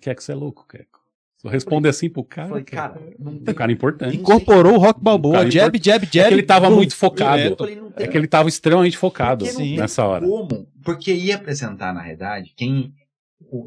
Quer 0.00 0.14
que 0.14 0.22
você 0.22 0.32
é 0.32 0.34
louco, 0.34 0.66
Keco? 0.68 0.96
Só 1.38 1.48
responde 1.48 1.88
assim 1.88 2.08
pro 2.08 2.24
cara. 2.24 2.48
Falei, 2.48 2.64
cara, 2.64 3.00
não 3.18 3.38
tem... 3.38 3.54
Um 3.54 3.56
cara 3.56 3.70
importante. 3.70 4.16
Incorporou 4.16 4.74
o 4.74 4.78
rock 4.78 5.00
balboa, 5.00 5.50
jab, 5.50 5.78
jab, 5.80 6.08
jab. 6.10 6.18
É 6.18 6.28
que 6.28 6.34
ele 6.34 6.42
tava 6.42 6.70
muito 6.70 6.96
focado. 6.96 7.56
Falei, 7.56 7.82
é 7.96 8.06
que 8.06 8.16
ele 8.16 8.26
tava 8.26 8.48
extremamente 8.48 8.96
focado 8.96 9.44
nessa 9.76 10.04
hora. 10.04 10.26
Como? 10.26 10.66
Porque 10.82 11.12
ia 11.12 11.36
apresentar, 11.36 11.92
na 11.92 12.00
realidade, 12.00 12.52
quem, 12.56 12.92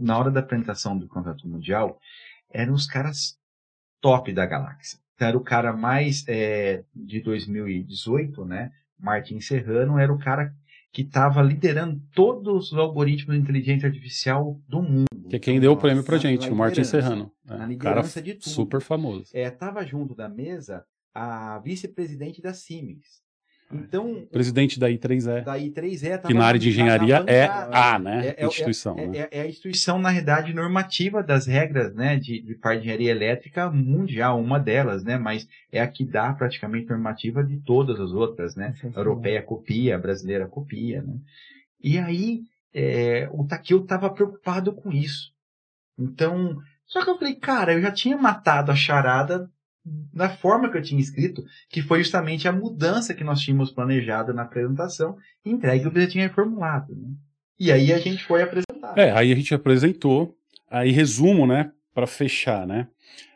na 0.01 0.17
hora 0.17 0.31
da 0.31 0.39
apresentação 0.39 0.97
do 0.97 1.07
Contrato 1.07 1.47
Mundial, 1.47 1.99
eram 2.51 2.73
os 2.73 2.85
caras 2.85 3.37
top 4.01 4.31
da 4.33 4.45
galáxia. 4.45 4.99
Então, 5.15 5.27
era 5.27 5.37
o 5.37 5.43
cara 5.43 5.73
mais 5.73 6.23
é, 6.27 6.83
de 6.95 7.21
2018, 7.21 8.45
né? 8.45 8.71
Martin 8.97 9.39
Serrano 9.39 9.97
era 9.97 10.13
o 10.13 10.19
cara 10.19 10.53
que 10.91 11.03
estava 11.03 11.41
liderando 11.41 12.01
todos 12.13 12.71
os 12.71 12.77
algoritmos 12.77 13.35
de 13.35 13.41
inteligência 13.41 13.87
artificial 13.87 14.59
do 14.67 14.81
mundo. 14.81 15.29
Que 15.29 15.35
é 15.35 15.39
quem 15.39 15.59
deu 15.59 15.73
o 15.73 15.77
prêmio 15.77 16.03
pra 16.03 16.17
gente, 16.17 16.49
o 16.49 16.55
Martin 16.55 16.83
Serrano. 16.83 17.31
É, 17.47 17.75
cara 17.75 18.03
super 18.39 18.81
famoso. 18.81 19.25
É, 19.33 19.49
tava 19.51 19.85
junto 19.85 20.15
da 20.15 20.27
mesa 20.27 20.83
a 21.13 21.59
vice-presidente 21.59 22.41
da 22.41 22.53
Siemens, 22.53 23.21
então, 23.71 24.27
presidente 24.31 24.79
da 24.79 24.89
I3E. 24.89 25.43
Da 25.43 25.57
I3E 25.57 26.25
que 26.25 26.33
na 26.33 26.45
área 26.45 26.59
de 26.59 26.69
engenharia 26.69 27.23
é 27.27 27.45
a, 27.45 27.99
né? 27.99 28.29
É, 28.29 28.43
é, 28.43 28.47
instituição. 28.47 28.97
É, 28.97 29.07
né? 29.07 29.17
é, 29.19 29.29
é, 29.31 29.41
a 29.41 29.47
instituição, 29.47 29.99
na 29.99 30.09
realidade, 30.09 30.53
normativa 30.53 31.21
das 31.21 31.45
regras 31.45 31.93
né, 31.93 32.17
de, 32.17 32.41
de 32.41 32.55
parte 32.55 32.79
de 32.79 32.85
engenharia 32.85 33.11
elétrica 33.11 33.69
mundial, 33.69 34.41
uma 34.41 34.59
delas, 34.59 35.03
né? 35.03 35.19
Mas 35.19 35.47
é 35.71 35.81
a 35.81 35.87
que 35.87 36.03
dá 36.03 36.33
praticamente 36.33 36.89
normativa 36.89 37.43
de 37.43 37.57
todas 37.57 37.99
as 37.99 38.11
outras, 38.11 38.55
né? 38.55 38.73
A 38.95 38.99
europeia 38.99 39.43
copia, 39.43 39.95
a 39.95 39.99
brasileira 39.99 40.47
copia, 40.47 41.03
né? 41.03 41.17
E 41.81 41.99
aí, 41.99 42.41
é, 42.73 43.29
o 43.31 43.45
Takio 43.45 43.83
estava 43.83 44.09
preocupado 44.09 44.73
com 44.73 44.91
isso. 44.91 45.31
Então, 45.97 46.57
só 46.87 47.03
que 47.03 47.09
eu 47.09 47.19
falei, 47.19 47.35
cara, 47.35 47.73
eu 47.73 47.81
já 47.81 47.91
tinha 47.91 48.17
matado 48.17 48.71
a 48.71 48.75
charada 48.75 49.47
da 50.13 50.29
forma 50.29 50.69
que 50.69 50.77
eu 50.77 50.81
tinha 50.81 51.01
escrito, 51.01 51.43
que 51.69 51.81
foi 51.81 51.99
justamente 51.99 52.47
a 52.47 52.51
mudança 52.51 53.13
que 53.13 53.23
nós 53.23 53.39
tínhamos 53.39 53.71
planejado 53.71 54.33
na 54.33 54.43
apresentação, 54.43 55.17
entregue 55.45 55.87
o 55.87 55.91
que 55.91 56.01
você 56.01 56.07
tinha 56.07 56.27
reformulado. 56.27 56.95
Né? 56.95 57.09
E 57.59 57.71
aí 57.71 57.91
a 57.91 57.97
gente 57.97 58.23
foi 58.23 58.41
apresentar. 58.41 58.97
É, 58.97 59.11
aí 59.11 59.31
a 59.31 59.35
gente 59.35 59.53
apresentou, 59.53 60.35
aí 60.69 60.91
resumo, 60.91 61.45
né, 61.45 61.71
para 61.93 62.07
fechar, 62.07 62.65
né? 62.65 62.87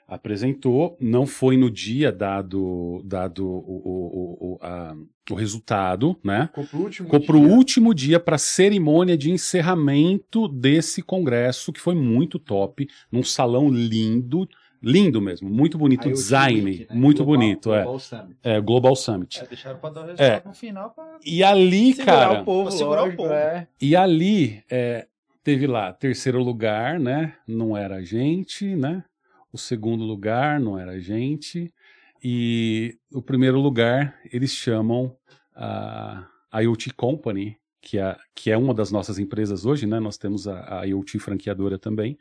Apresentou, 0.07 0.97
não 0.99 1.25
foi 1.25 1.57
no 1.57 1.71
dia 1.71 2.11
dado, 2.11 3.01
dado 3.05 3.47
o, 3.47 3.81
o, 3.85 4.53
o, 4.53 4.59
a, 4.61 4.95
o 5.31 5.33
resultado, 5.33 6.15
né? 6.23 6.47
Ficou 6.47 6.65
pro 6.65 6.79
último 6.79 7.07
Ficou 7.07 7.25
pro 7.25 7.39
dia. 7.39 7.47
último 7.49 7.93
dia 7.93 8.19
para 8.19 8.37
cerimônia 8.37 9.17
de 9.17 9.31
encerramento 9.31 10.47
desse 10.47 11.01
congresso, 11.01 11.73
que 11.73 11.79
foi 11.79 11.95
muito 11.95 12.37
top, 12.37 12.87
num 13.11 13.23
salão 13.23 13.69
lindo, 13.69 14.47
Lindo 14.83 15.21
mesmo, 15.21 15.49
muito 15.49 15.77
bonito 15.77 16.09
o 16.09 16.11
design, 16.11 16.79
né? 16.79 16.87
muito 16.91 17.23
Global, 17.23 17.39
bonito, 17.39 17.69
Global 17.69 17.95
é. 17.95 17.99
Summit. 17.99 18.37
É, 18.43 18.59
Global 18.59 18.95
Summit. 18.97 19.39
É, 19.39 19.47
deixaram 19.47 19.79
pra 19.79 19.89
dar 19.89 20.01
o 20.01 20.03
resultado 20.07 20.43
é. 20.45 20.47
no 20.47 20.53
final 20.53 20.89
pra 20.89 21.17
E 21.25 21.41
ali, 21.41 21.93
segurar 21.93 22.27
cara, 22.27 22.41
o 22.41 22.45
povo, 22.45 22.69
segurar 22.69 23.01
lógico, 23.03 23.23
o 23.23 23.25
povo. 23.25 23.33
É. 23.33 23.67
E 23.81 23.95
ali 23.95 24.61
é, 24.69 25.07
teve 25.41 25.67
lá 25.67 25.93
terceiro 25.93 26.43
lugar, 26.43 26.99
né? 26.99 27.33
Não 27.47 27.77
era 27.77 27.95
a 27.95 28.01
gente, 28.03 28.75
né? 28.75 29.05
O 29.53 29.57
segundo 29.57 30.03
lugar 30.03 30.59
não 30.59 30.77
era 30.77 30.91
a 30.91 30.99
gente 30.99 31.73
e 32.21 32.97
o 33.11 33.21
primeiro 33.21 33.59
lugar 33.59 34.17
eles 34.31 34.51
chamam 34.51 35.15
a, 35.55 36.25
a 36.51 36.61
IoT 36.61 36.93
Company, 36.93 37.57
que 37.81 37.97
é, 37.99 38.17
que 38.35 38.51
é 38.51 38.57
uma 38.57 38.73
das 38.73 38.91
nossas 38.91 39.19
empresas 39.19 39.65
hoje, 39.65 39.85
né? 39.85 39.99
Nós 39.99 40.17
temos 40.17 40.47
a, 40.47 40.81
a 40.81 40.83
IoT 40.85 41.19
franqueadora 41.19 41.79
também. 41.79 42.17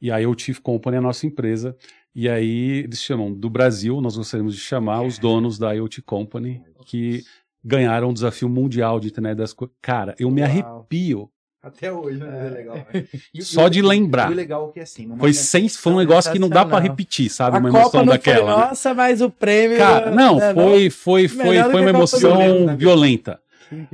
E 0.00 0.10
aí 0.10 0.26
o 0.26 0.38
Chief 0.38 0.58
Company 0.60 0.96
é 0.96 0.98
a 0.98 1.02
nossa 1.02 1.26
empresa. 1.26 1.76
E 2.14 2.28
aí 2.28 2.84
eles 2.84 3.02
chamam 3.02 3.32
do 3.32 3.48
Brasil, 3.48 4.00
nós 4.00 4.16
gostaríamos 4.16 4.54
de 4.54 4.60
chamar 4.60 5.02
os 5.02 5.18
donos 5.18 5.58
da 5.58 5.72
IoT 5.72 6.02
Company, 6.02 6.62
que 6.84 7.22
ganharam 7.64 8.10
o 8.10 8.14
desafio 8.14 8.48
mundial 8.48 8.98
de 8.98 9.08
internet 9.08 9.36
das 9.36 9.52
coisas. 9.52 9.76
Cara, 9.80 10.14
eu 10.18 10.30
me 10.30 10.42
arrepio. 10.42 11.30
Até 11.60 11.92
hoje, 11.92 12.18
né? 12.18 12.46
É 12.46 12.50
legal. 12.50 12.76
Né? 12.76 13.04
E, 13.34 13.42
Só 13.42 13.68
de 13.68 13.82
lembrar. 13.82 14.30
O 14.30 14.34
legal 14.34 14.68
é 14.70 14.72
que 14.72 14.80
assim. 14.80 15.12
Foi, 15.18 15.32
sem, 15.32 15.68
foi 15.68 15.92
um 15.92 15.98
negócio 15.98 16.32
que 16.32 16.38
não 16.38 16.48
dá 16.48 16.64
para 16.64 16.78
repetir, 16.78 17.28
sabe? 17.28 17.56
A 17.56 17.60
uma 17.60 17.68
emoção 17.68 17.90
Copa 17.90 17.98
não 17.98 18.12
daquela. 18.12 18.52
Foi 18.52 18.62
né? 18.62 18.68
nossa, 18.68 18.94
mas 18.94 19.20
o 19.20 19.28
prêmio. 19.28 19.76
Cara, 19.76 20.10
não, 20.10 20.40
é, 20.40 20.54
foi, 20.54 20.90
foi, 20.90 21.28
foi, 21.28 21.62
foi 21.62 21.80
uma 21.80 21.90
emoção 21.90 22.76
violenta. 22.76 23.40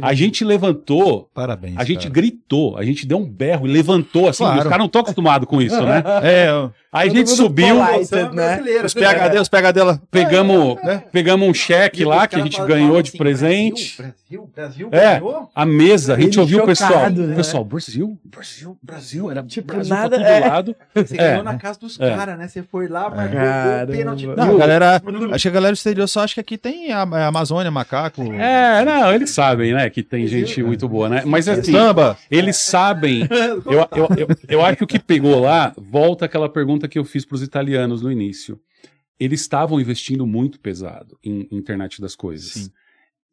A 0.01 0.15
gente 0.15 0.45
levantou. 0.45 1.29
Parabéns. 1.35 1.77
A 1.77 1.85
gente 1.85 2.03
cara. 2.03 2.11
gritou, 2.11 2.77
a 2.77 2.85
gente 2.85 3.07
deu 3.07 3.19
um 3.19 3.29
berro 3.29 3.67
e 3.67 3.71
levantou 3.71 4.29
assim. 4.29 4.45
Claro. 4.45 4.59
Os 4.59 4.65
caras 4.65 4.79
não 4.79 4.87
estão 4.87 5.01
acostumados 5.01 5.49
com 5.49 5.61
isso, 5.61 5.81
né? 5.83 6.03
É. 6.23 6.49
Aí 6.95 7.09
a 7.09 7.13
gente 7.13 7.31
subiu. 7.31 7.77
Polite, 7.85 8.15
né? 8.33 8.63
Os 8.85 8.95
PHD, 8.95 9.41
os 9.41 9.49
PHD. 9.49 9.81
Pegamos, 10.13 10.79
é, 10.85 10.93
é. 10.93 10.99
pegamos 10.99 11.49
um 11.49 11.53
cheque 11.53 12.05
lá 12.05 12.29
que 12.29 12.37
a 12.37 12.39
gente 12.39 12.65
ganhou 12.65 13.03
de 13.03 13.09
assim, 13.09 13.19
presente. 13.19 13.97
Brasil, 13.99 14.49
Brasil, 14.55 14.89
é, 14.93 15.21
a 15.53 15.67
mesa, 15.67 16.15
a 16.15 16.21
gente 16.21 16.39
ouviu 16.39 16.63
o 16.63 16.67
pessoal. 16.67 17.11
Né? 17.11 17.35
Pessoal, 17.35 17.65
Brasil, 17.65 18.17
Brasil, 18.25 18.79
Brasil, 18.81 19.31
era 19.31 19.43
tipo 19.43 19.75
Brasil 19.75 19.95
nada. 19.95 20.17
É. 20.17 20.49
Lado. 20.49 20.77
Você 20.95 21.17
ganhou 21.17 21.43
na 21.43 21.57
casa 21.57 21.81
dos 21.81 21.97
caras, 21.97 22.39
né? 22.39 22.47
Você 22.47 22.63
foi 22.63 22.87
lá, 22.87 23.11
marcou 23.11 23.41
o 23.41 23.87
pênalti. 23.97 24.27
Não, 24.29 24.57
galera, 24.57 25.03
acho 25.33 25.43
que 25.43 25.49
a 25.49 25.51
galera 25.51 25.73
do 25.73 25.77
exterior 25.77 26.07
só 26.07 26.21
acha 26.21 26.35
que 26.35 26.41
aqui 26.41 26.57
tem 26.57 26.93
a, 26.93 27.03
a 27.03 27.27
Amazônia, 27.27 27.73
macaco. 27.73 28.23
É, 28.35 28.85
não, 28.85 29.13
eles 29.13 29.31
sabem, 29.31 29.75
né? 29.75 29.91
Que 29.91 30.03
tem 30.03 30.29
gente 30.29 30.63
muito 30.63 30.89
boa, 30.89 31.09
né? 31.09 31.23
Mas 31.27 31.49
assim, 31.49 31.73
samba. 31.73 32.17
eles 32.31 32.57
sabem. 32.57 33.29
Eu, 33.65 33.89
eu, 33.97 34.09
eu, 34.17 34.29
eu 34.49 34.65
acho 34.65 34.77
que 34.77 34.85
o 34.85 34.87
que 34.87 34.99
pegou 34.99 35.41
lá, 35.41 35.73
volta 35.77 36.27
aquela 36.27 36.49
pergunta 36.49 36.84
que 36.89 36.99
eu 36.99 37.05
fiz 37.05 37.25
para 37.25 37.37
os 37.37 37.43
italianos 37.43 38.03
no 38.03 38.11
início. 38.11 38.61
Eles 39.19 39.41
estavam 39.41 39.81
investindo 39.81 40.27
muito 40.27 40.59
pesado 40.61 41.19
em 41.23 41.49
internet 41.51 42.01
das 42.01 42.17
coisas. 42.17 42.53
Sim. 42.53 42.71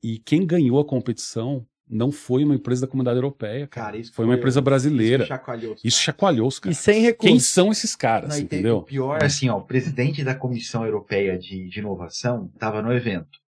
E 0.03 0.19
quem 0.19 0.45
ganhou 0.45 0.79
a 0.79 0.85
competição 0.85 1.65
não 1.91 2.11
foi 2.11 2.45
uma 2.45 2.55
empresa 2.55 2.81
da 2.81 2.87
comunidade 2.87 3.17
europeia, 3.17 3.67
cara. 3.67 3.91
cara 3.91 4.03
foi 4.13 4.23
uma 4.23 4.35
empresa 4.35 4.61
brasileira. 4.61 5.23
Isso 5.23 5.33
chacoalhou, 5.33 5.75
isso 5.83 6.01
chacoalhou 6.01 6.47
os 6.47 6.59
caras. 6.59 6.77
E 6.77 6.81
sem 6.81 7.01
recursos. 7.01 7.29
Quem 7.29 7.39
são 7.39 7.71
esses 7.71 7.95
caras, 7.95 8.29
não, 8.29 8.37
entendeu? 8.37 8.77
O 8.77 8.83
pior, 8.83 9.21
assim, 9.21 9.49
ó, 9.49 9.57
o 9.57 9.65
presidente 9.65 10.23
da 10.23 10.33
Comissão 10.33 10.85
Europeia 10.85 11.37
de, 11.37 11.67
de 11.67 11.79
Inovação 11.79 12.49
estava 12.53 12.81
no 12.81 12.93
evento. 12.93 13.41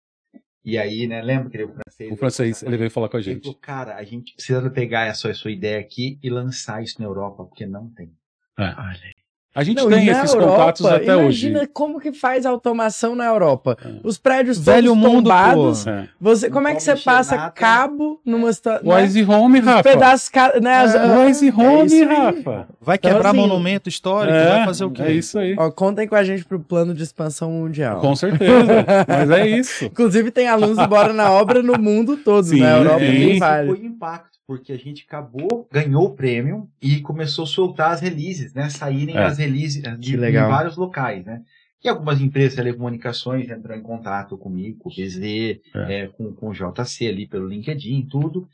E 0.64 0.78
aí, 0.78 1.06
né, 1.06 1.22
lembra 1.22 1.50
que 1.50 1.56
ele 1.56 1.64
é 1.64 1.66
o 1.66 1.74
francês? 1.74 2.12
O 2.12 2.16
francês, 2.16 2.62
ele 2.62 2.76
veio 2.76 2.90
falar 2.90 3.08
com 3.08 3.16
a 3.16 3.20
gente. 3.20 3.36
Ele 3.36 3.42
falou, 3.42 3.58
cara, 3.60 3.96
a 3.96 4.04
gente 4.04 4.34
precisa 4.34 4.70
pegar 4.70 5.06
essa 5.06 5.32
sua 5.34 5.50
ideia 5.50 5.78
aqui 5.78 6.18
e 6.22 6.30
lançar 6.30 6.82
isso 6.82 7.00
na 7.00 7.06
Europa, 7.06 7.44
porque 7.44 7.66
não 7.66 7.90
tem. 7.90 8.12
É. 8.58 8.64
Olha 8.64 9.19
A 9.52 9.64
gente 9.64 9.78
Não, 9.78 9.88
tem 9.88 10.06
esses 10.06 10.32
Europa, 10.32 10.52
contatos 10.52 10.86
até 10.86 11.16
hoje. 11.16 11.48
Imagina 11.48 11.68
como 11.72 11.98
que 11.98 12.12
faz 12.12 12.46
automação 12.46 13.16
na 13.16 13.24
Europa. 13.26 13.76
É. 13.84 13.88
Os 14.04 14.16
prédios 14.16 14.56
Velho 14.58 14.88
todos 14.94 15.02
mundo, 15.02 15.24
tombados. 15.24 15.86
É. 15.88 16.08
Você, 16.20 16.46
Não 16.46 16.54
como 16.54 16.68
é 16.68 16.74
que 16.76 16.80
você 16.82 16.94
passa 16.94 17.34
nada. 17.36 17.50
cabo 17.50 18.20
numa 18.24 18.52
situação. 18.52 18.88
O 18.88 18.94
Wise 18.94 19.24
Home, 19.24 19.58
Rafa. 19.58 19.82
Pedaços, 19.82 20.30
né? 20.62 20.74
as- 20.76 20.94
O 20.94 21.24
Wise 21.26 21.48
É 21.48 21.52
Home. 21.52 22.04
Rafa. 22.04 22.68
Vai 22.80 22.94
Então, 22.96 23.10
quebrar 23.10 23.30
assim, 23.30 23.38
monumento 23.40 23.88
histórico, 23.88 24.32
vai 24.32 24.64
fazer 24.64 24.84
o 24.84 24.90
quê? 24.90 25.02
É 25.02 25.12
isso 25.12 25.36
aí. 25.36 25.56
Ó, 25.58 25.68
contem 25.72 26.06
com 26.06 26.14
a 26.14 26.22
gente 26.22 26.44
pro 26.44 26.60
plano 26.60 26.94
de 26.94 27.02
expansão 27.02 27.50
mundial. 27.50 27.98
Com 28.00 28.14
certeza. 28.14 28.86
Mas 29.08 29.30
é 29.30 29.48
isso. 29.48 29.84
Inclusive, 29.90 30.30
tem 30.30 30.46
alunos 30.46 30.76
do 30.78 30.86
Bora 30.86 31.12
na 31.12 31.28
Obra 31.30 31.60
no 31.60 31.76
mundo 31.76 32.16
todo, 32.16 32.44
Sim, 32.44 32.60
na 32.60 32.76
Europa 32.76 33.00
sim. 33.00 33.06
tem 33.06 33.30
Esse 33.30 33.38
vários. 33.40 33.76
foi 33.76 33.84
o 33.84 33.86
impacto, 33.88 34.29
porque 34.50 34.72
a 34.72 34.76
gente 34.76 35.04
acabou, 35.06 35.68
ganhou 35.70 36.06
o 36.06 36.16
prêmio 36.16 36.68
e 36.82 37.00
começou 37.00 37.44
a 37.44 37.46
soltar 37.46 37.92
as 37.92 38.00
releases, 38.00 38.52
né? 38.52 38.68
Saírem 38.68 39.16
É. 39.16 39.22
as 39.22 39.38
releases 39.38 39.80
de, 40.00 40.16
em 40.16 40.32
vários 40.32 40.76
locais, 40.76 41.24
né? 41.24 41.44
E 41.84 41.88
algumas 41.88 42.20
empresas 42.20 42.50
de 42.50 42.56
telecomunicações 42.56 43.48
entraram 43.48 43.80
em 43.80 43.84
contato 43.84 44.36
comigo, 44.36 44.76
com 44.80 44.88
o 44.88 44.92
BZ, 44.92 45.22
É. 45.22 45.60
é, 46.00 46.08
com, 46.08 46.34
com 46.34 46.48
o 46.48 46.52
JC 46.52 47.06
ali 47.06 47.28
pelo 47.28 47.46
LinkedIn, 47.46 48.08
tudo. 48.10 48.48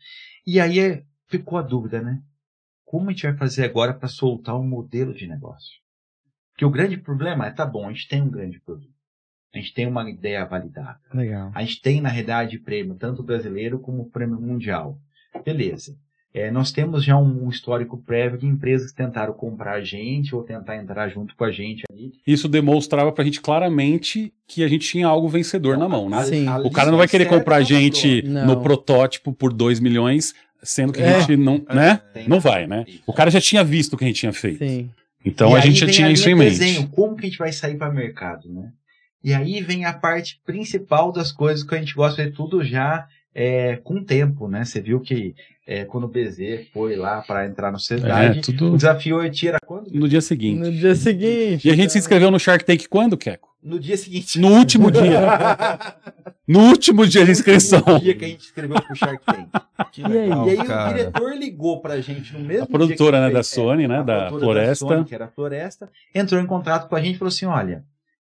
E 0.46 0.60
aí 0.60 0.78
é, 0.80 1.02
ficou 1.28 1.58
a 1.58 1.62
dúvida, 1.62 2.02
né? 2.02 2.20
Como 2.84 3.08
a 3.08 3.12
gente 3.12 3.22
vai 3.22 3.34
fazer 3.38 3.64
agora 3.64 3.94
para 3.94 4.06
soltar 4.06 4.54
um 4.54 4.68
modelo 4.68 5.14
de 5.14 5.26
negócio? 5.26 5.80
Porque 6.52 6.66
o 6.66 6.70
grande 6.70 6.98
problema 6.98 7.46
é, 7.46 7.50
tá 7.50 7.64
bom, 7.64 7.88
a 7.88 7.92
gente 7.94 8.06
tem 8.06 8.20
um 8.20 8.28
grande 8.30 8.60
produto. 8.60 8.92
A 9.54 9.58
gente 9.58 9.72
tem 9.72 9.86
uma 9.86 10.10
ideia 10.10 10.44
validada. 10.44 11.00
Legal. 11.14 11.50
A 11.54 11.62
gente 11.62 11.80
tem, 11.80 12.02
na 12.02 12.10
realidade, 12.10 12.58
prêmio 12.58 12.96
tanto 12.96 13.22
brasileiro 13.22 13.80
como 13.80 14.10
prêmio 14.10 14.38
mundial. 14.38 15.00
Beleza. 15.44 15.96
É, 16.34 16.50
nós 16.50 16.70
temos 16.70 17.02
já 17.02 17.16
um, 17.16 17.48
histórico 17.48 17.96
prévio 17.96 18.36
de 18.38 18.46
empresas 18.46 18.90
que 18.90 18.96
tentaram 18.98 19.32
comprar 19.32 19.72
a 19.76 19.80
gente 19.80 20.34
ou 20.34 20.42
tentar 20.42 20.76
entrar 20.76 21.08
junto 21.08 21.34
com 21.34 21.44
a 21.44 21.50
gente 21.50 21.84
ali. 21.90 22.12
Isso 22.26 22.46
demonstrava 22.46 23.10
pra 23.10 23.24
gente 23.24 23.40
claramente 23.40 24.32
que 24.46 24.62
a 24.62 24.68
gente 24.68 24.86
tinha 24.86 25.06
algo 25.06 25.28
vencedor 25.28 25.78
na 25.78 25.88
mão, 25.88 26.10
né? 26.10 26.22
Sim. 26.24 26.46
A 26.46 26.58
O 26.58 26.70
cara 26.70 26.90
não 26.90 26.98
vai 26.98 27.08
querer 27.08 27.24
comprar 27.26 27.56
a 27.56 27.62
gente 27.62 28.20
Não. 28.22 28.46
no 28.48 28.60
protótipo 28.60 29.32
por 29.32 29.50
2 29.50 29.80
milhões, 29.80 30.34
sendo 30.62 30.92
que 30.92 31.00
a 31.02 31.06
É. 31.06 31.20
gente 31.20 31.36
não, 31.38 31.64
né? 31.72 32.02
Tem. 32.12 32.28
Não 32.28 32.38
vai, 32.38 32.66
né? 32.66 32.84
O 33.06 33.14
cara 33.14 33.30
já 33.30 33.40
tinha 33.40 33.64
visto 33.64 33.94
o 33.94 33.96
que 33.96 34.04
a 34.04 34.06
gente 34.08 34.20
tinha 34.20 34.32
feito. 34.32 34.58
Sim. 34.58 34.90
Então 35.24 35.52
E 35.52 35.54
a 35.56 35.60
gente 35.60 35.80
já 35.80 35.86
tinha 35.86 36.08
a 36.08 36.12
isso 36.12 36.28
em 36.28 36.34
linha 36.34 36.44
mente. 36.44 36.58
desenho, 36.58 36.88
como 36.88 37.16
que 37.16 37.24
a 37.24 37.28
gente 37.30 37.38
vai 37.38 37.50
sair 37.50 37.76
para 37.78 37.90
mercado, 37.90 38.46
né? 38.52 38.70
E 39.24 39.32
aí 39.32 39.60
vem 39.62 39.86
a 39.86 39.92
parte 39.94 40.38
principal 40.44 41.10
das 41.10 41.32
coisas 41.32 41.64
que 41.64 41.74
a 41.74 41.78
gente 41.78 41.94
gosta 41.94 42.24
de 42.26 42.30
tudo 42.32 42.62
já 42.62 43.06
é, 43.38 43.76
com 43.76 44.02
tempo, 44.02 44.48
né? 44.48 44.64
Você 44.64 44.80
viu 44.80 44.98
que 44.98 45.34
é, 45.66 45.84
quando 45.84 46.04
o 46.04 46.08
BZ 46.08 46.68
foi 46.72 46.96
lá 46.96 47.20
para 47.20 47.44
entrar 47.46 47.70
na 47.70 47.76
É, 47.76 47.78
sociedade, 47.78 48.38
o 48.38 48.42
tudo 48.42 48.76
desafio 48.76 49.20
é 49.20 49.28
tira 49.28 49.58
quando? 49.66 49.90
no 49.92 50.08
dia 50.08 50.22
seguinte. 50.22 50.58
No 50.58 50.72
dia 50.72 50.94
seguinte. 50.94 51.68
E 51.68 51.70
a 51.70 51.76
gente 51.76 51.92
se 51.92 51.98
inscreveu 51.98 52.30
no 52.30 52.38
Shark 52.40 52.64
Tank 52.64 52.86
quando, 52.88 53.14
Keco? 53.18 53.48
No 53.62 53.78
dia 53.78 53.96
seguinte. 53.98 54.38
No 54.40 54.48
último 54.56 54.90
dia. 54.90 55.20
No 56.48 56.60
último 56.68 57.04
dia 57.04 57.24
de 57.24 57.32
inscrição. 57.32 57.82
No 57.84 57.98
dia 57.98 58.14
que 58.14 58.24
a 58.24 58.28
gente 58.28 58.42
escreveu 58.44 58.80
pro 58.80 58.94
Shark 58.94 59.18
Tank. 59.26 59.48
Que 59.90 60.00
E 60.02 60.04
aí? 60.04 60.12
legal, 60.12 60.46
E 60.46 60.50
aí 60.52 60.56
cara. 60.64 60.90
o 60.90 60.94
diretor 60.96 61.34
ligou 61.36 61.80
pra 61.80 62.00
gente 62.00 62.32
no 62.34 62.38
mesmo 62.38 62.62
A 62.62 62.66
produtora, 62.68 63.16
dia 63.16 63.20
né, 63.22 63.26
que 63.26 63.32
da 63.34 63.38
fez, 63.40 63.46
Sony, 63.48 63.88
né, 63.88 63.98
a 63.98 64.02
da 64.02 64.14
produtora 64.28 64.60
Floresta. 64.60 64.86
Sony, 64.86 65.04
que 65.04 65.14
era 65.16 65.24
a 65.24 65.28
Floresta, 65.28 65.90
entrou 66.14 66.40
em 66.40 66.46
contato 66.46 66.88
com 66.88 66.94
a 66.94 67.02
gente 67.02 67.16
e 67.16 67.18
falou 67.18 67.30
assim, 67.30 67.46
olha, 67.46 67.82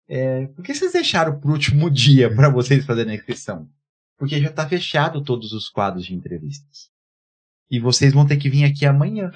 é, 0.10 0.47
por 0.53 0.66
que 0.66 0.74
vocês 0.76 0.91
deixaram 0.91 1.39
pro 1.39 1.51
último 1.53 1.89
dia 1.89 2.30
para 2.36 2.49
vocês 2.49 2.86
fazerem 2.86 3.14
a 3.14 3.16
inscrição? 3.16 3.66
Porque 4.20 4.39
já 4.39 4.51
tá 4.51 4.67
fechado 4.67 5.24
todos 5.24 5.53
os 5.53 5.70
quadros 5.70 6.05
de 6.05 6.13
entrevistas. 6.13 6.91
E 7.72 7.80
vocês 7.80 8.13
vão 8.13 8.28
ter 8.28 8.38
que 8.38 8.49
vir 8.49 8.65
aqui 8.65 8.86
amanhã. 8.86 9.32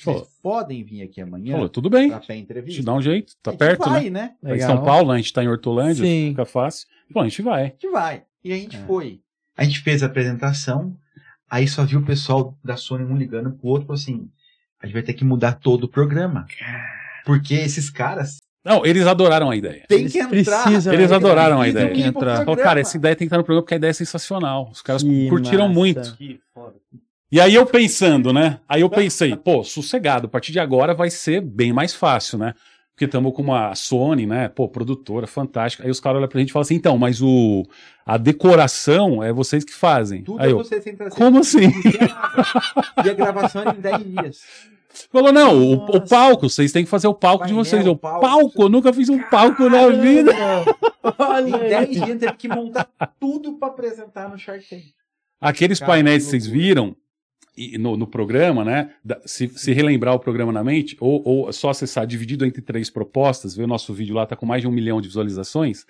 Vocês 0.00 0.20
Pô. 0.22 0.28
podem 0.42 0.82
vir 0.82 1.02
aqui 1.02 1.20
amanhã 1.20 1.52
Falou, 1.52 1.68
tudo 1.68 1.88
bem. 1.88 2.10
pra 2.10 2.34
entrevista? 2.36 2.80
Te 2.80 2.84
dá 2.84 2.92
um 2.94 3.00
jeito. 3.00 3.34
Tá 3.40 3.50
A 3.50 3.52
gente 3.52 3.58
perto, 3.60 3.86
né? 3.86 3.92
vai, 3.92 4.10
né? 4.10 4.36
Tá 4.42 4.56
em. 4.56 4.60
São 4.60 4.84
Paulo, 4.84 5.08
né? 5.10 5.14
a 5.14 5.16
gente 5.18 5.32
tá 5.32 5.44
em 5.44 5.48
Hortolândia, 5.48 6.04
Sim. 6.04 6.30
fica 6.30 6.44
fácil. 6.44 6.88
Bom, 7.10 7.20
a 7.20 7.28
gente 7.28 7.40
vai. 7.42 7.62
A 7.62 7.66
gente 7.68 7.88
vai. 7.90 8.24
E 8.42 8.52
a 8.52 8.56
gente 8.56 8.76
É. 8.76 8.84
foi. 8.86 9.22
A 9.56 9.62
gente 9.64 9.78
fez 9.80 10.02
a 10.02 10.06
apresentação, 10.06 10.98
aí 11.48 11.68
só 11.68 11.84
viu 11.84 12.00
o 12.00 12.04
pessoal 12.04 12.58
da 12.64 12.76
Sony 12.76 13.04
um 13.04 13.16
ligando 13.16 13.52
pro 13.52 13.68
outro, 13.68 13.86
falou 13.86 14.00
assim, 14.00 14.28
a 14.80 14.86
gente 14.86 14.94
vai 14.94 15.02
ter 15.04 15.14
que 15.14 15.24
mudar 15.24 15.52
todo 15.52 15.84
o 15.84 15.88
programa. 15.88 16.44
Porque 17.24 17.54
esses 17.54 17.88
caras 17.88 18.38
Não, 18.64 18.84
eles 18.86 19.06
adoraram 19.06 19.50
a 19.50 19.56
ideia. 19.56 19.84
Eles 19.90 20.12
que 20.12 20.18
entrar. 20.18 20.62
precisam, 20.64 20.92
Eles 20.94 21.10
né? 21.10 21.16
adoraram 21.16 21.60
a 21.60 21.68
ideia. 21.68 21.92
ir 21.92 22.12
pro 22.12 22.20
Entrar. 22.20 22.30
Falou, 22.36 22.44
programa. 22.46 22.62
cara, 22.68 22.80
essa 22.80 22.96
ideia 22.96 23.14
tem 23.14 23.26
que 23.26 23.28
estar 23.28 23.36
no 23.38 23.44
programa 23.44 23.62
porque 23.62 23.74
a 23.74 23.76
ideia 23.76 23.90
é 23.90 23.94
sensacional. 23.94 24.70
Os 24.72 24.80
caras 24.80 25.02
Que 25.02 25.28
curtiram 25.28 25.64
massa. 25.68 25.74
muito. 25.78 26.16
E 27.30 27.40
aí 27.40 27.54
eu 27.54 27.66
pensando, 27.66 28.32
né? 28.32 28.60
Aí 28.68 28.80
eu 28.80 28.88
pensei, 28.88 29.36
pô, 29.36 29.62
sossegado, 29.64 30.26
a 30.26 30.30
partir 30.30 30.52
de 30.52 30.60
agora 30.60 30.94
vai 30.94 31.10
ser 31.10 31.40
bem 31.40 31.72
mais 31.72 31.92
fácil, 31.94 32.38
né? 32.38 32.54
Porque 32.94 33.06
estamos 33.06 33.34
com 33.34 33.42
uma 33.42 33.74
Sony, 33.74 34.24
né? 34.24 34.48
Pô, 34.48 34.68
produtora 34.68 35.26
fantástica. 35.26 35.82
Aí 35.82 35.90
os 35.90 35.98
caras 35.98 36.18
olham 36.18 36.28
pra 36.28 36.38
gente 36.38 36.50
e 36.50 36.52
falam 36.52 36.62
assim, 36.62 36.76
então, 36.76 36.96
mas 36.96 37.20
o 37.20 37.64
a 38.06 38.16
decoração 38.16 39.20
é 39.22 39.32
vocês 39.32 39.64
que 39.64 39.74
fazem. 39.74 40.22
Tudo 40.22 40.40
aí 40.40 40.50
é 40.50 40.52
eu, 40.52 40.58
você 40.58 40.80
sem 40.80 40.94
trazer. 40.94 41.14
como 41.16 41.40
assim? 41.40 41.72
E 43.04 43.10
a 43.10 43.12
gravação 43.14 43.62
era 43.62 43.72
em 43.76 43.80
10 43.80 44.04
dias. 44.04 44.40
Falou, 45.10 45.32
não, 45.32 45.58
o, 45.60 45.74
o 45.96 46.00
palco, 46.08 46.48
vocês 46.48 46.70
têm 46.72 46.84
que 46.84 46.90
fazer 46.90 47.06
o 47.08 47.14
palco 47.14 47.44
de 47.44 47.50
Painel, 47.52 47.64
vocês. 47.64 47.84
Eu, 47.86 47.96
palco. 47.96 48.20
palco, 48.20 48.62
eu 48.62 48.68
nunca 48.68 48.92
fiz 48.92 49.08
um 49.08 49.18
palco 49.28 49.68
na 49.68 49.88
vida. 49.88 50.32
Em 50.32 51.14
Olha 51.18 51.58
10 51.58 51.72
aí. 51.72 51.86
dias 52.04 52.18
teve 52.18 52.32
que 52.34 52.48
montar 52.48 52.88
tudo 53.20 53.54
pra 53.54 53.68
apresentar 53.68 54.28
no 54.28 54.38
Shark 54.38 54.64
Tank. 54.68 54.82
Aqueles 55.40 55.78
Cara, 55.78 55.92
painéis 55.92 56.24
que 56.24 56.30
vocês 56.30 56.46
viram 56.46 56.96
e 57.56 57.76
no, 57.78 57.96
no 57.96 58.06
programa, 58.06 58.64
né? 58.64 58.90
da- 59.04 59.20
se, 59.24 59.48
se 59.48 59.72
relembrar 59.72 60.14
o 60.14 60.18
programa 60.18 60.50
na 60.52 60.64
mente, 60.64 60.96
ou, 60.98 61.22
ou 61.24 61.52
só 61.52 61.70
acessar 61.70 62.06
dividido 62.06 62.44
entre 62.44 62.62
três 62.62 62.88
propostas, 62.90 63.54
ver 63.54 63.64
o 63.64 63.68
nosso 63.68 63.92
vídeo 63.92 64.14
lá, 64.14 64.26
tá 64.26 64.34
com 64.34 64.46
mais 64.46 64.62
de 64.62 64.68
um 64.68 64.72
milhão 64.72 65.00
de 65.00 65.08
visualizações. 65.08 65.84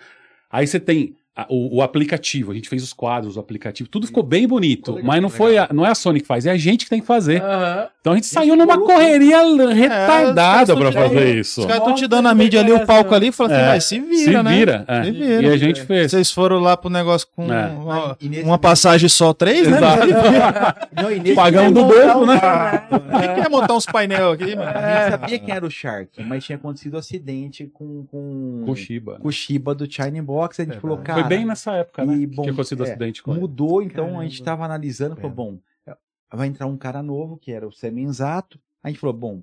Aí 0.51 0.67
você 0.67 0.79
tem 0.81 1.17
o, 1.49 1.79
o 1.79 1.83
aplicativo, 1.83 2.53
a 2.53 2.55
gente 2.55 2.69
fez 2.69 2.83
os 2.83 2.93
quadros, 2.93 3.37
o 3.37 3.41
aplicativo, 3.41 3.89
tudo 3.89 4.07
ficou 4.07 4.23
bem 4.23 4.47
bonito, 4.47 4.79
Ficou 4.87 4.95
legal, 4.97 5.09
mas 5.09 5.23
não 5.23 5.29
foi 5.31 5.57
a, 5.59 5.69
não 5.73 5.87
é 5.87 5.91
a 5.91 5.95
Sony 5.95 6.21
que 6.21 6.27
faz, 6.27 6.45
é 6.47 6.51
a 6.51 6.57
gente 6.57 6.85
que 6.85 6.91
tem 6.91 7.01
que 7.01 7.07
fazer. 7.07 7.43
Aham. 7.43 7.89
Então 8.05 8.13
a 8.13 8.17
gente 8.17 8.25
Isso 8.25 8.35
saiu 8.35 8.55
numa 8.55 8.77
correria 8.79 9.39
É, 9.39 9.73
retardada 9.73 10.75
os 10.75 10.79
pra 10.79 10.93
fazer 10.93 11.39
isso. 11.39 11.61
Os 11.63 11.67
caras 11.67 11.81
estão 11.81 11.95
te 11.95 12.07
dando 12.07 12.29
a 12.29 12.35
mídia 12.35 12.61
ali, 12.61 12.71
o 12.71 12.85
palco 12.85 13.15
ali, 13.15 13.29
e 13.29 13.33
falam 13.33 13.55
assim, 13.55 13.63
É, 13.63 13.67
vai, 13.67 13.81
se 13.81 13.99
vira, 13.99 14.39
Se 14.39 14.43
né? 14.43 14.53
vira, 14.55 14.85
é. 14.87 15.05
Se 15.05 15.11
vira. 15.11 15.43
E 15.43 15.47
a 15.47 15.57
gente 15.57 15.81
fez. 15.81 16.11
Vocês 16.11 16.31
foram 16.31 16.59
lá 16.59 16.77
pro 16.77 16.91
negócio 16.91 17.27
com 17.35 17.51
É. 17.51 17.67
uma, 17.69 18.15
E 18.21 18.29
nesse 18.29 18.45
uma 18.45 18.59
passagem 18.59 19.09
só 19.09 19.33
três, 19.33 19.67
né? 19.67 19.79
Exato. 19.79 20.07
Não, 21.03 21.11
e 21.11 21.35
Pagando 21.35 21.81
do 21.81 21.87
bolso, 21.87 22.27
né? 22.27 22.39
Quem 22.91 23.43
quer 23.43 23.49
montar 23.49 23.73
uns 23.73 23.87
painel 23.87 24.33
aqui, 24.33 24.55
mano? 24.55 24.69
A 24.69 25.01
gente 25.01 25.11
sabia 25.11 25.39
quem 25.39 25.55
era 25.55 25.65
o 25.67 25.71
Shark, 25.71 26.23
mas 26.25 26.45
tinha 26.45 26.57
acontecido 26.57 26.97
um 26.97 26.99
acidente 26.99 27.71
com, 27.73 28.05
com, 28.05 28.65
Com 28.67 28.77
Shiba. 28.77 29.19
com 29.19 29.29
o 29.29 29.33
Shiba 29.33 29.75
do 29.75 29.91
China 29.91 30.23
Box. 30.23 30.61
A 30.61 30.65
gente 30.65 30.73
Verdade. 30.75 30.81
falou, 30.83 30.99
cara. 30.99 31.21
Foi 31.21 31.29
bem 31.31 31.47
nessa 31.47 31.73
época, 31.73 32.05
né? 32.05 32.17
e, 32.17 32.27
bom, 32.27 32.43
que 32.43 32.51
aconteceu 32.51 32.77
o 32.79 32.83
é, 32.85 32.91
acidente 32.91 33.23
com 33.23 33.31
ele. 33.33 33.41
Mudou, 33.41 33.81
então 33.81 34.21
a 34.21 34.25
gente 34.25 34.35
estava 34.35 34.63
analisando, 34.63 35.17
falou, 35.17 35.31
bom, 35.31 35.59
vai 36.35 36.49
entrar 36.49 36.67
um 36.67 36.77
cara 36.77 37.03
novo, 37.03 37.37
que 37.37 37.53
era 37.53 37.67
o 37.67 37.73
Semenzato. 37.73 38.59
A 38.83 38.89
gente 38.89 38.99
falou, 39.01 39.17
bom, 39.17 39.43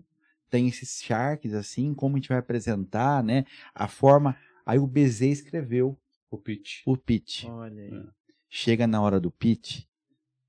tem 0.49 0.67
esses 0.67 1.01
sharks 1.01 1.53
assim, 1.53 1.93
como 1.93 2.15
a 2.15 2.19
gente 2.19 2.29
vai 2.29 2.37
apresentar, 2.37 3.23
né? 3.23 3.45
A 3.73 3.87
forma. 3.87 4.35
Aí 4.65 4.77
o 4.79 4.85
BZ 4.87 5.21
escreveu 5.21 5.97
O 6.29 6.37
pitch. 6.37 6.81
o 6.85 6.95
pitch. 6.97 7.45
Olha 7.45 7.81
aí. 7.83 8.03
Chega 8.49 8.85
na 8.85 9.01
hora 9.01 9.19
do 9.19 9.31
pitch, 9.31 9.83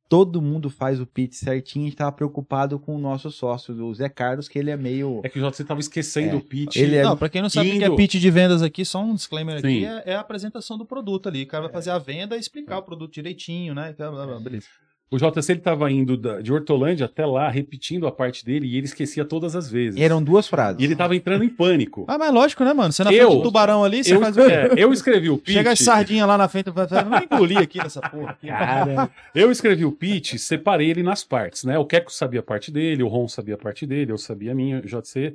todo 0.09 0.43
mundo 0.43 0.68
faz 0.68 1.01
o 1.01 1.07
pitch 1.07 1.34
certinho. 1.34 1.84
A 1.84 1.88
gente 1.88 1.97
tava 1.97 2.11
preocupado 2.12 2.78
com 2.78 2.95
o 2.97 2.99
nosso 2.99 3.30
sócio, 3.30 3.72
o 3.86 3.95
Zé 3.95 4.09
Carlos, 4.09 4.49
que 4.49 4.59
ele 4.59 4.70
é 4.70 4.76
meio. 4.76 5.20
É 5.24 5.28
que 5.28 5.38
o 5.40 5.51
JC 5.51 5.64
tava 5.64 5.78
esquecendo 5.80 6.32
É. 6.34 6.34
o 6.36 6.40
pitch. 6.43 6.76
Ele 6.76 6.97
é- 6.97 7.03
Não, 7.05 7.16
pra 7.16 7.28
quem 7.28 7.40
não 7.40 7.49
sabe 7.49 7.70
o 7.70 7.78
que 7.78 7.84
é 7.84 7.97
pitch 7.97 8.16
de 8.16 8.30
vendas 8.30 8.61
aqui, 8.61 8.84
só 8.84 9.03
um 9.03 9.14
disclaimer 9.14 9.57
aqui, 9.59 9.68
Sim. 9.68 9.84
é, 9.86 10.03
é 10.07 10.14
a 10.16 10.20
apresentação 10.20 10.76
do 10.76 10.84
produto 10.84 11.28
ali. 11.28 11.45
O 11.45 11.47
cara 11.47 11.62
vai 11.64 11.72
fazer 11.72 11.90
a 11.90 11.99
venda 11.99 12.36
e 12.36 12.40
explicar 12.40 12.78
o 12.78 12.82
produto 12.82 13.12
direitinho, 13.12 13.72
né? 13.74 13.95
Blá, 13.97 14.38
Beleza. 14.40 14.66
O 15.12 15.18
JC 15.18 15.52
ele 15.52 15.60
tava 15.60 15.90
indo 15.92 16.16
da- 16.16 16.40
de 16.40 16.50
Hortolândia 16.52 17.04
até 17.06 17.26
lá, 17.26 17.48
repetindo 17.50 18.06
a 18.06 18.10
parte 18.10 18.44
dele, 18.44 18.66
e 18.66 18.76
ele 18.78 18.86
esquecia 18.86 19.24
todas 19.24 19.54
as 19.54 19.70
vezes. 19.70 20.00
Eram 20.00 20.22
duas 20.22 20.48
frases. 20.48 20.80
E 20.80 20.84
ele 20.84 20.96
tava 20.96 21.14
entrando 21.14 21.44
em 21.44 21.50
pânico. 21.50 22.06
Ah, 22.08 22.16
mas 22.16 22.32
lógico, 22.32 22.64
né, 22.64 22.72
mano? 22.72 22.90
Você 22.92 23.04
na 23.04 23.12
Eu- 23.12 23.26
frente 23.28 23.38
do 23.38 23.42
tubarão 23.44 23.84
ali, 23.84 24.02
você 24.02 24.14
eu, 24.14 24.20
faz 24.20 24.36
o 24.36 24.40
quê? 24.46 24.50
é, 24.52 24.70
eu 24.76 24.90
escrevi 24.92 25.28
o 25.28 25.36
pitch. 25.36 25.54
Chega 25.54 25.72
as 25.72 25.78
sardinhas 25.80 26.26
lá 26.26 26.38
na 26.38 26.48
frente, 26.48 26.70
vai 26.70 26.86
vai- 26.86 27.04
não 27.04 27.18
engolir 27.18 27.58
aqui 27.58 27.76
nessa 27.78 28.00
porra. 28.00 28.38
Cara, 28.46 29.10
Eu 29.34 29.52
escrevi 29.52 29.84
o 29.84 29.92
pitch, 29.92 30.36
separei 30.38 30.88
ele 30.90 31.02
nas 31.02 31.22
partes, 31.22 31.64
né? 31.64 31.78
O 31.78 31.84
Keco 31.84 32.10
sabia 32.10 32.40
a 32.40 32.42
parte 32.42 32.70
dele, 32.70 33.02
o 33.02 33.08
Ron 33.08 33.28
sabia 33.28 33.54
a 33.54 33.58
parte 33.58 33.86
dele, 33.86 34.10
eu 34.12 34.18
sabia 34.18 34.52
a 34.52 34.54
minha, 34.54 34.78
o 34.78 34.86
JC 34.86 35.34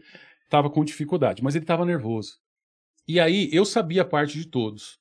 tava 0.50 0.70
com 0.72 0.84
dificuldade, 0.84 1.44
mas 1.44 1.56
ele 1.56 1.66
tava 1.66 1.86
nervoso. 1.86 2.34
E 3.08 3.20
aí 3.20 3.48
eu 3.54 3.64
sabia 3.64 4.02
a 4.02 4.06
parte 4.06 4.40
de 4.40 4.46
todos. 4.48 4.98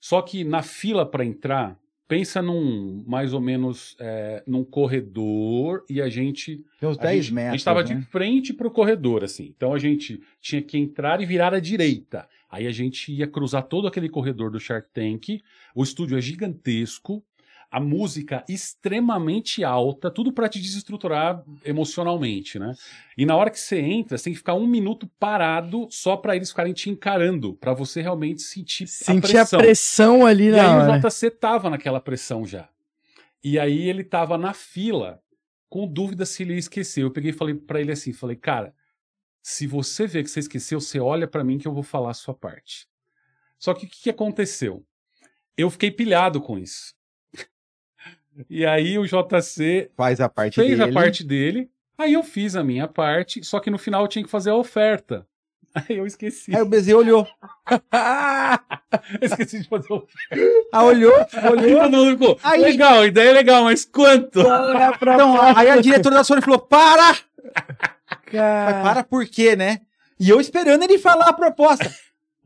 Só 0.00 0.22
que 0.22 0.44
na 0.44 0.62
fila 0.62 1.04
para 1.04 1.24
entrar, 1.24 1.76
pensa 2.08 2.40
num 2.40 3.04
mais 3.06 3.34
ou 3.34 3.40
menos 3.40 3.94
é, 4.00 4.42
num 4.46 4.64
corredor 4.64 5.84
e 5.88 6.00
a 6.00 6.08
gente 6.08 6.64
Tem 6.80 6.88
uns 6.88 6.98
a 6.98 7.02
10 7.02 7.24
gente, 7.26 7.34
metros. 7.34 7.48
A 7.48 7.52
gente 7.52 7.60
estava 7.60 7.82
né? 7.82 7.94
de 7.94 8.02
frente 8.06 8.54
pro 8.54 8.70
corredor, 8.70 9.22
assim. 9.22 9.52
Então 9.54 9.74
a 9.74 9.78
gente 9.78 10.20
tinha 10.40 10.62
que 10.62 10.78
entrar 10.78 11.20
e 11.20 11.26
virar 11.26 11.52
à 11.52 11.60
direita. 11.60 12.26
Aí 12.50 12.66
a 12.66 12.72
gente 12.72 13.12
ia 13.12 13.26
cruzar 13.26 13.64
todo 13.64 13.86
aquele 13.86 14.08
corredor 14.08 14.50
do 14.50 14.58
Shark 14.58 14.88
Tank. 14.92 15.42
O 15.74 15.82
estúdio 15.82 16.16
é 16.16 16.20
gigantesco. 16.20 17.22
A 17.70 17.78
música 17.78 18.42
extremamente 18.48 19.62
alta, 19.62 20.10
tudo 20.10 20.32
pra 20.32 20.48
te 20.48 20.58
desestruturar 20.58 21.44
emocionalmente, 21.64 22.58
né? 22.58 22.72
E 23.16 23.26
na 23.26 23.36
hora 23.36 23.50
que 23.50 23.60
você 23.60 23.78
entra, 23.78 24.16
você 24.16 24.24
tem 24.24 24.32
que 24.32 24.38
ficar 24.38 24.54
um 24.54 24.66
minuto 24.66 25.06
parado 25.18 25.86
só 25.90 26.16
pra 26.16 26.34
eles 26.34 26.48
ficarem 26.50 26.72
te 26.72 26.88
encarando, 26.88 27.54
pra 27.54 27.74
você 27.74 28.00
realmente 28.00 28.40
sentir, 28.42 28.84
a 28.84 28.86
Sentir 28.86 29.36
a 29.36 29.40
pressão. 29.42 29.58
pressão 29.60 30.26
ali 30.26 30.44
E 30.48 30.50
na 30.52 30.62
aí 30.62 30.88
hora. 30.90 30.98
o 31.06 31.10
JC 31.10 31.30
tava 31.30 31.68
naquela 31.68 32.00
pressão 32.00 32.46
já. 32.46 32.68
E 33.44 33.58
aí 33.58 33.88
ele 33.88 34.02
tava 34.02 34.38
na 34.38 34.54
fila, 34.54 35.20
com 35.68 35.86
dúvida 35.86 36.24
se 36.24 36.42
ele 36.42 36.54
ia 36.54 36.58
esquecer. 36.58 37.02
Eu 37.02 37.10
peguei 37.10 37.30
e 37.30 37.34
falei 37.34 37.54
pra 37.54 37.80
ele 37.80 37.92
assim, 37.92 38.12
falei, 38.12 38.36
cara, 38.36 38.74
se 39.42 39.66
você 39.66 40.06
vê 40.06 40.22
que 40.22 40.30
você 40.30 40.40
esqueceu, 40.40 40.80
você 40.80 40.98
olha 40.98 41.26
pra 41.28 41.44
mim 41.44 41.58
que 41.58 41.68
eu 41.68 41.72
vou 41.74 41.82
falar 41.82 42.10
a 42.10 42.14
sua 42.14 42.34
parte. 42.34 42.88
Só 43.58 43.74
que 43.74 43.86
o 43.86 43.88
que 43.88 44.08
aconteceu? 44.10 44.84
Eu 45.56 45.68
fiquei 45.70 45.90
pilhado 45.90 46.40
com 46.40 46.58
isso. 46.58 46.94
E 48.48 48.64
aí 48.66 48.98
o 48.98 49.04
JC 49.06 49.90
Faz 49.96 50.20
a 50.20 50.28
parte 50.28 50.54
fez 50.56 50.78
dele. 50.78 50.82
a 50.82 50.92
parte 50.92 51.24
dele, 51.24 51.70
aí 51.96 52.12
eu 52.14 52.22
fiz 52.22 52.54
a 52.56 52.62
minha 52.64 52.86
parte, 52.88 53.42
só 53.44 53.58
que 53.60 53.70
no 53.70 53.78
final 53.78 54.02
eu 54.02 54.08
tinha 54.08 54.24
que 54.24 54.30
fazer 54.30 54.50
a 54.50 54.54
oferta. 54.54 55.26
Aí 55.88 55.98
eu 55.98 56.06
esqueci. 56.06 56.56
Aí 56.56 56.62
o 56.62 56.66
BZ 56.66 56.88
olhou. 56.94 57.26
Eu 57.70 57.78
esqueci 59.26 59.60
de 59.60 59.68
fazer 59.68 59.92
a 59.92 59.96
oferta. 59.96 60.44
Ah, 60.72 60.84
olhou, 60.84 61.14
Aí 61.14 61.48
olhou. 61.50 61.82
todo 61.82 61.90
mundo 61.96 62.10
ficou, 62.18 62.40
Aí- 62.42 62.60
legal, 62.62 63.00
a 63.00 63.06
ideia 63.06 63.28
é 63.28 63.32
legal, 63.32 63.64
mas 63.64 63.84
quanto? 63.84 64.40
Então, 64.40 65.40
aí 65.56 65.68
a 65.68 65.76
diretora 65.76 66.14
da 66.16 66.24
Sony 66.24 66.40
falou: 66.40 66.58
para! 66.58 67.16
Mas 67.54 68.18
Cara, 68.32 68.82
para 68.82 69.04
por 69.04 69.26
quê, 69.26 69.54
né? 69.56 69.80
E 70.18 70.28
eu 70.30 70.40
esperando 70.40 70.82
ele 70.82 70.98
falar 70.98 71.28
a 71.28 71.32
proposta. 71.34 71.88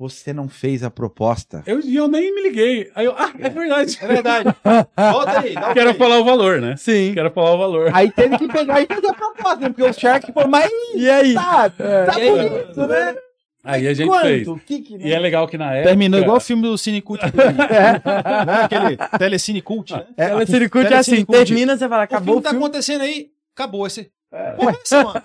Você 0.02 0.32
não 0.32 0.48
fez 0.48 0.82
a 0.82 0.90
proposta. 0.90 1.62
Eu, 1.64 1.78
e 1.78 1.94
eu 1.94 2.08
nem 2.08 2.34
me 2.34 2.42
liguei. 2.42 2.90
Aí 2.92 3.04
eu, 3.06 3.14
ah, 3.16 3.30
é 3.38 3.48
verdade. 3.48 3.98
É 4.02 4.06
verdade. 4.08 4.48
Volta 5.12 5.38
aí, 5.38 5.54
dá 5.54 5.72
Quero 5.72 5.94
falar 5.94 6.18
o 6.18 6.24
valor, 6.24 6.60
né? 6.60 6.74
Sim. 6.76 7.12
Quero 7.14 7.30
falar 7.30 7.52
o 7.54 7.58
valor. 7.58 7.90
Aí 7.94 8.10
teve 8.10 8.36
que 8.36 8.48
pegar 8.48 8.82
e 8.82 8.86
fazer 8.86 9.06
a 9.06 9.14
proposta, 9.14 9.60
né? 9.60 9.68
porque 9.68 9.82
o 9.84 9.92
Shark 9.92 10.32
falou, 10.32 10.48
mas 10.48 10.68
E 10.96 11.08
aí? 11.08 11.34
tá, 11.34 11.70
tá 11.70 12.18
E 12.18 12.20
aí? 12.20 12.30
bonito, 12.48 12.86
né? 12.88 13.14
Aí 13.62 13.86
a 13.86 13.94
gente 13.94 14.08
Quanto? 14.08 14.22
fez. 14.22 14.48
O 14.48 14.56
que 14.56 14.80
que? 14.80 14.96
E 14.96 15.12
é 15.12 15.18
legal 15.20 15.46
que 15.46 15.56
na 15.56 15.72
época. 15.72 15.90
Terminou 15.90 16.18
igual 16.20 16.38
o 16.38 16.40
filme 16.40 16.64
do 16.64 16.76
Cine 16.76 17.00
Cult. 17.00 17.22
né? 17.22 17.30
Aquele 18.64 18.96
Telecine 19.18 19.62
Cult, 19.62 19.92
né? 19.92 20.04
É, 20.16 20.24
Ela 20.30 20.44
se 20.44 20.68
curte 20.68 20.88
Telecine 20.88 21.16
assim, 21.18 21.24
Cult. 21.24 21.38
termina, 21.46 21.76
você 21.76 21.88
fala, 21.88 22.00
O 22.00 22.04
acabou 22.04 22.24
filme 22.24 22.40
o 22.40 22.42
tá 22.42 22.50
filme. 22.50 22.64
acontecendo 22.64 23.02
aí, 23.02 23.28
acabou 23.54 23.86
esse. 23.86 24.10
Porra, 24.56 24.76
essa, 24.84 25.04
mano. 25.04 25.20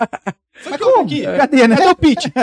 Foi 0.57 0.77
que 0.77 0.83
eu 0.83 0.99
aqui. 1.01 1.21
Cadê, 1.23 1.67
né? 1.67 1.75
Cadê 1.75 1.89
o 1.89 1.95
pitch? 1.95 2.25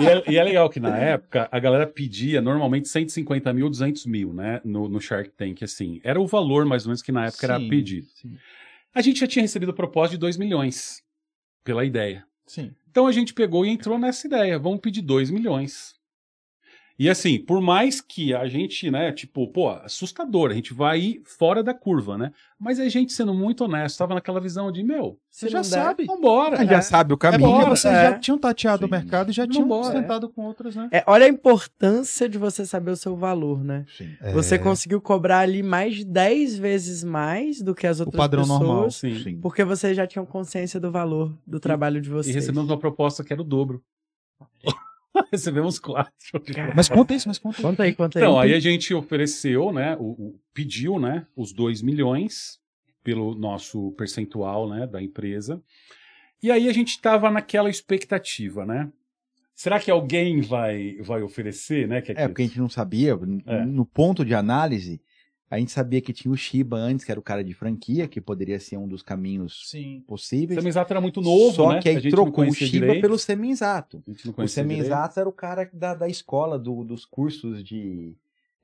E 0.00 0.06
é, 0.06 0.22
e 0.30 0.36
é 0.36 0.44
legal 0.44 0.70
que 0.70 0.78
na 0.78 0.96
época 0.96 1.48
a 1.50 1.58
galera 1.58 1.84
pedia 1.84 2.40
normalmente 2.40 2.88
150 2.88 3.52
mil, 3.52 3.68
200 3.68 4.06
mil, 4.06 4.32
né? 4.32 4.60
No, 4.64 4.88
no 4.88 5.00
Shark 5.00 5.30
Tank, 5.30 5.62
assim. 5.64 6.00
Era 6.04 6.20
o 6.20 6.26
valor 6.26 6.64
mais 6.64 6.84
ou 6.84 6.90
menos 6.90 7.02
que 7.02 7.10
na 7.10 7.26
época 7.26 7.46
era 7.46 7.58
Sim, 7.58 7.68
pedido. 7.68 8.06
Sim. 8.14 8.36
A 8.94 9.00
gente 9.02 9.18
já 9.18 9.26
tinha 9.26 9.42
recebido 9.42 9.74
proposta 9.74 10.12
de 10.12 10.18
2 10.18 10.36
milhões 10.36 11.02
pela 11.64 11.84
ideia. 11.84 12.24
sim. 12.46 12.70
Então 12.90 13.06
a 13.06 13.12
gente 13.12 13.34
pegou 13.34 13.64
e 13.66 13.68
entrou 13.68 13.98
nessa 13.98 14.26
ideia. 14.26 14.58
Vamos 14.58 14.80
pedir 14.80 15.02
2 15.02 15.30
milhões. 15.30 15.94
E 16.98 17.08
assim, 17.08 17.38
por 17.38 17.60
mais 17.60 18.00
que 18.00 18.34
a 18.34 18.48
gente, 18.48 18.90
né, 18.90 19.12
tipo, 19.12 19.46
pô, 19.52 19.68
assustador, 19.70 20.50
a 20.50 20.54
gente 20.54 20.74
vai 20.74 20.98
ir 20.98 21.22
fora 21.24 21.62
da 21.62 21.72
curva, 21.72 22.18
né? 22.18 22.32
Mas 22.58 22.80
a 22.80 22.88
gente, 22.88 23.12
sendo 23.12 23.32
muito 23.32 23.62
honesto, 23.64 23.96
tava 23.98 24.16
naquela 24.16 24.40
visão 24.40 24.72
de, 24.72 24.82
meu, 24.82 25.16
Você 25.30 25.46
Se 25.46 25.52
já 25.52 25.58
der, 25.60 25.64
sabe. 25.68 26.04
vambora. 26.06 26.66
Já 26.66 26.82
sabe 26.82 27.12
o 27.12 27.14
É 27.14 27.18
caminho. 27.18 27.50
porque 27.52 27.70
vocês 27.70 27.94
é. 27.94 28.02
já 28.10 28.18
tinham 28.18 28.36
tateado 28.36 28.86
o 28.86 28.90
mercado 28.90 29.30
e 29.30 29.32
já 29.32 29.46
tinham 29.46 29.68
Vambora, 29.68 29.92
sentado 29.92 30.28
com 30.28 30.42
outros, 30.42 30.74
né? 30.74 30.88
É, 30.90 31.04
olha 31.06 31.26
a 31.26 31.28
importância 31.28 32.28
de 32.28 32.36
você 32.36 32.66
saber 32.66 32.90
o 32.90 32.96
seu 32.96 33.14
valor, 33.16 33.62
né? 33.62 33.84
Sim. 33.96 34.08
Você 34.32 34.56
É. 34.56 34.58
conseguiu 34.58 35.00
cobrar 35.00 35.38
ali 35.38 35.62
mais 35.62 35.94
de 35.94 36.04
10 36.04 36.58
vezes 36.58 37.04
mais 37.04 37.62
do 37.62 37.76
que 37.76 37.86
as 37.86 38.00
outras 38.00 38.16
padrão 38.16 38.42
pessoas. 38.42 38.60
normal. 38.60 38.90
Sim. 38.90 39.18
Sim. 39.22 39.40
Porque 39.40 39.62
vocês 39.62 39.96
já 39.96 40.04
tinham 40.04 40.26
consciência 40.26 40.80
do 40.80 40.90
valor 40.90 41.32
do 41.46 41.60
trabalho 41.60 42.00
de 42.00 42.08
E 42.08 42.12
vocês. 42.12 42.34
recebemos 42.34 42.68
uma 42.68 42.78
proposta 42.78 43.22
que 43.22 43.32
era 43.32 43.40
o 43.40 43.44
dobro. 43.44 43.80
recebemos 45.32 45.78
quatro. 45.78 46.12
Mas 46.74 46.88
conta 46.88 47.14
isso, 47.14 47.28
mas 47.28 47.38
conta 47.38 47.56
isso. 47.58 47.62
Conta 47.68 47.82
aí, 47.82 47.94
conta 47.94 48.18
aí. 48.18 48.24
Então, 48.24 48.38
aí 48.38 48.54
a 48.54 48.60
gente 48.60 48.92
ofereceu, 48.94 49.72
né? 49.72 49.96
O, 49.98 50.04
o- 50.10 50.40
pediu, 50.54 50.98
né? 50.98 51.26
Os 51.36 51.52
2 51.52 51.82
milhões 51.82 52.58
pelo 53.02 53.34
nosso 53.34 53.92
percentual, 53.92 54.68
né? 54.68 54.86
Da 54.86 55.02
empresa. 55.02 55.62
E 56.42 56.50
aí 56.50 56.68
a 56.68 56.72
gente 56.72 56.90
estava 56.90 57.30
naquela 57.30 57.68
expectativa, 57.70 58.64
né? 58.66 58.90
Será 59.54 59.80
que 59.80 59.90
alguém 59.90 60.40
vai, 60.40 60.96
vai 61.00 61.20
oferecer, 61.22 61.88
né? 61.88 62.00
Que 62.00 62.12
É, 62.12 62.28
porque 62.28 62.42
a 62.42 62.46
gente 62.46 62.60
não 62.60 62.68
sabia, 62.68 63.18
É. 63.46 63.64
no 63.64 63.84
ponto 63.84 64.24
de 64.24 64.32
análise, 64.34 65.00
a 65.50 65.58
gente 65.58 65.70
sabia 65.72 66.00
que 66.00 66.12
tinha 66.12 66.30
o 66.32 66.36
Shiba 66.36 66.76
antes, 66.76 67.04
que 67.04 67.10
era 67.10 67.18
o 67.18 67.22
cara 67.22 67.42
de 67.42 67.54
franquia, 67.54 68.06
que 68.06 68.20
poderia 68.20 68.60
ser 68.60 68.76
um 68.76 68.86
dos 68.86 69.02
caminhos 69.02 69.62
Sim. 69.70 69.98
O 69.98 70.02
possíveis. 70.02 70.60
Semizato 70.60 70.92
era 70.92 71.00
muito 71.00 71.20
novo, 71.20 71.54
Só 71.54 71.72
né? 71.72 71.80
que 71.80 71.88
aí 71.88 71.96
a 71.96 72.00
gente 72.00 72.14
não 72.14 72.24
trocou 72.24 72.44
o 72.44 72.52
Shiba 72.52 72.70
direito. 72.70 73.00
pelo 73.00 73.18
Semenzato. 73.18 73.98
O 74.06 74.32
conhecia 74.32 74.62
direito. 74.62 74.82
Semenzato 74.84 75.20
era 75.20 75.28
o 75.28 75.32
cara 75.32 75.68
da, 75.72 75.94
da 75.94 76.08
escola, 76.08 76.58
do- 76.58 76.84
dos 76.84 77.04
cursos 77.04 77.64
de, 77.64 78.14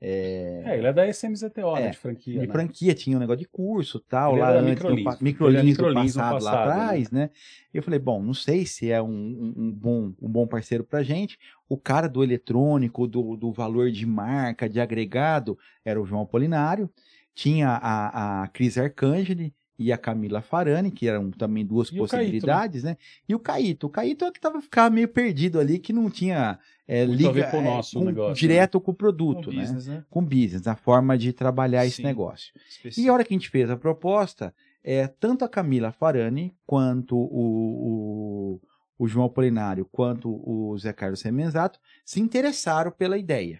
é, 0.07 0.63
É, 0.65 0.77
ele 0.77 0.87
é 0.87 0.93
da 0.93 1.07
SMZTO, 1.07 1.75
né, 1.75 1.87
É, 1.87 1.89
de 1.89 1.97
franquia. 1.97 2.39
de 2.39 2.47
né? 2.47 2.53
franquia, 2.53 2.93
tinha 2.93 3.17
um 3.17 3.19
negócio 3.19 3.39
de 3.39 3.47
curso 3.47 3.99
tal, 3.99 4.33
Ele 4.33 4.41
lá 4.41 4.49
antes, 4.51 4.69
microlins. 4.69 4.99
no 4.99 5.03
pa- 5.03 5.11
Ele 5.11 5.17
era 5.17 5.23
microlins 5.23 5.61
do 5.77 5.83
microlins 5.83 6.15
no 6.15 6.21
passado, 6.21 6.43
lá 6.43 6.51
passado, 6.51 6.69
atrás, 6.69 7.11
né? 7.11 7.29
E 7.73 7.77
eu 7.77 7.83
falei, 7.83 7.99
bom, 7.99 8.21
não 8.21 8.33
sei 8.33 8.65
se 8.65 8.91
é 8.91 9.01
um, 9.01 9.07
um- 9.09 9.53
um 9.57 9.71
bom, 9.71 10.13
um 10.21 10.29
bom 10.29 10.45
parceiro 10.47 10.83
pra 10.83 11.01
gente. 11.03 11.37
O 11.67 11.77
cara 11.77 12.07
do 12.07 12.23
eletrônico, 12.23 13.07
do, 13.07 13.35
do 13.35 13.51
valor 13.51 13.89
de 13.91 14.05
marca, 14.05 14.69
de 14.69 14.79
agregado, 14.79 15.57
era 15.83 15.99
o 16.01 16.05
João 16.05 16.21
Apolinário. 16.21 16.89
Tinha 17.33 17.69
a, 17.69 18.43
a 18.43 18.47
Cris 18.49 18.77
Arcangeli 18.77 19.53
e 19.77 19.91
a 19.91 19.97
Camila 19.97 20.41
Farani, 20.41 20.89
que 20.89 21.07
eram 21.07 21.29
também 21.31 21.65
duas 21.65 21.89
E 21.89 21.99
o 21.99 22.07
Caíto, 22.07 22.07
possibilidades, 22.23 22.83
né? 22.83 22.97
E 23.27 23.35
o 23.35 23.39
Caíto. 23.39 23.87
O 23.87 23.89
Caíto 23.89 24.23
é 24.25 24.29
o 24.29 24.31
que 24.31 24.39
tava 24.39 24.61
ficava 24.61 24.89
meio 24.89 25.07
perdido 25.07 25.59
ali, 25.59 25.79
que 25.79 25.91
não 25.91 26.09
tinha 26.09 26.57
é, 26.87 27.03
liga 27.03 27.49
com 27.51 27.57
o 27.57 27.67
é, 27.67 27.81
com- 27.93 28.03
negócio, 28.05 28.35
direto 28.35 28.79
com 28.79 28.91
o 28.91 28.93
Com 28.93 28.97
produto, 28.97 29.51
né? 29.51 29.61
business, 29.61 29.87
né? 29.87 30.05
Com 30.09 30.23
business, 30.23 30.65
a 30.67 30.75
forma 30.75 31.17
de 31.17 31.33
trabalhar 31.33 31.85
esse 31.85 31.97
Sim. 31.97 32.03
negócio. 32.03 32.53
E 32.55 32.59
Específico. 32.69 33.09
a 33.09 33.13
hora 33.13 33.23
que 33.25 33.33
a 33.33 33.37
gente 33.37 33.49
fez 33.49 33.69
a 33.69 33.75
proposta, 33.77 34.53
é, 34.83 35.07
tanto 35.07 35.43
a 35.43 35.49
Camila 35.49 35.91
Farani, 35.91 36.55
quanto 36.65 37.17
o, 37.17 38.59
o, 38.59 38.61
o 38.97 39.07
João 39.07 39.25
Apolinário, 39.25 39.85
quanto 39.91 40.29
o 40.29 40.77
Zé 40.77 40.93
Carlos 40.93 41.19
Semenzato, 41.19 41.79
se 42.05 42.19
interessaram 42.21 42.91
pela 42.91 43.17
ideia. 43.17 43.59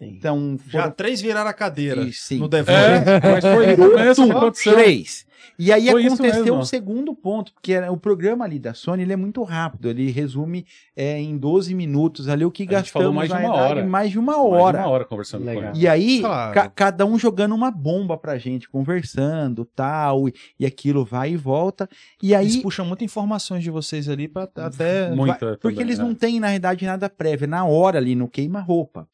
Sim. 0.00 0.14
Então, 0.16 0.58
Já 0.66 0.80
foram 0.82 0.92
três 0.94 1.20
viraram 1.20 1.50
a 1.50 1.52
cadeira 1.52 2.08
sim. 2.12 2.38
no 2.38 2.48
Devon. 2.48 2.72
É, 2.72 3.20
mas 3.20 3.44
foi 3.44 3.72
isso 3.72 4.26
mesmo 4.26 4.52
três. 4.52 5.28
E 5.58 5.70
aí 5.72 5.90
Foi 5.90 6.06
aconteceu 6.06 6.58
o 6.58 6.64
segundo 6.64 7.14
ponto, 7.14 7.52
porque 7.52 7.72
era- 7.72 7.92
o 7.92 7.96
programa 7.96 8.46
ali 8.46 8.58
da 8.58 8.72
Sony 8.72 9.02
ele 9.02 9.12
é 9.12 9.16
muito 9.16 9.42
rápido, 9.42 9.88
ele 9.90 10.10
resume 10.10 10.64
é, 10.96 11.18
em 11.18 11.36
12 11.36 11.74
minutos 11.74 12.28
ali 12.28 12.44
o 12.46 12.50
que 12.50 12.62
A 12.62 12.66
gastamos 12.66 13.14
mais 13.14 13.28
de 13.28 13.34
uma 13.34 13.40
verdade, 13.40 13.72
hora. 13.72 13.86
mais 13.86 14.10
de 14.10 14.18
uma 14.18 14.32
Mais 14.36 14.48
de 14.48 14.56
hora. 14.56 14.78
uma 14.78 14.88
hora 14.88 15.04
conversando 15.04 15.44
Legal. 15.44 15.62
com 15.64 15.68
ele. 15.70 15.78
E 15.78 15.88
aí, 15.88 16.20
Claro. 16.20 16.54
ca- 16.54 16.68
cada 16.70 17.04
um 17.06 17.18
jogando 17.18 17.54
uma 17.54 17.70
bomba 17.70 18.16
pra 18.16 18.38
gente, 18.38 18.68
conversando, 18.70 19.64
tal, 19.64 20.28
e, 20.28 20.34
e 20.58 20.64
aquilo 20.66 21.04
vai 21.04 21.32
e 21.32 21.36
volta. 21.36 21.88
E 22.22 22.34
aí, 22.34 22.46
Eles 22.46 22.56
puxam 22.58 22.84
muitas 22.86 23.04
informações 23.04 23.62
de 23.62 23.70
vocês 23.70 24.08
ali 24.08 24.28
pra 24.28 24.44
até. 24.56 25.10
Muita 25.10 25.58
porque 25.60 25.76
também, 25.76 25.80
eles 25.80 25.98
né? 25.98 26.04
não 26.04 26.14
têm, 26.14 26.40
na 26.40 26.46
realidade, 26.48 26.84
nada 26.86 27.08
prévio, 27.08 27.44
é 27.44 27.48
na 27.48 27.64
hora 27.66 27.98
ali, 27.98 28.14
no 28.14 28.28
queima-roupa. 28.28 29.06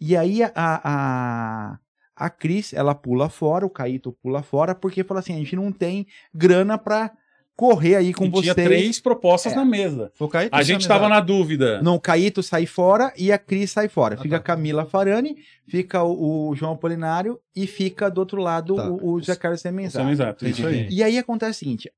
E 0.00 0.16
aí, 0.16 0.33
a, 0.42 0.50
a, 0.54 1.78
a 2.16 2.30
Cris, 2.30 2.72
ela 2.72 2.94
pula 2.94 3.28
fora, 3.28 3.64
o 3.66 3.70
Caíto 3.70 4.12
pula 4.22 4.42
fora, 4.42 4.74
porque 4.74 5.04
fala 5.04 5.20
assim, 5.20 5.34
a 5.34 5.38
gente 5.38 5.56
não 5.56 5.70
tem 5.72 6.06
grana 6.34 6.76
pra 6.78 7.10
correr 7.56 7.94
aí 7.94 8.12
com 8.12 8.24
E 8.24 8.28
vocês. 8.30 8.42
tinha 8.52 8.54
três 8.66 9.00
propostas 9.00 9.52
É. 9.52 9.56
na 9.56 9.64
mesa. 9.64 10.10
Foi 10.16 10.26
o 10.26 10.30
Caíto 10.30 10.56
A 10.56 10.62
gente 10.64 10.80
estava 10.80 11.08
na 11.08 11.20
dúvida. 11.20 11.80
Não, 11.82 11.94
o 11.94 12.00
Caíto 12.00 12.42
sai 12.42 12.66
fora 12.66 13.12
e 13.16 13.30
a 13.30 13.38
Cris 13.38 13.70
sai 13.70 13.88
fora. 13.88 14.16
Ah, 14.16 14.22
fica 14.22 14.36
a 14.36 14.38
tá. 14.40 14.44
Camila 14.44 14.84
Farani, 14.84 15.36
fica 15.68 16.02
o, 16.02 16.48
o 16.50 16.56
João 16.56 16.72
Apolinário 16.72 17.38
e 17.54 17.66
fica 17.68 18.10
do 18.10 18.18
outro 18.18 18.40
lado 18.42 18.74
Tá. 18.74 18.90
o, 18.90 19.12
o 19.14 19.22
Zé 19.22 19.36
Carlos 19.36 19.60
Semenzato. 19.60 20.08
exato, 20.10 20.48
isso 20.48 20.66
aí. 20.66 20.88
E 20.90 21.00
aí 21.02 21.16
acontece 21.16 21.52
o 21.52 21.58
seguinte: 21.60 21.92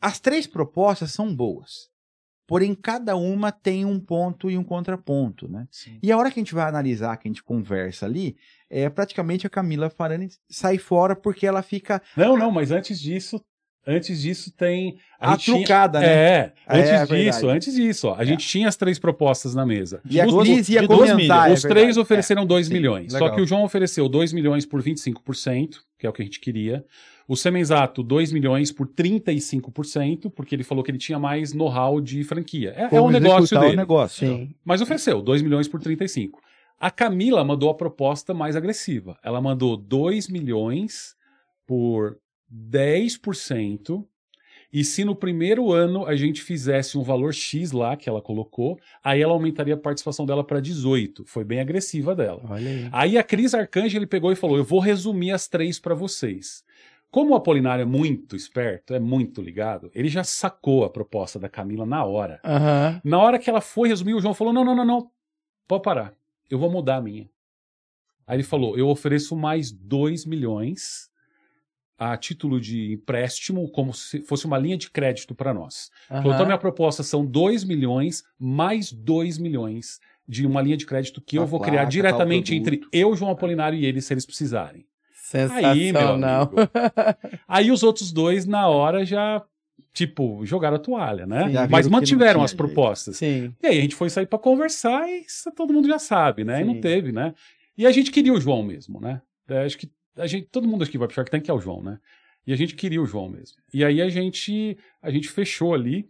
as 0.00 0.18
três 0.18 0.46
propostas 0.46 1.12
são 1.12 1.34
boas. 1.34 1.90
Porém, 2.50 2.74
cada 2.74 3.14
uma 3.14 3.52
tem 3.52 3.84
um 3.84 4.00
ponto 4.00 4.50
e 4.50 4.58
um 4.58 4.64
contraponto, 4.64 5.48
né? 5.48 5.68
Sim. 5.70 6.00
E 6.02 6.10
a 6.10 6.18
hora 6.18 6.32
que 6.32 6.40
a 6.40 6.42
gente 6.42 6.52
vai 6.52 6.68
analisar, 6.68 7.16
que 7.16 7.28
a 7.28 7.30
gente 7.30 7.44
conversa 7.44 8.06
ali, 8.06 8.34
é 8.68 8.88
praticamente 8.90 9.46
a 9.46 9.50
Camila 9.50 9.88
Farani 9.88 10.28
sai 10.50 10.76
fora 10.76 11.14
porque 11.14 11.46
ela 11.46 11.62
fica 11.62 12.02
Não, 12.16 12.36
não, 12.36 12.50
mas 12.50 12.72
antes 12.72 13.00
disso, 13.00 13.40
antes 13.86 14.20
disso 14.20 14.50
tem 14.56 14.98
a 15.20 15.28
a 15.28 15.30
gente 15.36 15.44
tinha- 15.44 15.56
trucada, 15.58 16.00
né? 16.00 16.06
É, 16.06 16.36
É, 16.36 16.52
antes 16.68 16.90
é 16.90 16.98
disso, 16.98 17.06
verdade. 17.12 17.46
antes 17.56 17.74
disso, 17.74 18.08
ó, 18.08 18.14
a 18.16 18.24
gente 18.24 18.44
tinha 18.46 18.66
as 18.66 18.74
três 18.74 18.98
propostas 18.98 19.54
na 19.54 19.64
mesa. 19.64 20.00
E 20.04 20.20
a 20.20 20.26
Cris 20.26 20.68
ia 20.70 20.86
comentar. 20.88 21.50
é 21.50 21.52
Os 21.54 21.62
três 21.62 21.96
ofereceram 21.96 22.44
2 22.44 22.66
sim, 22.66 22.72
milhões. 22.72 23.12
legal. 23.12 23.28
Só 23.28 23.34
que 23.36 23.40
o 23.40 23.46
João 23.46 23.62
ofereceu 23.62 24.08
2 24.08 24.32
milhões 24.32 24.66
por 24.66 24.82
25%, 24.82 25.76
que 25.96 26.04
é 26.04 26.10
o 26.10 26.12
que 26.12 26.20
a 26.22 26.24
gente 26.24 26.40
queria. 26.40 26.84
O 27.30 27.36
Semenzato, 27.36 28.02
2 28.02 28.32
milhões 28.32 28.72
por 28.72 28.88
35%, 28.88 30.32
porque 30.34 30.52
ele 30.52 30.64
falou 30.64 30.82
que 30.82 30.90
ele 30.90 30.98
tinha 30.98 31.16
mais 31.16 31.52
know-how 31.52 32.00
de 32.00 32.24
franquia. 32.24 32.74
É, 32.76 32.96
é 32.96 33.00
um 33.00 33.08
negócio 33.08 33.56
dele. 33.56 33.74
o 33.74 33.76
negócio. 33.76 34.26
Sim. 34.26 34.52
Mas 34.64 34.80
ofereceu 34.80 35.22
2 35.22 35.40
milhões 35.40 35.68
por 35.68 35.80
35. 35.80 36.42
A 36.80 36.90
Camila 36.90 37.44
mandou 37.44 37.70
a 37.70 37.74
proposta 37.74 38.34
mais 38.34 38.56
agressiva. 38.56 39.16
Ela 39.22 39.40
mandou 39.40 39.76
2 39.76 40.26
milhões 40.26 41.14
por 41.68 42.18
10%. 42.52 44.04
E 44.72 44.82
se 44.82 45.04
no 45.04 45.14
primeiro 45.14 45.70
ano 45.70 46.06
a 46.06 46.16
gente 46.16 46.42
fizesse 46.42 46.98
um 46.98 47.02
valor 47.04 47.32
X 47.32 47.70
lá 47.70 47.96
que 47.96 48.08
ela 48.08 48.20
colocou, 48.20 48.76
aí 49.04 49.22
ela 49.22 49.34
aumentaria 49.34 49.74
a 49.74 49.78
participação 49.78 50.26
dela 50.26 50.42
para 50.42 50.58
18. 50.58 51.24
Foi 51.26 51.44
bem 51.44 51.60
agressiva 51.60 52.12
dela. 52.12 52.42
Olha 52.50 52.68
aí. 52.68 52.88
Aí 52.90 53.18
a 53.18 53.22
Cris 53.22 53.54
Arcangel 53.54 54.00
ele 54.00 54.06
pegou 54.08 54.32
e 54.32 54.36
falou: 54.36 54.56
Eu 54.56 54.64
vou 54.64 54.80
resumir 54.80 55.30
as 55.30 55.46
três 55.46 55.78
para 55.78 55.94
vocês. 55.94 56.68
Como 57.10 57.32
o 57.32 57.34
Apolinário 57.34 57.82
é 57.82 57.86
muito 57.86 58.36
esperto, 58.36 58.94
é 58.94 59.00
muito 59.00 59.42
ligado, 59.42 59.90
ele 59.94 60.08
já 60.08 60.22
sacou 60.22 60.84
a 60.84 60.90
proposta 60.90 61.38
da 61.38 61.48
Camila 61.48 61.84
na 61.84 62.04
hora. 62.04 62.40
Aham. 62.44 63.00
Na 63.02 63.18
hora 63.18 63.38
que 63.38 63.50
ela 63.50 63.60
foi 63.60 63.88
resumir, 63.88 64.14
o 64.14 64.20
João 64.20 64.34
falou: 64.34 64.52
Não, 64.52 64.64
não, 64.64 64.76
não, 64.76 64.84
não. 64.84 65.10
Pode 65.66 65.82
parar. 65.82 66.14
Eu 66.48 66.58
vou 66.58 66.70
mudar 66.70 66.96
a 66.96 67.00
minha. 67.00 67.28
Aí 68.26 68.36
ele 68.36 68.44
falou: 68.44 68.78
Eu 68.78 68.88
ofereço 68.88 69.34
mais 69.34 69.72
2 69.72 70.24
milhões 70.24 71.10
a 71.98 72.16
título 72.16 72.58
de 72.58 72.94
empréstimo, 72.94 73.68
como 73.70 73.92
se 73.92 74.22
fosse 74.22 74.46
uma 74.46 74.56
linha 74.56 74.78
de 74.78 74.88
crédito 74.88 75.34
para 75.34 75.52
nós. 75.52 75.90
Falou, 76.08 76.32
então, 76.32 76.46
minha 76.46 76.56
proposta 76.56 77.02
são 77.02 77.26
2 77.26 77.62
milhões 77.62 78.24
mais 78.38 78.90
2 78.90 79.36
milhões 79.36 80.00
de 80.26 80.46
uma 80.46 80.62
linha 80.62 80.78
de 80.78 80.86
crédito 80.86 81.20
que 81.20 81.36
eu 81.36 81.42
Tal 81.42 81.48
vou 81.48 81.58
placa, 81.58 81.72
criar 81.72 81.82
tal 81.82 81.90
diretamente 81.90 82.54
entre 82.54 82.80
eu, 82.90 83.14
João 83.14 83.30
Apolinário 83.30 83.78
e 83.78 83.84
ele, 83.84 84.00
se 84.00 84.14
eles 84.14 84.24
precisarem. 84.24 84.86
Aí, 85.34 85.92
meu 85.92 86.00
Sensacional. 86.00 86.42
amigo. 86.42 86.70
Aí 87.46 87.70
os 87.70 87.82
outros 87.82 88.12
dois, 88.12 88.46
na 88.46 88.68
hora, 88.68 89.04
já, 89.04 89.42
tipo, 89.92 90.44
jogaram 90.44 90.76
a 90.76 90.80
toalha, 90.80 91.26
né? 91.26 91.48
Sim. 91.48 91.54
Mas 91.70 91.86
que 91.86 91.92
mantiveram 91.92 92.42
as 92.42 92.52
propostas. 92.52 93.16
Sim. 93.16 93.54
E 93.62 93.66
aí 93.66 93.78
a 93.78 93.82
gente 93.82 93.94
foi 93.94 94.10
sair 94.10 94.26
para 94.26 94.38
conversar 94.38 95.08
e 95.08 95.20
isso 95.20 95.50
todo 95.52 95.72
mundo 95.72 95.88
já 95.88 95.98
sabe, 95.98 96.44
né? 96.44 96.62
E 96.62 96.64
não 96.64 96.74
Sim. 96.74 96.80
teve, 96.80 97.12
né? 97.12 97.34
E 97.76 97.86
a 97.86 97.92
gente 97.92 98.10
queria 98.10 98.32
o 98.32 98.40
João 98.40 98.62
mesmo, 98.62 99.00
né? 99.00 99.22
É, 99.48 99.64
acho 99.64 99.78
que 99.78 99.90
a 100.16 100.26
gente, 100.26 100.46
todo 100.50 100.68
mundo 100.68 100.84
aqui 100.84 100.98
vai 100.98 101.08
pro 101.08 101.14
Shark 101.14 101.30
Tank 101.30 101.48
é 101.48 101.52
o 101.52 101.60
João, 101.60 101.82
né? 101.82 101.98
E 102.46 102.52
a 102.52 102.56
gente 102.56 102.74
queria 102.74 103.00
o 103.00 103.06
João 103.06 103.28
mesmo. 103.28 103.56
E 103.72 103.84
aí 103.84 104.00
a 104.02 104.08
gente, 104.08 104.76
a 105.02 105.10
gente 105.10 105.28
fechou 105.28 105.74
ali 105.74 106.08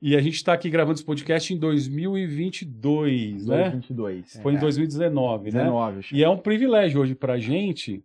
e 0.00 0.16
a 0.16 0.20
gente 0.20 0.42
tá 0.42 0.52
aqui 0.52 0.68
gravando 0.70 0.94
esse 0.94 1.04
podcast 1.04 1.52
em 1.52 1.58
2022, 1.58 3.46
né? 3.46 3.70
22. 3.70 4.40
Foi 4.42 4.54
em 4.54 4.58
2019, 4.58 5.50
né? 5.52 5.60
19, 5.60 5.98
acho. 5.98 6.14
E 6.14 6.24
é 6.24 6.28
um 6.28 6.38
privilégio 6.38 7.00
hoje 7.00 7.14
pra 7.14 7.38
gente 7.38 8.02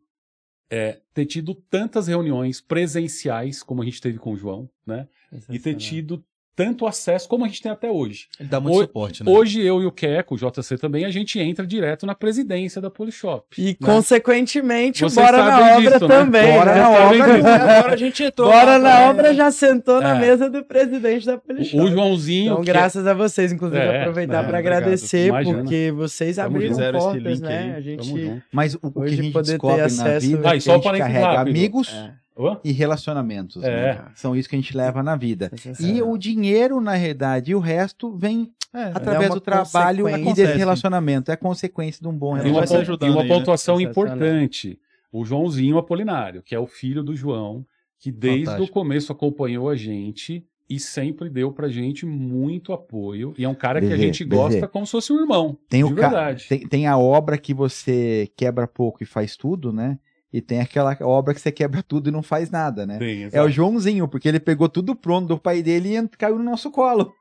é, 0.70 1.00
ter 1.14 1.26
tido 1.26 1.56
tantas 1.56 2.08
reuniões 2.08 2.60
presenciais 2.60 3.64
como 3.64 3.82
a 3.82 3.86
gente 3.86 4.02
teve 4.02 4.18
com 4.18 4.34
o 4.34 4.38
João, 4.38 4.70
né? 4.86 5.08
E 5.50 5.60
ter 5.60 5.76
tido 5.76 6.24
tanto 6.58 6.88
acesso 6.88 7.30
como 7.30 7.46
a 7.46 7.48
gente 7.48 7.62
tem 7.62 7.72
até 7.72 7.90
hoje. 7.90 8.26
Ele 8.40 8.50
dá 8.50 8.60
muito 8.60 8.76
Ho- 8.80 8.82
suporte, 8.82 9.24
né? 9.24 9.32
Hoje 9.32 9.62
eu 9.62 9.80
e 9.80 9.86
o 9.86 9.92
Keco, 9.92 10.34
o 10.34 10.38
JC 10.40 10.76
também, 10.76 11.06
a 11.06 11.12
gente 11.12 11.40
entra 11.40 11.66
direto 11.68 12.04
na 12.08 12.16
presidência 12.16 12.82
da 12.82 12.90
Polishop. 12.90 13.46
E, 13.62 13.68
né? 13.68 13.76
consequentemente, 13.80 15.02
Vocês 15.04 15.14
bora 15.26 15.38
na 15.38 15.76
obra 15.78 15.92
disso, 15.92 16.08
né? 16.08 16.16
também. 16.16 16.54
Bora 16.54 16.74
né? 16.74 16.82
na 16.82 16.90
obra. 16.90 17.18
disso. 17.36 17.48
Agora 17.48 17.94
a 17.94 17.96
gente 17.98 18.24
entrou. 18.24 18.52
Bora 18.52 18.80
na 18.80 19.00
né? 19.00 19.10
obra 19.10 19.34
já 19.36 19.52
sentou 19.52 20.02
na 20.02 20.16
É. 20.16 20.20
mesa 20.20 20.50
do 20.50 20.64
presidente 20.66 21.26
da 21.28 21.38
Polishop. 21.38 21.78
O 21.84 21.88
Joãozinho. 21.92 22.54
Então, 22.54 22.64
que 22.64 22.70
é- 22.70 22.74
graças 22.74 23.06
a 23.06 23.14
vocês, 23.14 23.52
inclusive, 23.52 23.80
É, 23.80 24.02
aproveitar 24.02 24.44
é, 24.44 24.48
para 24.48 24.58
agradecer, 24.58 25.28
Imagina. 25.28 25.60
porque 25.60 25.92
vocês 25.96 26.36
Tamo 26.38 26.48
abriram 26.56 26.72
esse 26.82 26.92
portas, 26.92 27.40
né? 27.40 27.58
aí. 27.66 27.76
A 27.76 27.82
gente. 27.82 28.44
Mas 28.52 28.74
o, 28.76 28.92
que 28.92 29.00
Hoje 29.00 29.14
a 29.14 29.24
gente 29.24 29.32
poder 29.34 29.46
ter 29.46 29.52
descobre 29.54 29.78
na 29.78 29.86
acesso- 29.86 30.28
vida 30.28 30.42
Ah, 30.50 30.52
é 30.52 30.56
que 30.56 30.62
só 30.62 30.72
a 30.72 30.78
gente 30.78 30.98
carrega 30.98 31.20
rápido. 31.28 31.50
amigos 31.56 31.96
É, 32.38 32.42
Hã? 32.48 32.60
e 32.64 32.72
relacionamentos. 32.72 33.64
É. 33.64 33.70
né? 33.96 34.06
São 34.16 34.36
isso 34.36 34.48
que 34.50 34.56
a 34.56 34.60
gente 34.60 34.76
leva 34.76 35.02
na 35.04 35.16
vida. 35.16 35.50
E 35.54 35.58
sensacional. 35.58 36.12
o 36.12 36.18
dinheiro, 36.18 36.80
na 36.82 36.94
realidade, 36.94 37.52
e 37.52 37.56
o 37.56 37.60
resto 37.60 38.16
vem 38.16 38.52
É, 38.74 38.84
através 38.94 39.30
uma 39.30 39.36
do 39.36 39.42
trabalho 39.42 40.08
e 40.10 40.34
desse 40.34 40.58
relacionamento. 40.58 41.32
É 41.32 41.36
consequência 41.36 42.02
de 42.02 42.08
um 42.08 42.18
bom 42.18 42.36
É, 42.38 42.40
E 42.40 42.44
uma, 42.44 42.54
relacionamento. 42.56 42.92
ajudando 42.92 43.10
e 43.10 43.12
uma 43.14 43.22
aí, 43.24 43.30
né? 43.30 43.36
pontuação 43.36 43.78
Sensacional. 43.78 44.16
importante. 44.16 44.80
O 45.12 45.24
Joãozinho 45.26 45.78
Apolinário, 45.78 46.44
que 46.44 46.54
é 46.54 46.60
o 46.60 46.68
filho 46.68 47.02
do 47.04 47.16
João, 47.16 47.66
que 48.00 48.12
desde 48.12 48.46
Fantástico. 48.46 48.70
o 48.70 48.74
começo 48.74 49.12
acompanhou 49.12 49.70
a 49.70 49.76
gente 49.76 50.46
e 50.70 50.80
sempre 50.80 51.30
deu 51.30 51.52
pra 51.52 51.70
gente 51.70 52.06
muito 52.06 52.74
apoio. 52.74 53.34
E 53.38 53.46
é 53.46 53.50
um 53.50 53.56
cara 53.56 53.80
que 53.80 53.92
a 53.92 53.98
gente 53.98 54.26
Bezê. 54.26 54.42
gosta 54.42 54.68
como 54.68 54.86
se 54.86 54.92
fosse 54.92 55.14
um 55.14 55.20
irmão. 55.22 55.58
Tem, 55.70 55.84
de 55.84 55.92
o 55.92 55.96
ca- 55.96 56.10
verdade. 56.10 56.46
tem, 56.50 56.68
tem 56.68 56.88
a 56.88 56.98
obra 56.98 57.38
que 57.38 57.54
você 57.54 58.30
quebra 58.36 58.68
pouco 58.68 59.02
e 59.02 59.06
faz 59.06 59.38
tudo, 59.38 59.72
né? 59.72 59.98
E 60.32 60.42
tem 60.42 60.60
aquela 60.60 60.98
obra 61.02 61.34
que 61.34 61.40
você 61.40 61.52
quebra 61.52 61.82
tudo 61.82 62.10
e 62.10 62.12
não 62.12 62.22
faz 62.22 62.50
nada, 62.50 62.86
né? 62.86 62.98
Tem, 62.98 63.30
É 63.32 63.42
o. 63.42 63.50
Joãozinho, 63.50 64.08
porque 64.08 64.28
ele 64.28 64.40
pegou 64.40 64.68
tudo 64.68 64.96
pronto 64.96 65.28
do 65.28 65.38
pai 65.38 65.64
dele 65.64 65.98
e 65.98 66.08
caiu 66.10 66.38
no 66.38 66.44
nosso 66.44 66.70
colo. 66.70 67.14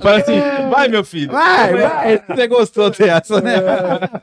Fala 0.00 0.18
assim, 0.18 0.38
vai 0.70 0.88
meu 0.88 1.02
filho. 1.02 1.32
Vai, 1.32 1.74
vai! 1.76 2.18
Você 2.18 2.46
gostou 2.46 2.90
dessa, 2.90 3.40
né? 3.40 3.54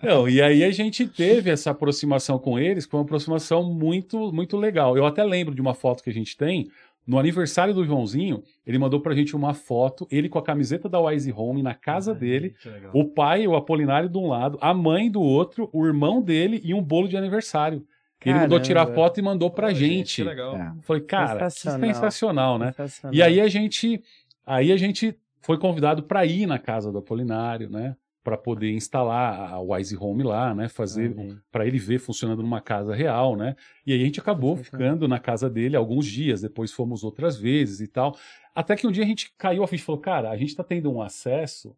Não, 0.04 0.30
e 0.30 0.42
aí 0.42 0.64
a 0.64 0.72
gente 0.72 1.08
teve 1.08 1.50
essa 1.50 1.72
aproximação 1.72 2.38
com 2.38 2.60
eles, 2.60 2.86
que 2.86 2.92
foi 2.92 3.00
uma 3.00 3.06
aproximação 3.06 3.64
muito, 3.64 4.32
muito 4.32 4.58
legal. 4.58 4.96
Eu 4.96 5.06
até 5.06 5.24
lembro 5.24 5.56
de 5.56 5.62
uma 5.62 5.74
foto 5.74 6.04
que 6.04 6.10
a 6.10 6.14
gente 6.14 6.38
tem. 6.38 6.70
No 7.10 7.18
aniversário 7.18 7.74
do 7.74 7.84
Joãozinho, 7.84 8.44
ele 8.64 8.78
mandou 8.78 9.02
pra 9.02 9.16
gente 9.16 9.36
uma 9.36 9.52
foto, 9.56 10.08
ele 10.12 10.30
com 10.30 10.38
a 10.38 10.44
camiseta 10.44 10.88
da 10.88 11.00
Wise 11.00 11.34
Home 11.36 11.64
na 11.64 11.74
casa 11.74 12.14
dele, 12.14 12.54
o 12.94 13.04
pai, 13.04 13.48
o 13.48 13.56
Apolinário 13.56 14.08
de 14.08 14.16
um 14.20 14.28
lado, 14.28 14.60
a 14.62 14.76
mãe 14.76 15.10
do 15.10 15.20
outro, 15.20 15.68
o 15.74 15.88
irmão 15.88 16.22
dele 16.22 16.62
e 16.64 16.72
um 16.72 16.84
bolo 16.84 17.08
de 17.08 17.18
aniversário. 17.18 17.84
Ele 18.24 18.38
mandou 18.38 18.60
tirar 18.60 18.86
foto 18.86 19.20
e 19.20 19.24
mandou 19.24 19.50
pra 19.50 19.74
gente. 19.74 20.18
Que 20.18 20.24
legal. 20.24 20.56
É. 20.56 20.72
Falei, 20.82 21.02
cara, 21.02 21.46
que 21.46 21.52
Sensacional. 21.52 21.94
sensacional, 21.96 22.60
né? 22.60 22.68
Sensacional. 22.74 23.16
E 23.16 23.24
aí 23.24 23.42
a 23.42 23.48
gente, 23.48 24.04
aí 24.46 24.72
a 24.72 24.78
gente 24.78 25.18
foi 25.42 25.58
convidado 25.58 26.04
para 26.04 26.24
ir 26.28 26.46
na 26.46 26.60
casa 26.60 26.92
do 26.92 27.00
Apolinário, 27.00 27.72
né? 27.72 27.96
Para 28.30 28.38
poder 28.38 28.72
instalar 28.72 29.54
a 29.54 29.60
Wise 29.60 29.98
Home 29.98 30.22
lá, 30.22 30.54
né? 30.54 30.70
Fazer 30.70 31.12
Olha 31.18 31.32
aí. 31.32 31.38
para 31.52 31.66
ele 31.66 31.80
ver 31.80 31.98
funcionando 32.00 32.44
numa 32.44 32.62
casa 32.62 32.94
real, 32.94 33.36
né? 33.36 33.56
E 33.88 33.92
aí 33.92 34.02
a 34.02 34.06
gente 34.06 34.20
acabou 34.20 34.56
Sensacional. 34.56 34.88
ficando 34.88 35.08
na 35.08 35.18
casa 35.18 35.50
dele 35.50 35.76
alguns 35.76 36.06
dias, 36.06 36.42
depois 36.42 36.72
fomos 36.72 37.04
outras 37.04 37.38
vezes 37.38 37.80
e 37.82 37.88
tal. 37.88 38.16
Até 38.54 38.76
que 38.76 38.86
um 38.86 38.92
dia 38.92 39.04
a 39.04 39.08
gente 39.08 39.34
caiu 39.36 39.64
a 39.64 39.68
ficha 39.68 39.82
e 39.84 39.86
falou, 39.86 40.00
cara, 40.00 40.30
a 40.30 40.38
gente 40.38 40.56
tá 40.56 40.64
tendo 40.64 40.92
um 40.92 41.02
acesso 41.02 41.76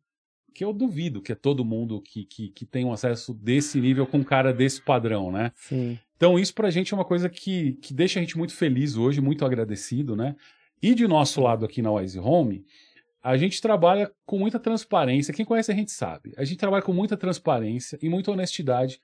que 0.54 0.66
eu 0.66 0.74
duvido 0.74 1.22
que 1.22 1.32
é 1.32 1.36
todo 1.36 1.64
mundo 1.64 2.02
que, 2.02 2.26
que, 2.26 2.50
que 2.50 2.66
tem 2.66 2.84
um 2.84 2.92
acesso 2.92 3.34
desse 3.34 3.80
nível 3.80 4.06
com 4.06 4.18
um 4.18 4.24
cara 4.24 4.54
desse 4.54 4.82
padrão, 4.82 5.32
né? 5.32 5.54
Sim. 5.56 5.98
Então, 6.18 6.38
isso 6.38 6.54
pra 6.54 6.70
gente 6.70 6.94
é 6.94 6.98
uma 6.98 7.06
coisa 7.06 7.30
que, 7.30 7.74
que 7.82 7.94
deixa 7.94 8.20
a 8.20 8.22
gente 8.22 8.38
muito 8.38 8.54
feliz 8.54 8.98
hoje, 8.98 9.22
muito 9.22 9.46
agradecido, 9.46 10.16
né? 10.16 10.36
E 10.82 10.94
de 10.94 11.08
nosso 11.08 11.40
lado 11.42 11.64
aqui 11.64 11.82
na 11.82 11.92
Wise 11.92 12.20
Home, 12.20 12.66
a 13.24 13.38
gente 13.38 13.62
trabalha 13.62 14.12
com 14.26 14.38
muita 14.38 14.60
transparência. 14.60 15.34
Quem 15.34 15.46
conhece 15.46 15.72
a 15.72 15.76
gente 15.76 15.92
sabe. 15.92 16.34
A 16.38 16.44
gente 16.44 16.58
trabalha 16.58 16.84
com 16.84 16.94
muita 16.94 17.16
transparência 17.16 17.98
e 18.02 18.10
muita 18.10 18.32
honestidade 18.32 19.00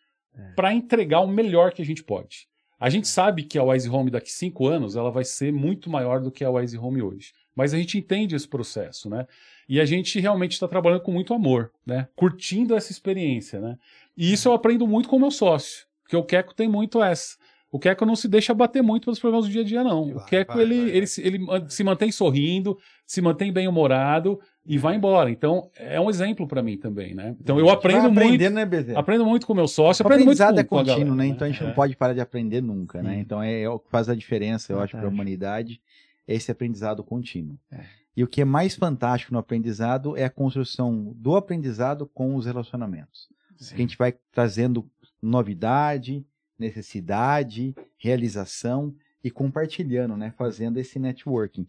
para 0.56 0.74
entregar 0.74 1.22
o 1.22 1.28
melhor 1.28 1.74
que 1.74 1.82
a 1.82 1.86
gente 1.86 2.04
pode. 2.04 2.48
A 2.80 2.90
gente 2.90 3.08
sabe 3.08 3.44
que 3.44 3.58
a 3.58 3.64
Wise 3.64 3.90
Home 3.90 4.12
daqui 4.12 4.32
cinco 4.32 4.68
anos 4.68 4.96
ela 4.96 5.10
vai 5.10 5.24
ser 5.24 5.52
muito 5.52 5.90
maior 5.90 6.22
do 6.22 6.32
que 6.32 6.44
a 6.44 6.50
Wise 6.50 6.78
Home 6.78 7.02
hoje. 7.02 7.34
Mas 7.56 7.74
a 7.74 7.78
gente 7.78 7.98
entende 7.98 8.36
esse 8.36 8.48
processo, 8.48 9.10
né? 9.10 9.26
E 9.68 9.82
a 9.82 9.86
gente 9.86 10.20
realmente 10.20 10.52
está 10.52 10.68
trabalhando 10.68 11.02
com 11.02 11.12
muito 11.12 11.34
amor, 11.34 11.72
né? 11.84 12.08
Curtindo 12.16 12.76
essa 12.76 12.92
experiência, 12.92 13.60
né? 13.60 13.78
E 14.16 14.32
isso 14.32 14.48
eu 14.48 14.54
aprendo 14.54 14.88
muito 14.88 15.10
com 15.10 15.16
o 15.16 15.20
meu 15.20 15.32
sócio, 15.32 15.88
porque 16.04 16.16
o 16.16 16.24
Queco 16.24 16.54
tem 16.54 16.70
muito 16.70 17.02
essa. 17.02 17.36
O 17.72 17.78
Queco 17.80 18.06
não 18.06 18.16
se 18.16 18.28
deixa 18.30 18.54
bater 18.54 18.82
muito 18.82 19.06
pelos 19.06 19.20
problemas 19.20 19.46
do 19.46 19.52
dia 19.52 19.62
a 19.62 19.66
dia, 19.66 19.84
não. 19.84 20.04
o 20.12 20.14
Vai, 20.16 20.26
Queco, 20.26 20.54
vai, 20.54 20.64
ele, 20.64 20.82
vai, 20.82 20.90
ele, 20.90 21.08
se- 21.08 21.22
ele 21.22 21.40
se 21.68 21.84
mantém 21.84 22.12
sorrindo, 22.12 22.78
se 23.06 23.22
mantém 23.22 23.52
bem-humorado 23.52 24.40
e 24.66 24.78
vai 24.78 24.96
embora. 24.96 25.30
Então, 25.30 25.70
é 25.76 26.00
um 26.00 26.10
exemplo 26.10 26.48
para 26.48 26.64
mim 26.64 26.78
também, 26.78 27.14
né? 27.14 27.36
Então, 27.42 27.60
eu 27.60 27.70
aprendo 27.70 28.04
muito. 28.12 28.20
aprendendo, 28.20 28.54
né? 28.56 28.94
Aprendo 28.96 29.26
muito 29.26 29.46
com 29.46 29.52
o 29.52 29.56
meu 29.56 29.68
sócio, 29.68 30.02
O 30.04 30.08
aprendo 30.08 30.26
muito 30.26 30.42
aprendizado 30.42 30.56
com, 30.56 30.62
é 30.62 30.64
com 30.64 30.76
a 30.78 30.80
contínuo, 30.80 31.16
galera, 31.16 31.16
né? 31.16 31.28
Então 31.28 31.46
a 31.48 31.52
gente 31.52 31.64
não 31.64 31.72
É. 31.72 31.74
pode 31.74 31.96
parar 31.98 32.14
de 32.14 32.22
aprender 32.22 32.62
nunca, 32.62 33.04
né? 33.04 33.16
Sim. 33.16 33.20
Então 33.20 33.44
é 33.44 33.68
o 33.70 33.80
que 33.80 33.90
faz 33.90 34.08
a 34.08 34.16
diferença, 34.16 34.72
eu 34.72 34.80
acho, 34.80 34.96
para 34.96 35.06
a 35.06 35.10
humanidade, 35.10 35.82
é 36.26 36.36
esse 36.36 36.50
aprendizado 36.50 37.04
contínuo. 37.04 37.58
É. 37.72 37.82
E 38.16 38.24
o 38.24 38.28
que 38.28 38.42
é 38.42 38.46
mais 38.46 38.76
fantástico 38.76 39.32
no 39.34 39.40
aprendizado 39.40 40.16
é 40.18 40.24
a 40.24 40.30
construção 40.30 41.14
do 41.18 41.36
aprendizado 41.36 42.10
com 42.14 42.34
os 42.36 42.46
relacionamentos. 42.46 43.28
Que 43.70 43.76
a 43.76 43.78
gente 43.78 43.98
vai 43.98 44.14
trazendo 44.32 44.90
novidade, 45.22 46.26
necessidade, 46.60 47.76
realização 47.98 48.94
e 49.24 49.32
compartilhando, 49.32 50.16
né? 50.16 50.34
Fazendo 50.38 50.78
esse 50.78 51.00
networking. 51.00 51.68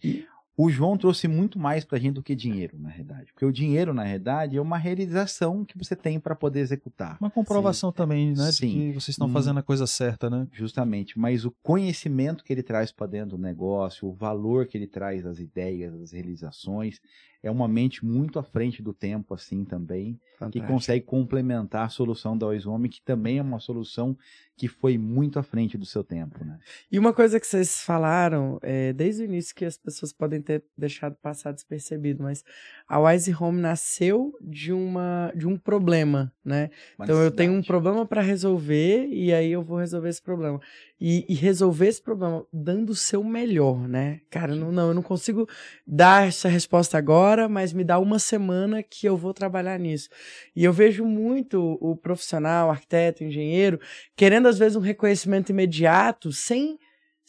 O 0.60 0.68
João 0.68 0.98
trouxe 0.98 1.28
muito 1.28 1.56
mais 1.56 1.84
pra 1.84 2.00
gente 2.00 2.14
do 2.14 2.22
que 2.22 2.34
dinheiro, 2.34 2.76
na 2.80 2.88
realidade. 2.88 3.32
Porque 3.32 3.46
o 3.46 3.52
dinheiro, 3.52 3.94
na 3.94 4.02
realidade, 4.02 4.56
é 4.56 4.60
uma 4.60 4.76
realização 4.76 5.64
que 5.64 5.78
você 5.78 5.94
tem 5.94 6.18
para 6.18 6.34
poder 6.34 6.58
executar. 6.58 7.16
Uma 7.20 7.30
comprovação 7.30 7.92
também, 7.92 8.32
né? 8.34 8.50
Sim. 8.50 8.66
De 8.66 8.72
que 8.72 8.92
vocês 8.94 9.10
estão 9.10 9.28
fazendo 9.28 9.58
a 9.60 9.62
coisa 9.62 9.86
certa, 9.86 10.28
né? 10.28 10.48
Justamente, 10.52 11.16
mas 11.16 11.44
o 11.44 11.54
conhecimento 11.62 12.42
que 12.42 12.52
ele 12.52 12.64
traz 12.64 12.90
para 12.90 13.06
dentro 13.06 13.36
do 13.36 13.38
negócio, 13.38 14.08
o 14.08 14.12
valor 14.12 14.66
que 14.66 14.76
ele 14.76 14.88
traz 14.88 15.22
das 15.22 15.38
ideias, 15.38 15.96
das 15.96 16.10
realizações, 16.10 17.00
é 17.40 17.48
uma 17.48 17.68
mente 17.68 18.04
muito 18.04 18.40
à 18.40 18.42
frente 18.42 18.82
do 18.82 18.92
tempo, 18.92 19.34
assim 19.34 19.64
também, 19.64 20.14
que 20.14 20.38
Fantástico. 20.38 20.66
consegue 20.66 21.04
complementar 21.04 21.86
a 21.86 21.88
solução 21.88 22.36
da 22.36 22.46
Oizome, 22.48 22.88
que 22.88 23.00
também 23.00 23.38
é 23.38 23.42
uma 23.42 23.60
solução 23.60 24.18
que 24.58 24.66
foi 24.66 24.98
muito 24.98 25.38
à 25.38 25.42
frente 25.42 25.78
do 25.78 25.86
seu 25.86 26.02
tempo, 26.02 26.44
né? 26.44 26.58
E 26.90 26.98
uma 26.98 27.12
coisa 27.12 27.38
que 27.38 27.46
vocês 27.46 27.80
falaram 27.80 28.58
é, 28.60 28.92
desde 28.92 29.22
o 29.22 29.24
início 29.24 29.54
que 29.54 29.64
as 29.64 29.78
pessoas 29.78 30.12
podem 30.12 30.42
ter 30.42 30.64
deixado 30.76 31.14
passar 31.22 31.52
despercebido, 31.52 32.24
mas 32.24 32.44
a 32.88 32.98
Wise 32.98 33.32
Home 33.32 33.60
nasceu 33.60 34.34
de 34.40 34.72
uma 34.72 35.32
de 35.36 35.46
um 35.46 35.56
problema, 35.56 36.32
né? 36.44 36.70
Uma 36.98 37.04
então 37.04 37.22
eu 37.22 37.30
tenho 37.30 37.52
um 37.52 37.62
problema 37.62 38.04
para 38.04 38.20
resolver 38.20 39.06
e 39.06 39.32
aí 39.32 39.52
eu 39.52 39.62
vou 39.62 39.78
resolver 39.78 40.08
esse 40.08 40.22
problema. 40.22 40.60
E, 41.00 41.24
e 41.28 41.34
resolver 41.36 41.86
esse 41.86 42.02
problema 42.02 42.44
dando 42.52 42.90
o 42.90 42.96
seu 42.96 43.22
melhor, 43.22 43.86
né? 43.86 44.20
Cara, 44.28 44.56
não, 44.56 44.72
não, 44.72 44.88
eu 44.88 44.94
não 44.94 45.02
consigo 45.02 45.48
dar 45.86 46.26
essa 46.26 46.48
resposta 46.48 46.98
agora, 46.98 47.48
mas 47.48 47.72
me 47.72 47.84
dá 47.84 48.00
uma 48.00 48.18
semana 48.18 48.82
que 48.82 49.06
eu 49.06 49.16
vou 49.16 49.32
trabalhar 49.32 49.78
nisso. 49.78 50.08
E 50.56 50.64
eu 50.64 50.72
vejo 50.72 51.04
muito 51.04 51.78
o 51.80 51.94
profissional, 51.94 52.68
arquiteto, 52.68 53.22
engenheiro, 53.22 53.78
querendo 54.16 54.47
às 54.48 54.58
vezes 54.58 54.76
um 54.76 54.80
reconhecimento 54.80 55.50
imediato 55.50 56.32
sem 56.32 56.78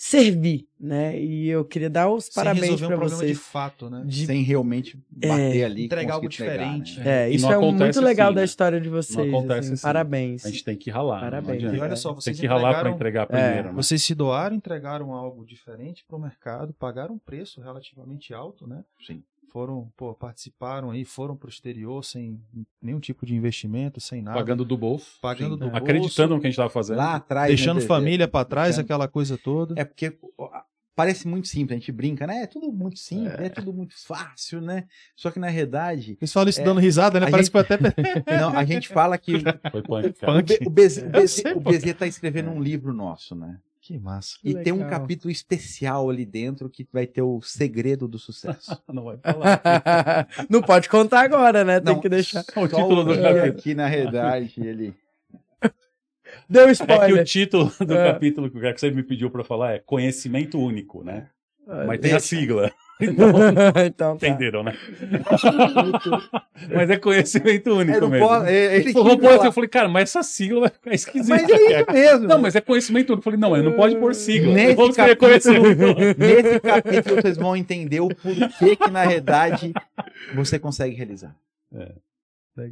servir, 0.02 0.66
né? 0.80 1.20
E 1.22 1.50
eu 1.50 1.66
queria 1.66 1.90
dar 1.90 2.10
os 2.10 2.26
Sem 2.26 2.34
parabéns 2.34 2.70
resolver 2.70 2.86
um 2.86 2.88
para 2.88 2.98
problema 3.00 3.22
de 3.22 3.34
vocês. 3.36 3.48
fato, 3.48 3.90
né? 3.90 4.02
de- 4.06 4.26
Sem 4.26 4.42
realmente 4.44 4.98
bater 5.12 5.66
ali 5.66 5.82
e 5.82 5.86
entregar 5.88 6.14
algo 6.14 6.26
entregar, 6.26 6.52
diferente. 6.58 7.00
né? 7.02 7.26
É, 7.26 7.30
isso 7.30 7.52
é 7.52 7.58
muito 7.58 8.00
legal 8.00 8.28
assim, 8.30 8.36
da 8.36 8.40
né? 8.42 8.46
história 8.46 8.80
de 8.80 8.88
vocês. 8.88 9.28
acontece 9.28 9.60
assim, 9.60 9.74
assim. 9.74 9.82
Parabéns. 9.84 10.46
A 10.46 10.50
gente 10.50 10.64
tem 10.64 10.78
que 10.78 10.90
ralar. 10.90 11.20
Parabéns. 11.20 11.62
E 11.64 11.80
olha 11.80 11.98
só, 11.98 12.10
tem 12.14 12.22
vocês 12.22 12.40
que 12.40 12.48
ralar 12.48 12.80
para 12.80 12.92
entregar 12.92 13.28
primeiro. 13.28 13.68
né? 13.68 13.74
Vocês 13.74 14.02
se 14.02 14.16
doaram, 14.16 14.56
entregaram 14.56 15.14
algo 15.14 15.46
diferente 15.46 16.06
para 16.08 16.16
o 16.16 16.22
mercado, 16.22 16.74
pagaram 16.80 17.16
um 17.16 17.20
preço 17.20 17.60
relativamente 17.60 18.34
alto, 18.34 18.66
né? 18.66 18.86
Sim. 19.06 19.22
Foram, 19.52 19.92
pô, 19.98 20.14
participaram 20.14 20.92
aí, 20.92 21.04
foram 21.04 21.36
para 21.36 21.48
o 21.48 21.50
exterior 21.50 22.04
sem 22.04 22.40
nenhum 22.82 23.00
tipo 23.00 23.26
de 23.26 23.36
investimento, 23.36 24.00
sem 24.00 24.22
nada. 24.22 24.38
Pagando 24.38 24.64
do 24.64 24.78
bolso. 24.78 25.18
Pagando 25.22 25.54
Sim. 25.56 25.60
do 25.60 25.66
bolso. 25.70 25.76
Acreditando 25.78 26.36
no 26.36 26.40
que 26.42 26.48
a 26.48 26.50
gente 26.50 26.54
estava 26.56 26.70
fazendo. 26.70 26.98
Lá 26.98 27.16
atrás. 27.16 27.48
deixando 27.48 27.76
né, 27.78 27.82
Dedé? 27.82 27.88
família 27.88 28.28
para 28.28 28.46
trás, 28.46 28.68
Deixando- 28.76 28.86
aquela 28.86 29.08
coisa 29.08 29.38
toda. 29.38 29.74
É 29.80 29.84
porque 29.84 30.18
parece 30.96 31.28
muito 31.28 31.48
simples, 31.48 31.78
a 31.78 31.80
gente 31.80 31.92
brinca, 31.94 32.28
né? 32.28 32.44
É 32.44 32.46
tudo 32.48 32.72
muito 32.74 33.00
simples, 33.00 33.40
é, 33.40 33.48
tudo 33.50 33.72
muito 33.74 33.96
fácil, 34.06 34.60
né? 34.60 34.86
Só 35.16 35.32
que 35.32 35.40
na 35.40 35.48
realidade, 35.48 36.18
Eles 36.20 36.34
falam 36.34 36.50
isso 36.50 36.60
É, 36.60 36.64
dando 36.66 36.80
risada, 36.82 37.20
né? 37.22 37.28
a 37.28 37.32
Parece 37.32 37.50
gente- 37.50 37.66
que 37.66 37.76
foi 37.78 37.78
até. 37.78 38.36
não, 38.42 38.50
a 38.58 38.66
gente 38.66 38.90
fala 38.90 39.18
que 39.18 39.36
o, 39.36 39.40
Foi 39.72 39.82
punk, 39.82 40.60
o 40.66 40.70
BZ, 40.70 40.98
o 41.04 41.06
Eu 41.06 41.10
BZ, 41.12 41.32
sei, 41.32 41.54
o. 41.54 41.60
BZ 41.62 41.94
tá 41.94 42.06
escrevendo 42.06 42.50
um 42.52 42.62
livro 42.62 42.94
nosso, 42.94 43.34
né? 43.34 43.58
Que 43.90 43.98
massa. 43.98 44.38
E 44.44 44.54
tem 44.54 44.72
um 44.72 44.84
legal. 44.84 45.00
capítulo 45.00 45.32
especial 45.32 46.12
ali 46.12 46.24
dentro 46.24 46.70
que 46.70 46.88
vai 46.94 47.08
ter 47.08 47.24
o 47.24 47.42
segredo 47.42 48.08
do 48.08 48.20
sucesso. 48.20 48.80
Não 48.88 49.06
vai 49.06 49.18
falar. 49.18 50.28
não 50.48 50.62
pode 50.62 50.88
contar 50.88 51.22
agora, 51.22 51.64
né? 51.64 51.80
Tem 51.80 51.96
Não, 51.96 52.00
que 52.00 52.08
deixar. 52.08 52.44
O 52.56 52.68
título 52.68 53.04
do 53.04 53.16
Gui 53.16 53.22
capítulo. 53.24 53.46
aqui 53.48 53.74
na 53.74 53.88
realidade 53.88 54.54
ele 54.58 54.94
Deu 56.48 56.62
É 56.62 56.66
que 56.66 56.70
o 56.70 56.74
spoiler. 56.74 57.26
título 57.26 57.72
do 57.84 57.94
É. 57.96 58.14
capítulo 58.14 58.52
que 58.52 58.58
o 58.60 58.62
que 58.62 58.80
você 58.80 58.92
me 58.92 59.02
pediu 59.02 59.32
pra 59.32 59.44
falar 59.44 59.72
é 59.74 59.80
Conhecimento 59.80 60.60
Único, 60.60 61.04
né? 61.04 61.28
Ah, 61.68 61.86
Mas 61.88 62.00
tem 62.00 62.14
a 62.14 62.20
sigla. 62.20 62.72
Então, 63.02 63.30
então 63.86 64.18
tá. 64.18 64.28
entenderam, 64.28 64.64
né? 64.64 64.74
mas 66.74 66.90
é 66.90 66.98
conhecimento 66.98 67.72
único 67.76 68.08
mesmo. 68.08 68.28
posso- 68.28 68.46
é- 68.46 68.76
ele 68.76 68.84
Ele 68.90 68.94
pô, 68.94 69.04
falar. 69.18 69.46
eu 69.46 69.52
falei, 69.52 69.70
cara, 69.70 69.88
mas 69.88 70.10
essa 70.10 70.24
sigla 70.24 70.62
vai 70.62 70.70
ficar 70.70 70.94
esquisita. 70.94 71.36
Mas 71.36 71.50
é 71.50 71.82
isso 71.82 71.92
mesmo. 71.92 72.28
Não, 72.28 72.40
mas 72.40 72.56
é 72.56 72.62
conhecimento 72.62 73.10
único. 73.14 73.20
Eu 73.20 73.24
falei, 73.24 73.40
não, 73.40 73.52
mas 73.52 73.64
não 73.64 73.74
pode 73.74 73.96
pôr 73.98 74.14
sigla. 74.14 74.54
Nesse 74.54 74.76
Vamos 74.76 74.96
capítulo- 74.96 75.18
conhecimento. 75.30 76.18
Nesse 76.18 76.60
capítulo 76.60 77.22
vocês 77.22 77.38
vão 77.38 77.56
entender 77.56 78.00
o 78.02 78.10
porquê 78.10 78.76
que 78.76 78.90
na 78.92 79.04
realidade 79.04 79.74
você 80.36 80.60
consegue 80.60 80.96
realizar. 80.96 81.36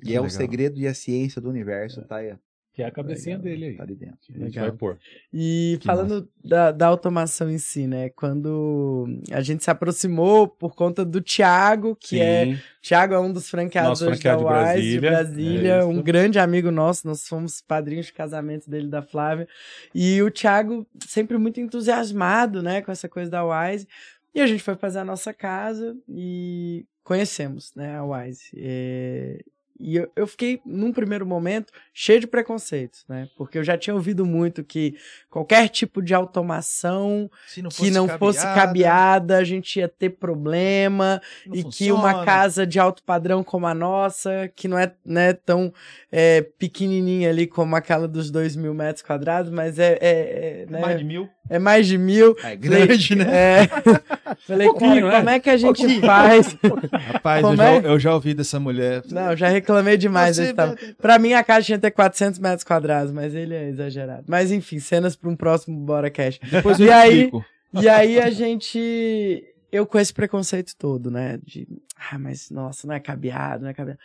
E 0.04 0.16
é 0.16 0.20
o 0.22 0.30
segredo 0.30 0.78
e 0.80 0.88
a 0.88 0.94
ciência 0.94 1.42
do 1.42 1.50
universo, 1.50 2.02
tá 2.02 2.18
aí. 2.18 2.34
Que 2.78 2.84
é 2.84 2.86
a 2.86 2.92
cabecinha 2.92 3.38
Legal. 3.38 3.52
dele 3.52 3.66
aí. 3.66 3.76
Tá 3.76 3.82
ali 3.82 3.96
dentro. 3.96 4.20
A 4.30 4.34
gente 4.34 4.44
Legal. 4.44 4.68
vai 4.68 4.78
pôr. 4.78 5.00
E 5.34 5.80
Que 5.82 5.88
falando 5.88 6.30
da, 6.46 6.72
da 6.72 6.86
automação 6.86 7.50
em 7.50 7.58
si, 7.58 7.88
né? 7.88 8.10
Quando 8.10 9.08
a 9.32 9.42
gente 9.42 9.64
se 9.64 9.72
aproximou 9.72 10.48
por 10.48 10.76
conta 10.76 11.04
do 11.04 11.20
Thiago, 11.20 11.98
que 12.00 12.22
é. 12.22 12.46
Sim. 12.46 12.60
Thiago 12.84 13.16
é 13.16 13.20
um 13.20 13.34
dos 13.34 13.50
franqueados 13.50 14.00
franqueado 14.00 14.44
da 14.44 14.74
de 14.76 14.78
Wise 14.80 14.92
de 14.92 15.00
Brasília. 15.00 15.10
Brasília, 15.10 15.74
É 15.74 15.84
um 15.86 16.04
grande 16.04 16.38
amigo 16.38 16.70
nosso, 16.70 17.08
nós 17.08 17.28
fomos 17.28 17.62
padrinhos 17.62 18.06
de 18.06 18.14
casamento 18.14 18.70
dele 18.70 18.86
e 18.86 18.92
da 18.92 19.02
Flávia. 19.02 19.48
E 19.96 20.22
o 20.22 20.30
Thiago 20.30 20.86
sempre 21.04 21.36
muito 21.40 21.60
entusiasmado, 21.60 22.62
né, 22.62 22.84
com 22.84 22.92
essa 22.92 23.10
coisa 23.10 23.32
da 23.32 23.44
Wise. 23.44 23.88
E 24.36 24.40
a 24.40 24.46
gente 24.46 24.62
foi 24.62 24.76
fazer 24.76 25.00
a 25.00 25.04
nossa 25.04 25.34
casa 25.34 25.98
e 26.08 26.86
conhecemos, 27.04 27.74
né, 27.76 27.98
a 27.98 28.04
Wise. 28.06 28.52
É, 28.56 29.44
E 29.80 29.98
eu, 29.98 30.12
eu 30.16 30.26
fiquei, 30.26 30.60
num 30.66 30.92
primeiro 30.92 31.26
momento, 31.26 31.72
cheio 31.94 32.20
de 32.20 32.28
preconceitos, 32.28 33.06
né? 33.08 33.28
Porque 33.38 33.58
eu 33.58 33.64
já 33.64 33.78
tinha 33.78 33.94
ouvido 33.94 34.26
muito 34.26 34.64
que 34.64 34.96
qualquer 35.30 35.70
tipo 35.70 36.02
de 36.02 36.14
automação 36.14 37.30
não 37.58 37.70
que 37.70 37.92
não 37.92 38.08
fosse 38.08 38.42
cabeada, 38.42 39.38
a 39.38 39.44
gente 39.44 39.80
ia 39.80 39.88
ter 39.88 40.10
problema 40.10 41.22
e 41.54 41.64
que 41.64 41.92
uma 41.92 42.02
funciona. 42.10 42.26
casa 42.26 42.66
de 42.66 42.80
alto 42.80 43.04
padrão 43.04 43.44
como 43.44 43.68
a 43.68 43.74
nossa, 43.74 44.52
que 44.56 44.68
não 44.68 44.78
é 44.78 44.92
né, 45.06 45.34
tão 45.34 45.72
é, 46.12 46.42
pequenininha 46.58 47.30
ali 47.30 47.46
como 47.46 47.76
aquela 47.76 48.08
dos 48.08 48.32
dois 48.32 48.56
mil 48.56 48.74
metros 48.74 49.04
quadrados, 49.04 49.52
mas 49.52 49.78
é, 49.78 49.98
é, 50.02 50.64
é, 50.64 50.66
né, 50.70 50.80
Mais 50.80 50.98
de 50.98 51.06
mil. 51.06 51.30
é 51.50 51.60
mais 51.60 51.88
de 51.88 51.98
mil. 51.98 52.36
É 52.44 52.56
grande, 52.56 53.16
né? 53.16 53.26
É, 53.30 53.68
falei, 54.48 54.68
Pouquinho, 54.68 55.08
cara, 55.08 55.12
né? 55.12 55.18
como 55.20 55.30
é 55.30 55.40
que 55.40 55.50
a 55.50 55.58
gente 55.58 56.02
faz? 56.02 56.58
Rapaz, 57.14 57.44
eu 57.44 57.56
já, 57.56 57.72
é? 57.72 57.82
eu 57.86 58.00
já 58.00 58.14
ouvi 58.14 58.34
dessa 58.34 58.60
mulher. 58.60 59.04
Não, 59.12 59.36
já 59.36 59.48
reclamei 59.68 59.98
demais 59.98 60.38
desse 60.38 60.54
tamanho. 60.54 60.78
Pra 60.98 61.20
mim, 61.20 61.34
a 61.34 61.44
casa 61.44 61.66
tinha 61.66 61.78
que 61.78 61.82
ter 61.84 61.92
400 61.92 62.40
metros 62.40 62.64
quadrados, 62.64 63.12
mas 63.12 63.36
ele 63.36 63.54
é 63.54 63.68
exagerado. 63.70 64.24
Mas 64.28 64.52
enfim, 64.52 64.80
cenas 64.80 65.16
para 65.16 65.30
um 65.30 65.36
próximo 65.36 65.78
Bora 65.86 66.10
Cash. 66.10 66.40
Depois 66.52 66.80
E 66.80 66.90
aí- 66.90 67.26
explico. 67.26 67.46
E 67.74 67.90
aí 67.90 68.20
a 68.20 68.30
gente. 68.30 69.44
Eu 69.72 69.86
com 69.86 70.00
esse 70.00 70.14
preconceito 70.14 70.74
todo, 70.78 71.12
né? 71.12 71.38
De. 71.44 71.68
Ah, 72.12 72.18
mas 72.18 72.50
nossa, 72.50 72.88
não 72.88 72.96
é 72.96 73.00
cabeado, 73.00 73.64
não 73.64 73.70
é 73.70 73.74
cabeado. 73.74 74.00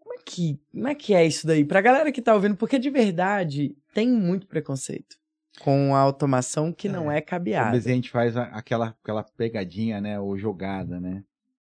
Como 0.00 0.14
é 0.14 0.18
que, 0.24 0.58
como 0.72 0.88
é, 0.88 0.94
que 0.94 1.14
é 1.14 1.26
isso 1.26 1.46
daí? 1.46 1.64
Pra 1.64 1.80
galera 1.82 2.10
que 2.10 2.22
tá 2.22 2.34
ouvindo, 2.34 2.56
porque 2.56 2.78
de 2.78 2.88
verdade 2.90 3.76
tem 3.92 4.08
muito 4.08 4.46
preconceito 4.46 5.16
com 5.60 5.94
a 5.94 5.98
automação 5.98 6.72
que 6.72 6.88
não 6.88 7.10
é 7.12 7.18
Às 7.18 7.24
cabeada. 7.26 7.72
vezes 7.72 7.86
a 7.86 7.90
gente 7.94 8.10
faz 8.10 8.36
aquela, 8.36 8.96
aquela 9.02 9.22
pegadinha, 9.22 10.00
né? 10.00 10.18
Ou 10.18 10.36
jogada, 10.38 10.98
né? 10.98 11.22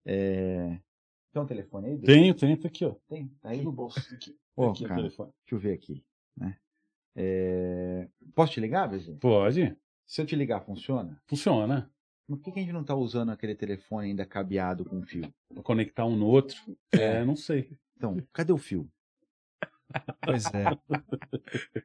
É... 0.05 0.77
Tem 1.37 1.43
um 1.43 1.47
telefone 1.47 1.89
aí? 1.89 1.99
Tenho, 1.99 2.35
tenho, 2.35 2.57
tá 2.57 2.67
aqui, 2.69 2.87
ó. 2.87 2.95
Tem, 3.07 3.29
tá 3.43 3.51
aí? 3.51 3.61
No 3.63 3.71
bolso. 3.71 4.01
Aqui, 4.15 4.35
Ô, 4.57 4.71
aqui 4.71 4.85
o 4.85 4.89
cara, 4.89 5.03
telefone. 5.03 5.31
deixa 5.43 5.55
eu 5.55 5.59
ver 5.59 5.75
aqui, 5.75 6.03
né? 6.35 6.57
É... 7.15 8.09
Posso 8.35 8.53
te 8.53 8.61
ligar, 8.61 8.89
BZ? 8.89 9.19
Pode. 9.21 9.77
Se 10.07 10.23
eu 10.23 10.25
te 10.25 10.35
ligar, 10.35 10.63
funciona? 10.65 11.21
Funciona. 11.27 11.91
Mas 12.27 12.39
por 12.39 12.45
que 12.47 12.53
que 12.53 12.61
a 12.61 12.63
gente 12.63 12.73
não 12.73 12.83
tá 12.83 12.95
usando 12.95 13.33
aquele 13.33 13.55
telefone 13.55 14.09
ainda 14.09 14.25
cabeado 14.25 14.83
com 14.83 15.03
fio? 15.03 15.31
Vou 15.51 15.63
conectar 15.63 16.07
um 16.07 16.17
no 16.17 16.27
outro. 16.27 16.57
É, 16.93 17.23
não 17.23 17.37
sei. 17.37 17.71
Então, 17.99 18.17
cadê 18.33 18.55
o 18.55 18.59
fio? 18.59 18.91
Pois 20.23 20.45
é. 20.47 20.65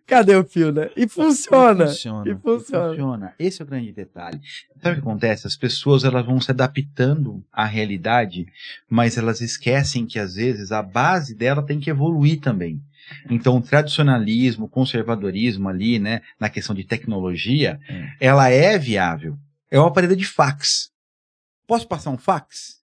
Cadê 0.07 0.35
o 0.35 0.43
fio, 0.43 0.71
né? 0.71 0.89
E 0.95 1.07
funciona. 1.07 1.87
Funciona. 1.87 2.29
E 2.31 2.35
funciona. 2.35 2.89
Funciona. 2.89 3.35
Esse 3.37 3.61
é 3.61 3.65
o 3.65 3.67
grande 3.67 3.91
detalhe. 3.91 4.41
Sabe 4.81 4.91
o 4.97 5.01
que 5.01 5.07
acontece? 5.07 5.47
As 5.47 5.55
pessoas 5.55 6.03
elas 6.03 6.25
vão 6.25 6.41
se 6.41 6.51
adaptando 6.51 7.43
à 7.51 7.65
realidade, 7.65 8.47
mas 8.89 9.17
elas 9.17 9.39
esquecem 9.41 10.05
que 10.05 10.17
às 10.19 10.35
vezes 10.35 10.71
a 10.71 10.81
base 10.81 11.35
dela 11.35 11.63
tem 11.63 11.79
que 11.79 11.89
evoluir 11.89 12.39
também. 12.39 12.81
Então, 13.29 13.57
o 13.57 13.61
tradicionalismo, 13.61 14.65
o 14.65 14.69
conservadorismo 14.69 15.69
ali, 15.69 15.99
né, 15.99 16.21
na 16.39 16.49
questão 16.49 16.75
de 16.75 16.83
tecnologia, 16.83 17.79
Hum. 17.89 18.07
ela 18.19 18.49
é 18.49 18.77
viável. 18.77 19.37
É 19.69 19.77
uma 19.79 19.87
aparelho 19.87 20.15
de 20.15 20.25
fax. 20.25 20.91
Posso 21.67 21.87
passar 21.87 22.09
um 22.09 22.17
fax? 22.17 22.80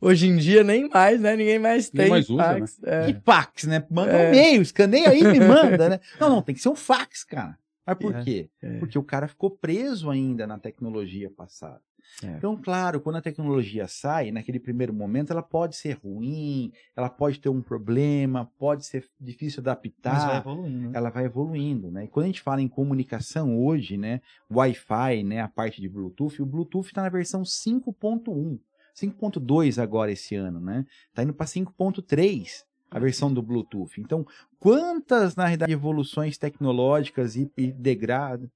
Hoje 0.00 0.28
em 0.28 0.36
dia 0.36 0.64
nem 0.64 0.88
mais, 0.88 1.20
né? 1.20 1.36
Ninguém 1.36 1.58
mais 1.58 1.92
Nem 1.92 2.02
tem 2.04 2.10
mais 2.10 2.30
usa, 2.30 2.42
fax. 2.42 2.80
É. 2.82 3.12
Que 3.12 3.20
fax, 3.20 3.64
né? 3.64 3.84
Manda 3.90 4.12
É. 4.12 4.26
um 4.26 4.28
e-mail, 4.32 4.62
escaneia 4.62 5.10
aí 5.10 5.20
e 5.20 5.24
me 5.24 5.40
manda, 5.46 5.88
né? 5.90 6.00
Não, 6.18 6.28
não, 6.30 6.42
tem 6.42 6.54
que 6.54 6.60
ser 6.60 6.68
um 6.70 6.74
fax, 6.76 7.22
cara. 7.24 7.58
Mas 7.86 7.98
por 7.98 8.14
É. 8.14 8.22
quê? 8.24 8.48
É. 8.62 8.78
Porque 8.78 8.98
o 8.98 9.02
cara 9.02 9.28
ficou 9.28 9.50
preso 9.50 10.08
ainda 10.10 10.46
na 10.46 10.58
tecnologia 10.58 11.30
passada. 11.30 11.80
É. 12.24 12.26
Então, 12.28 12.56
claro, 12.56 13.00
quando 13.00 13.16
a 13.16 13.20
tecnologia 13.22 13.86
sai, 13.86 14.30
naquele 14.32 14.58
primeiro 14.58 14.92
momento, 14.92 15.30
ela 15.32 15.42
pode 15.42 15.76
ser 15.76 15.98
ruim, 16.02 16.72
ela 16.96 17.08
pode 17.08 17.38
ter 17.38 17.48
um 17.50 17.60
problema, 17.62 18.50
pode 18.58 18.84
ser 18.86 19.04
difícil 19.20 19.60
adaptar. 19.60 20.14
Mas 20.14 20.24
vai 20.24 20.36
evoluindo. 20.38 20.88
né? 20.88 20.90
Ela 20.94 21.10
vai 21.10 21.24
evoluindo, 21.26 21.90
né? 21.90 22.04
E 22.04 22.08
quando 22.08 22.24
a 22.24 22.26
gente 22.28 22.40
fala 22.42 22.60
em 22.62 22.68
comunicação 22.68 23.56
hoje, 23.62 23.96
né? 23.96 24.20
Wi-Fi, 24.50 25.22
né? 25.24 25.40
A 25.40 25.48
parte 25.48 25.80
de 25.80 25.88
Bluetooth, 25.88 26.40
o 26.42 26.46
Bluetooth 26.46 26.86
está 26.88 27.02
na 27.02 27.08
versão 27.10 27.42
5.1. 27.44 28.58
5.2 28.94 29.82
agora 29.82 30.12
esse 30.12 30.34
ano, 30.34 30.60
né? 30.60 30.86
Tá 31.14 31.22
indo 31.22 31.34
para 31.34 31.46
5.3 31.46 32.64
a 32.90 32.98
versão 32.98 33.32
do 33.32 33.40
Bluetooth. 33.40 34.00
Então, 34.00 34.26
quantas, 34.58 35.36
na 35.36 35.44
realidade, 35.44 35.72
evoluções 35.72 36.36
tecnológicas 36.36 37.36
e, 37.36 37.50
e 37.56 37.70
degrados 37.70 38.48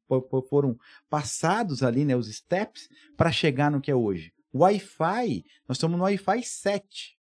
foram 0.49 0.79
passados 1.09 1.83
ali, 1.83 2.05
né? 2.05 2.17
Os 2.17 2.27
steps 2.35 2.89
para 3.17 3.31
chegar 3.31 3.71
no 3.71 3.81
que 3.81 3.91
é 3.91 3.95
hoje. 3.95 4.33
Wi-Fi, 4.53 5.45
nós 5.69 5.77
estamos 5.77 5.97
no 5.97 6.05
Wi-Fi 6.05 6.43
7. 6.43 7.19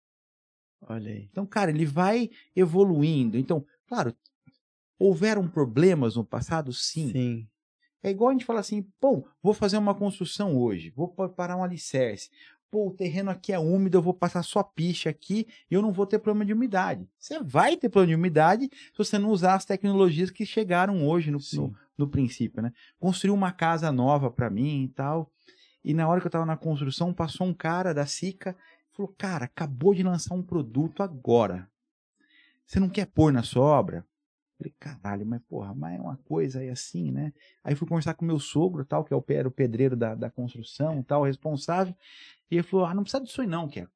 Olha 0.81 1.11
aí. 1.11 1.27
Então, 1.31 1.45
cara, 1.45 1.71
ele 1.71 1.85
vai 1.85 2.29
evoluindo. 2.55 3.37
Então, 3.37 3.65
claro, 3.87 4.15
Houveram 5.03 5.47
problemas 5.49 6.15
no 6.15 6.23
passado? 6.23 6.71
Sim. 6.71 7.11
Sim. 7.11 7.47
É 8.01 8.09
igual 8.09 8.29
a 8.29 8.31
gente 8.31 8.45
fala 8.45 8.61
assim, 8.61 8.83
pô, 9.01 9.27
vou 9.41 9.53
fazer 9.53 9.77
uma 9.77 9.93
construção 9.93 10.57
hoje, 10.57 10.91
vou 10.91 11.09
preparar 11.09 11.57
um 11.57 11.63
alicerce. 11.63 12.29
Pô, 12.73 12.87
o 12.87 12.91
terreno 12.91 13.29
aqui 13.29 13.53
é 13.53 13.59
úmido, 13.59 13.99
eu 13.99 14.01
vou 14.01 14.15
passar 14.15 14.41
só 14.41 14.63
piche 14.63 15.07
aqui 15.07 15.45
e 15.69 15.75
eu 15.75 15.81
não 15.83 15.93
vou 15.93 16.07
ter 16.07 16.17
problema 16.17 16.43
de 16.43 16.53
umidade. 16.53 17.07
Você 17.19 17.39
vai 17.39 17.77
ter 17.77 17.87
problema 17.87 18.07
de 18.07 18.15
umidade 18.15 18.67
se 18.73 18.97
você 18.97 19.19
não 19.19 19.29
usar 19.29 19.53
as 19.53 19.63
tecnologias 19.63 20.31
que 20.31 20.43
chegaram 20.43 21.07
hoje 21.07 21.29
no, 21.29 21.37
no, 21.53 21.75
no 21.95 22.07
princípio, 22.07 22.63
né? 22.63 22.73
Construir 22.97 23.29
uma 23.29 23.51
casa 23.51 23.91
nova 23.91 24.31
para 24.31 24.49
mim 24.49 24.85
e 24.85 24.87
tal. 24.87 25.31
E 25.83 25.93
na 25.93 26.07
hora 26.07 26.19
que 26.19 26.25
eu 26.25 26.29
estava 26.29 26.47
na 26.47 26.57
construção, 26.57 27.13
passou 27.13 27.45
um 27.45 27.53
cara 27.53 27.93
da 27.93 28.07
Sica 28.07 28.57
e 28.91 28.95
falou: 28.95 29.13
Cara, 29.19 29.45
acabou 29.45 29.93
de 29.93 30.01
lançar 30.01 30.33
um 30.33 30.41
produto 30.41 31.03
agora. 31.03 31.69
Você 32.65 32.79
não 32.79 32.89
quer 32.89 33.05
pôr 33.05 33.31
na 33.31 33.43
sua 33.43 33.65
obra? 33.65 34.03
Falei, 34.63 34.75
caralho, 34.79 35.25
mas 35.25 35.41
porra, 35.41 35.73
mas 35.75 35.97
é 35.97 36.01
uma 36.01 36.15
coisa 36.17 36.59
aí 36.59 36.69
assim, 36.69 37.11
né? 37.11 37.33
Aí 37.63 37.75
fui 37.75 37.87
conversar 37.87 38.13
com 38.13 38.23
meu 38.23 38.39
sogro, 38.39 38.85
tal, 38.85 39.03
que 39.03 39.13
é 39.13 39.17
o, 39.17 39.23
era 39.27 39.47
o 39.47 39.51
pedreiro 39.51 39.95
da, 39.95 40.15
da 40.15 40.29
construção, 40.29 41.03
tal, 41.03 41.23
responsável. 41.23 41.93
E 42.49 42.55
ele 42.55 42.63
falou: 42.63 42.85
Ah, 42.85 42.93
não 42.93 43.03
precisa 43.03 43.23
disso 43.23 43.41
aí 43.41 43.47
não, 43.47 43.67
Keco. 43.67 43.91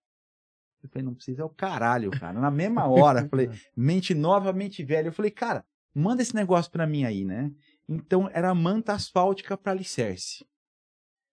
Eu 0.83 0.89
falei, 0.89 1.05
não 1.05 1.13
precisa, 1.13 1.41
é 1.41 1.45
o 1.45 1.49
caralho, 1.49 2.11
cara. 2.11 2.39
Na 2.39 2.51
mesma 2.51 2.85
hora, 2.87 3.27
falei, 3.27 3.49
mente 3.75 4.13
nova, 4.13 4.53
mente 4.53 4.83
velha. 4.83 5.07
Eu 5.07 5.13
falei, 5.13 5.31
cara, 5.31 5.65
manda 5.93 6.21
esse 6.21 6.35
negócio 6.35 6.71
pra 6.71 6.85
mim 6.85 7.03
aí, 7.03 7.23
né? 7.23 7.51
Então 7.87 8.29
era 8.31 8.53
manta 8.53 8.93
asfáltica 8.93 9.57
para 9.57 9.71
alicerce. 9.71 10.45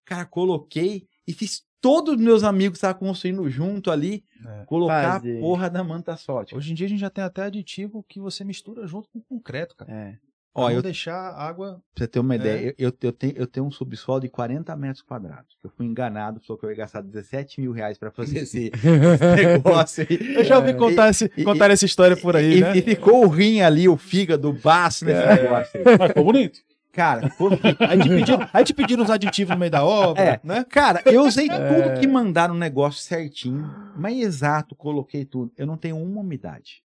Cara, 0.05 0.25
coloquei 0.25 1.09
e 1.27 1.33
fiz 1.33 1.67
todos 1.85 2.15
os 2.15 2.21
meus 2.21 2.43
amigos 2.43 2.79
estavam 2.79 2.99
construindo 2.99 3.47
junto 3.51 3.91
ali, 3.91 4.25
é. 4.43 4.65
colocar 4.65 5.21
Fazer. 5.21 5.37
a 5.37 5.41
porra 5.43 5.69
da 5.69 5.85
manta 5.85 6.15
asfáltica. 6.15 6.57
Hoje 6.57 6.73
em 6.73 6.75
dia 6.75 6.87
a 6.87 6.89
gente 6.89 6.99
já 7.01 7.11
tem 7.11 7.23
até 7.23 7.43
aditivo 7.43 8.03
que 8.09 8.19
você 8.19 8.43
mistura 8.43 8.87
junto 8.87 9.07
com 9.11 9.21
concreto, 9.21 9.77
cara. 9.77 9.93
É. 9.93 10.17
Ó, 10.55 10.71
eu 10.71 10.81
deixar 10.81 11.15
a 11.15 11.47
água. 11.47 11.83
Pra 11.95 12.05
você 12.05 12.09
ter 12.09 12.21
uma 12.21 12.33
é. 12.33 12.37
ideia, 12.39 12.75
eu, 12.79 12.91
eu, 13.03 13.13
tenho, 13.13 13.33
eu 13.37 13.47
tenho 13.47 13.67
um 13.67 13.71
subsolo 13.71 14.21
de 14.21 14.31
40 14.31 14.75
metros 14.77 15.03
quadrados. 15.03 15.59
Eu 15.63 15.69
fui 15.77 15.85
enganado, 15.85 16.41
falou 16.47 16.59
que 16.59 16.65
eu 16.65 16.71
ia 16.71 16.77
gastar 16.77 17.03
17 17.03 17.61
mil 17.61 17.73
reais 17.73 17.99
pra 17.99 18.11
fazer 18.11 18.39
esse, 18.39 18.73
negócio 19.37 20.07
aí. 20.09 20.19
Eu 20.39 20.45
já 20.45 20.57
ouvi 20.57 20.73
contar, 20.73 21.11
esse, 21.11 21.31
e, 21.37 21.45
contar 21.45 21.69
e, 21.69 21.73
essa 21.75 21.85
história 21.85 22.17
por 22.17 22.35
aí, 22.35 22.59
e, 22.59 22.61
né? 22.63 22.79
E 22.79 22.81
ficou 22.81 23.27
o 23.27 23.29
rim 23.29 23.61
ali, 23.61 23.89
o 23.91 23.97
fígado, 23.99 24.49
o 24.49 24.55
baço 24.55 25.05
nesse 25.05 25.21
é. 25.21 25.43
negócio 25.43 25.81
aí. 25.81 25.99
Mas 25.99 26.09
ficou 26.09 26.25
bonito. 26.25 26.61
Cara, 26.95 27.29
pô, 27.31 27.49
aí, 27.81 27.99
te 27.99 28.09
pediram, 28.09 28.49
aí 28.53 28.65
te 28.65 28.73
pediram 28.73 29.03
os 29.03 29.11
aditivos 29.11 29.53
no 29.53 29.59
meio 29.59 29.71
da 29.71 29.85
obra, 29.85 30.23
é, 30.23 30.41
né? 30.45 30.65
Cara, 30.65 31.03
eu 31.05 31.25
usei 31.25 31.51
é. 31.51 31.59
tudo 31.59 32.01
que 32.01 32.07
mandaram 32.07 32.55
o 32.55 32.59
negócio 32.59 33.03
certinho, 33.03 33.69
mas 33.97 34.17
exato, 34.17 34.77
coloquei 34.77 35.25
tudo. 35.25 35.53
Eu 35.57 35.67
não 35.67 35.77
tenho 35.77 35.97
uma 35.97 36.21
umidade. 36.21 36.85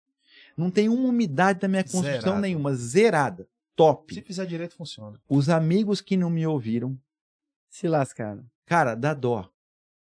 Não 0.55 0.69
tem 0.69 0.87
uma 0.87 1.09
umidade 1.09 1.59
da 1.59 1.67
minha 1.67 1.83
construção 1.83 2.19
Zerado. 2.19 2.41
nenhuma, 2.41 2.75
zerada. 2.75 3.47
Top. 3.75 4.13
Se 4.13 4.21
fizer 4.21 4.45
direito, 4.45 4.75
funciona. 4.75 5.19
Os 5.27 5.49
amigos 5.49 5.99
que 6.01 6.15
não 6.15 6.29
me 6.29 6.45
ouviram. 6.45 6.97
Se 7.67 7.87
lascaram. 7.87 8.45
Cara, 8.65 8.95
dá 8.95 9.13
dó. 9.13 9.49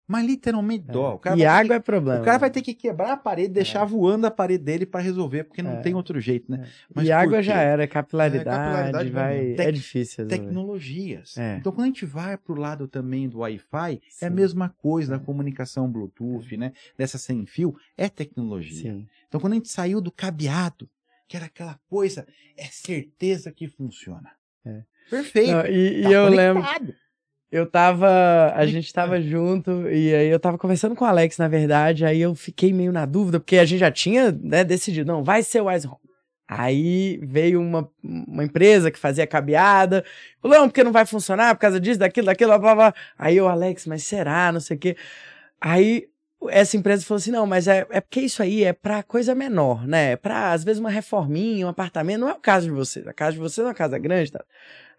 Mas 0.06 0.26
literalmente 0.26 0.84
é. 0.88 0.92
dó. 0.92 1.20
e 1.36 1.44
água 1.44 1.76
é 1.76 1.80
problema. 1.80 2.20
O 2.20 2.24
cara 2.24 2.38
vai 2.38 2.50
ter 2.50 2.60
que 2.60 2.74
quebrar 2.74 3.12
a 3.12 3.16
parede, 3.16 3.54
deixar 3.54 3.82
é. 3.82 3.86
voando 3.86 4.26
a 4.26 4.30
parede 4.30 4.64
dele 4.64 4.84
para 4.84 5.00
resolver, 5.00 5.44
porque 5.44 5.62
não 5.62 5.78
é. 5.78 5.80
tem 5.80 5.94
outro 5.94 6.20
jeito, 6.20 6.50
né? 6.50 6.64
É. 6.64 6.68
Mas 6.94 7.06
e 7.06 7.12
água 7.12 7.42
já 7.42 7.60
era, 7.60 7.86
capilaridade, 7.86 8.44
capilaridade 8.44 9.10
vai... 9.10 9.54
é 9.58 9.72
difícil. 9.72 10.24
Resolver. 10.24 10.44
Tecnologias. 10.44 11.36
Então, 11.58 11.72
quando 11.72 11.84
a 11.84 11.86
gente 11.86 12.04
vai 12.04 12.36
pro 12.36 12.54
lado 12.54 12.88
também 12.88 13.28
do 13.28 13.38
Wi-Fi, 13.38 14.00
é 14.20 14.26
a 14.26 14.30
mesma 14.30 14.68
coisa, 14.68 15.16
da 15.16 15.24
comunicação 15.24 15.90
Bluetooth, 15.90 16.56
né? 16.56 16.72
Dessa 16.98 17.18
sem 17.18 17.46
fio, 17.46 17.74
é 17.96 18.08
tecnologia. 18.08 18.92
Sim. 18.92 19.06
Então, 19.28 19.40
quando 19.40 19.54
a 19.54 19.56
gente 19.56 19.68
saiu 19.68 20.00
do 20.00 20.10
cabeado, 20.10 20.88
que 21.28 21.36
era 21.36 21.46
aquela 21.46 21.78
coisa, 21.88 22.26
é 22.56 22.64
certeza 22.64 23.50
que 23.50 23.66
funciona. 23.66 24.30
É. 24.64 24.82
Perfeito. 25.08 25.52
Não, 25.52 25.66
e, 25.66 26.02
tá 26.02 26.10
e 26.10 26.12
eu 26.12 26.28
lembro 26.28 26.62
eu 27.52 27.66
tava. 27.66 28.50
A 28.56 28.64
gente 28.64 28.90
tava 28.90 29.20
junto 29.20 29.86
e 29.90 30.14
aí 30.14 30.28
eu 30.28 30.40
tava 30.40 30.56
conversando 30.56 30.96
com 30.96 31.04
o 31.04 31.08
Alex, 31.08 31.36
na 31.36 31.48
verdade. 31.48 32.02
Aí 32.02 32.18
eu 32.18 32.34
fiquei 32.34 32.72
meio 32.72 32.90
na 32.90 33.04
dúvida, 33.04 33.38
porque 33.38 33.58
a 33.58 33.64
gente 33.66 33.80
já 33.80 33.90
tinha 33.90 34.32
né, 34.32 34.64
decidido, 34.64 35.12
não, 35.12 35.22
vai 35.22 35.42
ser 35.42 35.60
o 35.60 35.66
Wise 35.66 35.86
Home. 35.86 35.98
Aí 36.48 37.20
veio 37.22 37.60
uma, 37.60 37.88
uma 38.02 38.42
empresa 38.44 38.90
que 38.90 38.98
fazia 38.98 39.26
cabeada, 39.26 40.04
falou, 40.40 40.58
não, 40.58 40.68
porque 40.68 40.82
não 40.82 40.92
vai 40.92 41.04
funcionar 41.06 41.54
por 41.54 41.60
causa 41.60 41.78
disso, 41.78 41.98
daquilo, 41.98 42.26
daquilo, 42.26 42.50
blá, 42.50 42.58
blá, 42.58 42.74
blá. 42.74 42.94
Aí 43.18 43.38
o 43.40 43.46
Alex, 43.46 43.86
mas 43.86 44.02
será? 44.02 44.50
Não 44.50 44.60
sei 44.60 44.76
o 44.76 44.80
quê. 44.80 44.96
Aí 45.60 46.08
essa 46.48 46.76
empresa 46.76 47.04
falou 47.04 47.18
assim: 47.18 47.30
não, 47.30 47.46
mas 47.46 47.68
é, 47.68 47.86
é 47.90 48.00
porque 48.00 48.20
isso 48.20 48.42
aí 48.42 48.64
é 48.64 48.72
para 48.72 49.02
coisa 49.02 49.34
menor, 49.34 49.86
né? 49.86 50.12
É 50.12 50.16
pra, 50.16 50.52
às 50.52 50.64
vezes, 50.64 50.80
uma 50.80 50.90
reforminha, 50.90 51.66
um 51.66 51.70
apartamento. 51.70 52.20
Não 52.20 52.28
é 52.28 52.32
o 52.32 52.40
caso 52.40 52.66
de 52.66 52.72
vocês. 52.72 53.06
A 53.06 53.12
casa 53.12 53.32
de 53.32 53.38
vocês 53.38 53.64
é 53.64 53.68
uma 53.68 53.74
casa 53.74 53.98
grande, 53.98 54.32
tá? 54.32 54.42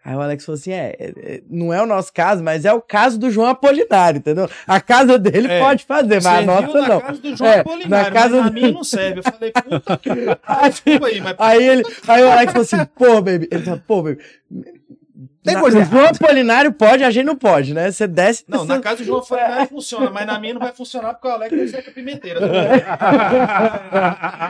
Aí 0.04 0.14
o 0.14 0.20
Alex 0.20 0.44
falou 0.44 0.58
assim: 0.58 0.72
é, 0.72 0.94
é, 0.98 1.12
é, 1.16 1.42
não 1.48 1.72
é 1.72 1.82
o 1.82 1.86
nosso 1.86 2.12
caso, 2.12 2.42
mas 2.42 2.66
é 2.66 2.72
o 2.72 2.80
caso 2.82 3.18
do 3.18 3.30
João 3.30 3.48
Apolinário, 3.48 4.18
entendeu? 4.18 4.50
A 4.66 4.78
casa 4.78 5.18
dele 5.18 5.48
é, 5.48 5.60
pode 5.60 5.84
fazer, 5.84 6.22
mas 6.22 6.26
a 6.26 6.42
nossa 6.42 6.82
não. 6.82 6.88
Na 6.88 7.00
casa 7.00 7.20
do 7.20 7.36
João 7.36 7.50
é, 7.50 7.60
Apolinário, 7.60 7.88
na 7.88 8.10
casa 8.10 8.36
mas 8.36 8.46
do... 8.46 8.52
minha 8.52 8.72
não 8.72 8.84
serve. 8.84 9.20
Eu 9.20 9.22
falei, 9.22 9.52
puta 9.52 9.96
que 9.96 10.10
aí, 11.10 11.20
mas... 11.22 11.36
aí, 11.38 11.66
ele, 11.66 11.82
aí 12.06 12.22
o 12.22 12.30
Alex 12.30 12.52
falou 12.52 12.62
assim: 12.64 12.84
pô, 12.94 13.14
baby. 13.22 13.48
Ele 13.50 13.64
falou, 13.64 13.80
pô, 13.86 14.02
baby 14.02 14.18
tem 15.44 15.60
coisa 15.60 15.80
na, 15.80 15.84
João 15.84 16.06
Apolinário 16.06 16.72
pode, 16.72 17.04
a 17.04 17.10
gente 17.10 17.26
não 17.26 17.36
pode, 17.36 17.74
né? 17.74 17.90
Você 17.90 18.06
desce. 18.06 18.44
Não, 18.48 18.64
na 18.64 18.80
casa 18.80 18.96
do 18.96 19.04
João 19.04 19.18
Apolinário 19.18 19.68
funciona, 19.68 20.10
mas 20.10 20.26
na 20.26 20.40
minha 20.40 20.54
não 20.54 20.60
vai 20.60 20.72
funcionar 20.72 21.12
porque 21.12 21.28
o 21.28 21.30
Alex 21.30 21.52
não 21.54 21.68
seca 21.68 21.90
pimenteira. 21.90 22.40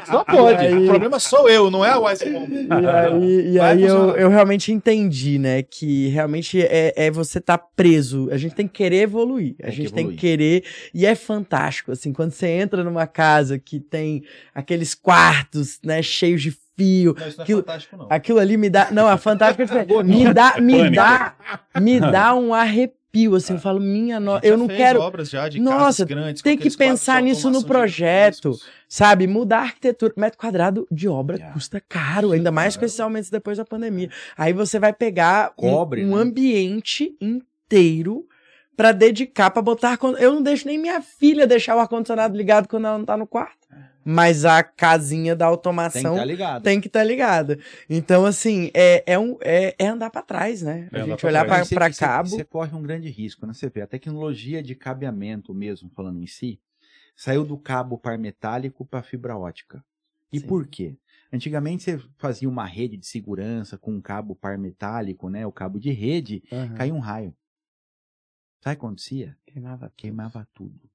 Só 0.07 0.22
pode. 0.22 0.64
Aí... 0.64 0.84
O 0.84 0.86
problema 0.86 1.18
sou 1.18 1.49
eu, 1.49 1.68
não 1.68 1.84
é 1.84 1.97
o 1.97 2.05
Wise 2.05 2.24
E 2.24 2.86
aí, 2.88 3.51
e 3.55 3.61
aí 3.61 3.82
eu, 3.82 4.16
eu 4.16 4.28
realmente 4.28 4.70
entendi, 4.70 5.36
né? 5.36 5.64
Que 5.64 6.09
realmente 6.09 6.62
é, 6.62 6.95
é 6.97 7.11
você 7.11 7.38
estar 7.38 7.59
tá 7.59 7.66
preso. 7.74 8.28
A 8.30 8.36
gente 8.36 8.55
tem 8.55 8.68
que 8.68 8.74
querer 8.74 9.03
evoluir. 9.03 9.57
A 9.61 9.64
tem 9.64 9.72
gente 9.72 9.88
que 9.88 9.95
tem 9.95 10.11
que 10.11 10.16
querer. 10.16 10.64
E 10.95 11.05
é 11.05 11.16
fantástico, 11.16 11.90
assim, 11.90 12.12
quando 12.12 12.30
você 12.30 12.47
entra 12.47 12.84
numa 12.84 13.09
casa 13.09 13.59
que 13.59 13.80
tem 13.80 14.22
aqueles 14.55 14.95
quartos, 14.95 15.80
né, 15.82 16.01
cheios 16.03 16.40
de 16.40 16.53
fio. 16.77 17.14
Não, 17.18 17.29
isso 17.29 17.39
não 17.39 17.43
é 17.43 17.45
aquilo, 17.45 17.61
fantástico, 17.61 17.97
não. 17.97 18.07
Aquilo 18.11 18.39
ali 18.39 18.57
me 18.57 18.70
dá. 18.70 18.91
Não, 18.91 19.07
a 19.07 19.16
fantástico 19.16 19.62
é 19.72 20.03
me 20.03 20.33
dá, 20.33 20.61
me 20.61 20.91
dá, 20.91 21.35
me 21.81 22.01
dá 22.01 22.35
um 22.35 22.53
arrepio, 22.53 23.35
assim, 23.35 23.55
eu 23.55 23.61
falo, 23.61 23.81
minha 23.81 24.18
nossa, 24.18 24.47
eu 24.47 24.57
não 24.57 24.66
quero. 24.66 25.01
obras 25.01 25.31
já 25.31 25.49
de 25.49 25.61
nossa, 25.61 26.05
grandes, 26.05 26.43
tem 26.43 26.59
que 26.59 26.75
pensar 26.77 27.22
nisso 27.22 27.49
no 27.51 27.64
projeto, 27.64 28.53
sabe? 28.89 29.27
Mudar 29.27 29.59
a 29.59 29.62
arquitetura. 29.62 30.12
Metro 30.16 30.39
quadrado 30.39 30.87
de 30.91 31.09
obra 31.09 31.37
yeah. 31.37 31.55
custa 31.55 31.81
caro, 31.81 32.33
ainda 32.33 32.51
mais 32.51 32.77
com 32.77 32.85
esses 32.85 32.99
aumentos 32.99 33.31
depois 33.31 33.59
da 33.59 33.64
pandemia. 33.64 34.11
Aí 34.37 34.53
você 34.53 34.79
vai 34.79 34.93
pegar 34.93 35.53
Cobre, 35.57 36.05
um, 36.05 36.12
um 36.12 36.16
né? 36.16 36.22
ambiente 36.22 37.16
inteiro 37.20 38.27
para 38.77 38.91
dedicar, 38.91 39.51
para 39.51 39.62
botar. 39.62 39.99
Eu 40.18 40.35
não 40.35 40.43
deixo 40.43 40.66
nem 40.66 40.77
minha 40.77 41.01
filha 41.01 41.47
deixar 41.47 41.77
o 41.77 41.79
ar-condicionado 41.79 42.37
ligado 42.37 42.68
quando 42.68 42.87
ela 42.87 42.99
não 42.99 43.05
tá 43.05 43.16
no 43.16 43.27
quarto 43.27 43.64
mas 44.05 44.45
a 44.45 44.63
casinha 44.63 45.35
da 45.35 45.47
automação 45.47 46.17
tem 46.63 46.81
que 46.81 46.89
estar 46.89 47.01
tá 47.01 47.05
ligada. 47.05 47.59
Então, 47.89 48.27
assim, 48.27 48.71
é, 48.75 49.03
é, 49.07 49.19
um, 49.19 49.39
é, 49.41 49.75
é 49.79 49.87
andar 49.87 50.11
para 50.11 50.23
trás, 50.23 50.63
né? 50.63 50.89
É 50.93 51.01
a 51.01 51.05
gente 51.05 51.25
olhar 51.27 51.47
para 51.47 51.93
cabo. 51.93 52.29
Você, 52.29 52.45
corre 52.45 52.77
um 52.77 52.83
grande 52.83 53.09
risco, 53.09 53.47
né? 53.47 53.55
Você 53.55 53.69
vê, 53.69 53.81
a 53.81 53.87
tecnologia 53.87 54.63
de 54.63 54.75
cabeamento 54.75 55.55
mesmo, 55.55 55.91
falando 55.95 56.21
em 56.21 56.27
si, 56.27 56.61
saiu 57.17 57.45
do 57.45 57.57
cabo 57.57 57.97
par 57.97 58.19
metálico 58.19 58.85
para 58.85 59.03
fibra 59.03 59.37
ótica. 59.37 59.83
E 60.33 60.41
Sim. 60.41 60.47
por 60.47 60.67
quê? 60.67 60.97
Antigamente 61.33 61.83
você 61.85 61.99
fazia 62.17 62.49
uma 62.49 62.67
rede 62.67 62.97
de 62.97 63.07
segurança 63.07 63.79
com 63.79 63.93
um 63.93 64.01
cabo 64.01 64.35
par 64.35 64.59
metálico, 64.59 65.29
né? 65.29 65.47
O 65.47 65.53
cabo 65.53 65.81
de 65.81 65.91
rede, 65.91 66.43
uhum. 66.53 66.75
caía 66.75 66.95
um 66.95 67.01
raio. 67.01 67.35
Sabe 68.61 68.77
o 68.77 68.79
que 68.79 68.87
acontecia? 68.87 69.37
Queimava, 69.47 69.93
Queimava 69.97 70.49
tudo. 70.55 70.89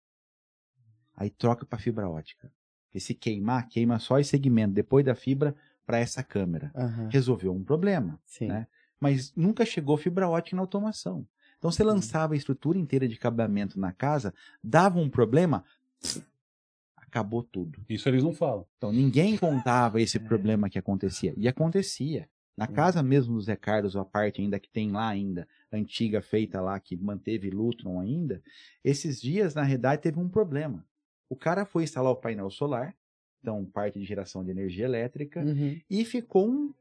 Aí 1.15 1.29
troca 1.29 1.65
para 1.65 1.77
fibra 1.77 2.09
ótica. 2.09 2.51
Porque 2.89 2.99
se 2.99 3.13
queimar, 3.13 3.69
queima 3.69 3.99
só 3.99 4.19
esse 4.19 4.31
segmento 4.31 4.73
depois 4.73 5.05
da 5.05 5.13
fibra 5.13 5.55
para 5.85 5.99
essa 5.99 6.23
câmera. 6.23 6.71
Uhum. 6.75 7.07
Resolveu 7.09 7.53
um 7.53 7.63
problema. 7.63 8.19
Sim. 8.25 8.47
Né? 8.47 8.67
Mas 8.99 9.31
nunca 9.35 9.63
chegou 9.63 9.95
fibra 9.95 10.27
ótica 10.27 10.55
na 10.55 10.63
automação. 10.63 11.25
Então 11.57 11.71
você 11.71 11.83
lançava 11.83 12.33
a 12.33 12.37
estrutura 12.37 12.79
inteira 12.79 13.07
de 13.07 13.17
cabeamento 13.17 13.79
na 13.79 13.91
casa, 13.91 14.33
dava 14.63 14.99
um 14.99 15.09
problema, 15.09 15.63
acabou 16.97 17.43
tudo. 17.43 17.79
Isso 17.87 18.09
eles 18.09 18.23
não 18.23 18.33
falam. 18.33 18.65
Então 18.77 18.91
ninguém 18.91 19.37
contava 19.37 20.01
esse 20.01 20.17
é. 20.17 20.19
problema 20.19 20.69
que 20.69 20.79
acontecia. 20.79 21.33
E 21.37 21.47
acontecia. 21.47 22.27
Na 22.57 22.67
casa 22.67 23.01
mesmo 23.01 23.35
do 23.35 23.41
Zé 23.41 23.55
Carlos, 23.55 23.95
a 23.95 24.03
parte 24.03 24.41
ainda 24.41 24.59
que 24.59 24.69
tem 24.69 24.91
lá 24.91 25.07
ainda, 25.07 25.47
antiga 25.71 26.21
feita 26.21 26.59
lá, 26.59 26.77
que 26.77 26.97
manteve 26.97 27.49
Lutron 27.49 28.01
ainda, 28.01 28.43
esses 28.83 29.21
dias, 29.21 29.55
na 29.55 29.63
realidade, 29.63 30.01
teve 30.01 30.19
um 30.19 30.27
problema. 30.27 30.85
O 31.29 31.35
cara 31.35 31.65
foi 31.65 31.83
instalar 31.83 32.11
o 32.11 32.15
painel 32.15 32.49
solar, 32.49 32.95
então 33.39 33.63
parte 33.65 33.99
de 33.99 34.05
geração 34.05 34.43
de 34.43 34.51
energia 34.51 34.85
elétrica, 34.85 35.41
uhum. 35.41 35.79
e 35.89 36.03
ficou 36.03 36.49
um, 36.49 36.73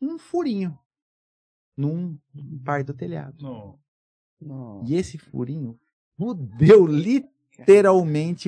um 0.00 0.18
furinho 0.18 0.78
num 1.76 2.18
par 2.64 2.82
do 2.82 2.94
telhado. 2.94 3.42
Não. 4.40 4.84
E 4.86 4.94
esse 4.94 5.18
furinho 5.18 5.78
fudeu 6.16 6.86
literalmente 6.86 7.33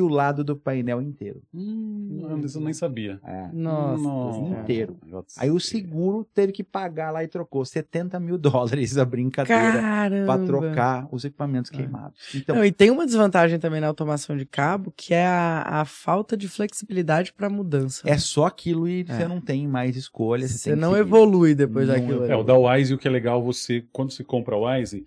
o 0.03 0.09
lado 0.09 0.43
do 0.43 0.57
painel 0.57 1.01
inteiro. 1.01 1.43
Hum, 1.55 2.27
eu 2.55 2.61
nem 2.61 2.73
sabia. 2.73 3.21
É. 3.25 3.49
Nossa. 3.53 4.03
Nossa. 4.03 4.61
Inteiro. 4.61 4.97
Aí 5.39 5.51
o 5.51 5.61
seguro 5.61 6.27
teve 6.35 6.53
que 6.53 6.65
pagar 6.65 7.11
lá 7.11 7.23
e 7.23 7.29
trocou 7.29 7.65
70 7.65 8.19
mil 8.21 8.37
dólares 8.39 8.97
a 8.99 9.05
brincadeira 9.05 9.83
para 10.27 10.45
trocar 10.45 11.09
os 11.13 11.25
equipamentos 11.25 11.71
É. 11.73 11.77
queimados. 11.77 12.19
Então, 12.35 12.57
Não, 12.57 12.65
e 12.65 12.73
tem 12.73 12.91
uma 12.91 13.07
desvantagem 13.07 13.59
também 13.59 13.81
na 13.81 13.87
automação 13.87 14.37
de 14.37 14.45
cabo, 14.45 14.93
que 14.97 15.15
é 15.15 15.27
a, 15.27 15.63
a 15.81 15.85
falta 15.85 16.37
de 16.37 16.49
flexibilidade 16.49 17.33
para 17.33 17.49
mudança. 17.49 18.03
é 18.09 18.19
só 18.19 18.47
aquilo 18.47 18.89
e 18.89 19.03
É. 19.03 19.05
você 19.05 19.29
não 19.29 19.41
tem 19.41 19.67
mais 19.69 19.97
escolha. 19.97 20.47
Você, 20.49 20.59
Você 20.59 20.77
não 20.77 20.91
seguir. 20.91 21.01
evolui 21.01 21.55
depois 21.55 21.87
Não 21.89 21.95
daquilo. 21.95 22.23
ali. 22.25 22.33
É, 22.33 22.37
o 22.37 22.43
da 22.43 22.57
Wise, 22.57 22.95
o 22.95 22.99
que 22.99 23.07
é 23.07 23.11
legal, 23.11 23.43
você, 23.43 23.85
quando 23.93 24.11
você 24.11 24.25
compra 24.25 24.57
a 24.57 24.59
Wise, 24.79 25.05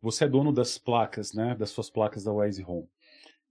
você 0.00 0.24
é 0.24 0.28
dono 0.28 0.52
das 0.52 0.76
placas, 0.78 1.32
né? 1.32 1.54
Das 1.58 1.70
suas 1.70 1.88
placas 1.90 2.24
da 2.24 2.32
Wise 2.32 2.64
Home. 2.66 2.86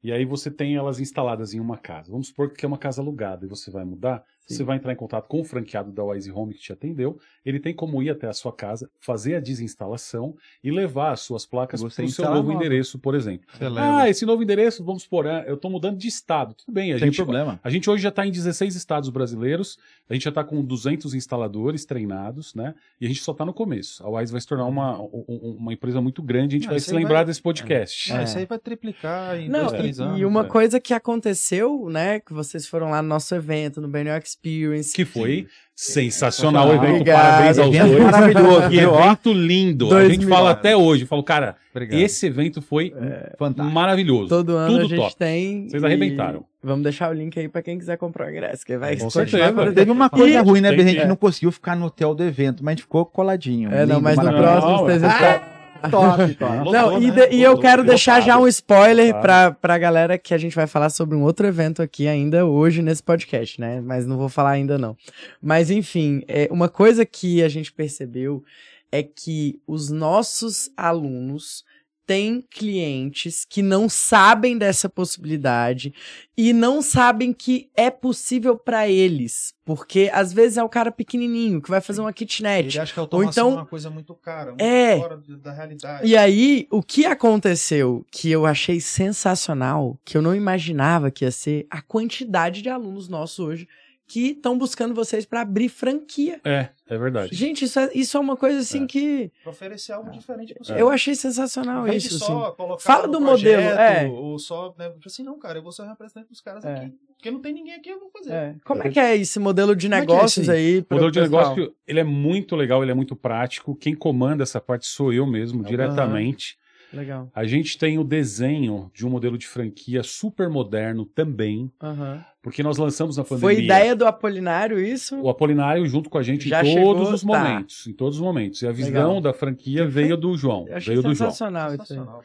E 0.03 0.11
aí 0.11 0.25
você 0.25 0.51
tem 0.51 0.75
elas 0.75 0.99
instaladas 0.99 1.53
em 1.53 1.59
uma 1.59 1.77
casa. 1.77 2.11
Vamos 2.11 2.27
supor 2.27 2.51
que 2.53 2.65
é 2.65 2.67
uma 2.67 2.77
casa 2.77 3.01
alugada 3.01 3.45
e 3.45 3.49
você 3.49 3.71
vai 3.71 3.85
mudar. 3.85 4.23
Sim. 4.45 4.55
Você 4.55 4.63
vai 4.63 4.77
entrar 4.77 4.91
em 4.91 4.95
contato 4.95 5.27
com 5.27 5.41
o 5.41 5.43
franqueado 5.43 5.91
da 5.91 6.03
Wise 6.03 6.31
Home 6.31 6.53
que 6.53 6.59
te 6.61 6.73
atendeu. 6.73 7.17
Ele 7.45 7.59
tem 7.59 7.73
como 7.73 8.01
ir 8.03 8.09
até 8.09 8.27
a 8.27 8.33
sua 8.33 8.51
casa, 8.51 8.89
fazer 8.99 9.35
a 9.35 9.39
desinstalação 9.39 10.35
e 10.63 10.69
levar 10.71 11.11
as 11.11 11.21
suas 11.21 11.45
placas 11.45 11.79
para 11.81 11.87
o 12.05 12.09
seu 12.09 12.25
novo 12.25 12.49
nova. 12.49 12.53
endereço, 12.53 12.99
por 12.99 13.15
exemplo. 13.15 13.47
Ah, 13.77 14.09
esse 14.09 14.25
novo 14.25 14.43
endereço, 14.43 14.83
vamos 14.83 15.03
supor, 15.03 15.25
é, 15.25 15.45
eu 15.47 15.55
estou 15.55 15.71
mudando 15.71 15.97
de 15.97 16.07
estado. 16.07 16.53
Tudo 16.53 16.73
bem, 16.73 16.91
a 16.93 16.99
Sem 16.99 17.07
gente, 17.07 17.15
problema. 17.17 17.59
a 17.63 17.69
gente 17.69 17.89
hoje 17.89 18.03
já 18.03 18.09
está 18.09 18.25
em 18.25 18.31
16 18.31 18.75
estados 18.75 19.09
brasileiros, 19.09 19.77
a 20.09 20.13
gente 20.13 20.23
já 20.23 20.29
está 20.29 20.43
com 20.43 20.61
200 20.63 21.13
instaladores 21.13 21.85
treinados, 21.85 22.53
né? 22.53 22.75
E 22.99 23.05
a 23.05 23.07
gente 23.07 23.21
só 23.21 23.31
está 23.31 23.45
no 23.45 23.53
começo. 23.53 24.03
A 24.05 24.09
Wise 24.09 24.31
vai 24.31 24.41
se 24.41 24.47
tornar 24.47 24.65
uma, 24.65 24.99
um- 25.01 25.25
um- 25.27 25.55
uma 25.59 25.73
empresa 25.73 26.01
muito 26.01 26.21
grande, 26.21 26.55
a 26.55 26.59
gente 26.59 26.65
Não, 26.65 26.71
vai 26.73 26.79
se 26.79 26.93
lembrar 26.93 27.15
vai- 27.15 27.25
desse 27.25 27.41
podcast. 27.41 28.11
Ah, 28.11 28.21
É. 28.21 28.23
Isso 28.23 28.37
aí 28.37 28.45
vai 28.45 28.59
triplicar 28.59 29.37
em 29.39 29.47
Não, 29.49 29.61
dois, 29.61 29.73
e- 29.73 29.77
três 29.77 29.99
anos. 29.99 30.19
e 30.19 30.25
uma 30.25 30.41
é. 30.45 30.47
coisa 30.47 30.79
que 30.79 30.93
aconteceu, 30.93 31.87
né, 31.89 32.19
que 32.19 32.33
vocês 32.33 32.67
foram 32.67 32.89
lá 32.89 33.01
no 33.01 33.07
nosso 33.07 33.33
evento, 33.35 33.79
no 33.81 33.87
BNO 33.87 34.11
Experience, 34.33 34.93
Que 34.93 35.05
foi 35.05 35.47
sensacional 35.75 36.69
o 36.69 36.73
evento. 36.73 36.91
Obrigado. 36.91 37.21
Parabéns 37.21 37.57
aos 37.57 37.75
Evento 37.75 37.89
dois. 37.91 38.03
maravilhoso, 38.03 38.69
Que 38.69 38.77
evento 38.79 39.33
lindo. 39.33 39.87
Dois 39.89 40.05
a 40.09 40.13
gente 40.13 40.25
fala 40.27 40.51
até 40.51 40.75
hoje. 40.77 41.03
Eu 41.03 41.07
falo, 41.07 41.23
cara, 41.23 41.55
Obrigado. 41.71 41.99
esse 41.99 42.25
evento 42.27 42.61
foi 42.61 42.93
Fantástico. 43.37 43.73
maravilhoso. 43.75 44.29
todo 44.29 44.55
ano 44.55 44.67
Tudo 44.73 44.85
a 44.85 44.87
gente 44.87 44.99
top. 44.99 45.15
tem. 45.15 45.67
Vocês 45.69 45.83
arrebentaram. 45.83 46.45
Vamos 46.63 46.83
deixar 46.83 47.09
o 47.09 47.13
link 47.13 47.37
aí 47.39 47.49
pra 47.49 47.61
quem 47.61 47.77
quiser 47.77 47.97
comprar 47.97 48.27
o 48.27 48.29
ingresso, 48.29 48.65
que 48.65 48.77
vai 48.77 48.95
Com 48.97 49.09
certeza. 49.09 49.71
Teve 49.73 49.91
uma 49.91 50.09
coisa 50.09 50.39
E- 50.39 50.41
ruim, 50.41 50.61
né? 50.61 50.69
A 50.69 50.77
gente 50.77 51.05
não 51.07 51.15
conseguiu 51.15 51.51
ficar 51.51 51.75
no 51.75 51.87
hotel 51.87 52.13
do 52.15 52.23
evento, 52.23 52.63
mas 52.63 52.71
a 52.71 52.75
gente 52.75 52.83
ficou 52.83 53.05
coladinho. 53.05 53.71
É, 53.73 53.85
não, 53.85 53.99
mas 53.99 54.15
no 54.17 54.23
próximo 54.31 54.77
vocês 54.79 55.03
é. 55.03 55.07
estão. 55.07 55.52
Top, 55.89 56.33
top. 56.35 56.71
Não, 56.71 57.01
e, 57.01 57.11
né? 57.11 57.27
de- 57.27 57.35
e 57.35 57.43
eu 57.43 57.57
quero 57.57 57.81
lotado. 57.81 57.87
deixar 57.89 58.21
já 58.21 58.37
um 58.37 58.47
spoiler 58.47 59.19
pra, 59.21 59.51
pra 59.51 59.77
galera 59.77 60.17
que 60.17 60.33
a 60.33 60.37
gente 60.37 60.55
vai 60.55 60.67
falar 60.67 60.89
sobre 60.89 61.15
um 61.15 61.23
outro 61.23 61.45
evento 61.47 61.81
aqui 61.81 62.07
ainda 62.07 62.45
hoje 62.45 62.81
nesse 62.81 63.03
podcast, 63.03 63.59
né? 63.59 63.81
Mas 63.81 64.05
não 64.05 64.17
vou 64.17 64.29
falar 64.29 64.51
ainda 64.51 64.77
não. 64.77 64.95
Mas 65.41 65.69
enfim, 65.69 66.23
é, 66.27 66.47
uma 66.51 66.69
coisa 66.69 67.05
que 67.05 67.43
a 67.43 67.49
gente 67.49 67.71
percebeu 67.71 68.43
é 68.91 69.01
que 69.03 69.59
os 69.67 69.89
nossos 69.89 70.69
alunos 70.77 71.63
têm 72.05 72.43
clientes 72.49 73.45
que 73.47 73.61
não 73.61 73.87
sabem 73.87 74.57
dessa 74.57 74.89
possibilidade 74.89 75.93
e 76.37 76.51
não 76.51 76.81
sabem 76.81 77.31
que 77.31 77.69
é 77.75 77.89
possível 77.89 78.57
pra 78.57 78.87
eles, 78.89 79.53
porque 79.63 80.09
às 80.13 80.33
vezes 80.33 80.57
é 80.57 80.63
o 80.63 80.67
cara 80.69 80.91
pequenininho 80.91 81.61
que 81.61 81.69
vai 81.69 81.79
fazer 81.79 82.01
uma 82.01 82.11
kitnet. 82.11 82.67
Ele 82.67 82.79
acha 82.79 82.93
que 82.93 82.99
a 82.99 83.03
automação 83.03 83.29
então- 83.47 83.51
é 83.51 83.61
uma 83.61 83.65
coisa 83.65 83.89
muito 83.89 84.13
cara, 84.15 84.49
muito 84.51 84.61
É. 84.61 84.99
fora 84.99 85.21
da 85.41 85.53
realidade. 85.53 86.07
E 86.07 86.17
aí, 86.17 86.67
o 86.71 86.81
que 86.83 87.05
aconteceu 87.05 88.05
que 88.11 88.29
eu 88.29 88.45
achei 88.45 88.79
sensacional, 88.79 89.97
que 90.03 90.17
eu 90.17 90.21
não 90.21 90.35
imaginava 90.35 91.09
que 91.11 91.23
ia 91.23 91.31
ser 91.31 91.65
a 91.69 91.81
quantidade 91.81 92.61
de 92.61 92.69
alunos 92.69 93.07
nossos 93.07 93.39
hoje 93.39 93.67
que 94.07 94.31
estão 94.31 94.57
buscando 94.57 94.93
vocês 94.93 95.25
para 95.25 95.41
abrir 95.41 95.69
franquia. 95.69 96.39
É, 96.43 96.69
é 96.87 96.97
verdade. 96.97 97.33
Gente, 97.35 97.65
isso 97.65 97.79
é, 97.79 97.89
isso 97.95 98.15
é 98.17 98.19
uma 98.19 98.35
coisa 98.35 98.59
assim 98.59 98.83
É. 98.83 98.87
que 98.87 99.31
Pra 99.41 99.51
oferecer 99.51 99.91
algo 99.93 100.11
diferente 100.11 100.53
pro 100.53 100.75
eu 100.75 100.89
achei 100.89 101.15
sensacional 101.15 101.87
isso. 101.87 102.19
só 102.19 102.47
Assim. 102.47 102.55
colocar 102.57 102.83
Fala 102.83 103.07
do 103.07 103.19
modelo, 103.21 103.61
projeto, 103.63 103.79
é. 103.79 104.07
Ou 104.07 104.37
só, 104.37 104.73
né, 104.77 104.89
tipo 104.89 105.07
assim, 105.07 105.23
não, 105.23 105.39
cara, 105.39 105.57
eu 105.57 105.63
vou 105.63 105.71
ser 105.71 105.83
o 105.83 105.85
representante 105.87 106.29
dos 106.29 106.41
caras 106.41 106.63
É. 106.65 106.73
aqui. 106.73 106.93
Porque 107.15 107.31
não 107.31 107.39
tem 107.41 107.53
ninguém 107.53 107.73
aqui, 107.75 107.89
eu 107.89 107.99
vou 107.99 108.09
fazer. 108.11 108.33
É. 108.33 108.55
Como 108.65 108.83
é 108.83 108.89
que 108.89 108.99
é 108.99 109.15
esse 109.15 109.39
modelo 109.39 109.73
de 109.75 109.87
é 109.87 109.89
é 109.95 109.99
negócios 110.01 110.47
esse 110.47 110.51
aí? 110.51 110.79
O 110.79 110.83
pro 110.83 110.95
modelo 110.97 111.11
de 111.11 111.19
pessoal? 111.21 111.49
negócio, 111.55 111.75
ele 111.87 111.99
é 112.01 112.03
muito 112.03 112.55
legal, 112.55 112.83
ele 112.83 112.91
é 112.91 112.95
muito 112.95 113.15
prático. 113.15 113.73
Quem 113.75 113.95
comanda 113.95 114.43
essa 114.43 114.59
parte 114.59 114.85
sou 114.85 115.13
eu 115.13 115.25
mesmo, 115.25 115.63
diretamente. 115.63 116.57
Legal. 116.93 117.29
A 117.33 117.43
gente 117.45 117.77
tem 117.77 117.97
o 117.97 118.03
desenho 118.03 118.91
de 118.93 119.05
um 119.05 119.09
modelo 119.09 119.37
de 119.37 119.47
franquia 119.47 120.03
super 120.03 120.49
moderno 120.49 121.05
também, 121.05 121.71
Aham. 121.81 122.23
porque 122.41 122.61
nós 122.61 122.77
lançamos 122.77 123.17
na 123.17 123.23
pandemia. 123.23 123.55
Foi 123.55 123.63
ideia 123.63 123.95
do 123.95 124.05
Apolinário 124.05 124.79
isso? 124.79 125.19
O 125.21 125.29
Apolinário 125.29 125.85
junto 125.87 126.09
com 126.09 126.17
a 126.17 126.23
gente 126.23 126.47
Já 126.47 126.63
em 126.63 126.75
todos 126.75 127.01
chegou, 127.01 127.13
os 127.13 127.21
tá. 127.21 127.27
momentos, 127.27 127.87
em 127.87 127.93
todos 127.93 128.15
os 128.17 128.21
momentos. 128.23 128.61
E 128.61 128.67
a 128.67 128.71
visão 128.71 128.91
Legal. 129.15 129.21
da 129.21 129.33
franquia 129.33 129.87
veio 129.87 130.15
do 130.15 130.35
João, 130.37 130.65
Eu 130.67 130.77
achei 130.77 130.93
veio 130.93 131.01
do 131.07 131.13
João. 131.15 131.29
sensacional 131.31 131.73
isso 131.73 131.81
aí. 131.81 131.87
Sensacional. 131.87 132.21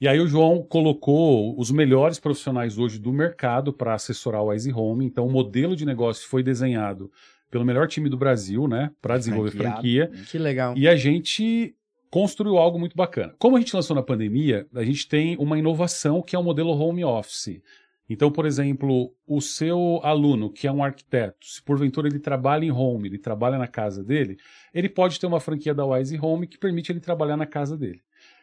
E 0.00 0.08
aí 0.08 0.18
o 0.18 0.26
João 0.26 0.62
colocou 0.62 1.58
os 1.58 1.70
melhores 1.70 2.18
profissionais 2.18 2.76
hoje 2.76 2.98
do 2.98 3.12
mercado 3.12 3.72
para 3.72 3.94
assessorar 3.94 4.42
o 4.42 4.52
Easy 4.52 4.72
Home. 4.72 5.06
Então 5.06 5.24
o 5.26 5.30
modelo 5.30 5.76
de 5.76 5.86
negócio 5.86 6.28
foi 6.28 6.42
desenhado 6.42 7.08
pelo 7.48 7.64
melhor 7.64 7.86
time 7.86 8.08
do 8.08 8.16
Brasil, 8.16 8.66
né, 8.66 8.90
para 9.00 9.16
desenvolver 9.18 9.50
Franqueado. 9.52 9.74
franquia. 9.76 10.10
Que 10.30 10.38
legal. 10.38 10.74
E 10.76 10.88
a 10.88 10.96
gente 10.96 11.74
construiu 12.12 12.58
algo 12.58 12.78
muito 12.78 12.94
bacana. 12.94 13.34
Como 13.38 13.56
a 13.56 13.58
gente 13.58 13.74
lançou 13.74 13.96
na 13.96 14.02
pandemia, 14.02 14.68
a 14.74 14.84
gente 14.84 15.08
tem 15.08 15.34
uma 15.38 15.58
inovação 15.58 16.20
que 16.20 16.36
é 16.36 16.38
o 16.38 16.42
modelo 16.42 16.70
home 16.78 17.02
office. 17.02 17.62
Então, 18.06 18.30
por 18.30 18.44
exemplo, 18.44 19.14
o 19.26 19.40
seu 19.40 19.98
aluno, 20.02 20.52
que 20.52 20.66
é 20.66 20.72
um 20.72 20.84
arquiteto, 20.84 21.46
se 21.46 21.62
porventura 21.62 22.08
ele 22.08 22.18
trabalha 22.18 22.66
em 22.66 22.70
home, 22.70 23.08
ele 23.08 23.16
trabalha 23.16 23.56
na 23.56 23.66
casa 23.66 24.04
dele, 24.04 24.36
ele 24.74 24.90
pode 24.90 25.18
ter 25.18 25.26
uma 25.26 25.40
franquia 25.40 25.72
da 25.72 25.86
Wise 25.86 26.18
Home 26.20 26.46
que 26.46 26.58
permite 26.58 26.92
ele 26.92 27.00
trabalhar 27.00 27.38
na 27.38 27.46
casa 27.46 27.78
dele. 27.78 28.02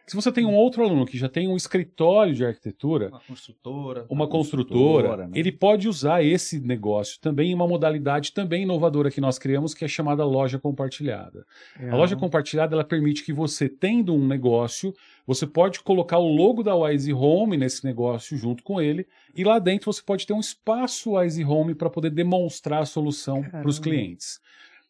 Se 0.09 0.15
você 0.15 0.31
tem 0.31 0.43
um 0.43 0.55
outro 0.55 0.83
aluno 0.83 1.05
que 1.05 1.19
já 1.19 1.29
tem 1.29 1.47
um 1.47 1.55
escritório 1.55 2.33
de 2.33 2.43
arquitetura, 2.43 3.09
Uma 3.09 3.19
construtora. 3.19 4.05
uma 4.09 4.27
construtora, 4.27 5.07
construtora, 5.07 5.27
né? 5.27 5.33
ele 5.35 5.51
pode 5.51 5.87
usar 5.87 6.23
esse 6.23 6.59
negócio 6.59 7.19
também 7.21 7.51
em 7.51 7.53
uma 7.53 7.67
modalidade 7.67 8.33
também 8.33 8.63
inovadora 8.63 9.11
que 9.11 9.21
nós 9.21 9.37
criamos, 9.37 9.75
que 9.75 9.85
é 9.85 9.87
chamada 9.87 10.25
loja 10.25 10.57
compartilhada. 10.57 11.45
A 11.91 11.95
loja 11.95 12.15
compartilhada 12.15 12.75
ela 12.75 12.83
permite 12.83 13.23
que 13.23 13.31
você, 13.31 13.69
tendo 13.69 14.15
um 14.15 14.27
negócio, 14.27 14.95
você 15.27 15.45
pode 15.45 15.79
colocar 15.81 16.17
o 16.17 16.27
logo 16.27 16.63
da 16.63 16.75
Wise 16.75 17.13
Home 17.13 17.55
nesse 17.55 17.85
negócio 17.85 18.35
junto 18.35 18.63
com 18.63 18.81
ele, 18.81 19.05
e 19.35 19.43
lá 19.43 19.59
dentro 19.59 19.93
você 19.93 20.01
pode 20.01 20.25
ter 20.25 20.33
um 20.33 20.39
espaço 20.39 21.17
Wise 21.19 21.43
Home 21.43 21.75
para 21.75 21.87
poder 21.87 22.09
demonstrar 22.09 22.81
a 22.81 22.85
solução 22.85 23.43
para 23.43 23.67
os 23.67 23.77
clientes. 23.77 24.39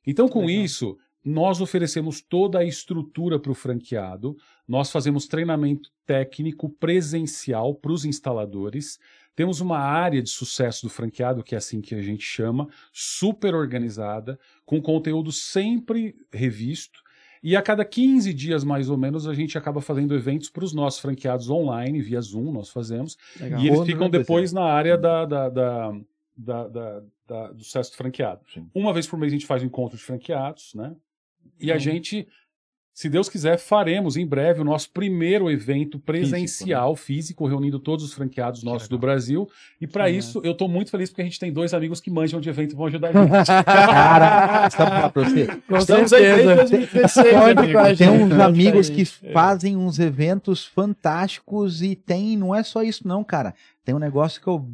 Então, 0.08 0.30
com 0.30 0.46
Legal. 0.46 0.64
isso, 0.64 0.98
nós 1.24 1.60
oferecemos 1.62 2.22
toda 2.22 2.60
a 2.60 2.64
estrutura 2.64 3.38
para 3.40 3.52
o 3.52 3.56
franqueado, 3.56 4.38
nós 4.68 4.92
fazemos 4.92 5.28
treinamento 5.28 5.90
técnico 6.06 6.70
presencial 6.70 7.76
para 7.76 7.92
os 7.92 8.06
instaladores. 8.06 8.98
Temos 9.36 9.62
uma 9.62 9.78
área 9.80 10.22
de 10.22 10.30
sucesso 10.30 10.86
do 10.86 10.90
franqueado, 10.90 11.44
que 11.44 11.56
é 11.56 11.58
assim 11.58 11.82
que 11.82 11.94
a 11.96 12.02
gente 12.02 12.24
chama, 12.24 12.68
super 12.92 13.54
organizada, 13.56 14.40
com 14.66 14.82
conteúdo 14.82 15.32
sempre 15.32 16.16
revisto. 16.32 17.00
E 17.42 17.56
a 17.56 17.62
cada 17.62 17.86
15 17.86 18.34
dias, 18.34 18.64
mais 18.66 18.90
ou 18.90 18.98
menos, 18.98 19.26
a 19.28 19.34
gente 19.34 19.58
acaba 19.58 19.80
fazendo 19.80 20.14
eventos 20.14 20.50
para 20.50 20.64
os 20.66 20.74
nossos 20.74 21.00
franqueados 21.00 21.50
online, 21.50 22.02
via 22.02 22.20
Zoom, 22.20 22.52
nós 22.52 22.70
fazemos. 22.70 23.18
Legal. 23.40 23.62
E 23.62 23.68
eles 23.68 23.80
ficam 23.86 24.10
depois 24.10 24.52
na 24.52 24.64
área 24.64 24.98
da, 24.98 25.26
da, 25.26 25.48
da, 25.50 25.92
da- 26.36 26.68
da- 26.68 27.04
da- 27.26 27.52
do 27.54 27.64
sucesso 27.64 27.92
do 27.92 27.96
franqueado. 27.98 28.42
Sim. 28.54 28.70
Uma 28.76 28.92
vez 28.92 29.08
por 29.08 29.18
mês 29.18 29.32
a 29.32 29.36
gente 29.36 29.46
faz 29.46 29.64
um 29.64 29.68
encontro 29.68 29.98
de 29.98 30.04
franqueados, 30.04 30.74
né? 30.76 30.94
E 31.60 31.72
a 31.72 31.78
gente, 31.78 32.28
se 32.94 33.10
Deus 33.10 33.30
quiser, 33.30 33.58
faremos 33.58 34.18
em 34.18 34.26
breve 34.28 34.60
o 34.60 34.64
nosso 34.66 34.90
primeiro 34.92 35.50
evento 35.50 35.98
presencial, 36.00 36.96
físico, 36.96 37.48
reunindo 37.48 37.80
todos 37.80 38.04
os 38.04 38.14
franqueados 38.14 38.62
nossos 38.64 38.88
do 38.90 38.98
Brasil. 39.00 39.50
E 39.80 39.88
para 39.88 40.06
Que 40.06 40.12
isso, 40.18 40.42
eu 40.44 40.52
estou 40.52 40.68
muito 40.68 40.92
feliz 40.92 41.10
porque 41.10 41.22
a 41.22 41.26
gente 41.26 41.40
tem 41.40 41.52
dois 41.54 41.74
amigos 41.74 42.02
que 42.02 42.12
manjam 42.12 42.42
de 42.42 42.50
evento 42.50 42.74
e 42.74 42.76
vão 42.76 42.88
ajudar 42.88 43.10
a 43.10 43.12
gente. 43.24 43.46
Cara, 43.66 45.10
pra 45.10 45.24
você? 45.24 45.48
Com 45.68 45.78
Estamos 45.78 46.12
aí 46.14 46.22
certeza. 46.24 46.56
desde 46.56 46.78
2016, 46.78 47.34
Pode 47.34 47.60
amigo. 47.60 47.74
com 47.74 47.80
a 47.80 47.96
Tem 47.96 48.10
uns 48.10 48.34
amigos 48.40 48.90
que 48.90 49.06
fazem 49.06 49.78
uns 49.78 49.98
eventos 50.00 50.66
fantásticos 50.66 51.82
e 51.82 51.96
tem, 51.96 52.36
não 52.38 52.54
é 52.54 52.64
só 52.64 52.84
isso 52.84 53.08
não, 53.08 53.24
cara. 53.24 53.54
Tem 53.86 53.96
um 53.96 54.00
negócio 54.00 54.42
que 54.42 54.48
eu 54.48 54.68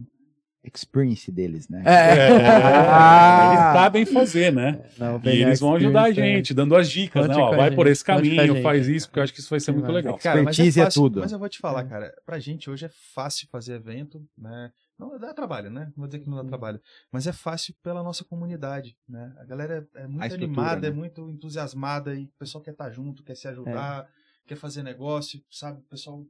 experience 0.74 1.32
deles, 1.32 1.68
né? 1.70 1.84
É. 1.86 2.30
Ah. 2.48 3.48
Eles 3.48 3.60
sabem 3.74 4.06
fazer, 4.06 4.52
né? 4.54 4.82
Não, 4.98 5.22
E 5.24 5.42
eles 5.44 5.60
vão 5.60 5.76
ajudar 5.76 6.04
a 6.04 6.12
gente, 6.12 6.54
dando 6.54 6.76
as 6.76 6.90
dicas, 6.90 7.28
Conte 7.28 7.38
né? 7.38 7.44
Ó, 7.44 7.56
vai 7.56 7.70
gente, 7.70 7.76
por 7.76 7.88
esse 7.88 8.04
caminho, 8.04 8.48
gente. 8.56 8.62
faz 8.62 8.88
isso, 8.88 9.08
porque 9.08 9.20
eu 9.20 9.24
acho 9.24 9.34
que 9.34 9.40
isso 9.40 9.50
vai 9.50 9.60
ser 9.60 9.72
muito 9.72 9.92
legal. 9.92 10.18
Cara, 10.18 10.44
mas 10.44 10.58
é, 10.60 10.64
Expertise 10.64 10.80
é 10.80 10.84
fácil, 10.86 11.02
tudo. 11.02 11.20
Mas 11.22 11.32
eu 11.32 11.40
vou 11.40 11.50
te 11.50 11.60
falar, 11.60 11.82
É. 11.82 11.88
cara, 11.88 12.14
pra 12.26 12.40
gente 12.40 12.70
hoje 12.70 12.86
é 12.86 12.90
fácil 13.14 13.48
fazer 13.52 13.76
evento, 13.76 14.22
né? 14.38 14.72
Não 14.98 15.20
dá 15.20 15.34
trabalho, 15.34 15.70
né? 15.70 15.86
Não 15.88 15.94
vou 15.98 16.08
dizer 16.08 16.20
que 16.20 16.30
não 16.30 16.38
dá 16.38 16.46
trabalho. 16.46 16.80
Mas 17.12 17.28
é 17.28 17.34
fácil 17.34 17.76
pela 17.84 18.02
nossa 18.02 18.24
comunidade, 18.24 18.96
né? 19.08 19.34
A 19.40 19.44
galera 19.44 19.86
é, 19.96 20.04
é 20.04 20.08
muito 20.08 20.34
animada, 20.34 20.88
é 20.88 20.90
né? 20.90 20.96
muito 20.96 21.30
entusiasmada 21.30 22.16
e 22.16 22.24
o 22.24 22.30
pessoal 22.40 22.64
quer 22.64 22.72
estar 22.72 22.90
junto, 22.92 23.22
quer 23.24 23.36
se 23.36 23.46
ajudar, 23.48 24.08
quer 24.48 24.56
fazer 24.56 24.84
negócio, 24.84 25.42
sabe? 25.52 25.80
O 25.80 25.84
pessoal. 25.90 26.24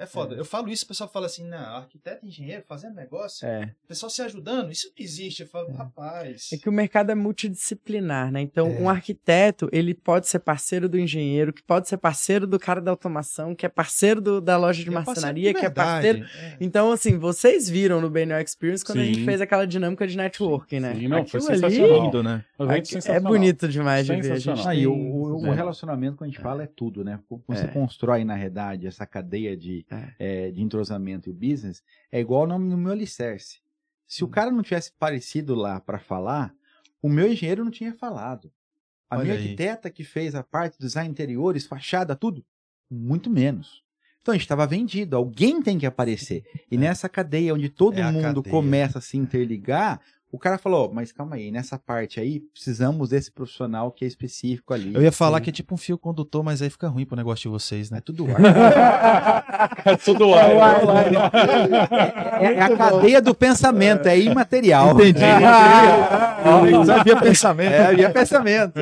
É 0.00 0.06
foda. 0.06 0.34
Eu 0.34 0.44
falo 0.44 0.68
isso, 0.70 0.84
o 0.84 0.88
pessoal 0.88 1.10
fala 1.10 1.26
assim, 1.26 1.44
não, 1.46 1.58
arquiteto, 1.76 2.24
engenheiro, 2.24 2.64
fazendo 2.66 2.94
negócio, 2.94 3.46
É. 3.46 3.70
o 3.84 3.88
pessoal 3.88 4.08
se 4.08 4.22
ajudando, 4.22 4.72
isso 4.72 4.86
não 4.88 4.94
existe. 5.04 5.42
Eu 5.42 5.46
falo, 5.48 5.70
rapaz. 5.72 6.48
É 6.52 6.56
que 6.56 6.68
o 6.68 6.72
mercado 6.72 7.10
é 7.10 7.14
multidisciplinar, 7.14 8.32
né? 8.32 8.40
Então, 8.40 8.66
É. 8.66 8.80
um 8.80 8.88
arquiteto, 8.88 9.68
ele 9.72 9.94
pode 9.94 10.26
ser 10.26 10.38
parceiro 10.38 10.88
do 10.88 10.98
engenheiro, 10.98 11.52
que 11.52 11.62
pode 11.62 11.88
ser 11.88 11.96
parceiro 11.98 12.46
do 12.46 12.58
cara 12.58 12.80
da 12.80 12.90
automação, 12.90 13.54
que 13.54 13.66
é 13.66 13.68
parceiro 13.68 14.20
do- 14.20 14.40
da 14.40 14.56
loja 14.56 14.82
de 14.82 14.88
é 14.88 14.92
marcenaria, 14.92 15.52
que 15.54 15.64
é 15.66 15.70
parceiro. 15.70 16.24
é. 16.24 16.56
Então, 16.60 16.90
assim, 16.92 17.18
vocês 17.18 17.68
viram 17.68 18.00
no 18.00 18.08
BNO 18.08 18.38
Experience 18.40 18.84
quando 18.84 19.00
a 19.00 19.04
gente 19.04 19.18
Sim. 19.20 19.24
fez 19.24 19.40
aquela 19.40 19.66
dinâmica 19.66 20.06
de 20.06 20.16
networking, 20.16 20.80
né? 20.80 20.94
Sim, 20.94 21.08
não, 21.08 21.26
foi 21.26 21.40
Aquilo 21.40 21.52
ali 21.52 21.60
sensacional. 21.74 22.04
Lindo, 22.04 22.22
né? 22.22 22.44
Um 22.58 22.70
é 22.70 23.20
bonito 23.20 23.68
demais 23.68 24.06
de 24.06 24.16
ver. 24.20 24.32
A 24.32 24.38
gente. 24.38 24.66
Ah, 24.66 24.74
e 24.74 24.86
o, 24.86 24.92
tem- 24.92 25.10
o- 25.12 25.40
o 25.42 25.46
é. 25.46 25.54
relacionamento 25.54 26.16
que 26.18 26.24
a 26.24 26.26
gente 26.26 26.38
fala 26.38 26.62
é 26.62 26.66
tudo, 26.66 27.04
né? 27.04 27.18
Como 27.28 27.42
Você 27.48 27.64
É. 27.64 27.68
constrói, 27.68 28.24
na 28.24 28.34
realidade, 28.34 28.86
essa 28.86 29.04
cadeia 29.06 29.56
de, 29.56 29.82
eh, 30.18 30.50
de 30.50 30.62
entrosamento 30.62 31.28
e 31.28 31.32
o 31.32 31.34
business, 31.34 31.82
é 32.10 32.20
igual 32.20 32.46
no, 32.46 32.58
no 32.58 32.76
meu 32.76 32.92
alicerce. 32.92 33.58
Se 34.06 34.24
o 34.24 34.26
Hum. 34.26 34.30
cara 34.30 34.50
não 34.50 34.62
tivesse 34.62 34.92
parecido 34.98 35.54
lá 35.54 35.80
para 35.80 35.98
falar, 35.98 36.54
o 37.02 37.08
meu 37.08 37.30
engenheiro 37.32 37.64
não 37.64 37.70
tinha 37.70 37.94
falado. 37.94 38.52
A 39.08 39.16
Olha 39.16 39.24
minha 39.24 39.36
aí. 39.36 39.42
arquiteta 39.42 39.90
que 39.90 40.04
fez 40.04 40.34
a 40.34 40.42
parte 40.42 40.78
do 40.78 40.82
design 40.86 41.10
interiores, 41.10 41.66
fachada, 41.66 42.14
tudo, 42.14 42.44
muito 42.90 43.28
menos. 43.30 43.82
Então 44.22 44.32
a 44.32 44.36
gente 44.36 44.42
estava 44.44 44.66
vendido, 44.66 45.16
alguém 45.16 45.62
tem 45.62 45.78
que 45.78 45.86
aparecer. 45.86 46.44
E 46.70 46.76
nessa 46.76 47.08
cadeia 47.08 47.54
onde 47.54 47.68
todo 47.70 47.98
É 47.98 48.12
mundo 48.12 48.42
cadeia. 48.42 48.50
começa 48.52 48.98
a 48.98 49.02
se 49.02 49.16
interligar, 49.16 50.00
o 50.32 50.38
cara 50.38 50.58
falou, 50.58 50.90
mas 50.92 51.10
calma 51.12 51.36
aí, 51.36 51.50
nessa 51.50 51.78
parte 51.78 52.20
aí, 52.20 52.40
precisamos 52.52 53.08
desse 53.08 53.30
profissional 53.32 53.90
que 53.90 54.04
é 54.04 54.08
específico 54.08 54.72
ali. 54.72 54.94
Eu 54.94 55.02
ia 55.02 55.10
falar 55.12 55.38
Sim. 55.38 55.44
que 55.44 55.50
é 55.50 55.52
tipo 55.52 55.74
um 55.74 55.78
fio 55.78 55.98
condutor, 55.98 56.42
mas 56.44 56.62
aí 56.62 56.70
fica 56.70 56.86
ruim 56.88 57.04
pro 57.04 57.16
negócio 57.16 57.42
de 57.42 57.48
vocês, 57.48 57.90
É 57.90 57.96
né? 57.96 58.00
tudo 58.04 58.26
ar. 58.30 58.36
É 59.84 59.96
tudo 59.96 60.34
ar. 60.34 60.50
É, 62.40 62.44
é 62.54 62.60
a 62.62 62.76
cadeia 62.76 63.20
do 63.20 63.34
pensamento, 63.34 64.06
é 64.06 64.18
imaterial. 64.18 64.92
Entendi. 64.92 65.20
Sabia 66.86 67.16
pensamento. 67.16 67.72
É, 67.72 67.94
via 67.94 68.10
pensamento. 68.10 68.74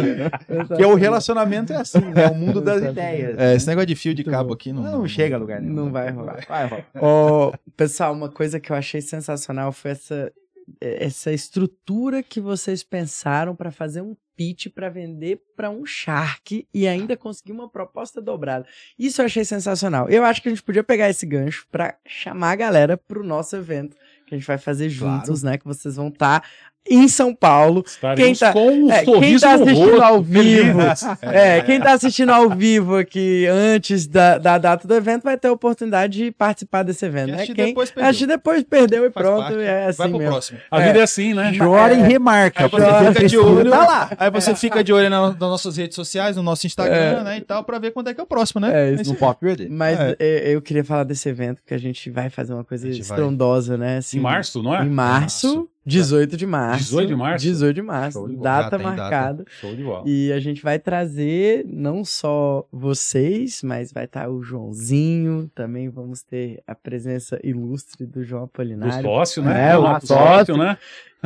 que 0.76 0.82
é 0.82 0.86
o 0.86 0.94
relacionamento 0.94 1.72
é 1.72 1.76
assim, 1.76 2.00
né? 2.00 2.26
O 2.28 2.34
mundo 2.34 2.60
das 2.60 2.82
ideias. 2.82 3.38
É, 3.38 3.54
esse 3.54 3.66
negócio 3.66 3.86
de 3.86 3.94
fio 3.96 4.14
de 4.14 4.22
Muito 4.22 4.30
cabo 4.36 4.48
bom. 4.48 4.54
aqui 4.54 4.72
não, 4.72 4.82
Não, 4.82 5.08
chega 5.08 5.36
a 5.36 5.38
lugar 5.38 5.60
nenhum. 5.60 5.74
Não 5.74 5.90
vai 5.92 6.10
rolar. 6.10 6.44
Vai 6.48 6.66
rolar. 6.68 6.84
Ó, 6.96 7.52
pessoal, 7.76 8.12
uma 8.12 8.28
coisa 8.28 8.58
que 8.60 8.70
eu 8.72 8.76
achei 8.76 9.00
sensacional 9.00 9.72
foi 9.72 9.92
essa, 9.92 10.32
essa 10.80 11.32
estrutura 11.32 12.22
que 12.22 12.40
vocês 12.40 12.82
pensaram 12.82 13.54
para 13.54 13.70
fazer 13.70 14.00
um 14.00 14.16
pitch 14.36 14.68
para 14.68 14.88
vender 14.88 15.42
para 15.56 15.68
um 15.68 15.84
Shark 15.84 16.66
e 16.72 16.86
ainda 16.86 17.16
conseguir 17.16 17.50
uma 17.50 17.68
proposta 17.68 18.20
dobrada. 18.22 18.64
Isso 18.96 19.20
eu 19.20 19.26
achei 19.26 19.44
sensacional. 19.44 20.08
Eu 20.08 20.24
acho 20.24 20.40
que 20.40 20.48
a 20.48 20.52
gente 20.52 20.62
podia 20.62 20.84
pegar 20.84 21.10
esse 21.10 21.26
gancho 21.26 21.66
para 21.72 21.98
chamar 22.06 22.52
a 22.52 22.56
galera 22.56 22.96
pro 22.96 23.24
nosso 23.24 23.56
evento 23.56 23.96
que 24.26 24.34
a 24.34 24.38
gente 24.38 24.46
vai 24.46 24.58
fazer 24.58 24.88
juntos, 24.90 25.42
né? 25.42 25.58
Que 25.58 25.64
vocês 25.64 25.96
vão 25.96 26.08
estar 26.08 26.48
em 26.90 27.06
São 27.06 27.34
Paulo. 27.34 27.82
Estaremos 27.86 28.38
Quem 28.38 28.48
tá- 28.48 28.52
com 28.52 28.68
um 28.70 28.90
é, 28.90 29.04
quem 29.04 29.14
sorriso 29.14 29.44
tá 29.44 29.56
no 29.58 29.62
assistindo 29.64 29.90
rosto, 29.90 30.02
ao 30.02 30.22
vivo, 30.22 30.80
felizes. 30.80 31.08
É, 31.22 31.60
quem 31.60 31.80
tá 31.80 31.92
assistindo 31.92 32.30
ao 32.30 32.48
vivo 32.50 32.96
aqui 32.96 33.46
antes 33.46 34.06
da, 34.06 34.38
da 34.38 34.56
data 34.58 34.88
do 34.88 34.94
evento 34.94 35.22
vai 35.24 35.36
ter 35.36 35.48
a 35.48 35.52
oportunidade 35.52 36.16
de 36.24 36.30
participar 36.30 36.82
desse 36.82 37.04
evento. 37.04 37.32
Né? 37.32 37.44
Quem 37.46 37.54
depois 37.54 37.90
perdeu. 37.90 38.26
depois 38.26 38.62
perdeu 38.64 39.04
e 39.06 39.10
Faz 39.10 39.26
pronto, 39.26 39.42
parte. 39.42 39.60
é 39.60 39.84
assim 39.86 39.98
Vai 39.98 40.08
pro 40.08 40.18
mesmo. 40.18 40.32
próximo. 40.32 40.58
A 40.70 40.80
vida 40.80 40.98
é 40.98 41.02
assim, 41.02 41.34
né? 41.34 41.52
Chora 41.58 41.92
e 41.94 42.00
remarca. 42.02 42.64
Aí 42.64 42.70
você 42.70 43.12
fica 43.12 43.28
de 43.28 43.38
olho. 43.38 43.70
tá 43.70 43.86
lá. 43.86 44.10
Aí 44.18 44.30
você 44.30 44.54
fica 44.54 44.84
de 44.84 44.92
olho 44.92 45.10
na- 45.10 45.28
nas 45.28 45.38
nossas 45.38 45.76
redes 45.76 45.94
sociais, 45.94 46.36
no 46.36 46.42
nosso 46.42 46.66
Instagram, 46.66 47.22
né? 47.24 47.36
E 47.36 47.40
tal, 47.42 47.64
pra 47.64 47.78
ver 47.78 47.90
quando 47.90 48.08
é 48.08 48.14
que 48.14 48.20
é 48.20 48.24
o 48.24 48.26
próximo, 48.26 48.60
né? 48.62 48.90
É, 48.90 48.94
isso. 48.94 49.10
No 49.12 49.16
Pop 49.18 49.44
Ready. 49.44 49.68
Mas 49.68 49.98
É. 50.00 50.16
é, 50.18 50.54
eu 50.54 50.62
queria 50.62 50.84
falar 50.84 51.04
desse 51.04 51.28
evento 51.28 51.60
que 51.66 51.74
a 51.74 51.78
gente 51.78 52.08
vai 52.10 52.30
fazer 52.30 52.54
uma 52.54 52.64
coisa 52.64 52.88
A 52.88 52.90
gente 52.90 53.06
vai. 53.06 53.18
estrondosa, 53.18 53.76
né? 53.76 53.98
assim, 53.98 54.18
Em 54.18 54.20
março, 54.22 54.62
não 54.62 54.74
é? 54.74 54.82
Em 54.84 54.88
março, 54.90 55.68
18 55.88 56.36
de 56.36 56.46
março. 56.46 56.84
18 56.84 57.08
de 57.08 57.16
março? 57.16 57.44
18 57.46 57.74
de 57.74 57.82
março. 57.82 58.18
Show 58.18 58.28
de. 58.28 58.36
Data 58.36 58.62
Já 58.62 58.70
tem 58.70 58.78
data. 58.86 58.96
marcada. 59.00 59.44
Show 59.60 59.74
de 59.74 59.82
bola. 59.82 60.02
E 60.06 60.30
a 60.32 60.38
gente 60.38 60.62
vai 60.62 60.78
trazer 60.78 61.64
não 61.66 62.04
só 62.04 62.66
vocês, 62.70 63.62
mas 63.62 63.92
vai 63.92 64.04
estar 64.04 64.28
o 64.28 64.42
Joãozinho, 64.42 65.50
também 65.54 65.88
vamos 65.88 66.22
ter 66.22 66.62
a 66.66 66.74
presença 66.74 67.38
ilustre 67.42 68.06
do 68.06 68.22
João 68.22 68.42
O 68.42 68.44
Apolinário. 68.44 69.02
sócio, 69.02 69.42
né? 69.42 69.70
É, 69.70 69.76
o 69.78 70.00
sócio. 70.00 70.56
né? 70.56 70.76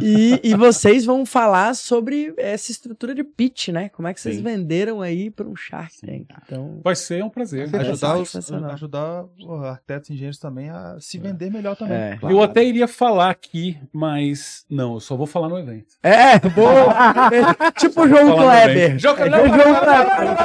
E, 0.00 0.40
e 0.42 0.54
vocês 0.54 1.04
vão 1.04 1.26
falar 1.26 1.74
sobre 1.74 2.32
essa 2.38 2.70
estrutura 2.70 3.14
de 3.14 3.22
pitch, 3.22 3.68
né? 3.68 3.90
Como 3.90 4.08
é 4.08 4.14
que 4.14 4.20
vocês 4.20 4.36
Sim. 4.36 4.42
venderam 4.42 5.02
aí 5.02 5.30
para 5.30 5.46
um 5.46 5.54
Shark 5.54 6.00
Tank. 6.00 6.26
Então, 6.46 6.80
Vai 6.82 6.96
ser 6.96 7.22
um 7.22 7.28
prazer. 7.28 7.68
Ajudar 7.74 8.16
os, 8.16 8.34
ajudar 8.34 9.24
os 9.38 9.64
arquitetos 9.64 10.08
e 10.08 10.14
engenheiros 10.14 10.38
também 10.38 10.70
a 10.70 10.96
se 10.98 11.18
vender 11.18 11.50
melhor 11.50 11.76
também. 11.76 11.96
é. 11.96 12.18
Eu 12.22 12.42
até 12.42 12.64
iria 12.64 12.88
falar 12.88 13.30
aqui, 13.30 13.76
mas 13.92 14.64
não, 14.70 14.94
eu 14.94 15.00
só 15.00 15.14
vou 15.16 15.26
falar 15.26 15.48
no 15.50 15.58
evento. 15.58 15.94
É, 16.02 16.38
boa! 16.38 16.94
tipo 17.78 18.02
o 18.02 18.08
João 18.08 18.34
Kleber. 18.36 18.98
João 18.98 19.14
É 19.14 19.18
o 19.18 19.20
Kleber. 19.50 20.42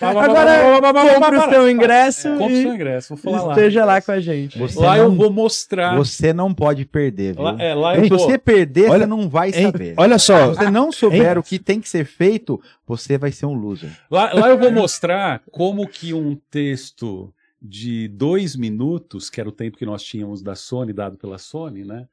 Agora 0.00 0.80
compre 1.20 1.36
o 1.38 1.48
seu 1.50 1.70
ingresso 1.70 2.36
Compre 2.36 2.54
e 2.54 2.62
seu 2.62 2.74
ingresso, 2.74 3.14
vou 3.14 3.18
falar 3.32 3.44
lá. 3.46 3.52
esteja 3.54 3.84
lá 3.84 4.00
com 4.00 4.12
a 4.12 4.20
gente. 4.20 4.58
Você 4.58 4.78
Lá 4.78 4.98
eu 4.98 5.08
não- 5.08 5.16
vou 5.16 5.32
mostrar. 5.32 5.96
Você 5.96 6.32
não 6.32 6.52
pode 6.52 6.84
perder, 6.84 7.34
viu? 7.34 7.42
Lá, 7.42 7.56
é, 7.58 7.74
lá 7.74 7.96
eu 7.96 8.08
vou. 8.08 8.25
Você 8.26 8.38
perder, 8.38 8.90
Olha- 8.90 9.00
você 9.00 9.06
não 9.06 9.28
vai 9.28 9.48
Hein? 9.50 9.62
saber. 9.72 9.94
Olha 9.96 10.18
só, 10.18 10.52
Se 10.54 10.58
você 10.60 10.70
não 10.70 10.90
souber 10.92 11.32
Hein? 11.32 11.38
o 11.38 11.42
que 11.42 11.58
tem 11.58 11.80
que 11.80 11.88
ser 11.88 12.04
feito, 12.04 12.60
você 12.86 13.16
vai 13.18 13.32
ser 13.32 13.46
um 13.46 13.54
loser. 13.54 13.90
Lá, 14.10 14.32
lá 14.32 14.48
eu 14.48 14.58
vou 14.58 14.70
mostrar 14.72 15.42
como 15.50 15.86
que 15.88 16.12
um 16.14 16.36
texto 16.50 17.32
de 17.60 18.06
dois 18.08 18.54
minutos, 18.54 19.28
que 19.30 19.40
era 19.40 19.48
o 19.48 19.52
tempo 19.52 19.76
que 19.78 19.86
nós 19.86 20.02
tínhamos 20.02 20.42
da 20.42 20.54
Sony, 20.54 20.92
dado 20.92 21.16
pela 21.16 21.38
Sony, 21.38 21.84
né? 21.84 22.06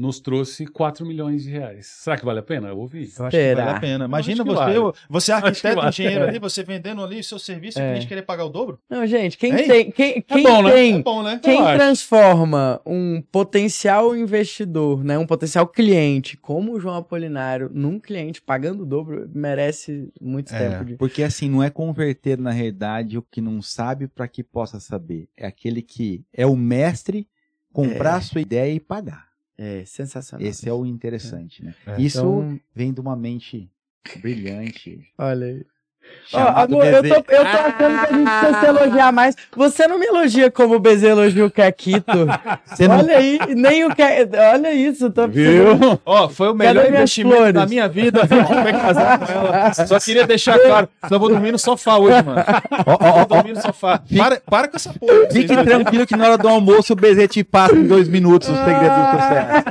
Nos 0.00 0.18
trouxe 0.18 0.66
4 0.66 1.04
milhões 1.04 1.42
de 1.42 1.50
reais. 1.50 1.86
Será 1.86 2.16
que 2.16 2.24
vale 2.24 2.38
a 2.38 2.42
pena? 2.42 2.68
Eu 2.68 2.78
ouvi. 2.78 3.10
Eu 3.18 3.26
acho 3.26 3.30
que 3.36 3.42
Será? 3.42 3.64
vale 3.66 3.76
a 3.76 3.80
pena. 3.80 4.04
Imagina 4.06 4.42
que 4.42 4.48
você, 4.48 4.56
vale. 4.56 4.76
eu- 4.78 4.94
você 5.10 5.30
é 5.32 5.40
que 5.40 5.46
arquiteto, 5.48 5.76
vale. 5.76 5.88
engenheiro 5.90 6.24
É. 6.24 6.28
ali, 6.30 6.38
você 6.38 6.62
vendendo 6.62 7.04
ali 7.04 7.20
o 7.20 7.24
seu 7.24 7.38
serviço 7.38 7.78
e 7.78 7.82
É. 7.82 7.84
o 7.84 7.88
cliente 7.90 8.06
querer 8.08 8.22
pagar 8.22 8.46
o 8.46 8.48
dobro? 8.48 8.80
Não, 8.88 9.06
gente, 9.06 9.36
quem 9.36 9.54
tem. 9.54 9.90
Quem, 9.90 10.22
quem 10.22 10.42
bom, 10.42 10.62
né? 10.62 10.72
tem. 10.72 10.94
É 10.94 11.02
bom, 11.02 11.22
né? 11.22 11.40
Quem 11.42 11.58
transforma 12.04 12.80
um 12.86 13.22
potencial 13.30 14.16
investidor, 14.16 15.04
né, 15.04 15.18
um 15.18 15.26
potencial 15.26 15.66
cliente, 15.66 16.36
como 16.36 16.72
o 16.72 16.80
João 16.80 16.96
Apolinário, 16.96 17.70
num 17.72 17.98
cliente 18.00 18.40
pagando 18.40 18.84
o 18.84 18.86
dobro, 18.86 19.28
merece 19.34 20.10
muito 20.18 20.54
É. 20.54 20.58
tempo 20.70 20.84
de. 20.86 20.96
Porque 20.96 21.22
assim, 21.22 21.50
não 21.50 21.62
é 21.62 21.68
converter 21.68 22.38
na 22.38 22.50
realidade 22.52 23.18
o 23.18 23.22
que 23.22 23.40
não 23.42 23.60
sabe 23.60 24.08
para 24.08 24.26
que 24.26 24.42
possa 24.42 24.80
saber. 24.80 25.28
É 25.36 25.46
aquele 25.46 25.82
que 25.82 26.24
é 26.32 26.46
o 26.46 26.56
mestre 26.56 27.28
comprar 27.72 28.16
a 28.16 28.20
sua 28.22 28.40
ideia 28.40 28.72
e 28.72 28.80
pagar. 28.80 29.29
É 29.62 29.84
sensacional. 29.84 30.46
Esse 30.46 30.66
é 30.66 30.72
o 30.72 30.86
interessante, 30.86 31.62
né? 31.62 31.74
É. 31.86 32.00
Isso 32.00 32.18
Então, 32.18 32.60
vem 32.74 32.94
de 32.94 33.00
uma 33.00 33.14
mente 33.14 33.70
brilhante. 34.16 35.06
olha 35.18 35.46
aí. 35.48 35.66
Chamado 36.26 36.74
amor, 36.76 36.86
eu 36.86 37.02
tô, 37.02 37.08
eu 37.08 37.22
tô 37.22 37.36
achando 37.36 37.76
que 37.76 37.82
a 37.84 37.88
gente 37.90 38.30
precisa 38.30 38.60
se 38.60 38.66
elogiar 38.66 39.12
mais. 39.12 39.34
Você 39.56 39.88
não 39.88 39.98
me 39.98 40.06
elogia 40.06 40.48
como 40.50 40.76
o 40.76 40.78
Bezerra 40.78 41.12
elogia 41.12 41.44
o 41.44 41.50
Caquito. 41.50 42.02
Você 42.66 42.86
não- 42.86 42.98
Olha 42.98 43.16
aí, 43.16 43.38
nem 43.56 43.84
o 43.84 43.88
Caquito. 43.88 44.36
Olha 44.36 44.72
isso, 44.72 45.10
tô 45.10 45.26
Viu? 45.26 46.00
Ó, 46.06 46.28
foi 46.28 46.50
o 46.50 46.54
melhor 46.54 46.86
investimento 46.86 47.36
flores? 47.36 47.54
da 47.54 47.66
minha 47.66 47.88
vida. 47.88 48.20
Como 48.28 48.60
é 48.68 48.72
que 48.72 48.78
casar 48.80 49.18
com 49.18 49.32
ela? 49.32 49.74
Só 49.74 49.98
queria 49.98 50.24
deixar 50.26 50.58
claro, 50.60 50.88
senão 51.02 51.16
eu 51.16 51.18
vou 51.20 51.28
dormir 51.30 51.50
no 51.52 51.58
sofá 51.58 51.96
hoje, 51.98 52.22
mano. 52.22 52.44
Ó, 52.86 52.92
ó, 52.92 52.96
ó, 53.00 53.12
Vou 53.16 53.26
dormir 53.26 53.52
no 53.54 53.60
sofá. 53.62 54.00
Para, 54.16 54.40
para 54.48 54.68
com 54.68 54.76
essa 54.76 54.92
porra. 54.94 55.12
Fique 55.32 55.48
tranquilo 55.64 56.06
que 56.06 56.16
na 56.16 56.24
hora 56.26 56.38
do 56.38 56.48
almoço 56.48 56.92
o 56.92 56.96
Bezerra 56.96 57.26
te 57.28 57.42
passa 57.42 57.74
em 57.74 57.86
dois 57.88 58.08
minutos 58.08 58.48
o 58.48 58.54
segredo 58.54 58.94
do 58.94 59.10
sucesso. 59.10 59.64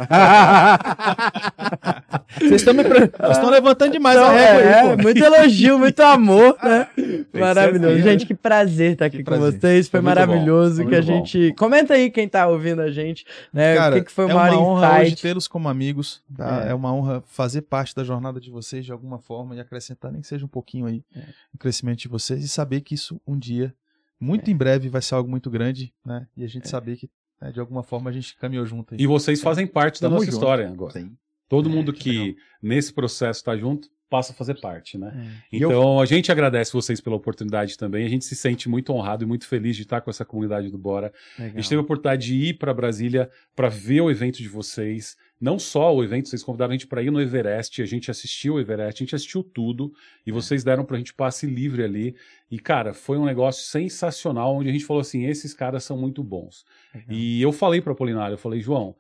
Vocês 2.40 2.52
estão 2.62 2.74
me 2.74 2.84
pre- 2.84 3.12
vocês 3.18 3.32
estão 3.38 3.50
levantando 3.50 3.92
demais 3.92 4.18
Então, 4.18 4.30
a 4.30 4.34
régua 4.34 4.62
é, 4.62 4.74
aí, 4.82 4.98
pô. 4.98 5.04
muito 5.04 5.24
elogio, 5.24 5.80
muito 5.80 6.00
amor, 6.02 6.29
né? 6.64 6.90
ser 6.96 7.28
Maravilhoso. 7.40 7.94
assim, 7.94 8.02
Gente, 8.04 8.26
que 8.26 8.34
prazer 8.36 8.94
estar 8.94 9.06
aqui 9.06 9.18
Que 9.18 9.24
com 9.24 9.32
prazer. 9.32 9.60
vocês. 9.60 9.88
Foi, 9.88 10.00
Foi 10.00 10.02
bom. 10.02 10.06
maravilhoso 10.06 10.76
Foi 10.78 10.86
que 10.88 10.96
a 10.96 10.98
muito 11.02 11.08
bom. 11.12 11.26
gente. 11.26 11.54
Comenta 11.56 11.94
aí 11.94 12.10
quem 12.10 12.28
tá 12.28 12.48
ouvindo 12.48 12.82
a 12.82 12.92
gente, 12.92 13.26
né? 13.54 13.76
Cara, 13.76 13.96
o 13.96 14.00
que, 14.00 14.06
que 14.06 14.12
foi 14.12 14.26
o 14.26 14.30
é 14.30 14.34
maior 14.34 14.58
uma 14.58 14.68
honra 14.68 14.94
hoje 14.96 15.04
insight. 15.08 15.22
tê-los 15.22 15.48
como 15.48 15.68
amigos, 15.70 16.22
tá? 16.36 16.66
É. 16.66 16.70
É. 16.72 16.74
uma 16.74 16.94
honra 16.94 17.24
fazer 17.28 17.62
parte 17.64 17.96
da 17.96 18.04
jornada 18.04 18.40
de 18.40 18.50
vocês 18.52 18.86
de 18.86 18.92
alguma 18.92 19.20
forma 19.20 19.56
e 19.56 19.60
acrescentar 19.60 20.12
nem 20.12 20.22
que 20.22 20.28
seja 20.28 20.46
um 20.46 20.50
pouquinho 20.50 20.86
aí 20.86 21.04
É. 21.16 21.20
no 21.54 21.60
crescimento 21.60 22.00
de 22.00 22.08
vocês 22.08 22.44
e 22.44 22.48
saber 22.48 22.82
que 22.82 22.96
isso 22.96 23.20
um 23.28 23.38
dia, 23.38 23.74
muito 24.20 24.50
em 24.52 24.56
breve, 24.56 24.90
vai 24.90 25.02
ser 25.02 25.16
algo 25.16 25.30
muito 25.30 25.50
grande, 25.50 25.94
né? 26.06 26.28
E 26.36 26.44
a 26.44 26.48
gente 26.48 26.68
saber 26.68 26.98
que 26.98 27.10
né, 27.42 27.52
de 27.52 27.60
alguma 27.60 27.84
forma 27.84 28.10
a 28.10 28.14
gente 28.14 28.36
caminhou 28.38 28.66
junto 28.66 28.94
aí. 28.94 29.00
E 29.02 29.08
vocês 29.08 29.42
fazem 29.42 29.66
parte 29.66 30.02
da 30.02 30.10
nossa 30.10 30.26
junto. 30.26 30.34
história 30.36 30.68
agora. 30.68 30.92
Sim. 30.94 31.12
Todo 31.48 31.70
É, 31.70 31.72
mundo 31.72 31.94
que 31.94 32.00
que 32.04 32.36
nesse 32.62 32.94
processo 32.94 33.40
está 33.40 33.56
junto 33.58 33.88
passa 34.10 34.32
a 34.34 34.36
fazer 34.36 34.60
parte, 34.60 34.98
né? 34.98 35.14
É. 35.52 35.56
E 35.58 35.62
eu- 35.62 35.70
Então 35.70 36.00
a 36.00 36.06
gente 36.06 36.32
agradece 36.32 36.74
vocês 36.74 37.00
pela 37.00 37.16
oportunidade 37.16 37.78
também. 37.78 38.06
A 38.06 38.10
gente 38.10 38.26
se 38.26 38.36
sente 38.36 38.68
muito 38.68 38.92
honrado 38.92 39.24
e 39.24 39.28
muito 39.28 39.46
feliz 39.48 39.76
de 39.76 39.84
estar 39.84 40.02
com 40.02 40.10
essa 40.10 40.26
comunidade 40.26 40.70
do 40.72 40.78
Bora. 40.78 41.14
A 41.38 41.42
Legal. 41.44 41.58
gente 41.58 41.70
teve 41.70 41.80
a 41.80 41.84
oportunidade 41.84 42.26
de 42.28 42.36
ir 42.36 42.54
para 42.56 42.74
Brasília 42.74 43.30
para 43.56 43.70
ver 43.70 44.02
o 44.02 44.10
evento 44.10 44.38
de 44.40 44.48
vocês, 44.48 45.16
não 45.40 45.58
só 45.60 45.96
o 45.96 46.04
evento, 46.04 46.28
vocês 46.28 46.44
convidaram 46.44 46.72
a 46.72 46.74
gente 46.74 46.88
para 46.88 47.02
ir 47.04 47.12
no 47.12 47.22
Everest, 47.22 47.82
a 47.82 47.86
gente 47.86 48.10
assistiu 48.12 48.56
o 48.56 48.60
Everest, 48.60 49.02
a 49.02 49.06
gente 49.06 49.16
assistiu 49.16 49.44
tudo, 49.44 49.94
e 50.26 50.32
vocês 50.32 50.64
deram 50.64 50.84
pra 50.84 50.98
gente 50.98 51.14
passe 51.14 51.46
livre 51.46 51.84
ali. 51.84 52.16
E, 52.52 52.58
cara, 52.60 52.94
foi 52.94 53.18
um 53.18 53.26
negócio 53.26 53.64
sensacional, 53.64 54.56
onde 54.56 54.70
a 54.70 54.72
gente 54.72 54.86
falou 54.86 55.02
assim: 55.02 55.26
esses 55.26 55.54
caras 55.54 55.84
são 55.84 55.98
muito 55.98 56.24
bons. 56.24 56.66
E 57.10 57.42
eu 57.42 57.52
falei 57.52 57.80
para 57.80 57.94
Polinário, 57.96 58.34
eu 58.34 58.38
falei, 58.40 58.60
João, 58.60 58.96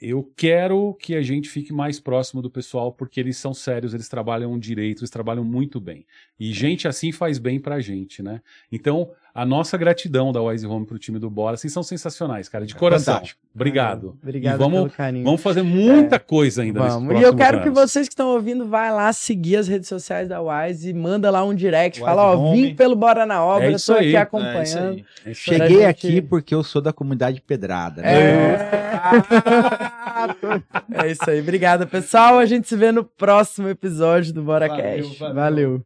eu 0.00 0.28
quero 0.36 0.94
que 1.00 1.14
a 1.14 1.22
gente 1.22 1.48
fique 1.48 1.72
mais 1.72 2.00
próximo 2.00 2.40
do 2.40 2.50
pessoal, 2.50 2.90
porque 2.92 3.20
eles 3.20 3.36
são 3.36 3.52
sérios, 3.52 3.92
eles 3.94 4.08
trabalham 4.08 4.58
direito, 4.58 5.00
eles 5.00 5.10
trabalham 5.10 5.44
muito 5.44 5.78
bem. 5.80 6.06
E 6.38 6.52
gente 6.52 6.88
assim 6.88 7.12
faz 7.12 7.38
bem 7.38 7.60
pra 7.60 7.80
gente, 7.80 8.22
né? 8.22 8.40
Então, 8.72 9.10
a 9.34 9.44
nossa 9.46 9.76
gratidão 9.76 10.32
da 10.32 10.42
Wise 10.42 10.66
Home 10.66 10.84
pro 10.86 10.98
time 10.98 11.18
do 11.18 11.28
Bora, 11.30 11.54
assim, 11.54 11.68
são 11.68 11.82
sensacionais, 11.82 12.48
cara, 12.48 12.66
de 12.66 12.74
coração. 12.74 13.14
Fantástico. 13.14 13.40
Obrigado. 13.54 14.18
Obrigado 14.22 14.54
e 14.54 14.58
vamos, 14.58 14.78
pelo 14.80 14.90
carinho. 14.90 15.24
vamos 15.24 15.40
fazer 15.42 15.62
muita 15.62 16.18
coisa 16.18 16.62
ainda 16.62 16.80
Vamos. 16.80 17.08
nesse 17.10 17.20
E 17.20 17.24
eu 17.24 17.34
quero 17.36 17.58
próximos 17.58 17.62
que 17.62 17.68
anos. 17.78 17.92
vocês 17.92 18.08
que 18.08 18.12
estão 18.14 18.28
ouvindo, 18.28 18.66
vai 18.66 18.90
lá 18.92 19.12
seguir 19.12 19.56
as 19.56 19.68
redes 19.68 19.88
sociais 19.88 20.28
da 20.28 20.40
Wise 20.40 20.90
e 20.90 20.94
manda 20.94 21.30
lá 21.30 21.44
um 21.44 21.54
direct. 21.54 21.98
Wise 22.00 22.08
fala, 22.08 22.22
ó, 22.32 22.36
Home. 22.38 22.68
vim 22.68 22.74
pelo 22.74 22.96
Bora 22.96 23.24
na 23.26 23.44
Obra, 23.44 23.66
É 23.70 23.74
eu 23.74 23.76
tô 23.84 23.92
aí. 23.92 24.06
aqui 24.08 24.16
É 24.16 24.20
acompanhando. 24.20 24.56
É 24.56 24.64
isso 24.64 24.76
aí. 24.76 25.04
É 25.26 25.30
isso 25.30 25.50
aí. 25.52 25.58
Pra 25.58 25.66
Cheguei 25.66 25.76
gente- 25.82 25.84
aqui 25.86 26.22
porque 26.22 26.54
eu 26.54 26.62
sou 26.64 26.80
da 26.82 26.92
comunidade 26.92 27.40
Pedrada. 27.40 28.02
né? 28.02 28.12
É. 28.12 28.79
é 30.92 31.10
isso 31.10 31.28
aí. 31.28 31.40
Obrigada, 31.40 31.86
pessoal. 31.86 32.38
A 32.38 32.46
gente 32.46 32.68
se 32.68 32.76
vê 32.76 32.92
no 32.92 33.04
próximo 33.04 33.68
episódio 33.68 34.32
do 34.32 34.42
Bora 34.42 34.68
Valeu, 34.68 34.82
Cash. 34.82 35.18
valeu. 35.18 35.34
valeu. 35.34 35.82